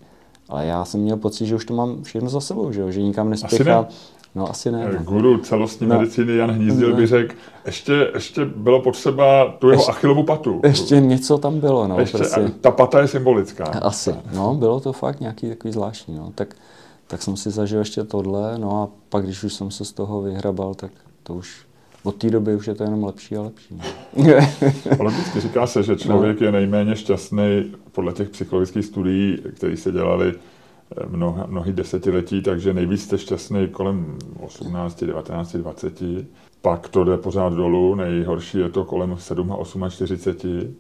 Ale 0.49 0.65
já 0.65 0.86
jsem 0.86 1.01
měl 1.01 1.18
pocit, 1.18 1.45
že 1.45 1.55
už 1.55 1.65
to 1.65 1.74
mám 1.74 2.03
všechno 2.03 2.30
za 2.30 2.39
sebou, 2.39 2.72
že, 2.72 2.82
jo? 2.82 2.91
že 2.91 3.01
nikam 3.01 3.30
nespěchám. 3.30 3.88
No 4.36 4.49
asi 4.49 4.72
ne. 4.72 4.93
No. 4.93 5.03
Guru 5.03 5.38
celostní 5.38 5.88
no. 5.88 5.97
medicíny 5.97 6.36
Jan 6.36 6.51
Hnízdil 6.51 6.95
by 6.95 7.07
řekl, 7.07 7.36
ještě, 7.65 8.11
ještě 8.13 8.45
bylo 8.45 8.82
potřeba 8.82 9.55
tu 9.59 9.70
jeho 9.70 9.82
ještě, 9.82 9.91
achilovu 9.91 10.24
patu. 10.24 10.61
Ještě 10.63 10.99
něco 10.99 11.38
tam 11.38 11.59
bylo. 11.59 11.88
No, 11.88 11.99
ještě, 11.99 12.18
prostě. 12.18 12.51
Ta 12.61 12.72
pata 12.72 13.01
je 13.01 13.07
symbolická. 13.07 13.63
Asi. 13.65 14.15
No, 14.34 14.55
bylo 14.55 14.80
to 14.80 14.93
fakt 14.93 15.20
nějaký 15.20 15.49
takový 15.49 15.74
zvláštní. 15.74 16.15
No. 16.15 16.32
Tak, 16.36 16.55
tak 17.07 17.22
jsem 17.22 17.38
si 17.38 17.51
zažil 17.51 17.80
ještě 17.80 18.03
tohle, 18.03 18.57
no 18.57 18.82
a 18.82 18.89
pak, 19.09 19.26
když 19.26 19.43
už 19.43 19.53
jsem 19.53 19.72
se 19.72 19.86
z 19.86 19.93
toho 19.93 20.22
vyhrabal, 20.22 20.74
tak 20.74 20.91
to 21.24 21.34
už 21.34 21.66
od 22.08 22.16
té 22.16 22.30
doby 22.30 22.55
už 22.55 22.68
je 22.68 22.76
to 22.76 22.84
jenom 22.84 23.03
lepší 23.03 23.36
a 23.36 23.41
lepší. 23.41 23.76
No. 23.76 24.24
Logicky 24.99 25.39
říká 25.39 25.68
se, 25.68 25.84
že 25.84 25.95
člověk 25.95 26.39
no. 26.39 26.45
je 26.45 26.51
nejméně 26.51 26.95
šťastný 26.95 27.74
podle 27.91 28.14
těch 28.14 28.30
psychologických 28.30 28.86
studií, 28.86 29.38
které 29.55 29.78
se 29.78 29.91
dělali 29.91 30.34
mnoha, 31.10 31.45
mnohy 31.45 31.74
desetiletí, 31.74 32.41
takže 32.41 32.74
nejvíc 32.74 33.03
jste 33.03 33.18
šťastný 33.18 33.68
kolem 33.68 34.18
18, 34.39 35.03
19, 35.03 35.55
20. 35.55 36.01
Pak 36.62 36.89
to 36.89 37.03
jde 37.03 37.18
pořád 37.18 37.53
dolů, 37.53 37.95
nejhorší 37.95 38.58
je 38.58 38.70
to 38.70 38.86
kolem 38.86 39.16
7 39.20 39.51
a 39.51 39.89
48. 39.89 40.76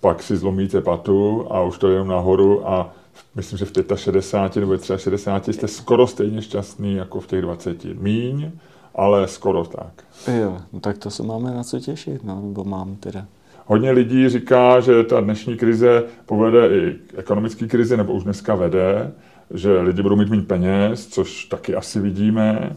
Pak 0.00 0.22
si 0.22 0.36
zlomíte 0.36 0.80
patu 0.80 1.46
a 1.50 1.62
už 1.62 1.78
to 1.78 1.88
je 1.88 1.94
jenom 1.94 2.08
nahoru 2.08 2.68
a 2.68 2.94
myslím, 3.34 3.58
že 3.58 3.64
v 3.64 3.72
65 3.96 4.60
nebo 4.60 4.78
63 4.96 5.52
jste 5.52 5.68
skoro 5.68 6.06
stejně 6.06 6.42
šťastný 6.42 6.94
jako 6.94 7.20
v 7.20 7.26
těch 7.26 7.42
20. 7.42 7.84
Míň, 7.84 8.50
ale 8.94 9.28
skoro 9.28 9.64
tak. 9.64 10.04
Jo, 10.40 10.58
no 10.72 10.80
tak 10.80 10.98
to 10.98 11.10
se 11.10 11.22
máme 11.22 11.54
na 11.54 11.64
co 11.64 11.80
těšit, 11.80 12.24
no, 12.24 12.40
nebo 12.40 12.64
mám 12.64 12.96
teda. 12.96 13.26
Hodně 13.66 13.90
lidí 13.90 14.28
říká, 14.28 14.80
že 14.80 15.04
ta 15.04 15.20
dnešní 15.20 15.56
krize 15.56 16.04
povede 16.26 16.68
i 16.68 16.94
k 17.06 17.18
ekonomické 17.18 17.66
krizi, 17.66 17.96
nebo 17.96 18.12
už 18.12 18.24
dneska 18.24 18.54
vede, 18.54 19.12
že 19.54 19.80
lidi 19.80 20.02
budou 20.02 20.16
mít 20.16 20.28
méně 20.28 20.42
peněz, 20.42 21.06
což 21.06 21.44
taky 21.44 21.74
asi 21.74 22.00
vidíme. 22.00 22.76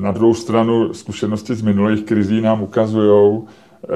Na 0.00 0.12
druhou 0.12 0.34
stranu 0.34 0.94
zkušenosti 0.94 1.54
z 1.54 1.62
minulých 1.62 2.04
krizí 2.04 2.40
nám 2.40 2.62
ukazují, 2.62 3.42
eh, 3.84 3.88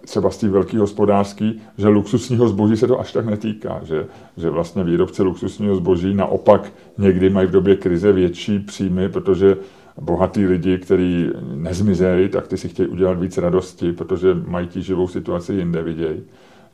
třeba 0.00 0.30
z 0.30 0.36
té 0.36 0.48
velký 0.48 0.76
hospodářský, 0.76 1.60
že 1.78 1.88
luxusního 1.88 2.48
zboží 2.48 2.76
se 2.76 2.86
to 2.86 3.00
až 3.00 3.12
tak 3.12 3.26
netýká, 3.26 3.80
že, 3.82 4.06
že 4.36 4.50
vlastně 4.50 4.84
výrobci 4.84 5.22
luxusního 5.22 5.76
zboží 5.76 6.14
naopak 6.14 6.72
někdy 6.98 7.30
mají 7.30 7.46
v 7.46 7.50
době 7.50 7.76
krize 7.76 8.12
větší 8.12 8.58
příjmy, 8.58 9.08
protože 9.08 9.56
bohatý 10.00 10.46
lidi, 10.46 10.78
kteří 10.78 11.30
nezmizejí, 11.54 12.28
tak 12.28 12.48
ty 12.48 12.56
si 12.56 12.68
chtějí 12.68 12.88
udělat 12.88 13.20
víc 13.20 13.38
radosti, 13.38 13.92
protože 13.92 14.34
mají 14.34 14.66
tíživou 14.66 15.08
situaci 15.08 15.52
jinde 15.52 15.82
vidějí. 15.82 16.22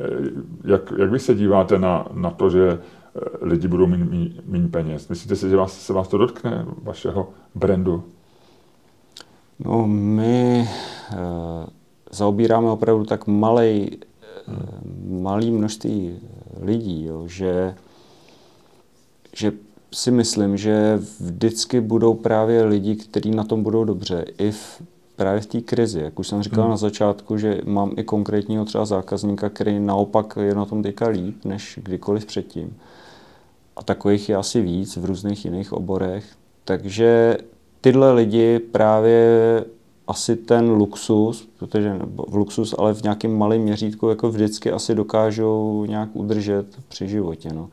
Eh, 0.00 0.06
jak, 0.64 0.92
jak 0.98 1.10
vy 1.10 1.18
se 1.18 1.34
díváte 1.34 1.78
na, 1.78 2.08
na 2.14 2.30
to, 2.30 2.50
že 2.50 2.78
Eh, 3.16 3.20
lidi 3.40 3.68
budou 3.68 3.86
mít 3.86 4.46
méně 4.46 4.68
peněz. 4.68 5.08
Myslíte 5.08 5.36
si, 5.36 5.50
že 5.50 5.56
vás, 5.56 5.80
se 5.80 5.92
vás 5.92 6.08
to 6.08 6.18
dotkne, 6.18 6.66
vašeho 6.82 7.28
brandu? 7.54 8.04
No, 9.58 9.86
my 9.86 10.60
e, 10.60 10.66
zaobíráme 12.10 12.70
opravdu 12.70 13.04
tak 13.04 13.26
malej, 13.26 13.90
e, 13.90 13.98
malý 15.08 15.50
množství 15.50 16.18
lidí, 16.60 17.04
jo, 17.04 17.28
že, 17.28 17.74
že 19.36 19.52
si 19.92 20.10
myslím, 20.10 20.56
že 20.56 21.00
vždycky 21.20 21.80
budou 21.80 22.14
právě 22.14 22.64
lidi, 22.64 22.96
kteří 22.96 23.30
na 23.30 23.44
tom 23.44 23.62
budou 23.62 23.84
dobře. 23.84 24.24
I 24.38 24.50
v, 24.50 24.82
právě 25.16 25.40
v 25.40 25.46
té 25.46 25.60
krizi. 25.60 26.00
Jak 26.00 26.18
už 26.18 26.28
jsem 26.28 26.42
říkal 26.42 26.64
hmm. 26.64 26.70
na 26.70 26.76
začátku, 26.76 27.38
že 27.38 27.60
mám 27.64 27.92
i 27.96 28.04
konkrétního 28.04 28.64
třeba 28.64 28.84
zákazníka, 28.84 29.48
který 29.48 29.80
naopak 29.80 30.38
je 30.40 30.54
na 30.54 30.64
tom 30.64 30.82
teďka 30.82 31.08
líp, 31.08 31.44
než 31.44 31.78
kdykoliv 31.82 32.26
předtím 32.26 32.76
a 33.76 33.82
takových 33.82 34.28
je 34.28 34.36
asi 34.36 34.60
víc 34.60 34.96
v 34.96 35.04
různých 35.04 35.44
jiných 35.44 35.72
oborech. 35.72 36.24
Takže 36.64 37.38
tyhle 37.80 38.12
lidi 38.12 38.58
právě 38.58 39.64
asi 40.06 40.36
ten 40.36 40.70
luxus, 40.70 41.48
protože 41.58 41.98
v 42.28 42.34
luxus, 42.34 42.74
ale 42.78 42.94
v 42.94 43.02
nějakém 43.02 43.38
malém 43.38 43.60
měřítku, 43.60 44.08
jako 44.08 44.30
vždycky 44.30 44.72
asi 44.72 44.94
dokážou 44.94 45.84
nějak 45.84 46.08
udržet 46.12 46.66
při 46.88 47.08
životě. 47.08 47.48
No. 47.52 47.70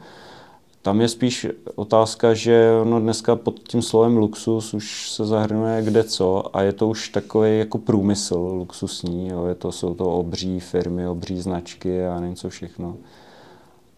Tam 0.82 1.02
je 1.02 1.08
spíš 1.08 1.48
otázka, 1.76 2.34
že 2.34 2.72
ono 2.82 3.00
dneska 3.00 3.36
pod 3.36 3.60
tím 3.60 3.82
slovem 3.82 4.18
luxus 4.18 4.74
už 4.74 5.12
se 5.12 5.26
zahrnuje 5.26 5.82
kde 5.82 6.04
co 6.04 6.56
a 6.56 6.62
je 6.62 6.74
to 6.74 6.88
už 6.88 7.10
takový 7.10 7.60
jako 7.60 7.78
průmysl 7.78 8.36
luxusní. 8.36 9.28
Jo. 9.28 9.46
Je 9.46 9.56
to, 9.56 9.72
jsou 9.72 9.94
to 9.94 10.06
obří 10.06 10.60
firmy, 10.60 11.08
obří 11.08 11.40
značky 11.40 12.06
a 12.06 12.20
nevím 12.20 12.36
co 12.36 12.50
všechno. 12.50 12.98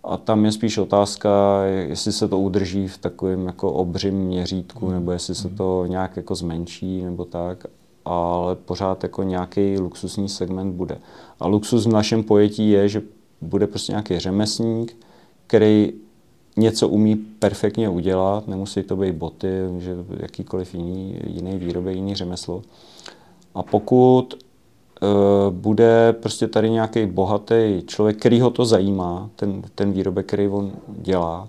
A 0.03 0.17
tam 0.17 0.45
je 0.45 0.51
spíš 0.51 0.77
otázka, 0.77 1.63
jestli 1.65 2.11
se 2.11 2.27
to 2.27 2.39
udrží 2.39 2.87
v 2.87 2.97
takovém 2.97 3.45
jako 3.45 3.73
obřím 3.73 4.15
měřítku, 4.15 4.91
nebo 4.91 5.11
jestli 5.11 5.35
se 5.35 5.49
to 5.49 5.85
nějak 5.87 6.17
jako 6.17 6.35
zmenší, 6.35 7.01
nebo 7.01 7.25
tak. 7.25 7.65
Ale 8.05 8.55
pořád 8.55 9.03
jako 9.03 9.23
nějaký 9.23 9.79
luxusní 9.79 10.29
segment 10.29 10.75
bude. 10.75 10.97
A 11.39 11.47
luxus 11.47 11.85
v 11.85 11.91
našem 11.91 12.23
pojetí 12.23 12.69
je, 12.69 12.89
že 12.89 13.01
bude 13.41 13.67
prostě 13.67 13.91
nějaký 13.91 14.19
řemeslník, 14.19 14.97
který 15.47 15.93
něco 16.57 16.87
umí 16.87 17.15
perfektně 17.15 17.89
udělat, 17.89 18.47
nemusí 18.47 18.83
to 18.83 18.95
být 18.95 19.15
boty, 19.15 19.47
že 19.77 19.95
jakýkoliv 20.19 20.75
jiný, 20.75 21.19
jiný 21.27 21.57
výrobek, 21.57 21.95
jiný 21.95 22.15
řemeslo. 22.15 22.61
A 23.55 23.63
pokud 23.63 24.33
bude 25.49 26.13
prostě 26.13 26.47
tady 26.47 26.69
nějaký 26.69 27.05
bohatý 27.05 27.83
člověk, 27.85 28.17
který 28.17 28.41
ho 28.41 28.49
to 28.49 28.65
zajímá, 28.65 29.29
ten, 29.35 29.61
ten 29.75 29.91
výrobek, 29.91 30.25
který 30.25 30.47
on 30.47 30.71
dělá, 30.87 31.47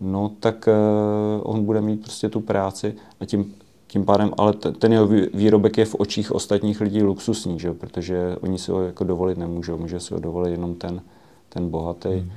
no 0.00 0.30
tak 0.40 0.68
uh, 0.68 1.52
on 1.54 1.64
bude 1.64 1.80
mít 1.80 2.02
prostě 2.02 2.28
tu 2.28 2.40
práci 2.40 2.94
a 3.20 3.24
tím, 3.24 3.54
tím 3.86 4.04
pádem, 4.04 4.30
ale 4.38 4.52
ten 4.52 4.92
jeho 4.92 5.06
výrobek 5.34 5.78
je 5.78 5.84
v 5.84 5.94
očích 5.94 6.32
ostatních 6.32 6.80
lidí 6.80 7.02
luxusní, 7.02 7.60
že? 7.60 7.72
protože 7.72 8.36
oni 8.40 8.58
si 8.58 8.70
ho 8.70 8.82
jako 8.82 9.04
dovolit 9.04 9.38
nemůžou, 9.38 9.78
může 9.78 10.00
si 10.00 10.14
ho 10.14 10.20
dovolit 10.20 10.50
jenom 10.50 10.74
ten, 10.74 11.02
ten 11.48 11.68
bohatý. 11.68 12.08
Hmm. 12.08 12.30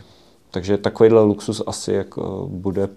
Takže 0.58 0.78
takovýhle 0.78 1.24
luxus 1.24 1.62
asi 1.68 1.94
jako 1.94 2.48
bude 2.52 2.90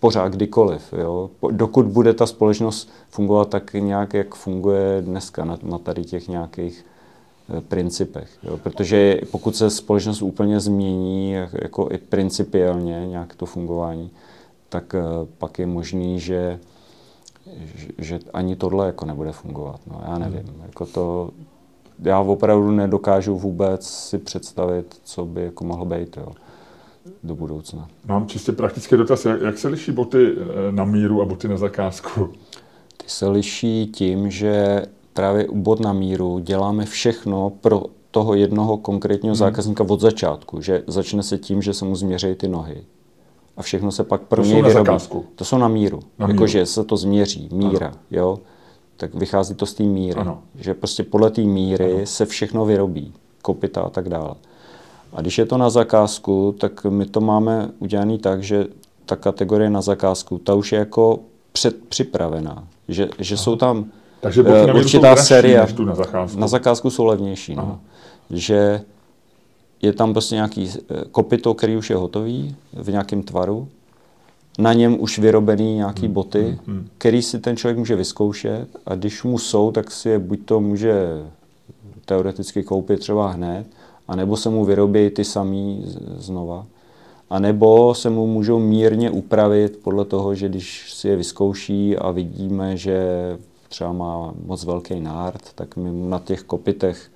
pořád 0.00 0.28
kdykoliv. 0.28 0.92
Jo? 0.92 1.30
Dokud 1.50 1.86
bude 1.86 2.14
ta 2.14 2.26
společnost 2.26 2.90
fungovat 3.10 3.48
tak 3.48 3.74
nějak, 3.74 4.14
jak 4.14 4.34
funguje 4.34 5.02
dneska 5.02 5.44
na, 5.44 5.58
na 5.62 5.78
tady 5.78 6.04
těch 6.04 6.28
nějakých 6.28 6.86
eh, 7.58 7.60
principech. 7.60 8.38
Jo? 8.42 8.58
Protože 8.58 9.20
pokud 9.30 9.56
se 9.56 9.70
společnost 9.70 10.22
úplně 10.22 10.60
změní, 10.60 11.32
jako 11.62 11.88
i 11.92 11.98
principiálně 11.98 13.06
nějak 13.06 13.34
to 13.34 13.46
fungování, 13.46 14.10
tak 14.68 14.94
eh, 14.94 15.02
pak 15.38 15.58
je 15.58 15.66
možný, 15.66 16.20
že, 16.20 16.58
že 17.98 18.18
ani 18.32 18.56
tohle 18.56 18.86
jako 18.86 19.04
nebude 19.04 19.32
fungovat. 19.32 19.80
No, 19.86 20.02
já 20.06 20.18
nevím. 20.18 20.46
Hmm. 20.46 20.62
Jako 20.66 20.86
to, 20.86 21.30
já 21.98 22.20
opravdu 22.20 22.70
nedokážu 22.70 23.38
vůbec 23.38 23.86
si 23.86 24.18
představit, 24.18 25.00
co 25.04 25.24
by 25.24 25.44
jako 25.44 25.64
mohlo 25.64 25.84
být. 25.84 26.16
Jo 26.16 26.32
do 27.22 27.34
budoucna. 27.34 27.88
Mám 28.06 28.26
čistě 28.26 28.52
praktický 28.52 28.96
dotaz. 28.96 29.24
Jak, 29.24 29.40
jak 29.40 29.58
se 29.58 29.68
liší 29.68 29.92
boty 29.92 30.32
eh, 30.36 30.72
na 30.72 30.84
míru 30.84 31.22
a 31.22 31.24
boty 31.24 31.48
na 31.48 31.56
zakázku? 31.56 32.32
Ty 32.96 33.04
se 33.06 33.28
liší 33.28 33.86
tím, 33.86 34.30
že 34.30 34.82
právě 35.12 35.48
u 35.48 35.56
bot 35.56 35.80
na 35.80 35.92
míru 35.92 36.38
děláme 36.38 36.84
všechno 36.84 37.50
pro 37.50 37.82
toho 38.10 38.34
jednoho 38.34 38.76
konkrétního 38.76 39.34
hmm. 39.34 39.38
zákazníka 39.38 39.84
od 39.88 40.00
začátku, 40.00 40.60
že 40.60 40.82
začne 40.86 41.22
se 41.22 41.38
tím, 41.38 41.62
že 41.62 41.74
se 41.74 41.84
mu 41.84 41.96
změří 41.96 42.34
ty 42.34 42.48
nohy. 42.48 42.84
A 43.56 43.62
všechno 43.62 43.92
se 43.92 44.04
pak 44.04 44.22
pro 44.22 44.42
to 44.42 44.48
něj 44.48 44.62
vyrobí. 44.62 44.72
Zakázku. 44.72 45.24
To 45.34 45.44
jsou 45.44 45.58
na 45.58 45.68
míru. 45.68 46.00
Na 46.18 46.28
Jakože 46.28 46.66
se 46.66 46.84
to 46.84 46.96
změří, 46.96 47.48
míra, 47.52 47.86
ano. 47.86 47.96
jo. 48.10 48.38
Tak 48.96 49.14
vychází 49.14 49.54
to 49.54 49.66
z 49.66 49.74
té 49.74 49.82
míry. 49.82 50.20
Ano. 50.20 50.42
Že 50.54 50.74
prostě 50.74 51.02
podle 51.02 51.30
té 51.30 51.40
míry 51.40 51.94
ano. 51.94 52.06
se 52.06 52.26
všechno 52.26 52.64
vyrobí. 52.64 53.12
Kopita 53.42 53.80
a 53.80 53.90
tak 53.90 54.08
dále. 54.08 54.34
A 55.14 55.20
když 55.20 55.38
je 55.38 55.46
to 55.46 55.58
na 55.58 55.70
zakázku, 55.70 56.54
tak 56.58 56.84
my 56.84 57.06
to 57.06 57.20
máme 57.20 57.70
udělané 57.78 58.18
tak, 58.18 58.42
že 58.42 58.66
ta 59.06 59.16
kategorie 59.16 59.70
na 59.70 59.80
zakázku, 59.80 60.38
ta 60.38 60.54
už 60.54 60.72
je 60.72 60.78
jako 60.78 61.18
předpřipravená. 61.52 62.64
Že, 62.88 63.08
že 63.18 63.36
jsou 63.36 63.56
tam 63.56 63.84
Takže 64.20 64.42
uh, 64.42 64.76
určitá 64.76 65.16
série. 65.16 65.66
Na, 65.84 65.94
zakázku. 65.94 66.40
na 66.40 66.48
zakázku 66.48 66.90
jsou 66.90 67.04
levnější. 67.04 67.54
No. 67.54 67.80
Že 68.30 68.80
je 69.82 69.92
tam 69.92 70.12
prostě 70.12 70.34
nějaký 70.34 70.70
eh, 70.70 71.04
kopito, 71.10 71.54
který 71.54 71.76
už 71.76 71.90
je 71.90 71.96
hotový 71.96 72.56
v 72.72 72.90
nějakém 72.90 73.22
tvaru, 73.22 73.68
na 74.58 74.72
něm 74.72 74.96
už 75.00 75.18
vyrobený 75.18 75.74
nějaký 75.74 76.06
hmm, 76.06 76.14
boty, 76.14 76.42
hmm, 76.42 76.58
hmm. 76.66 76.88
který 76.98 77.22
si 77.22 77.38
ten 77.38 77.56
člověk 77.56 77.78
může 77.78 77.96
vyzkoušet 77.96 78.68
a 78.86 78.94
když 78.94 79.22
mu 79.22 79.38
jsou, 79.38 79.72
tak 79.72 79.90
si 79.90 80.08
je 80.08 80.18
buď 80.18 80.40
to 80.44 80.60
může 80.60 81.22
teoreticky 82.04 82.62
koupit 82.62 83.00
třeba 83.00 83.30
hned, 83.30 83.66
anebo 84.08 84.36
se 84.36 84.50
mu 84.50 84.64
vyrobí 84.64 85.10
ty 85.10 85.24
samý 85.24 85.82
znova, 86.18 86.66
a 87.30 87.38
nebo 87.38 87.94
se 87.94 88.10
mu 88.10 88.26
můžou 88.26 88.58
mírně 88.58 89.10
upravit 89.10 89.78
podle 89.82 90.04
toho, 90.04 90.34
že 90.34 90.48
když 90.48 90.92
si 90.92 91.08
je 91.08 91.16
vyzkouší 91.16 91.96
a 91.96 92.10
vidíme, 92.10 92.76
že 92.76 92.98
třeba 93.68 93.92
má 93.92 94.34
moc 94.46 94.64
velký 94.64 95.00
nárt, 95.00 95.42
tak 95.54 95.76
my 95.76 96.08
na 96.08 96.18
těch 96.18 96.42
kopitech 96.42 97.10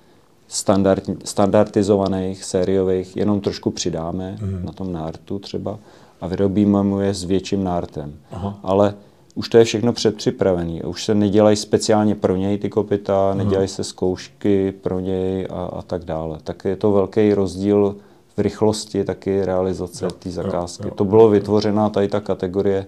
standard, 0.47 1.03
standardizovaných, 1.23 2.43
sériových, 2.43 3.17
jenom 3.17 3.41
trošku 3.41 3.71
přidáme 3.71 4.37
mm. 4.41 4.65
na 4.65 4.71
tom 4.71 4.91
nártu 4.91 5.39
třeba 5.39 5.79
a 6.21 6.27
vyrobíme 6.27 6.83
mu 6.83 6.99
je 6.99 7.13
s 7.13 7.23
větším 7.23 7.63
nártem. 7.63 8.13
Aha. 8.31 8.59
Ale 8.63 8.93
už 9.39 9.49
to 9.49 9.57
je 9.57 9.63
všechno 9.63 9.93
předpřipravené. 9.93 10.81
Už 10.81 11.05
se 11.05 11.15
nedělají 11.15 11.55
speciálně 11.55 12.15
pro 12.15 12.35
něj 12.35 12.57
ty 12.57 12.69
kopita, 12.69 13.33
nedělají 13.33 13.67
se 13.67 13.83
zkoušky 13.83 14.71
pro 14.71 14.99
něj 14.99 15.47
a, 15.49 15.65
a 15.65 15.81
tak 15.81 16.05
dále. 16.05 16.37
Tak 16.43 16.65
je 16.65 16.75
to 16.75 16.91
velký 16.91 17.33
rozdíl 17.33 17.95
v 18.37 18.41
rychlosti 18.41 19.03
taky 19.03 19.45
realizace 19.45 20.07
té 20.19 20.31
zakázky. 20.31 20.83
Jo, 20.83 20.89
jo, 20.89 20.95
to 20.95 21.05
bylo 21.05 21.29
vytvořená 21.29 21.89
tady 21.89 22.07
ta 22.07 22.19
kategorie 22.19 22.85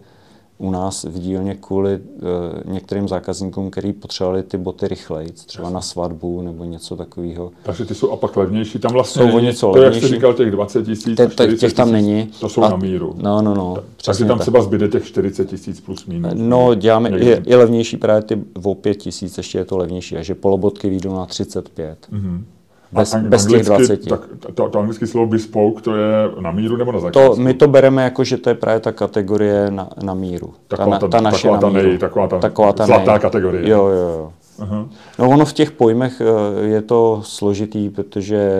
u 0.61 0.71
nás 0.71 1.03
v 1.03 1.19
dílně 1.19 1.55
kvůli 1.55 1.99
uh, 1.99 2.73
některým 2.73 3.07
zákazníkům, 3.07 3.71
kteří 3.71 3.93
potřebovali 3.93 4.43
ty 4.43 4.57
boty 4.57 4.87
rychleji, 4.87 5.31
třeba 5.31 5.63
Jasně. 5.63 5.73
na 5.73 5.81
svatbu 5.81 6.41
nebo 6.41 6.63
něco 6.63 6.95
takového. 6.95 7.51
Takže 7.63 7.85
ty 7.85 7.95
jsou 7.95 8.11
a 8.11 8.17
pak 8.17 8.37
levnější. 8.37 8.79
Tam 8.79 8.91
vlastně 8.91 9.23
jsou 9.23 9.37
o 9.37 9.39
něco 9.39 9.71
to, 9.71 9.79
levnější. 9.79 9.95
jak 9.95 10.09
jsi 10.09 10.15
říkal, 10.15 10.33
těch 10.33 10.51
20 10.51 10.85
tisíc, 10.85 11.17
Te, 11.17 11.27
te, 11.27 11.55
těch 11.55 11.73
tam 11.73 11.91
není. 11.91 12.29
To 12.39 12.49
jsou 12.49 12.63
a, 12.63 12.69
na 12.69 12.75
míru. 12.75 13.15
No, 13.17 13.41
no, 13.41 13.55
no. 13.55 13.77
Takže 14.05 14.25
tam 14.25 14.37
tak. 14.37 14.41
třeba 14.41 14.61
zbyde 14.61 14.87
těch 14.87 15.05
40 15.05 15.45
tisíc 15.45 15.81
plus 15.81 16.05
minus. 16.05 16.31
No, 16.35 16.75
děláme 16.75 17.09
i, 17.09 17.41
i 17.45 17.55
levnější 17.55 17.97
právě 17.97 18.21
ty 18.21 18.37
o 18.63 18.75
5 18.75 18.95
tisíc, 18.95 19.37
ještě 19.37 19.57
je 19.57 19.65
to 19.65 19.77
levnější, 19.77 20.17
a 20.17 20.21
že 20.21 20.35
polobotky 20.35 20.89
výjdou 20.89 21.15
na 21.15 21.25
35. 21.25 22.07
Mm-hmm. 22.11 22.41
Bez, 22.91 23.13
ang, 23.13 23.27
bez 23.27 23.45
těch 23.45 23.65
20. 23.65 24.09
Tak, 24.09 24.19
to, 24.53 24.69
to 24.69 24.79
anglické 24.79 25.07
slovo 25.07 25.27
bespoke, 25.27 25.81
to 25.81 25.95
je 25.95 26.29
na 26.39 26.51
míru 26.51 26.77
nebo 26.77 26.91
na 26.91 26.99
zakázku? 26.99 27.35
To, 27.35 27.41
my 27.41 27.53
to 27.53 27.67
bereme 27.67 28.03
jako, 28.03 28.23
že 28.23 28.37
to 28.37 28.49
je 28.49 28.55
právě 28.55 28.79
ta 28.79 28.91
kategorie 28.91 29.71
na, 29.71 29.89
na 30.03 30.13
míru. 30.13 30.53
Taková 30.67 30.99
ta, 30.99 31.07
ta, 31.07 31.17
ta 31.17 31.21
naše 31.21 31.47
taková 31.47 31.59
na 31.59 31.69
míru. 31.69 31.89
Nej, 31.89 31.97
taková 31.97 32.27
ta, 32.27 32.39
taková 32.39 32.73
ta 32.73 32.85
zlatá 32.85 33.11
nej. 33.11 33.19
kategorie. 33.19 33.69
Jo, 33.69 33.87
jo, 33.87 34.09
jo. 34.09 34.31
Aha. 34.61 34.89
No 35.19 35.29
ono 35.29 35.45
v 35.45 35.53
těch 35.53 35.71
pojmech 35.71 36.21
eh, 36.21 36.65
je 36.65 36.81
to 36.81 37.21
složitý, 37.23 37.89
protože 37.89 38.51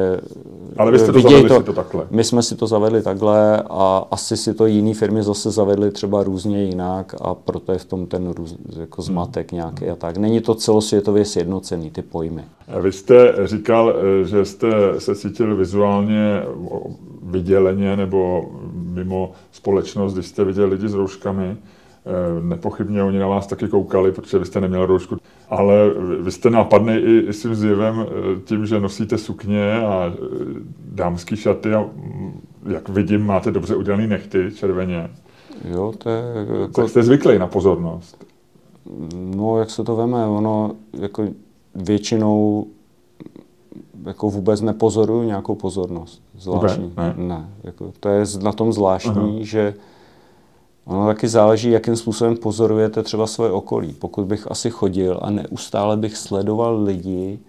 Ale 0.78 0.92
vy 0.92 1.00
jste 1.00 1.12
to 1.12 1.20
zavedli 1.20 1.50
to, 1.50 1.58
si 1.58 1.64
to 1.64 1.74
takhle. 1.74 2.08
My 2.12 2.24
jsme 2.24 2.44
si 2.44 2.56
to 2.56 2.68
zavedli 2.68 3.02
takhle 3.02 3.64
a 3.70 4.08
asi 4.12 4.38
si 4.38 4.54
to 4.54 4.66
jiné 4.66 4.94
firmy 4.94 5.24
zase 5.24 5.52
zavedly 5.52 5.92
třeba 5.92 6.24
různě 6.24 6.64
jinak 6.64 7.16
a 7.22 7.36
proto 7.36 7.72
je 7.72 7.78
v 7.78 7.86
tom 7.86 8.06
ten 8.06 8.30
růz, 8.30 8.56
jako 8.80 9.02
zmatek 9.02 9.52
hmm. 9.52 9.58
nějaký 9.58 9.90
a 9.90 9.96
tak. 9.96 10.18
Není 10.18 10.42
to 10.42 10.56
celosvětově 10.56 11.26
sjednocený, 11.26 11.92
ty 11.92 12.02
pojmy. 12.02 12.44
Vy 12.82 12.92
jste 12.92 13.34
říkal, 13.44 13.94
eh, 13.96 14.28
že 14.28 14.46
jste 14.46 14.68
se 14.98 15.16
cítil 15.16 15.56
vizuálně 15.56 16.44
vyděleně 17.24 17.98
nebo 17.98 18.46
mimo 18.74 19.32
společnost, 19.52 20.14
když 20.14 20.26
jste 20.26 20.44
viděl 20.44 20.68
lidi 20.68 20.90
s 20.90 20.94
rouškami. 20.94 21.58
Eh, 22.06 22.42
nepochybně 22.42 23.04
oni 23.04 23.20
na 23.20 23.28
vás 23.28 23.48
taky 23.48 23.68
koukali, 23.68 24.12
protože 24.12 24.40
vy 24.40 24.46
jste 24.46 24.62
neměl 24.62 24.86
roušku. 24.86 25.18
Ale 25.50 25.74
vy 26.22 26.32
jste 26.32 26.50
nápadný 26.50 26.94
i, 26.94 27.20
i 27.20 27.34
svým 27.34 27.56
zjevem 27.56 28.06
eh, 28.08 28.40
tím, 28.46 28.66
že 28.66 28.80
nosíte 28.80 29.18
sukně 29.18 29.82
a 29.82 30.14
dámský 30.86 31.36
šaty 31.36 31.74
a 31.74 31.82
mm, 31.82 32.42
jak 32.66 32.90
vidím, 32.90 33.26
máte 33.26 33.52
dobře 33.52 33.76
udělaný 33.76 34.08
nechty 34.08 34.52
červeně. 34.56 35.10
Jo, 35.72 35.94
to 35.98 36.10
je... 36.10 36.24
Jako... 36.36 36.68
Tak 36.68 36.90
jste 36.90 37.04
zvyklý 37.04 37.40
na 37.40 37.48
pozornost. 37.48 38.26
No, 39.36 39.60
jak 39.60 39.70
se 39.70 39.84
to 39.84 39.96
veme, 39.96 40.26
ono 40.26 40.72
jako 40.94 41.28
většinou 41.76 42.68
jako 44.06 44.30
vůbec 44.30 44.62
nepozoruju 44.62 45.24
nějakou 45.24 45.56
pozornost 45.56 46.22
zvláštní. 46.40 46.94
Ne, 46.98 47.14
ne. 47.18 47.28
ne 47.28 47.50
jako, 47.64 47.94
to 48.00 48.10
je 48.10 48.26
na 48.42 48.52
tom 48.52 48.74
zvláštní, 48.74 49.12
Aha. 49.12 49.40
že 49.42 49.74
ono 50.86 51.06
taky 51.06 51.28
záleží, 51.28 51.72
jakým 51.72 51.96
způsobem 51.96 52.38
pozorujete 52.38 53.04
třeba 53.04 53.28
svoje 53.28 53.52
okolí. 53.52 53.94
Pokud 54.00 54.26
bych 54.26 54.52
asi 54.52 54.70
chodil 54.70 55.20
a 55.22 55.30
neustále 55.30 55.98
bych 55.98 56.18
sledoval 56.18 56.84
lidi, 56.84 57.40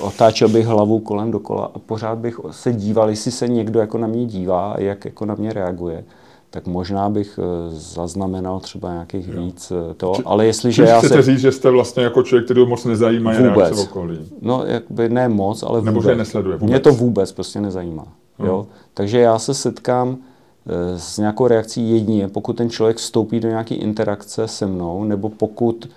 otáčel 0.00 0.48
bych 0.48 0.66
hlavu 0.66 0.98
kolem 0.98 1.30
dokola 1.30 1.70
a 1.74 1.78
pořád 1.78 2.18
bych 2.18 2.40
se 2.50 2.72
díval, 2.72 3.10
jestli 3.10 3.30
se 3.30 3.48
někdo 3.48 3.80
jako 3.80 3.98
na 3.98 4.06
mě 4.06 4.26
dívá 4.26 4.72
a 4.72 4.80
jak 4.80 5.04
jako 5.04 5.26
na 5.26 5.34
mě 5.34 5.52
reaguje, 5.52 6.04
tak 6.50 6.66
možná 6.66 7.10
bych 7.10 7.38
eh, 7.42 7.42
zaznamenal 7.70 8.60
třeba 8.60 8.92
nějakých 8.92 9.28
jo. 9.28 9.42
víc 9.42 9.72
eh, 9.90 9.94
toho, 9.94 10.14
Či, 10.14 10.22
ale 10.24 10.46
jestliže 10.46 10.82
já 10.82 10.98
chcete 10.98 11.14
se... 11.14 11.22
říct, 11.22 11.40
že 11.40 11.52
jste 11.52 11.70
vlastně 11.70 12.02
jako 12.02 12.22
člověk, 12.22 12.44
který 12.44 12.66
moc 12.66 12.84
nezajímá 12.84 13.32
vůbec. 13.32 13.56
reakce 13.56 13.82
okolí? 13.82 14.18
No, 14.40 14.64
jakby 14.66 15.08
ne 15.08 15.28
moc, 15.28 15.62
ale 15.62 15.82
Nebo 15.82 16.00
vůbec. 16.00 16.12
že 16.12 16.18
nesleduje 16.18 16.56
vůbec. 16.56 16.70
Mě 16.70 16.80
to 16.80 16.92
vůbec 16.92 17.32
prostě 17.32 17.60
nezajímá. 17.60 18.06
Hmm. 18.38 18.48
Jo? 18.48 18.66
Takže 18.94 19.18
já 19.20 19.38
se 19.38 19.54
setkám 19.54 20.16
eh, 20.20 20.29
s 20.96 21.18
nějakou 21.18 21.46
reakcí 21.46 21.90
jedině, 21.90 22.28
pokud 22.28 22.52
ten 22.52 22.70
člověk 22.70 22.96
vstoupí 22.96 23.40
do 23.40 23.48
nějaké 23.48 23.74
interakce 23.74 24.48
se 24.48 24.66
mnou, 24.66 25.04
nebo 25.04 25.28
pokud 25.28 25.88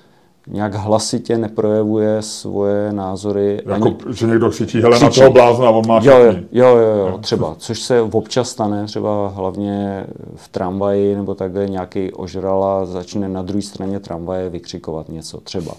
nějak 0.48 0.74
hlasitě 0.74 1.38
neprojevuje 1.38 2.22
svoje 2.22 2.94
názory. 2.94 3.62
Jako, 3.66 3.86
ani... 3.86 3.96
že 4.10 4.28
někdo 4.28 4.50
křičí, 4.50 4.82
hele 4.82 4.96
křičí. 4.96 5.20
na 5.20 5.26
toho 5.26 5.34
blázna, 5.34 5.70
on 5.70 5.88
má 5.88 6.00
jo, 6.04 6.20
jo, 6.20 6.34
jo, 6.52 6.78
jo, 6.78 7.08
jo, 7.08 7.18
třeba, 7.22 7.56
což 7.58 7.82
se 7.82 8.02
občas 8.02 8.50
stane, 8.50 8.86
třeba 8.86 9.28
hlavně 9.28 10.06
v 10.36 10.48
tramvaji, 10.48 11.16
nebo 11.16 11.36
takhle 11.36 11.70
nějaký 11.70 12.12
ožrala 12.12 12.86
začne 12.86 13.30
na 13.30 13.42
druhé 13.42 13.62
straně 13.62 14.00
tramvaje 14.00 14.50
vykřikovat 14.50 15.10
něco, 15.10 15.42
třeba. 15.42 15.74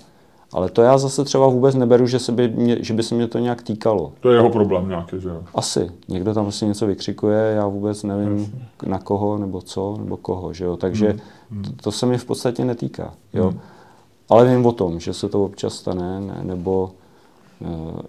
Ale 0.55 0.71
to 0.71 0.83
já 0.83 0.99
zase 0.99 1.25
třeba 1.25 1.47
vůbec 1.47 1.75
neberu, 1.75 2.07
že, 2.07 2.19
se 2.19 2.33
by, 2.33 2.49
mě, 2.49 2.77
že 2.81 2.95
by 2.95 3.03
se 3.03 3.15
mě 3.15 3.27
to 3.27 3.39
nějak 3.39 3.63
týkalo. 3.63 4.13
To 4.21 4.31
je 4.31 4.37
jeho 4.37 4.51
problém 4.51 4.89
nějaký, 4.89 5.21
že 5.21 5.29
jo? 5.29 5.43
Asi. 5.55 5.91
Někdo 6.09 6.35
tam 6.35 6.45
prostě 6.45 6.67
něco 6.67 6.87
vykřikuje, 6.87 7.53
já 7.57 7.67
vůbec 7.67 8.03
nevím 8.03 8.39
Jasně. 8.39 8.69
na 8.87 8.99
koho, 8.99 9.39
nebo 9.39 9.61
co, 9.61 9.97
nebo 9.99 10.17
koho, 10.17 10.53
že 10.53 10.65
jo? 10.65 10.77
Takže 10.77 11.09
hmm. 11.09 11.21
hmm. 11.51 11.63
To, 11.63 11.71
to 11.83 11.93
se 11.93 12.07
mi 12.07 12.19
v 12.19 12.25
podstatě 12.25 12.65
netýká, 12.65 13.15
jo? 13.33 13.51
Hmm. 13.51 13.61
Ale 14.29 14.45
vím 14.45 14.67
o 14.67 14.73
tom, 14.73 15.01
že 15.01 15.13
se 15.13 15.29
to 15.29 15.45
občas 15.45 15.75
stane, 15.75 16.21
ne, 16.21 16.41
nebo 16.43 16.91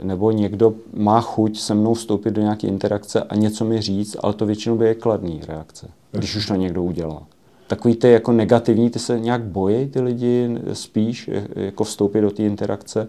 nebo 0.03 0.31
někdo 0.31 0.73
má 0.93 1.21
chuť 1.21 1.59
se 1.59 1.73
mnou 1.73 1.93
vstoupit 1.93 2.31
do 2.31 2.41
nějaké 2.41 2.67
interakce 2.67 3.23
a 3.23 3.35
něco 3.35 3.65
mi 3.65 3.81
říct, 3.81 4.17
ale 4.23 4.33
to 4.33 4.45
většinou 4.45 4.77
by 4.77 4.85
je 4.85 4.95
kladný 4.95 5.41
reakce, 5.47 5.87
když 6.11 6.35
už 6.35 6.47
to 6.47 6.55
někdo 6.55 6.83
udělá. 6.83 7.23
Takový 7.67 7.95
ty 7.95 8.11
jako 8.11 8.31
negativní, 8.31 8.89
ty 8.89 8.99
se 8.99 9.19
nějak 9.19 9.43
bojí 9.43 9.87
ty 9.87 10.01
lidi 10.01 10.57
spíš 10.73 11.29
jako 11.55 11.83
vstoupit 11.83 12.21
do 12.21 12.31
té 12.31 12.43
interakce, 12.43 13.07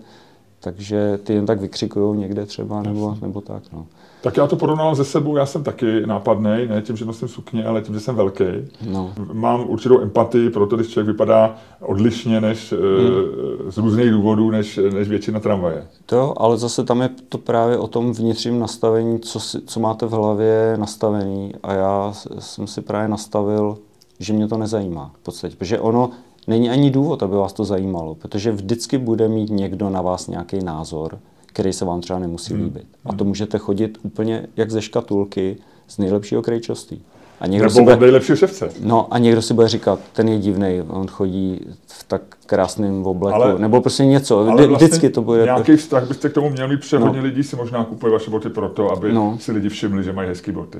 takže 0.60 1.18
ty 1.24 1.34
jen 1.34 1.46
tak 1.46 1.60
vykřikují 1.60 2.20
někde 2.20 2.46
třeba, 2.46 2.82
nebo, 2.82 3.16
nebo 3.22 3.40
tak. 3.40 3.62
No. 3.72 3.86
Tak 4.22 4.36
já 4.36 4.46
to 4.46 4.56
porovnám 4.56 4.94
ze 4.94 5.04
sebou, 5.04 5.36
já 5.36 5.46
jsem 5.46 5.64
taky 5.64 6.06
nápadný, 6.06 6.66
ne 6.68 6.82
tím, 6.82 6.96
že 6.96 7.04
nosím 7.04 7.28
sukně, 7.28 7.64
ale 7.64 7.82
tím, 7.82 7.94
že 7.94 8.00
jsem 8.00 8.14
velký. 8.14 8.44
No. 8.90 9.12
Mám 9.32 9.64
určitou 9.68 10.00
empatii 10.00 10.50
pro 10.50 10.66
to, 10.66 10.76
když 10.76 10.88
člověk 10.88 11.06
vypadá 11.06 11.56
odlišně 11.80 12.40
než 12.40 12.72
hmm. 12.72 13.70
z 13.70 13.78
různých 13.78 14.10
důvodů, 14.10 14.50
než, 14.50 14.80
než 14.92 15.08
většina 15.08 15.40
tramvaje. 15.40 15.86
To, 16.06 16.42
ale 16.42 16.56
zase 16.56 16.84
tam 16.84 17.02
je 17.02 17.10
to 17.28 17.38
právě 17.38 17.78
o 17.78 17.86
tom 17.86 18.12
vnitřním 18.12 18.58
nastavení, 18.58 19.18
co, 19.18 19.40
si, 19.40 19.60
co 19.60 19.80
máte 19.80 20.06
v 20.06 20.10
hlavě 20.10 20.76
nastavený 20.76 21.52
a 21.62 21.72
já 21.72 22.12
jsem 22.38 22.66
si 22.66 22.80
právě 22.80 23.08
nastavil, 23.08 23.78
že 24.18 24.32
mě 24.32 24.48
to 24.48 24.58
nezajímá 24.58 25.14
v 25.20 25.24
podstatě, 25.24 25.56
protože 25.56 25.80
ono 25.80 26.10
není 26.46 26.70
ani 26.70 26.90
důvod, 26.90 27.22
aby 27.22 27.36
vás 27.36 27.52
to 27.52 27.64
zajímalo, 27.64 28.14
protože 28.14 28.52
vždycky 28.52 28.98
bude 28.98 29.28
mít 29.28 29.50
někdo 29.50 29.90
na 29.90 30.02
vás 30.02 30.28
nějaký 30.28 30.58
názor, 30.64 31.18
který 31.46 31.72
se 31.72 31.84
vám 31.84 32.00
třeba 32.00 32.18
nemusí 32.18 32.54
hmm. 32.54 32.62
líbit. 32.62 32.86
A 33.04 33.12
to 33.12 33.24
můžete 33.24 33.58
chodit 33.58 33.98
úplně 34.02 34.46
jak 34.56 34.70
ze 34.70 34.82
škatulky 34.82 35.56
z 35.88 35.98
nejlepšího 35.98 36.42
krejčostí. 36.42 37.02
A 37.40 37.46
někdo 37.46 37.64
Nebo 37.64 37.74
si 37.74 37.82
bude, 37.82 37.96
nejlepšího 37.96 38.36
ševce. 38.36 38.70
No 38.80 39.14
a 39.14 39.18
někdo 39.18 39.42
si 39.42 39.54
bude 39.54 39.68
říkat, 39.68 40.00
ten 40.12 40.28
je 40.28 40.38
divný, 40.38 40.82
on 40.88 41.06
chodí 41.06 41.60
v 41.86 42.04
tak 42.04 42.22
krásném 42.46 43.06
obleku, 43.06 43.34
ale, 43.36 43.58
nebo 43.58 43.80
prostě 43.80 44.04
něco, 44.04 44.38
ale 44.38 44.46
vlastně 44.46 44.86
vždycky 44.86 45.10
to 45.10 45.22
bude... 45.22 45.44
Nějaký 45.44 45.76
vztah 45.76 46.08
byste 46.08 46.28
k 46.28 46.32
tomu 46.32 46.50
měli, 46.50 46.68
mít, 46.68 46.80
protože 46.80 46.98
no. 46.98 47.14
lidí 47.22 47.42
si 47.42 47.56
možná 47.56 47.84
kupuje 47.84 48.12
vaše 48.12 48.30
boty 48.30 48.48
proto, 48.48 48.92
aby 48.92 49.12
no. 49.12 49.38
si 49.40 49.52
lidi 49.52 49.68
všimli, 49.68 50.04
že 50.04 50.12
mají 50.12 50.28
hezké 50.28 50.52
boty. 50.52 50.78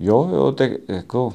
Jo, 0.00 0.30
jo, 0.32 0.52
tak 0.52 0.70
jako 0.88 1.32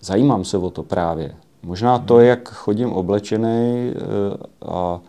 zajímám 0.00 0.44
se 0.44 0.58
o 0.58 0.70
to 0.70 0.82
právě. 0.82 1.34
Možná 1.62 1.98
to, 1.98 2.20
jak 2.20 2.48
chodím 2.48 2.92
oblečený 2.92 3.92
eh, 3.92 3.96
a 4.66 5.00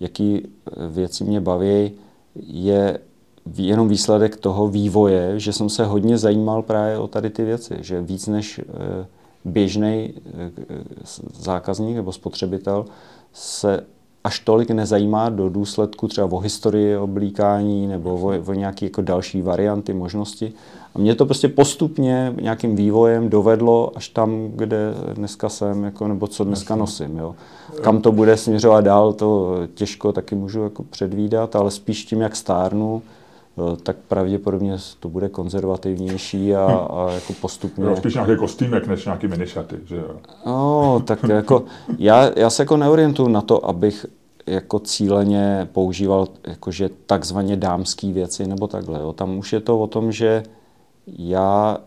jaký 0.00 0.48
věci 0.88 1.24
mě 1.24 1.40
baví, 1.40 1.92
je 2.34 2.98
jenom 3.56 3.88
výsledek 3.88 4.36
toho 4.36 4.68
vývoje, 4.68 5.40
že 5.40 5.52
jsem 5.52 5.68
se 5.68 5.84
hodně 5.84 6.18
zajímal 6.18 6.62
právě 6.62 6.98
o 6.98 7.06
tady 7.06 7.30
ty 7.30 7.44
věci, 7.44 7.76
že 7.80 8.02
víc 8.02 8.26
než 8.26 8.58
eh, 8.58 9.06
běžný 9.44 10.14
eh, 10.26 10.50
zákazník 11.34 11.96
nebo 11.96 12.12
spotřebitel 12.12 12.84
se 13.32 13.86
až 14.24 14.38
tolik 14.38 14.70
nezajímá 14.70 15.28
do 15.28 15.48
důsledku 15.48 16.08
třeba 16.08 16.32
o 16.32 16.38
historii 16.38 16.96
oblíkání 16.96 17.86
nebo 17.86 18.14
o, 18.14 18.32
o 18.46 18.52
nějaké 18.52 18.86
jako 18.86 19.02
další 19.02 19.42
varianty, 19.42 19.94
možnosti. 19.94 20.52
A 20.94 20.98
mě 20.98 21.14
to 21.14 21.26
prostě 21.26 21.48
postupně 21.48 22.34
nějakým 22.40 22.76
vývojem 22.76 23.28
dovedlo 23.28 23.92
až 23.94 24.08
tam, 24.08 24.48
kde 24.54 24.94
dneska 25.14 25.48
jsem, 25.48 25.84
jako, 25.84 26.08
nebo 26.08 26.26
co 26.26 26.44
dneska 26.44 26.76
nosím. 26.76 27.18
Jo. 27.18 27.34
Kam 27.80 28.00
to 28.00 28.12
bude 28.12 28.36
směřovat 28.36 28.84
dál, 28.84 29.12
to 29.12 29.56
těžko 29.74 30.12
taky 30.12 30.34
můžu 30.34 30.62
jako 30.62 30.82
předvídat, 30.82 31.56
ale 31.56 31.70
spíš 31.70 32.04
tím, 32.04 32.20
jak 32.20 32.36
stárnu, 32.36 33.02
tak 33.82 33.96
pravděpodobně 34.08 34.76
to 35.00 35.08
bude 35.08 35.28
konzervativnější 35.28 36.54
a, 36.54 36.66
a 36.66 37.10
jako 37.10 37.32
postupně... 37.40 37.84
Jo, 37.84 37.96
spíš 37.96 38.14
nějaký 38.14 38.36
kostýmek 38.36 38.86
než 38.86 39.04
nějaký 39.04 39.28
minišaty, 39.28 39.76
že 39.84 39.96
jo? 39.96 40.16
No, 40.46 41.02
tak 41.04 41.22
jako 41.28 41.64
já, 41.98 42.30
já 42.36 42.50
se 42.50 42.62
jako 42.62 42.76
neorientuju 42.76 43.28
na 43.28 43.40
to, 43.40 43.66
abych 43.66 44.06
jako 44.46 44.78
cíleně 44.78 45.68
používal 45.72 46.28
jakože 46.46 46.90
takzvaně 47.06 47.56
dámský 47.56 48.12
věci 48.12 48.46
nebo 48.46 48.66
takhle. 48.66 49.00
Jo. 49.00 49.12
Tam 49.12 49.38
už 49.38 49.52
je 49.52 49.60
to 49.60 49.80
o 49.80 49.86
tom, 49.86 50.12
že 50.12 50.42
já 51.06 51.78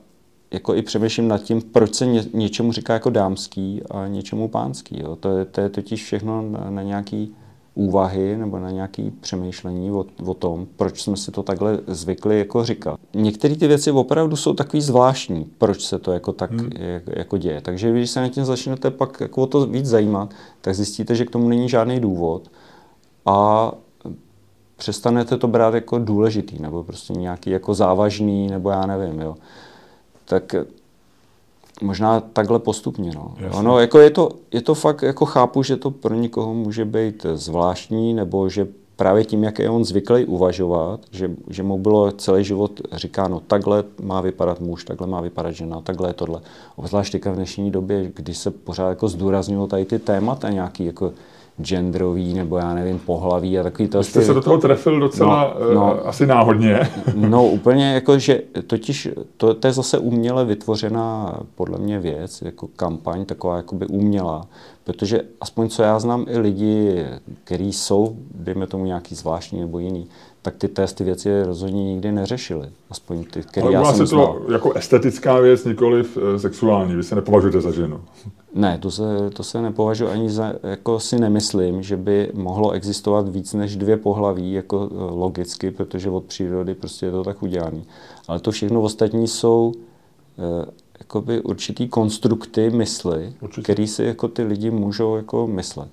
jako 0.52 0.76
i 0.76 0.82
přemýšlím 0.82 1.28
nad 1.28 1.38
tím, 1.38 1.62
proč 1.62 1.96
se 1.96 2.06
ně, 2.06 2.24
něčemu 2.34 2.72
říká 2.72 2.94
jako 2.94 3.10
dámský 3.10 3.82
a 3.92 4.08
něčemu 4.08 4.48
pánský. 4.48 5.00
Jo. 5.00 5.16
To, 5.16 5.38
je, 5.38 5.46
to 5.46 5.62
je 5.62 5.70
totiž 5.70 6.04
všechno 6.04 6.42
na, 6.42 6.70
na 6.70 6.82
nějaký 6.82 7.36
úvahy 7.76 8.38
nebo 8.38 8.60
na 8.60 8.72
nějaké 8.72 9.12
přemýšlení 9.22 9.92
o, 9.92 10.06
o 10.26 10.34
tom, 10.34 10.68
proč 10.76 11.04
jsme 11.04 11.18
si 11.18 11.32
to 11.32 11.44
takhle 11.44 11.80
zvykli 11.88 12.40
jako 12.40 12.64
říkat. 12.64 13.00
Některé 13.14 13.56
ty 13.56 13.68
věci 13.68 13.92
opravdu 13.92 14.36
jsou 14.36 14.54
takový 14.54 14.82
zvláštní, 14.82 15.46
proč 15.58 15.86
se 15.86 16.00
to 16.00 16.12
jako 16.12 16.32
tak 16.32 16.52
hmm. 16.52 16.70
jako, 16.74 17.12
jako 17.16 17.38
děje. 17.38 17.62
Takže 17.62 17.92
když 17.92 18.10
se 18.10 18.22
na 18.22 18.30
tím 18.30 18.46
začnete 18.46 18.92
pak 18.92 19.22
jako 19.22 19.42
o 19.42 19.48
to 19.48 19.66
víc 19.66 19.86
zajímat, 19.86 20.34
tak 20.62 20.76
zjistíte, 20.76 21.16
že 21.16 21.26
k 21.26 21.32
tomu 21.32 21.50
není 21.50 21.70
žádný 21.70 22.00
důvod 22.00 22.52
a 23.26 23.72
přestanete 24.76 25.38
to 25.38 25.48
brát 25.48 25.74
jako 25.74 26.00
důležitý 26.00 26.62
nebo 26.62 26.84
prostě 26.84 27.14
nějaký 27.14 27.50
jako 27.50 27.74
závažný, 27.74 28.48
nebo 28.48 28.70
já 28.70 28.86
nevím, 28.86 29.22
jo. 29.22 29.36
Tak 30.26 30.56
možná 31.82 32.20
takhle 32.20 32.60
postupně, 32.60 33.12
no. 33.16 33.36
Ono, 33.52 33.80
jako 33.80 34.00
je 34.00 34.10
to, 34.10 34.30
je 34.52 34.62
to 34.62 34.76
fakt, 34.76 35.02
jako 35.02 35.26
chápu, 35.26 35.64
že 35.64 35.78
to 35.78 35.92
pro 35.92 36.16
někoho 36.16 36.54
může 36.54 36.86
být 36.86 37.26
zvláštní, 37.34 38.14
nebo 38.14 38.50
že 38.50 38.68
právě 38.96 39.26
tím, 39.26 39.44
jak 39.44 39.60
je 39.60 39.70
on 39.70 39.86
zvyklý 39.86 40.26
uvažovat, 40.26 41.00
že, 41.12 41.32
že 41.50 41.64
mu 41.64 41.78
bylo 41.78 42.12
celý 42.12 42.44
život 42.44 42.82
říkáno, 42.92 43.40
takhle 43.48 43.84
má 44.02 44.22
vypadat 44.22 44.60
muž, 44.60 44.84
takhle 44.84 45.08
má 45.08 45.22
vypadat 45.22 45.52
žena, 45.52 45.82
takhle 45.82 46.10
je 46.10 46.14
tohle. 46.14 46.42
Obzvlášť 46.76 47.16
v 47.26 47.36
dnešní 47.36 47.72
době, 47.72 48.12
kdy 48.16 48.34
se 48.34 48.52
pořád 48.52 48.90
jako 48.90 49.08
zdůrazňují 49.08 49.68
tady 49.68 49.86
ty 49.86 50.00
témata 50.00 50.50
nějaký, 50.50 50.86
jako 50.86 51.14
genderový 51.62 52.34
nebo 52.34 52.58
já 52.58 52.74
nevím, 52.74 53.00
pohlaví 53.00 53.60
a 53.60 53.64
takový 53.64 53.88
to. 53.88 54.04
Jste 54.04 54.22
se 54.22 54.34
do 54.34 54.42
toho 54.42 54.58
trefil 54.58 55.00
docela 55.00 55.58
no, 55.60 55.74
no, 55.74 55.94
uh, 55.94 56.10
asi 56.10 56.26
náhodně. 56.26 56.90
no 57.16 57.48
úplně 57.48 57.94
jako, 57.94 58.20
že 58.20 58.42
totiž 58.68 59.10
to, 59.38 59.54
to 59.54 59.68
je 59.68 59.74
zase 59.74 59.98
uměle 59.98 60.46
vytvořená 60.46 61.40
podle 61.56 61.78
mě 61.78 62.00
věc, 62.00 62.42
jako 62.42 62.68
kampaň 62.76 63.26
taková 63.26 63.58
jakoby 63.58 63.88
umělá, 63.88 64.48
protože 64.84 65.22
aspoň 65.42 65.70
co 65.70 65.84
já 65.84 66.00
znám 66.00 66.26
i 66.30 66.40
lidi, 66.40 67.06
kteří 67.44 67.74
jsou, 67.74 68.16
dejme 68.36 68.68
tomu 68.68 68.86
nějaký 68.86 69.16
zvláštní 69.16 69.60
nebo 69.60 69.80
jiný, 69.80 70.08
tak 70.42 70.56
ty 70.56 70.68
testy 70.68 71.04
věci 71.04 71.44
rozhodně 71.44 71.84
nikdy 71.84 72.12
neřešili. 72.12 72.70
Aspoň 72.90 73.24
ty, 73.24 73.42
které 73.42 73.72
já 73.72 73.86
jsem 73.86 74.00
to 74.00 74.06
znal. 74.06 74.42
jako 74.52 74.74
estetická 74.74 75.40
věc, 75.40 75.66
nikoli 75.66 76.04
eh, 76.36 76.40
sexuální. 76.40 76.96
Vy 76.96 77.04
se 77.04 77.16
nepovažujete 77.16 77.62
za 77.62 77.72
ženu. 77.72 78.02
Ne, 78.56 78.78
to 78.78 78.92
se, 78.92 79.04
to 79.34 79.44
se 79.44 79.62
nepovažuji 79.62 80.08
ani 80.08 80.30
za, 80.30 80.54
jako 80.64 81.00
si 81.00 81.20
nemyslím, 81.20 81.84
že 81.84 81.98
by 81.98 82.32
mohlo 82.34 82.72
existovat 82.72 83.30
víc 83.30 83.54
než 83.54 83.76
dvě 83.76 83.98
pohlaví, 83.98 84.54
jako 84.54 84.90
eh, 84.92 84.96
logicky, 84.96 85.72
protože 85.72 86.10
od 86.10 86.24
přírody 86.24 86.76
prostě 86.76 87.06
je 87.06 87.12
to 87.12 87.24
tak 87.24 87.44
udělané. 87.44 87.82
Ale 88.28 88.40
to 88.40 88.52
všechno 88.52 88.82
ostatní 88.82 89.28
jsou 89.28 89.74
eh, 89.78 90.72
jakoby 91.00 91.42
určitý 91.42 91.88
konstrukty 91.88 92.70
mysli, 92.70 93.34
který 93.64 93.88
si 93.88 94.04
jako 94.04 94.28
ty 94.28 94.44
lidi 94.44 94.72
můžou 94.72 95.16
jako 95.16 95.48
myslet. 95.48 95.90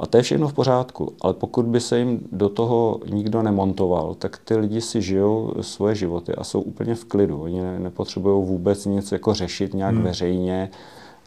A 0.00 0.06
to 0.06 0.16
je 0.16 0.22
všechno 0.22 0.48
v 0.48 0.52
pořádku, 0.52 1.12
ale 1.20 1.34
pokud 1.34 1.66
by 1.66 1.80
se 1.80 1.98
jim 1.98 2.20
do 2.32 2.48
toho 2.48 3.00
nikdo 3.10 3.42
nemontoval, 3.42 4.14
tak 4.14 4.38
ty 4.44 4.56
lidi 4.56 4.80
si 4.80 5.02
žijou 5.02 5.54
svoje 5.60 5.94
životy 5.94 6.34
a 6.34 6.44
jsou 6.44 6.60
úplně 6.60 6.94
v 6.94 7.04
klidu. 7.04 7.42
Oni 7.42 7.60
nepotřebují 7.78 8.46
vůbec 8.46 8.86
nic 8.86 9.12
jako 9.12 9.34
řešit 9.34 9.74
nějak 9.74 9.94
hmm. 9.94 10.04
veřejně 10.04 10.70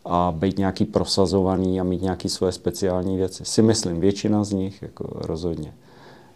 a 0.05 0.33
být 0.37 0.57
nějaký 0.57 0.85
prosazovaný 0.85 1.79
a 1.79 1.83
mít 1.83 2.01
nějaké 2.01 2.29
svoje 2.29 2.51
speciální 2.51 3.17
věci. 3.17 3.45
Si 3.45 3.61
myslím, 3.61 3.99
většina 3.99 4.43
z 4.43 4.51
nich 4.51 4.81
jako 4.81 5.05
rozhodně. 5.13 5.73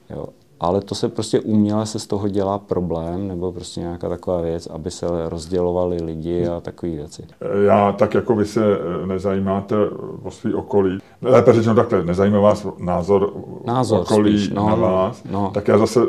Jo 0.09 0.25
ale 0.59 0.81
to 0.81 0.95
se 0.95 1.09
prostě 1.09 1.39
uměle 1.39 1.85
se 1.85 1.99
z 1.99 2.07
toho 2.07 2.27
dělá 2.27 2.57
problém, 2.57 3.27
nebo 3.27 3.51
prostě 3.51 3.79
nějaká 3.79 4.09
taková 4.09 4.41
věc, 4.41 4.67
aby 4.67 4.91
se 4.91 5.05
rozdělovali 5.25 6.01
lidi 6.01 6.47
a 6.47 6.61
takové 6.61 6.91
věci. 6.91 7.23
Já 7.65 7.91
tak 7.91 8.13
jako 8.13 8.35
vy 8.35 8.45
se 8.45 8.61
nezajímáte 9.05 9.75
o 10.23 10.31
svý 10.31 10.53
okolí, 10.53 10.99
lépe 11.21 11.53
řečeno 11.53 11.75
takhle, 11.75 12.03
nezajímá 12.03 12.39
vás 12.39 12.67
názor, 12.77 13.33
názor 13.65 13.99
okolí 13.99 14.37
spíš, 14.37 14.49
no, 14.49 14.69
na 14.69 14.75
vás, 14.75 15.23
no. 15.31 15.51
tak 15.53 15.67
já 15.67 15.77
zase 15.77 15.99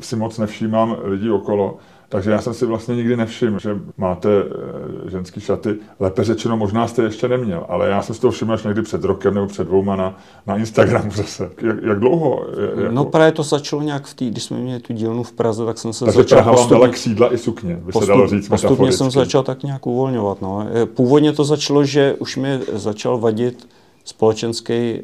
si 0.00 0.16
moc 0.16 0.38
nevšímám 0.38 0.96
lidí 1.02 1.30
okolo, 1.30 1.76
takže 2.08 2.30
já 2.30 2.40
jsem 2.40 2.54
si 2.54 2.66
vlastně 2.66 2.96
nikdy 2.96 3.16
nevšiml, 3.16 3.58
že 3.58 3.76
máte 3.96 4.28
eh, 4.28 5.10
ženský 5.10 5.40
šaty. 5.40 5.76
Lépe 6.00 6.24
řečeno, 6.24 6.56
možná 6.56 6.88
jste 6.88 7.02
ještě 7.02 7.28
neměl, 7.28 7.66
ale 7.68 7.88
já 7.88 8.02
jsem 8.02 8.14
si 8.14 8.20
to 8.20 8.30
všiml 8.30 8.52
až 8.52 8.64
někdy 8.64 8.82
před 8.82 9.04
rokem 9.04 9.34
nebo 9.34 9.46
před 9.46 9.64
dvouma 9.64 9.96
na, 9.96 10.18
na 10.46 10.56
Instagramu 10.56 11.10
zase. 11.10 11.50
Jak, 11.62 11.76
jak 11.82 12.00
dlouho? 12.00 12.46
Jako... 12.60 12.94
No 12.94 13.04
právě 13.04 13.32
to 13.32 13.42
začalo 13.42 13.82
nějak 13.82 14.06
v 14.06 14.14
té, 14.14 14.24
když 14.24 14.44
jsme 14.44 14.58
měli 14.58 14.80
tu 14.80 14.92
dílnu 14.92 15.22
v 15.22 15.32
Praze, 15.32 15.64
tak 15.64 15.78
jsem 15.78 15.92
se 15.92 16.04
Takže 16.04 16.18
začal 16.18 16.36
Praha 16.36 16.52
postupně... 16.52 16.74
vám 16.74 16.80
dala 16.80 16.92
křídla 16.92 17.34
i 17.34 17.38
sukně, 17.38 17.74
by 17.74 17.92
postup, 17.92 18.02
se 18.02 18.08
dalo 18.08 18.28
říct 18.28 18.48
Postupně 18.48 18.92
jsem 18.92 19.10
začal 19.10 19.42
tak 19.42 19.62
nějak 19.62 19.86
uvolňovat. 19.86 20.42
No. 20.42 20.66
Eh, 20.74 20.86
původně 20.86 21.32
to 21.32 21.44
začalo, 21.44 21.84
že 21.84 22.14
už 22.18 22.36
mi 22.36 22.60
začal 22.72 23.18
vadit 23.18 23.68
společenský 24.04 24.72
eh, 24.74 25.02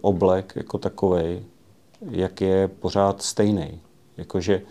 oblek 0.00 0.52
jako 0.56 0.78
takový, 0.78 1.40
jak 2.10 2.40
je 2.40 2.68
pořád 2.68 3.22
stejný. 3.22 3.80
Jakože 4.16 4.62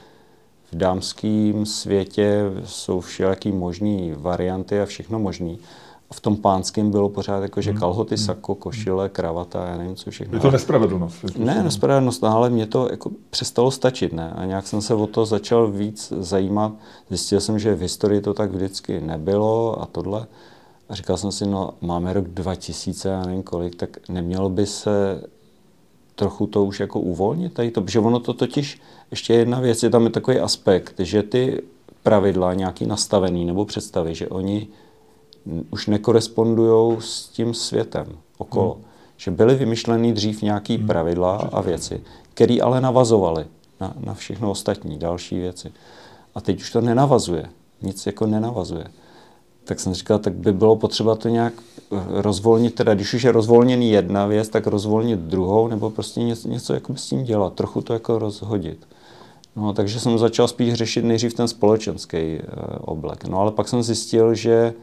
v 0.72 0.76
dámském 0.76 1.66
světě 1.66 2.42
jsou 2.64 3.00
všelijaký 3.00 3.52
možné 3.52 4.16
varianty 4.16 4.82
a 4.82 4.86
všechno 4.86 5.20
možné. 5.20 5.56
v 6.14 6.20
tom 6.20 6.38
pánském 6.38 6.92
bylo 6.92 7.10
pořád 7.10 7.42
jako, 7.42 7.62
že 7.62 7.72
hmm. 7.72 7.80
kalhoty, 7.80 8.18
sako, 8.18 8.56
košile, 8.56 9.10
kravata, 9.10 9.68
já 9.68 9.78
nevím, 9.78 9.96
co 9.96 10.12
všechno. 10.12 10.38
Je 10.38 10.42
to 10.42 10.52
nespravedlnost? 10.52 11.38
Ne, 11.38 11.64
nespravedlnost, 11.64 12.22
no, 12.22 12.30
ale 12.30 12.50
mě 12.50 12.66
to 12.68 12.88
jako 12.92 13.12
přestalo 13.30 13.72
stačit, 13.72 14.14
ne? 14.14 14.32
A 14.32 14.46
nějak 14.46 14.68
jsem 14.68 14.82
se 14.82 14.94
o 14.94 15.08
to 15.08 15.26
začal 15.26 15.72
víc 15.72 16.14
zajímat. 16.20 16.74
Zjistil 17.10 17.40
jsem, 17.40 17.60
že 17.60 17.76
v 17.76 17.82
historii 17.82 18.22
to 18.22 18.34
tak 18.34 18.52
vždycky 18.52 19.02
nebylo 19.02 19.82
a 19.82 19.86
tohle. 19.86 20.28
A 20.90 20.96
říkal 20.96 21.18
jsem 21.18 21.32
si, 21.32 21.46
no 21.46 21.74
máme 21.82 22.14
rok 22.14 22.28
2000, 22.28 23.10
já 23.10 23.26
nevím 23.26 23.44
kolik, 23.44 23.76
tak 23.76 24.10
nemělo 24.10 24.50
by 24.50 24.66
se 24.66 25.22
trochu 26.16 26.48
to 26.48 26.64
už 26.64 26.80
jako 26.80 27.00
uvolnit 27.00 27.54
tady 27.54 27.72
to, 27.72 27.82
protože 27.82 28.00
ono 28.00 28.20
to 28.20 28.34
totiž, 28.34 28.82
ještě 29.12 29.34
jedna 29.34 29.60
věc, 29.60 29.84
je 29.84 29.90
tam 29.90 30.04
je 30.04 30.10
takový 30.10 30.40
aspekt, 30.40 30.94
že 31.00 31.24
ty 31.24 31.62
pravidla 32.04 32.54
nějaký 32.54 32.86
nastavený 32.86 33.46
nebo 33.46 33.66
představy, 33.66 34.16
že 34.16 34.28
oni 34.28 34.68
už 35.70 35.88
nekorespondují 35.88 36.98
s 37.00 37.28
tím 37.28 37.54
světem 37.54 38.06
okolo. 38.38 38.74
Hmm. 38.74 38.84
Že 39.18 39.32
byly 39.32 39.56
vymyšleny 39.56 40.14
dřív 40.14 40.42
nějaký 40.42 40.78
hmm. 40.78 40.88
pravidla 40.88 41.36
a 41.38 41.62
věci, 41.62 42.04
které 42.34 42.58
ale 42.62 42.82
navazovaly 42.82 43.46
na, 43.82 43.94
na 44.00 44.14
všechno 44.14 44.52
ostatní, 44.52 44.98
další 44.98 45.40
věci. 45.40 45.72
A 46.36 46.42
teď 46.42 46.62
už 46.62 46.72
to 46.72 46.82
nenavazuje. 46.82 47.50
Nic 47.82 48.06
jako 48.06 48.28
nenavazuje. 48.28 48.86
Tak 49.66 49.80
jsem 49.80 49.94
říkal, 49.94 50.20
tak 50.20 50.34
by 50.34 50.54
bylo 50.54 50.76
potřeba 50.76 51.16
to 51.16 51.30
nějak 51.30 51.54
eh, 51.92 51.98
rozvolnit, 52.10 52.76
teda 52.76 52.94
když 52.94 53.14
už 53.14 53.24
je 53.24 53.32
rozvolněný 53.32 53.92
jedna 53.92 54.26
věc, 54.26 54.50
tak 54.50 54.68
rozvolnit 54.68 55.20
druhou, 55.20 55.68
nebo 55.68 55.90
prostě 55.90 56.24
něco, 56.24 56.48
něco 56.48 56.74
jako 56.74 56.96
s 56.96 57.06
tím 57.06 57.24
dělat, 57.24 57.54
trochu 57.54 57.82
to 57.82 57.94
jako 57.94 58.20
rozhodit. 58.20 58.88
No, 59.56 59.74
takže 59.74 60.00
jsem 60.00 60.18
začal 60.18 60.48
spíš 60.48 60.74
řešit 60.74 61.06
nejdřív 61.06 61.34
ten 61.34 61.48
společenský 61.48 62.18
e, 62.18 62.42
oblek. 62.80 63.26
No 63.26 63.40
ale 63.40 63.52
pak 63.52 63.68
jsem 63.68 63.84
zjistil, 63.84 64.34
že 64.36 64.74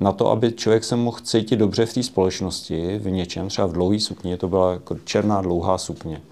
na 0.00 0.12
to, 0.12 0.30
aby 0.30 0.52
člověk 0.52 0.84
se 0.84 0.96
mohl 0.96 1.18
cítit 1.22 1.56
dobře 1.56 1.86
v 1.86 1.94
té 1.94 2.02
společnosti, 2.02 2.98
v 2.98 3.10
něčem, 3.10 3.48
třeba 3.48 3.66
v 3.66 3.72
dlouhé 3.72 4.00
sukni, 4.00 4.36
to 4.36 4.48
byla 4.48 4.72
jako 4.72 4.96
černá 5.04 5.40
dlouhá 5.42 5.78
sukně, 5.78 6.22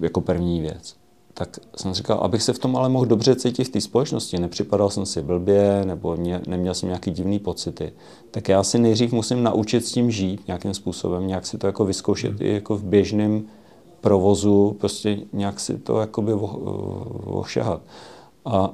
jako 0.00 0.20
první 0.20 0.60
věc. 0.60 0.96
Tak 1.38 1.58
jsem 1.76 1.94
říkal, 1.94 2.18
abych 2.18 2.42
se 2.42 2.52
v 2.52 2.58
tom 2.58 2.76
ale 2.76 2.88
mohl 2.88 3.06
dobře 3.06 3.36
cítit 3.36 3.64
v 3.64 3.68
té 3.68 3.80
společnosti, 3.80 4.38
nepřipadal 4.38 4.90
jsem 4.90 5.06
si 5.06 5.22
blbě, 5.22 5.82
nebo 5.84 6.16
mě, 6.16 6.40
neměl 6.46 6.74
jsem 6.74 6.88
nějaký 6.88 7.10
divný 7.10 7.38
pocity, 7.38 7.92
tak 8.30 8.48
já 8.48 8.62
si 8.62 8.78
nejdřív 8.78 9.12
musím 9.12 9.42
naučit 9.42 9.86
s 9.86 9.92
tím 9.92 10.10
žít 10.10 10.46
nějakým 10.46 10.74
způsobem, 10.74 11.26
nějak 11.26 11.46
si 11.46 11.58
to 11.58 11.66
jako 11.66 11.84
vyzkoušet 11.84 12.30
hmm. 12.30 12.42
i 12.42 12.54
jako 12.54 12.76
v 12.76 12.84
běžném 12.84 13.42
provozu, 14.00 14.76
prostě 14.80 15.18
nějak 15.32 15.60
si 15.60 15.78
to 15.78 16.00
jakoby 16.00 16.32
ošahat. 17.24 17.80
A 18.44 18.70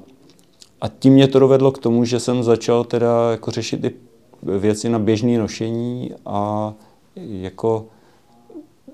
a 0.80 0.88
tím 0.88 1.12
mě 1.12 1.28
to 1.28 1.38
dovedlo 1.38 1.72
k 1.72 1.78
tomu, 1.78 2.04
že 2.04 2.20
jsem 2.20 2.42
začal 2.42 2.84
teda 2.84 3.30
jako 3.30 3.50
řešit 3.50 3.84
i 3.84 3.92
věci 4.42 4.88
na 4.88 4.98
běžné 4.98 5.38
nošení 5.38 6.10
a 6.26 6.72
jako 7.16 7.86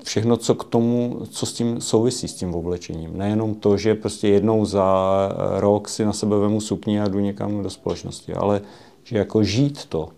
všechno, 0.05 0.36
co 0.36 0.55
k 0.55 0.64
tomu, 0.64 1.20
co 1.31 1.47
s 1.47 1.52
tím 1.52 1.81
souvisí 1.81 2.28
s 2.28 2.35
tím 2.35 2.55
oblečením. 2.55 3.18
Nejenom 3.18 3.55
to, 3.55 3.77
že 3.77 3.94
prostě 3.94 4.28
jednou 4.28 4.64
za 4.64 5.28
rok 5.56 5.89
si 5.89 6.05
na 6.05 6.12
sebe 6.12 6.39
vemu 6.39 6.60
sukni 6.60 7.01
a 7.01 7.09
jdu 7.09 7.18
někam 7.18 7.62
do 7.62 7.70
společnosti, 7.70 8.35
ale 8.35 8.60
že 9.05 9.18
jako 9.18 9.44
žít 9.44 9.85
to, 9.85 10.09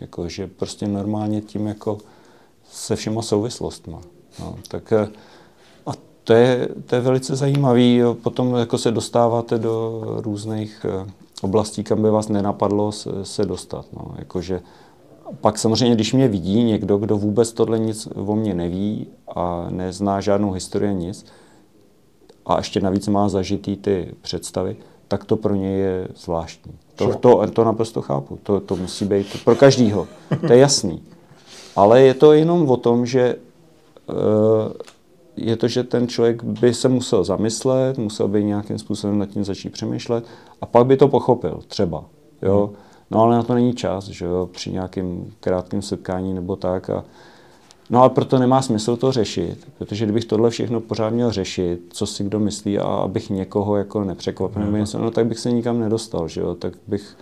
jako 0.00 0.28
že 0.28 0.46
prostě 0.46 0.88
normálně 0.88 1.40
tím 1.40 1.66
jako 1.66 1.98
se 2.70 2.96
všema 2.96 3.22
souvislostma. 3.22 4.00
No, 4.40 4.56
tak 4.68 4.92
to 6.24 6.32
je, 6.32 6.68
to 6.86 6.94
je 6.94 7.00
velice 7.00 7.36
zajímavý. 7.36 8.00
Potom 8.22 8.54
jako 8.54 8.78
se 8.78 8.90
dostáváte 8.90 9.58
do 9.58 10.02
různých 10.18 10.86
eh, 10.88 11.10
oblastí, 11.42 11.84
kam 11.84 12.02
by 12.02 12.10
vás 12.10 12.28
nenapadlo 12.28 12.92
se, 12.92 13.10
se 13.24 13.44
dostat. 13.44 13.86
No. 13.92 14.14
Jakože, 14.18 14.60
pak 15.40 15.58
samozřejmě, 15.58 15.94
když 15.94 16.12
mě 16.12 16.28
vidí 16.28 16.64
někdo, 16.64 16.98
kdo 16.98 17.16
vůbec 17.16 17.52
tohle 17.52 17.78
nic 17.78 18.08
o 18.14 18.36
mě 18.36 18.54
neví 18.54 19.06
a 19.36 19.66
nezná 19.70 20.20
žádnou 20.20 20.52
historii 20.52 20.94
nic, 20.94 21.26
a 22.46 22.56
ještě 22.56 22.80
navíc 22.80 23.08
má 23.08 23.28
zažitý 23.28 23.76
ty 23.76 24.14
představy, 24.20 24.76
tak 25.08 25.24
to 25.24 25.36
pro 25.36 25.54
ně 25.54 25.70
je 25.70 26.08
zvláštní. 26.16 26.72
To, 26.94 27.14
to, 27.14 27.46
to 27.50 27.64
naprosto 27.64 28.02
chápu. 28.02 28.38
To, 28.42 28.60
to 28.60 28.76
musí 28.76 29.04
být 29.04 29.44
pro 29.44 29.54
každýho. 29.54 30.08
To 30.46 30.52
je 30.52 30.58
jasný. 30.58 31.02
Ale 31.76 32.02
je 32.02 32.14
to 32.14 32.32
jenom 32.32 32.70
o 32.70 32.76
tom, 32.76 33.06
že 33.06 33.36
uh, 34.06 34.16
je 35.36 35.56
to, 35.56 35.68
že 35.68 35.84
ten 35.84 36.08
člověk 36.08 36.44
by 36.44 36.74
se 36.74 36.88
musel 36.88 37.24
zamyslet, 37.24 37.98
musel 37.98 38.28
by 38.28 38.44
nějakým 38.44 38.78
způsobem 38.78 39.18
nad 39.18 39.26
tím 39.26 39.44
začít 39.44 39.72
přemýšlet 39.72 40.24
a 40.60 40.66
pak 40.66 40.86
by 40.86 40.96
to 40.96 41.08
pochopil, 41.08 41.60
třeba. 41.66 42.04
Jo? 42.42 42.70
No 43.12 43.20
ale 43.20 43.36
na 43.36 43.42
to 43.42 43.54
není 43.54 43.74
čas, 43.74 44.04
že 44.08 44.24
jo, 44.24 44.48
při 44.52 44.72
nějakém 44.72 45.26
krátkém 45.40 45.82
setkání 45.82 46.34
nebo 46.34 46.56
tak. 46.56 46.90
A, 46.90 47.04
no 47.90 48.00
ale 48.00 48.10
proto 48.10 48.38
nemá 48.38 48.62
smysl 48.62 48.96
to 48.96 49.12
řešit, 49.12 49.68
protože 49.78 50.04
kdybych 50.04 50.24
tohle 50.24 50.50
všechno 50.50 50.80
pořád 50.80 51.10
měl 51.10 51.30
řešit, 51.30 51.80
co 51.90 52.06
si 52.06 52.24
kdo 52.24 52.40
myslí 52.40 52.78
a 52.78 52.84
abych 52.84 53.30
někoho 53.30 53.76
jako 53.76 54.04
nepřekvapil, 54.04 54.62
nebo 54.62 54.76
něco, 54.76 54.98
no 54.98 55.10
tak 55.10 55.26
bych 55.26 55.38
se 55.38 55.52
nikam 55.52 55.80
nedostal, 55.80 56.28
že 56.28 56.40
jo, 56.40 56.54
tak 56.54 56.72
bych 56.86 57.16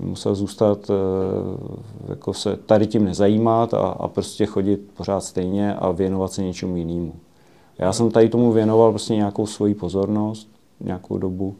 musel 0.00 0.34
zůstat, 0.34 0.90
eh, 0.90 0.94
jako 2.08 2.34
se 2.34 2.56
tady 2.56 2.86
tím 2.86 3.04
nezajímat 3.04 3.74
a, 3.74 3.78
a 3.78 4.08
prostě 4.08 4.46
chodit 4.46 4.90
pořád 4.96 5.20
stejně 5.20 5.74
a 5.74 5.90
věnovat 5.90 6.32
se 6.32 6.42
něčemu 6.42 6.76
jinému. 6.76 7.12
Já 7.78 7.92
jsem 7.92 8.10
tady 8.10 8.28
tomu 8.28 8.52
věnoval 8.52 8.90
prostě 8.90 9.14
nějakou 9.14 9.46
svoji 9.46 9.74
pozornost, 9.74 10.48
nějakou 10.80 11.18
dobu 11.18 11.56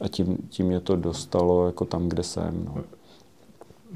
a 0.00 0.08
tím, 0.08 0.36
tím 0.48 0.66
mě 0.66 0.80
to 0.80 0.96
dostalo 0.96 1.66
jako 1.66 1.84
tam, 1.84 2.08
kde 2.08 2.22
jsem. 2.22 2.64
No. 2.64 2.84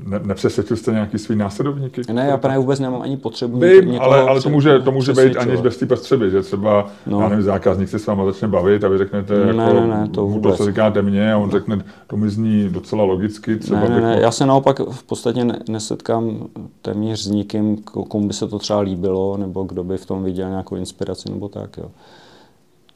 Ne, 0.05 0.21
nepřesvědčil 0.25 0.77
jste 0.77 0.93
nějaký 0.93 1.19
svý 1.19 1.37
následovníky? 1.37 2.03
Ne, 2.13 2.27
já 2.27 2.37
právě 2.37 2.59
vůbec 2.59 2.81
nemám 2.81 3.03
ani 3.03 3.17
potřebu 3.17 3.59
Vím, 3.59 4.01
ale, 4.01 4.21
ale 4.21 4.41
to 4.41 4.49
může, 4.49 4.79
to 4.79 4.93
může 4.93 5.13
být 5.13 5.37
aniž 5.37 5.61
bez 5.61 5.77
té 5.77 5.87
potřeby, 5.87 6.31
že 6.31 6.43
třeba, 6.43 6.87
no. 7.07 7.21
já 7.21 7.29
nevím, 7.29 7.45
zákazník 7.45 7.89
se 7.89 7.99
s 7.99 8.07
váma 8.07 8.25
začne 8.25 8.49
bavit 8.49 8.85
a 8.85 8.89
vy 8.89 8.99
řeknete, 8.99 9.35
ne, 9.35 9.47
jako, 9.65 9.81
ne, 9.81 9.87
ne, 9.87 10.09
to, 10.09 10.27
vůbec. 10.27 10.53
to, 10.53 10.57
co 10.57 10.71
říkáte 10.71 11.03
mně, 11.03 11.33
a 11.33 11.39
on 11.39 11.51
řekne, 11.51 11.85
to 12.07 12.17
mi 12.17 12.31
zní 12.31 12.69
docela 12.69 13.05
logicky. 13.05 13.57
Třeba 13.57 13.81
ne, 13.81 13.89
ne, 13.89 14.01
ne, 14.01 14.19
já 14.21 14.31
se 14.31 14.47
naopak 14.47 14.81
v 14.81 15.05
podstatě 15.05 15.45
nesetkám 15.69 16.49
téměř 16.83 17.21
s 17.21 17.27
nikým, 17.27 17.77
komu 17.83 18.29
by 18.29 18.35
se 18.35 18.49
to 18.49 18.59
třeba 18.59 18.81
líbilo, 18.81 19.37
nebo 19.37 19.63
kdo 19.63 19.85
by 19.85 19.97
v 19.97 20.07
tom 20.07 20.25
viděl 20.25 20.49
nějakou 20.49 20.77
inspiraci, 20.77 21.31
nebo 21.31 21.49
tak, 21.49 21.77
jo. 21.79 21.91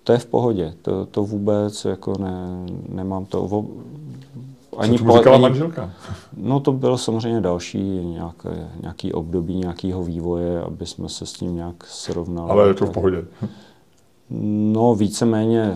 To 0.06 0.12
je 0.12 0.18
v 0.18 0.26
pohodě, 0.26 0.74
to, 0.82 1.06
to 1.06 1.22
vůbec 1.22 1.84
jako 1.84 2.18
ne, 2.18 2.66
nemám 2.88 3.24
to 3.24 3.64
ani 4.76 4.98
Co 4.98 5.16
říkala 5.16 5.36
ani, 5.36 5.42
manželka? 5.42 5.90
No 6.36 6.60
to 6.60 6.72
bylo 6.72 6.98
samozřejmě 6.98 7.40
další 7.40 7.78
nějaké, 8.04 8.68
nějaký 8.80 9.12
období 9.12 9.54
nějakého 9.54 10.04
vývoje, 10.04 10.62
aby 10.62 10.86
jsme 10.86 11.08
se 11.08 11.26
s 11.26 11.32
tím 11.32 11.56
nějak 11.56 11.86
srovnali. 11.86 12.50
Ale 12.50 12.68
je 12.68 12.74
to 12.74 12.86
v 12.86 12.90
pohodě? 12.90 13.24
No 14.70 14.94
víceméně 14.94 15.74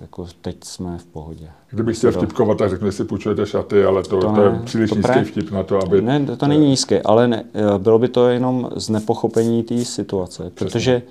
jako 0.00 0.26
teď 0.40 0.56
jsme 0.64 0.98
v 0.98 1.04
pohodě. 1.04 1.50
Kdybych 1.70 1.96
chtěl 1.96 2.12
vtipkovat, 2.12 2.58
tak 2.58 2.70
řekne, 2.70 2.92
si 2.92 3.04
půjčujete 3.04 3.46
šaty, 3.46 3.84
ale 3.84 4.02
to, 4.02 4.20
to, 4.20 4.32
ne, 4.32 4.36
to 4.36 4.42
je 4.42 4.60
příliš 4.64 4.90
to 4.90 4.96
nízký 4.96 5.24
vtip 5.24 5.50
na 5.50 5.62
to, 5.62 5.82
aby... 5.82 6.02
Ne, 6.02 6.26
to, 6.26 6.36
to 6.36 6.46
není 6.46 6.66
nízké, 6.66 7.02
ale 7.02 7.28
ne, 7.28 7.44
bylo 7.78 7.98
by 7.98 8.08
to 8.08 8.28
jenom 8.28 8.70
z 8.76 8.88
nepochopení 8.88 9.62
té 9.62 9.84
situace, 9.84 10.50
Přesně. 10.54 10.70
protože 10.70 11.02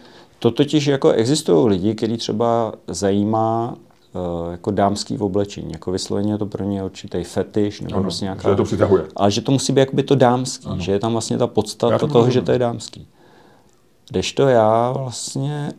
to 0.41 0.51
totiž 0.51 0.87
jako 0.87 1.11
existují 1.11 1.69
lidi, 1.69 1.95
kteří 1.95 2.17
třeba 2.17 2.73
zajímá 2.87 3.75
Eh, 4.15 4.51
jako 4.51 4.71
dámský 4.71 5.17
v 5.17 5.23
oblečení. 5.23 5.71
Jako 5.71 5.91
vysloveně 5.91 6.33
je 6.33 6.37
to 6.37 6.45
pro 6.45 6.63
ně 6.63 6.83
určitý 6.83 7.23
fetiš 7.23 7.81
nebo 7.81 7.95
ano, 7.95 8.03
prostě 8.03 8.25
nějaká... 8.25 8.49
Že 8.49 8.55
to 8.55 8.63
přitahuje. 8.63 9.03
Ale 9.15 9.31
že 9.31 9.41
to 9.41 9.51
musí 9.51 9.73
být 9.73 9.79
jakoby 9.79 10.03
to 10.03 10.15
dámský, 10.15 10.67
ano. 10.67 10.81
že 10.81 10.91
je 10.91 10.99
tam 10.99 11.11
vlastně 11.11 11.37
ta 11.37 11.47
podstata 11.47 11.97
to 11.97 12.07
toho, 12.07 12.29
že 12.29 12.41
to 12.41 12.51
je 12.51 12.59
dámský. 12.59 13.07
to 14.35 14.47
já 14.47 14.91
vlastně 14.91 15.71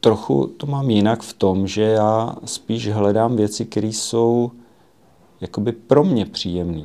trochu 0.00 0.46
to 0.56 0.66
mám 0.66 0.90
jinak 0.90 1.22
v 1.22 1.32
tom, 1.32 1.66
že 1.66 1.82
já 1.82 2.34
spíš 2.44 2.88
hledám 2.88 3.36
věci, 3.36 3.64
které 3.64 3.86
jsou 3.86 4.50
jakoby 5.40 5.72
pro 5.72 6.04
mě 6.04 6.26
příjemné. 6.26 6.84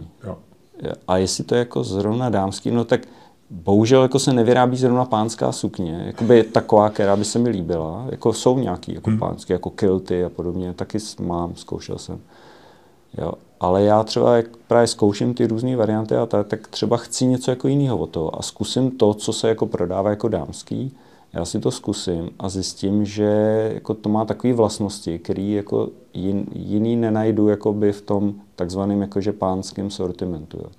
A 1.08 1.18
jestli 1.18 1.44
to 1.44 1.56
je 1.56 1.60
jako 1.60 1.84
zrovna 1.84 2.30
dámský, 2.30 2.72
no 2.72 2.86
tak 2.86 3.02
Bohužel 3.52 4.02
jako 4.02 4.20
se 4.20 4.34
nevyrábí 4.34 4.78
zrovna 4.78 5.06
pánská 5.06 5.52
sukně, 5.52 6.04
jakoby 6.06 6.44
taková, 6.44 6.90
která 6.90 7.16
by 7.16 7.26
se 7.26 7.40
mi 7.40 7.50
líbila. 7.50 8.06
Jako 8.10 8.34
jsou 8.34 8.60
nějaký 8.60 8.94
jako 8.94 9.10
hmm. 9.10 9.20
pánské, 9.20 9.54
jako 9.54 9.70
kilty 9.70 10.26
a 10.26 10.30
podobně, 10.30 10.74
taky 10.74 10.98
mám, 11.20 11.56
zkoušel 11.56 11.98
jsem. 11.98 12.20
Jo. 13.18 13.32
Ale 13.60 13.84
já 13.84 14.04
třeba 14.04 14.36
jak 14.36 14.46
právě 14.68 14.88
zkouším 14.88 15.34
ty 15.34 15.48
různé 15.48 15.76
varianty 15.76 16.16
a 16.16 16.26
tak, 16.26 16.48
tak 16.48 16.68
třeba 16.68 16.98
chci 16.98 17.26
něco 17.26 17.52
jako 17.52 17.68
jiného 17.68 17.98
od 17.98 18.10
toho 18.10 18.40
a 18.40 18.42
zkusím 18.42 18.92
to, 18.92 19.14
co 19.14 19.34
se 19.34 19.50
jako 19.50 19.66
prodává 19.66 20.10
jako 20.10 20.28
dámský, 20.28 20.98
já 21.34 21.46
si 21.46 21.60
to 21.60 21.72
zkusím 21.72 22.30
a 22.40 22.50
zjistím, 22.50 23.06
že 23.06 23.72
jako 23.74 23.94
to 23.94 24.10
má 24.10 24.26
takové 24.26 24.54
vlastnosti, 24.54 25.20
které 25.20 25.42
jako 25.42 25.90
jin, 26.14 26.46
jiný 26.54 26.96
nenajdu 26.96 27.48
jakoby 27.48 27.92
v 27.92 28.02
tom 28.02 28.34
takzvaném 28.56 29.02
jakože 29.02 29.34
pánském 29.34 29.90
sortimentu. 29.90 30.58
Jo. 30.58 30.70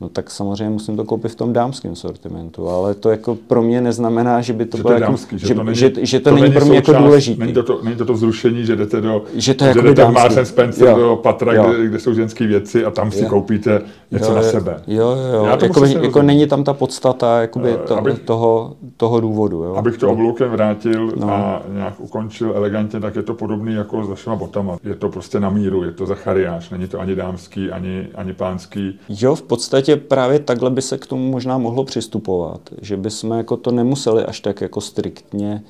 No 0.00 0.08
tak 0.08 0.30
samozřejmě 0.30 0.70
musím 0.70 0.96
to 0.96 1.04
koupit 1.04 1.28
v 1.28 1.34
tom 1.34 1.52
dámském 1.52 1.96
sortimentu, 1.96 2.68
ale 2.68 2.94
to 2.94 3.10
jako 3.10 3.34
pro 3.46 3.62
mě 3.62 3.80
neznamená, 3.80 4.40
že 4.40 4.52
by 4.52 4.64
to 4.66 4.76
Že 4.76 4.82
bylo 4.82 4.90
to 4.94 5.00
jako, 5.00 5.06
dámský, 5.12 5.38
že 5.38 5.46
že, 5.46 5.54
to 5.54 5.62
není- 5.62 5.76
že, 5.78 5.92
že 6.02 6.20
to, 6.20 6.30
to 6.30 6.36
není 6.36 6.54
pro 6.54 6.64
mě 6.64 6.74
jako 6.76 6.86
součást- 6.86 7.04
důležitý. 7.04 7.40
Není 7.40 7.52
to, 7.52 7.62
to, 7.62 7.80
není 7.82 7.96
to 7.96 8.04
to 8.04 8.12
vzrušení, 8.12 8.66
že 8.66 8.76
jdete 8.76 9.00
do, 9.00 9.22
Že 9.34 9.54
to 9.54 9.64
je 9.64 9.72
že 9.74 9.82
jdete 9.82 9.94
dámský. 9.94 10.14
Marks 10.34 10.48
Spencer 10.50 10.88
Jo. 10.88 10.98
do 10.98 11.16
patra, 11.22 11.54
Jo. 11.54 11.72
kde, 11.74 11.86
kde 11.86 12.00
jsou 12.00 12.14
ženské 12.14 12.46
věci 12.46 12.84
a 12.84 12.90
tam 12.90 13.10
si 13.10 13.22
Jo. 13.22 13.28
koupíte 13.28 13.82
něco 14.10 14.30
jo, 14.30 14.36
na 14.36 14.42
sebe. 14.42 14.82
Jo, 14.86 15.08
jo, 15.10 15.32
jo. 15.34 15.44
Já 15.44 15.58
jako 15.62 15.80
rozumím. 15.80 16.12
není 16.26 16.46
tam 16.46 16.64
ta 16.64 16.72
podstata 16.74 17.40
jakoby 17.40 17.70
Eh, 17.74 17.78
to, 17.88 17.98
abych- 17.98 18.18
toho, 18.18 18.74
toho 18.96 19.20
důvodu. 19.20 19.62
Jo. 19.64 19.74
Abych 19.74 19.96
to 19.98 20.10
obloukem 20.10 20.50
vrátil 20.50 21.12
No. 21.16 21.30
a 21.30 21.62
nějak 21.74 21.94
ukončil 22.00 22.52
elegantně, 22.56 23.00
tak 23.00 23.16
je 23.16 23.22
to 23.22 23.34
podobný 23.34 23.74
jako 23.74 24.04
s 24.04 24.08
vašima 24.08 24.36
botama. 24.36 24.76
Je 24.84 24.94
to 24.94 25.08
prostě 25.08 25.40
na 25.40 25.50
míru, 25.50 25.84
je 25.84 25.92
to 25.92 26.06
zachariáš, 26.06 26.70
není 26.70 26.88
to 26.88 27.00
ani 27.00 27.14
dámský, 27.14 27.70
ani, 27.70 28.06
ani 28.14 28.32
pánský. 28.32 28.98
Jo, 29.08 29.34
v 29.34 29.42
podstatě 29.42 29.87
právě 29.96 30.38
takhle 30.38 30.70
by 30.70 30.82
se 30.82 30.98
k 30.98 31.06
tomu 31.06 31.30
možná 31.30 31.58
mohlo 31.58 31.84
přistupovat, 31.84 32.60
že 32.80 32.96
bychom 32.96 33.30
jako 33.30 33.56
to 33.56 33.70
nemuseli 33.70 34.24
až 34.24 34.40
tak 34.40 34.60
jako 34.60 34.80
striktně 34.80 35.62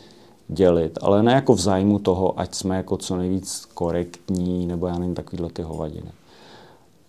dělit, 0.48 0.98
ale 1.02 1.22
ne 1.22 1.32
jako 1.32 1.54
v 1.54 1.60
zájmu 1.60 1.98
toho, 1.98 2.40
ať 2.40 2.54
jsme 2.54 2.76
jako 2.76 2.96
co 2.96 3.16
nejvíc 3.16 3.64
korektní, 3.74 4.66
nebo 4.66 4.86
já 4.86 4.98
nevím, 4.98 5.14
takovýhle 5.14 5.50
ty 5.50 5.62
hovadiny. 5.62 6.10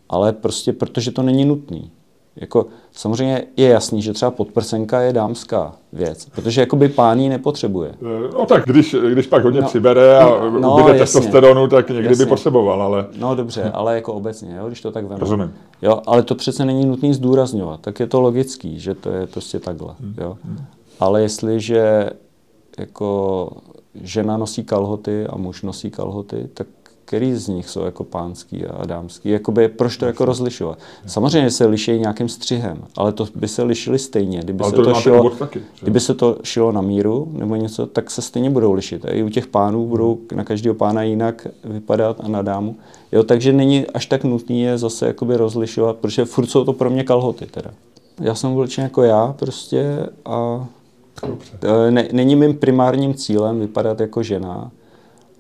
Ale 0.09 0.33
prostě 0.33 0.73
protože 0.73 1.11
to 1.11 1.21
není 1.23 1.45
nutný. 1.45 1.91
Jako, 2.41 2.65
samozřejmě 2.91 3.43
je 3.57 3.67
jasný, 3.69 4.01
že 4.01 4.13
třeba 4.13 4.31
podprsenka 4.31 5.01
je 5.01 5.13
dámská 5.13 5.73
věc, 5.93 6.25
protože 6.35 6.61
jakoby 6.61 6.89
pán 6.89 7.19
ji 7.19 7.29
nepotřebuje. 7.29 7.89
Eh, 8.01 8.29
No 8.33 8.45
tak, 8.45 8.65
když, 8.65 8.95
když 9.13 9.27
pak 9.27 9.43
hodně 9.43 9.61
No. 9.61 9.67
přibere 9.67 10.17
a 10.19 10.25
No, 10.25 10.51
no, 10.51 10.59
no, 10.59 10.73
ubyde 10.73 10.97
jasně. 10.97 10.99
testosteronu, 11.19 11.67
tak 11.67 11.89
někdy 11.89 12.07
Jasně. 12.09 12.25
by 12.25 12.29
potřeboval, 12.29 12.81
ale 12.83 13.05
No 13.19 13.35
dobře, 13.35 13.71
ale 13.73 13.95
jako 13.95 14.13
obecně, 14.13 14.55
jo, 14.59 14.67
když 14.67 14.81
to 14.81 14.91
tak 14.91 15.05
veme. 15.05 15.19
rozumím. 15.19 15.53
Jo, 15.81 16.01
ale 16.05 16.23
to 16.23 16.35
přece 16.35 16.65
není 16.65 16.85
nutný 16.85 17.13
zdůrazňovat, 17.13 17.79
tak 17.81 17.99
je 17.99 18.07
to 18.07 18.21
logický, 18.21 18.79
že 18.79 18.95
to 18.95 19.09
je 19.09 19.27
prostě 19.27 19.59
takhle. 19.59 19.95
Jo. 20.21 20.37
Ale 20.99 21.21
jestliže 21.21 22.09
jako 22.79 23.49
žena 24.01 24.37
nosí 24.37 24.63
kalhoty 24.63 25.27
a 25.27 25.37
muž 25.37 25.61
nosí 25.61 25.91
kalhoty, 25.91 26.49
tak 26.53 26.67
který 27.09 27.35
z 27.35 27.47
nich 27.47 27.69
jsou 27.69 27.85
jako 27.85 28.03
pánský 28.03 28.65
a 28.65 28.85
dámský? 28.85 29.29
Jakoby, 29.29 29.67
proč 29.67 29.97
to 29.97 30.05
jako 30.05 30.25
rozlišovat? 30.25 30.77
Samozřejmě 31.05 31.51
se 31.51 31.65
liší 31.65 31.99
nějakým 31.99 32.29
střihem, 32.29 32.77
ale 32.97 33.11
to 33.11 33.27
by 33.35 33.47
se 33.47 33.63
lišili 33.63 33.99
stejně. 33.99 34.39
Kdyby, 34.39 34.63
Ale 34.63 34.69
se 34.69 34.75
to 34.75 34.83
to, 34.83 34.93
šilo, 34.93 35.29
taky, 35.29 35.59
že? 35.59 35.65
kdyby 35.81 35.99
se 35.99 36.13
to 36.13 36.37
šilo 36.43 36.71
na 36.71 36.81
míru 36.81 37.27
nebo 37.31 37.55
něco, 37.55 37.85
tak 37.85 38.11
se 38.11 38.21
stejně 38.21 38.49
budou 38.49 38.73
lišit. 38.73 39.05
A 39.05 39.09
i 39.11 39.23
u 39.23 39.29
těch 39.29 39.47
pánů 39.47 39.85
budou 39.85 40.17
na 40.35 40.43
každého 40.43 40.75
pána 40.75 41.03
jinak 41.03 41.47
vypadat 41.63 42.17
a 42.23 42.27
na 42.27 42.41
dámu. 42.41 42.75
Jo, 43.11 43.23
takže 43.23 43.53
není 43.53 43.87
až 43.87 44.05
tak 44.05 44.23
nutný 44.23 44.61
je 44.61 44.77
zase 44.77 45.07
jakoby 45.07 45.37
rozlišovat, 45.37 45.95
protože 45.95 46.25
furt 46.25 46.47
jsou 46.47 46.65
to 46.65 46.73
pro 46.73 46.89
mě 46.89 47.03
kalhoty 47.03 47.45
teda. 47.45 47.71
Já 48.21 48.35
jsem 48.35 48.55
vlčen 48.55 48.83
jako 48.83 49.03
já 49.03 49.35
prostě 49.39 50.09
a 50.25 50.67
Dobře. 51.27 51.51
e, 51.87 51.91
ne, 51.91 52.07
není 52.11 52.35
mým 52.35 52.53
primárním 52.53 53.13
cílem 53.13 53.59
vypadat 53.59 53.99
jako 53.99 54.23
žena, 54.23 54.71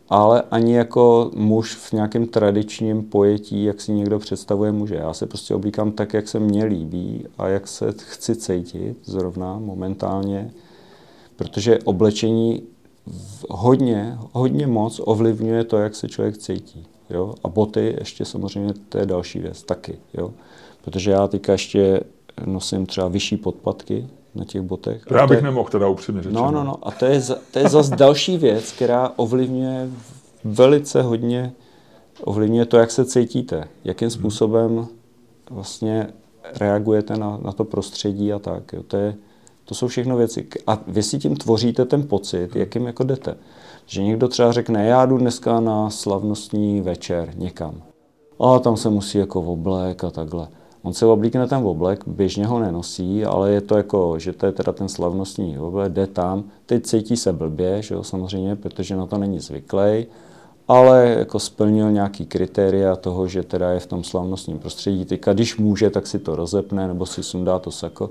ale 0.09 0.43
ani 0.51 0.75
jako 0.75 1.31
muž 1.35 1.75
v 1.75 1.93
nějakém 1.93 2.27
tradičním 2.27 3.03
pojetí, 3.03 3.63
jak 3.63 3.81
si 3.81 3.91
někdo 3.91 4.19
představuje 4.19 4.71
muže. 4.71 4.95
Já 4.95 5.13
se 5.13 5.25
prostě 5.25 5.55
oblíkám 5.55 5.91
tak, 5.91 6.13
jak 6.13 6.27
se 6.27 6.39
mně 6.39 6.65
líbí 6.65 7.25
a 7.37 7.47
jak 7.47 7.67
se 7.67 7.93
chci 7.97 8.35
cítit 8.35 8.97
zrovna 9.03 9.59
momentálně, 9.59 10.51
protože 11.35 11.79
oblečení 11.79 12.63
hodně, 13.49 14.17
hodně 14.31 14.67
moc 14.67 15.01
ovlivňuje 15.03 15.63
to, 15.63 15.77
jak 15.77 15.95
se 15.95 16.09
člověk 16.09 16.37
cítí. 16.37 16.85
Jo? 17.09 17.33
A 17.43 17.47
boty 17.47 17.95
ještě 17.99 18.25
samozřejmě, 18.25 18.73
to 18.89 18.97
je 18.97 19.05
další 19.05 19.39
věc 19.39 19.63
taky. 19.63 19.97
Jo? 20.13 20.33
Protože 20.81 21.11
já 21.11 21.27
teďka 21.27 21.51
ještě 21.51 21.99
nosím 22.45 22.85
třeba 22.85 23.07
vyšší 23.07 23.37
podpatky 23.37 24.07
na 24.35 24.45
těch 24.45 24.61
botech. 24.61 25.05
To 25.05 25.15
já 25.17 25.27
bych 25.27 25.37
je- 25.37 25.43
nemohl 25.43 25.69
teda 25.69 25.87
upřímně 25.87 26.23
řečeno. 26.23 26.41
No, 26.45 26.51
no, 26.51 26.63
no. 26.63 26.75
A 26.87 26.91
to 26.91 27.05
je, 27.05 27.21
to 27.51 27.59
je 27.59 27.69
zase 27.69 27.95
další 27.95 28.37
věc, 28.37 28.71
která 28.71 29.11
ovlivňuje 29.15 29.89
velice 30.43 31.01
hodně, 31.01 31.51
ovlivňuje 32.23 32.65
to, 32.65 32.77
jak 32.77 32.91
se 32.91 33.05
cítíte, 33.05 33.67
jakým 33.83 34.09
způsobem 34.09 34.87
vlastně 35.49 36.07
reagujete 36.59 37.17
na, 37.17 37.39
na 37.41 37.51
to 37.51 37.63
prostředí 37.63 38.33
a 38.33 38.39
tak. 38.39 38.73
Jo. 38.73 38.83
To, 38.83 38.97
je, 38.97 39.15
to 39.65 39.75
jsou 39.75 39.87
všechno 39.87 40.17
věci. 40.17 40.47
A 40.67 40.77
vy 40.87 41.03
si 41.03 41.19
tím 41.19 41.35
tvoříte 41.35 41.85
ten 41.85 42.07
pocit, 42.07 42.55
jakým 42.55 42.85
jako 42.85 43.03
jdete. 43.03 43.35
Že 43.85 44.03
někdo 44.03 44.27
třeba 44.27 44.51
řekne, 44.51 44.85
já 44.85 45.05
jdu 45.05 45.17
dneska 45.17 45.59
na 45.59 45.89
slavnostní 45.89 46.81
večer 46.81 47.33
někam. 47.35 47.81
A 48.39 48.59
tam 48.59 48.77
se 48.77 48.89
musí 48.89 49.17
jako 49.17 49.41
oblek 49.41 50.03
a 50.03 50.09
takhle. 50.09 50.47
On 50.83 50.93
se 50.93 51.05
oblíkne 51.05 51.47
ten 51.47 51.57
oblek, 51.57 52.03
běžně 52.07 52.45
ho 52.45 52.59
nenosí, 52.59 53.25
ale 53.25 53.51
je 53.51 53.61
to 53.61 53.77
jako, 53.77 54.19
že 54.19 54.33
to 54.33 54.45
je 54.45 54.51
teda 54.51 54.71
ten 54.71 54.89
slavnostní 54.89 55.59
oblek, 55.59 55.93
jde 55.93 56.07
tam, 56.07 56.43
teď 56.65 56.83
cítí 56.83 57.17
se 57.17 57.33
blbě, 57.33 57.81
že 57.81 57.95
jo, 57.95 58.03
samozřejmě, 58.03 58.55
protože 58.55 58.95
na 58.95 59.05
to 59.05 59.17
není 59.17 59.39
zvyklý, 59.39 60.05
ale 60.67 61.15
jako 61.19 61.39
splnil 61.39 61.91
nějaký 61.91 62.25
kritéria 62.25 62.95
toho, 62.95 63.27
že 63.27 63.43
teda 63.43 63.71
je 63.71 63.79
v 63.79 63.87
tom 63.87 64.03
slavnostním 64.03 64.59
prostředí. 64.59 65.05
Teďka, 65.05 65.33
když 65.33 65.57
může, 65.57 65.89
tak 65.89 66.07
si 66.07 66.19
to 66.19 66.35
rozepne 66.35 66.87
nebo 66.87 67.05
si 67.05 67.23
sundá 67.23 67.59
to 67.59 67.71
sako. 67.71 68.09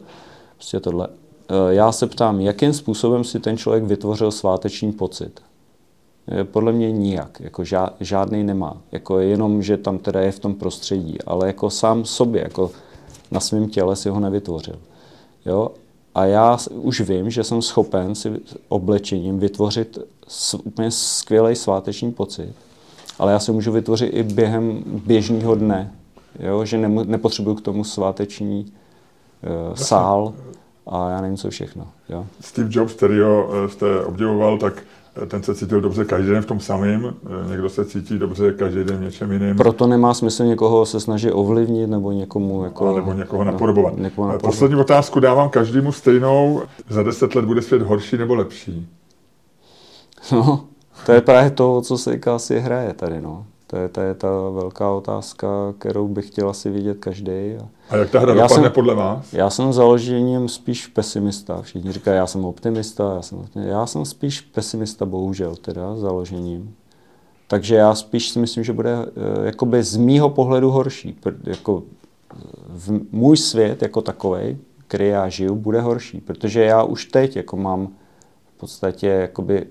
Prostě 0.54 0.80
tohle. 0.80 1.08
E, 1.48 1.74
Já 1.74 1.92
se 1.92 2.06
ptám, 2.06 2.40
jakým 2.40 2.72
způsobem 2.72 3.24
si 3.24 3.40
ten 3.40 3.56
člověk 3.56 3.84
vytvořil 3.84 4.30
sváteční 4.30 4.92
pocit? 4.92 5.40
Eh, 6.28 6.44
Podle 6.44 6.72
mě 6.72 6.92
nijak, 6.92 7.40
jako 7.40 7.64
žá, 7.64 7.90
žádný 8.00 8.44
nemá. 8.44 8.76
Jako 8.92 9.18
jenom, 9.18 9.62
že 9.62 9.76
tam 9.76 9.98
teda 9.98 10.20
je 10.20 10.32
v 10.32 10.38
tom 10.38 10.54
prostředí, 10.54 11.18
ale 11.26 11.46
jako 11.46 11.70
sám 11.70 12.04
sobě, 12.04 12.42
jako 12.42 12.70
na 13.30 13.40
svém 13.40 13.68
těle 13.68 13.96
si 13.96 14.08
ho 14.08 14.20
nevytvořil. 14.20 14.78
Jo? 15.46 15.70
A 16.14 16.24
já 16.24 16.58
už 16.74 17.00
vím, 17.00 17.30
že 17.30 17.44
jsem 17.44 17.62
schopen 17.62 18.14
si 18.14 18.32
oblečením 18.68 19.38
vytvořit 19.38 19.98
úplně 20.64 20.90
skvělý 20.90 21.56
sváteční 21.56 22.12
pocit, 22.12 22.54
ale 23.18 23.32
já 23.32 23.38
si 23.38 23.52
můžu 23.52 23.72
vytvořit 23.72 24.06
i 24.06 24.22
během 24.22 24.82
běžného 24.86 25.54
dne, 25.54 25.92
jo? 26.40 26.64
že 26.64 26.88
nepotřebuju 26.88 27.56
k 27.56 27.60
tomu 27.60 27.84
sváteční 27.84 28.72
uh, 29.68 29.74
sál 29.74 30.34
a 30.88 31.10
já 31.10 31.20
nevím 31.20 31.36
co 31.36 31.50
všechno. 31.50 31.88
Jo? 32.08 32.26
Steve 32.40 32.68
Jobs, 32.72 32.94
kterýho 32.94 33.48
eh, 33.52 33.68
jste 33.68 34.04
obdivoval, 34.04 34.58
tak 34.58 34.82
eh, 34.82 34.82
ten 35.26 35.42
se 35.42 35.54
cítil 35.54 35.80
dobře 35.80 36.04
každý 36.04 36.30
den 36.30 36.42
v 36.42 36.46
tom 36.46 36.60
samém, 36.60 37.14
eh, 37.46 37.50
někdo 37.50 37.68
se 37.68 37.84
cítí 37.84 38.18
dobře 38.18 38.52
každý 38.52 38.84
den 38.84 38.96
v 38.96 39.02
něčem 39.02 39.32
jiným. 39.32 39.56
Proto 39.56 39.86
nemá 39.86 40.14
smysl 40.14 40.44
někoho 40.44 40.86
se 40.86 41.00
snažit 41.00 41.32
ovlivnit 41.32 41.90
nebo 41.90 42.12
někomu 42.12 42.64
jako... 42.64 42.96
nebo 42.96 43.12
někoho 43.12 43.44
napodobovat. 43.44 43.96
No, 43.96 44.02
někoho 44.02 44.28
Eh, 44.28 44.32
napodobovat. 44.32 44.54
Poslední 44.54 44.76
otázku 44.76 45.20
dávám 45.20 45.48
každému 45.48 45.92
stejnou. 45.92 46.62
Za 46.88 47.02
deset 47.02 47.34
let 47.34 47.44
bude 47.44 47.62
svět 47.62 47.82
horší 47.82 48.16
nebo 48.16 48.34
lepší? 48.34 48.88
No, 50.32 50.64
to 51.06 51.12
je 51.12 51.20
právě 51.20 51.50
to, 51.50 51.80
co 51.80 51.98
se 51.98 52.20
asi 52.34 52.60
hraje 52.60 52.94
tady, 52.94 53.20
no. 53.20 53.46
To 53.70 53.76
je, 53.76 53.88
to 53.88 54.00
je 54.00 54.14
ta 54.14 54.28
velká 54.50 54.90
otázka, 54.90 55.48
kterou 55.78 56.08
bych 56.08 56.26
chtěl 56.26 56.48
asi 56.48 56.70
vidět 56.70 56.96
každý. 56.98 57.56
A 57.90 57.96
jak 57.96 58.10
ta 58.10 58.18
hra 58.20 58.34
Já 58.34 58.42
dopadne 58.42 58.64
jsem- 58.64 58.72
podle 58.72 58.94
vás? 58.94 59.32
já 59.32 59.50
jsem 59.50 59.72
založením 59.72 60.48
spíš 60.48 60.86
pesimista. 60.86 61.62
Všichni 61.62 61.92
říkají, 61.92 62.16
já 62.16 62.26
jsem 62.26 62.44
optimista, 62.44 63.14
já 63.14 63.22
jsem, 63.22 63.46
já 63.54 63.86
jsem 63.86 64.04
spíš 64.04 64.40
pesimista, 64.40 65.06
bohužel, 65.06 65.56
teda 65.56 65.96
založením. 65.96 66.74
Takže 67.48 67.74
já 67.74 67.94
spíš 67.94 68.28
si 68.30 68.38
myslím, 68.38 68.64
že 68.64 68.72
bude 68.72 68.90
eh, 68.92 69.46
jakoby 69.46 69.82
z 69.82 69.96
mýho 69.96 70.30
pohledu 70.30 70.70
horší. 70.70 71.16
Jako 71.44 71.82
v 72.68 73.00
můj 73.12 73.36
svět 73.36 73.82
jako 73.82 74.02
takový, 74.02 74.58
který 74.86 75.08
já 75.08 75.28
žiju, 75.28 75.54
bude 75.54 75.80
horší, 75.80 76.20
protože 76.20 76.62
já 76.64 76.82
už 76.82 77.04
teď 77.04 77.36
jako 77.36 77.56
mám 77.56 77.86
v 78.56 78.60
podstatě 78.60 79.06
jakoby 79.06 79.66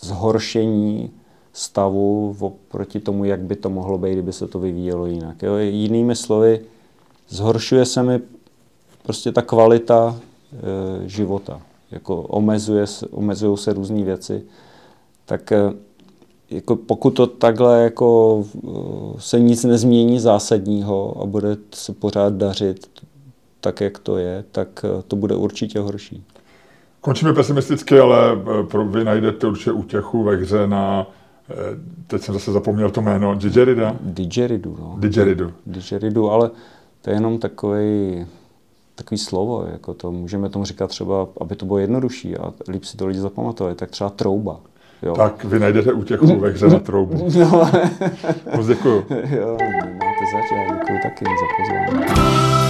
zhoršení 0.00 1.10
stavu 1.58 2.36
oproti 2.40 3.00
tomu, 3.00 3.24
jak 3.24 3.40
by 3.40 3.56
to 3.56 3.70
mohlo 3.70 3.98
být, 3.98 4.12
kdyby 4.12 4.32
se 4.32 4.46
to 4.48 4.58
vyvíjelo 4.58 5.06
jinak. 5.06 5.42
Jo? 5.42 5.56
Jinými 5.56 6.16
slovy, 6.16 6.60
zhoršuje 7.28 7.84
se 7.84 8.02
mi 8.02 8.20
prostě 9.02 9.32
ta 9.32 9.42
kvalita 9.42 10.16
e, 10.52 11.08
života. 11.08 11.60
Jako 11.90 12.22
omezuje, 12.22 12.84
omezují 13.10 13.58
se 13.58 13.72
různé 13.72 14.04
věci. 14.04 14.42
Tak 15.24 15.52
e, 15.52 15.72
jako 16.50 16.76
pokud 16.76 17.10
to 17.10 17.26
takhle 17.26 17.82
jako 17.82 18.44
e, 18.56 18.70
se 19.18 19.40
nic 19.40 19.64
nezmění 19.64 20.20
zásadního 20.20 21.22
a 21.22 21.26
bude 21.26 21.56
se 21.74 21.92
pořád 21.92 22.32
dařit 22.32 22.86
tak, 23.60 23.80
jak 23.80 23.98
to 23.98 24.16
je, 24.16 24.44
tak 24.52 24.84
e, 24.84 25.02
to 25.02 25.16
bude 25.16 25.34
určitě 25.34 25.80
horší. 25.80 26.24
Končíme 27.00 27.32
pesimisticky, 27.32 27.98
ale 27.98 28.18
pro, 28.70 28.84
vy 28.84 29.04
najdete 29.04 29.46
určitě 29.46 29.72
útěchu 29.72 30.22
ve 30.22 30.36
hře 30.36 30.66
na, 30.66 31.06
teď 32.06 32.22
jsem 32.22 32.34
zase 32.34 32.52
zapomněl 32.52 32.90
to 32.90 33.02
jméno, 33.02 33.34
Didgerida? 33.34 33.96
Didgeridu, 34.00 34.76
no. 34.80 34.96
Didgeridu. 34.98 35.52
Didgeridu, 35.66 36.30
ale 36.30 36.50
to 37.02 37.10
je 37.10 37.16
jenom 37.16 37.38
takový 37.38 38.26
takový 38.94 39.18
slovo, 39.18 39.66
jako 39.72 39.94
to 39.94 40.12
můžeme 40.12 40.48
tomu 40.48 40.64
říkat 40.64 40.86
třeba, 40.86 41.28
aby 41.40 41.56
to 41.56 41.66
bylo 41.66 41.78
jednodušší 41.78 42.36
a 42.36 42.52
líp 42.68 42.84
si 42.84 42.96
to 42.96 43.06
lidi 43.06 43.20
zapamatovali, 43.20 43.74
tak 43.76 43.90
třeba 43.90 44.10
trouba. 44.10 44.60
Jo. 45.02 45.14
Tak 45.14 45.44
vy 45.44 45.58
najdete 45.58 45.92
útěchu 45.92 46.38
ve 46.40 46.50
hře 46.50 46.68
na 46.68 46.78
troubu. 46.78 47.28
No, 47.38 47.70
Moc 48.56 48.66
děkuju. 48.66 49.04
jo, 49.10 49.56
máte 49.92 50.24
zač, 50.32 50.52
já 50.52 50.74
děkuji 50.74 50.98
taky 51.02 51.24
za 51.24 51.46
pozvání. 51.58 52.67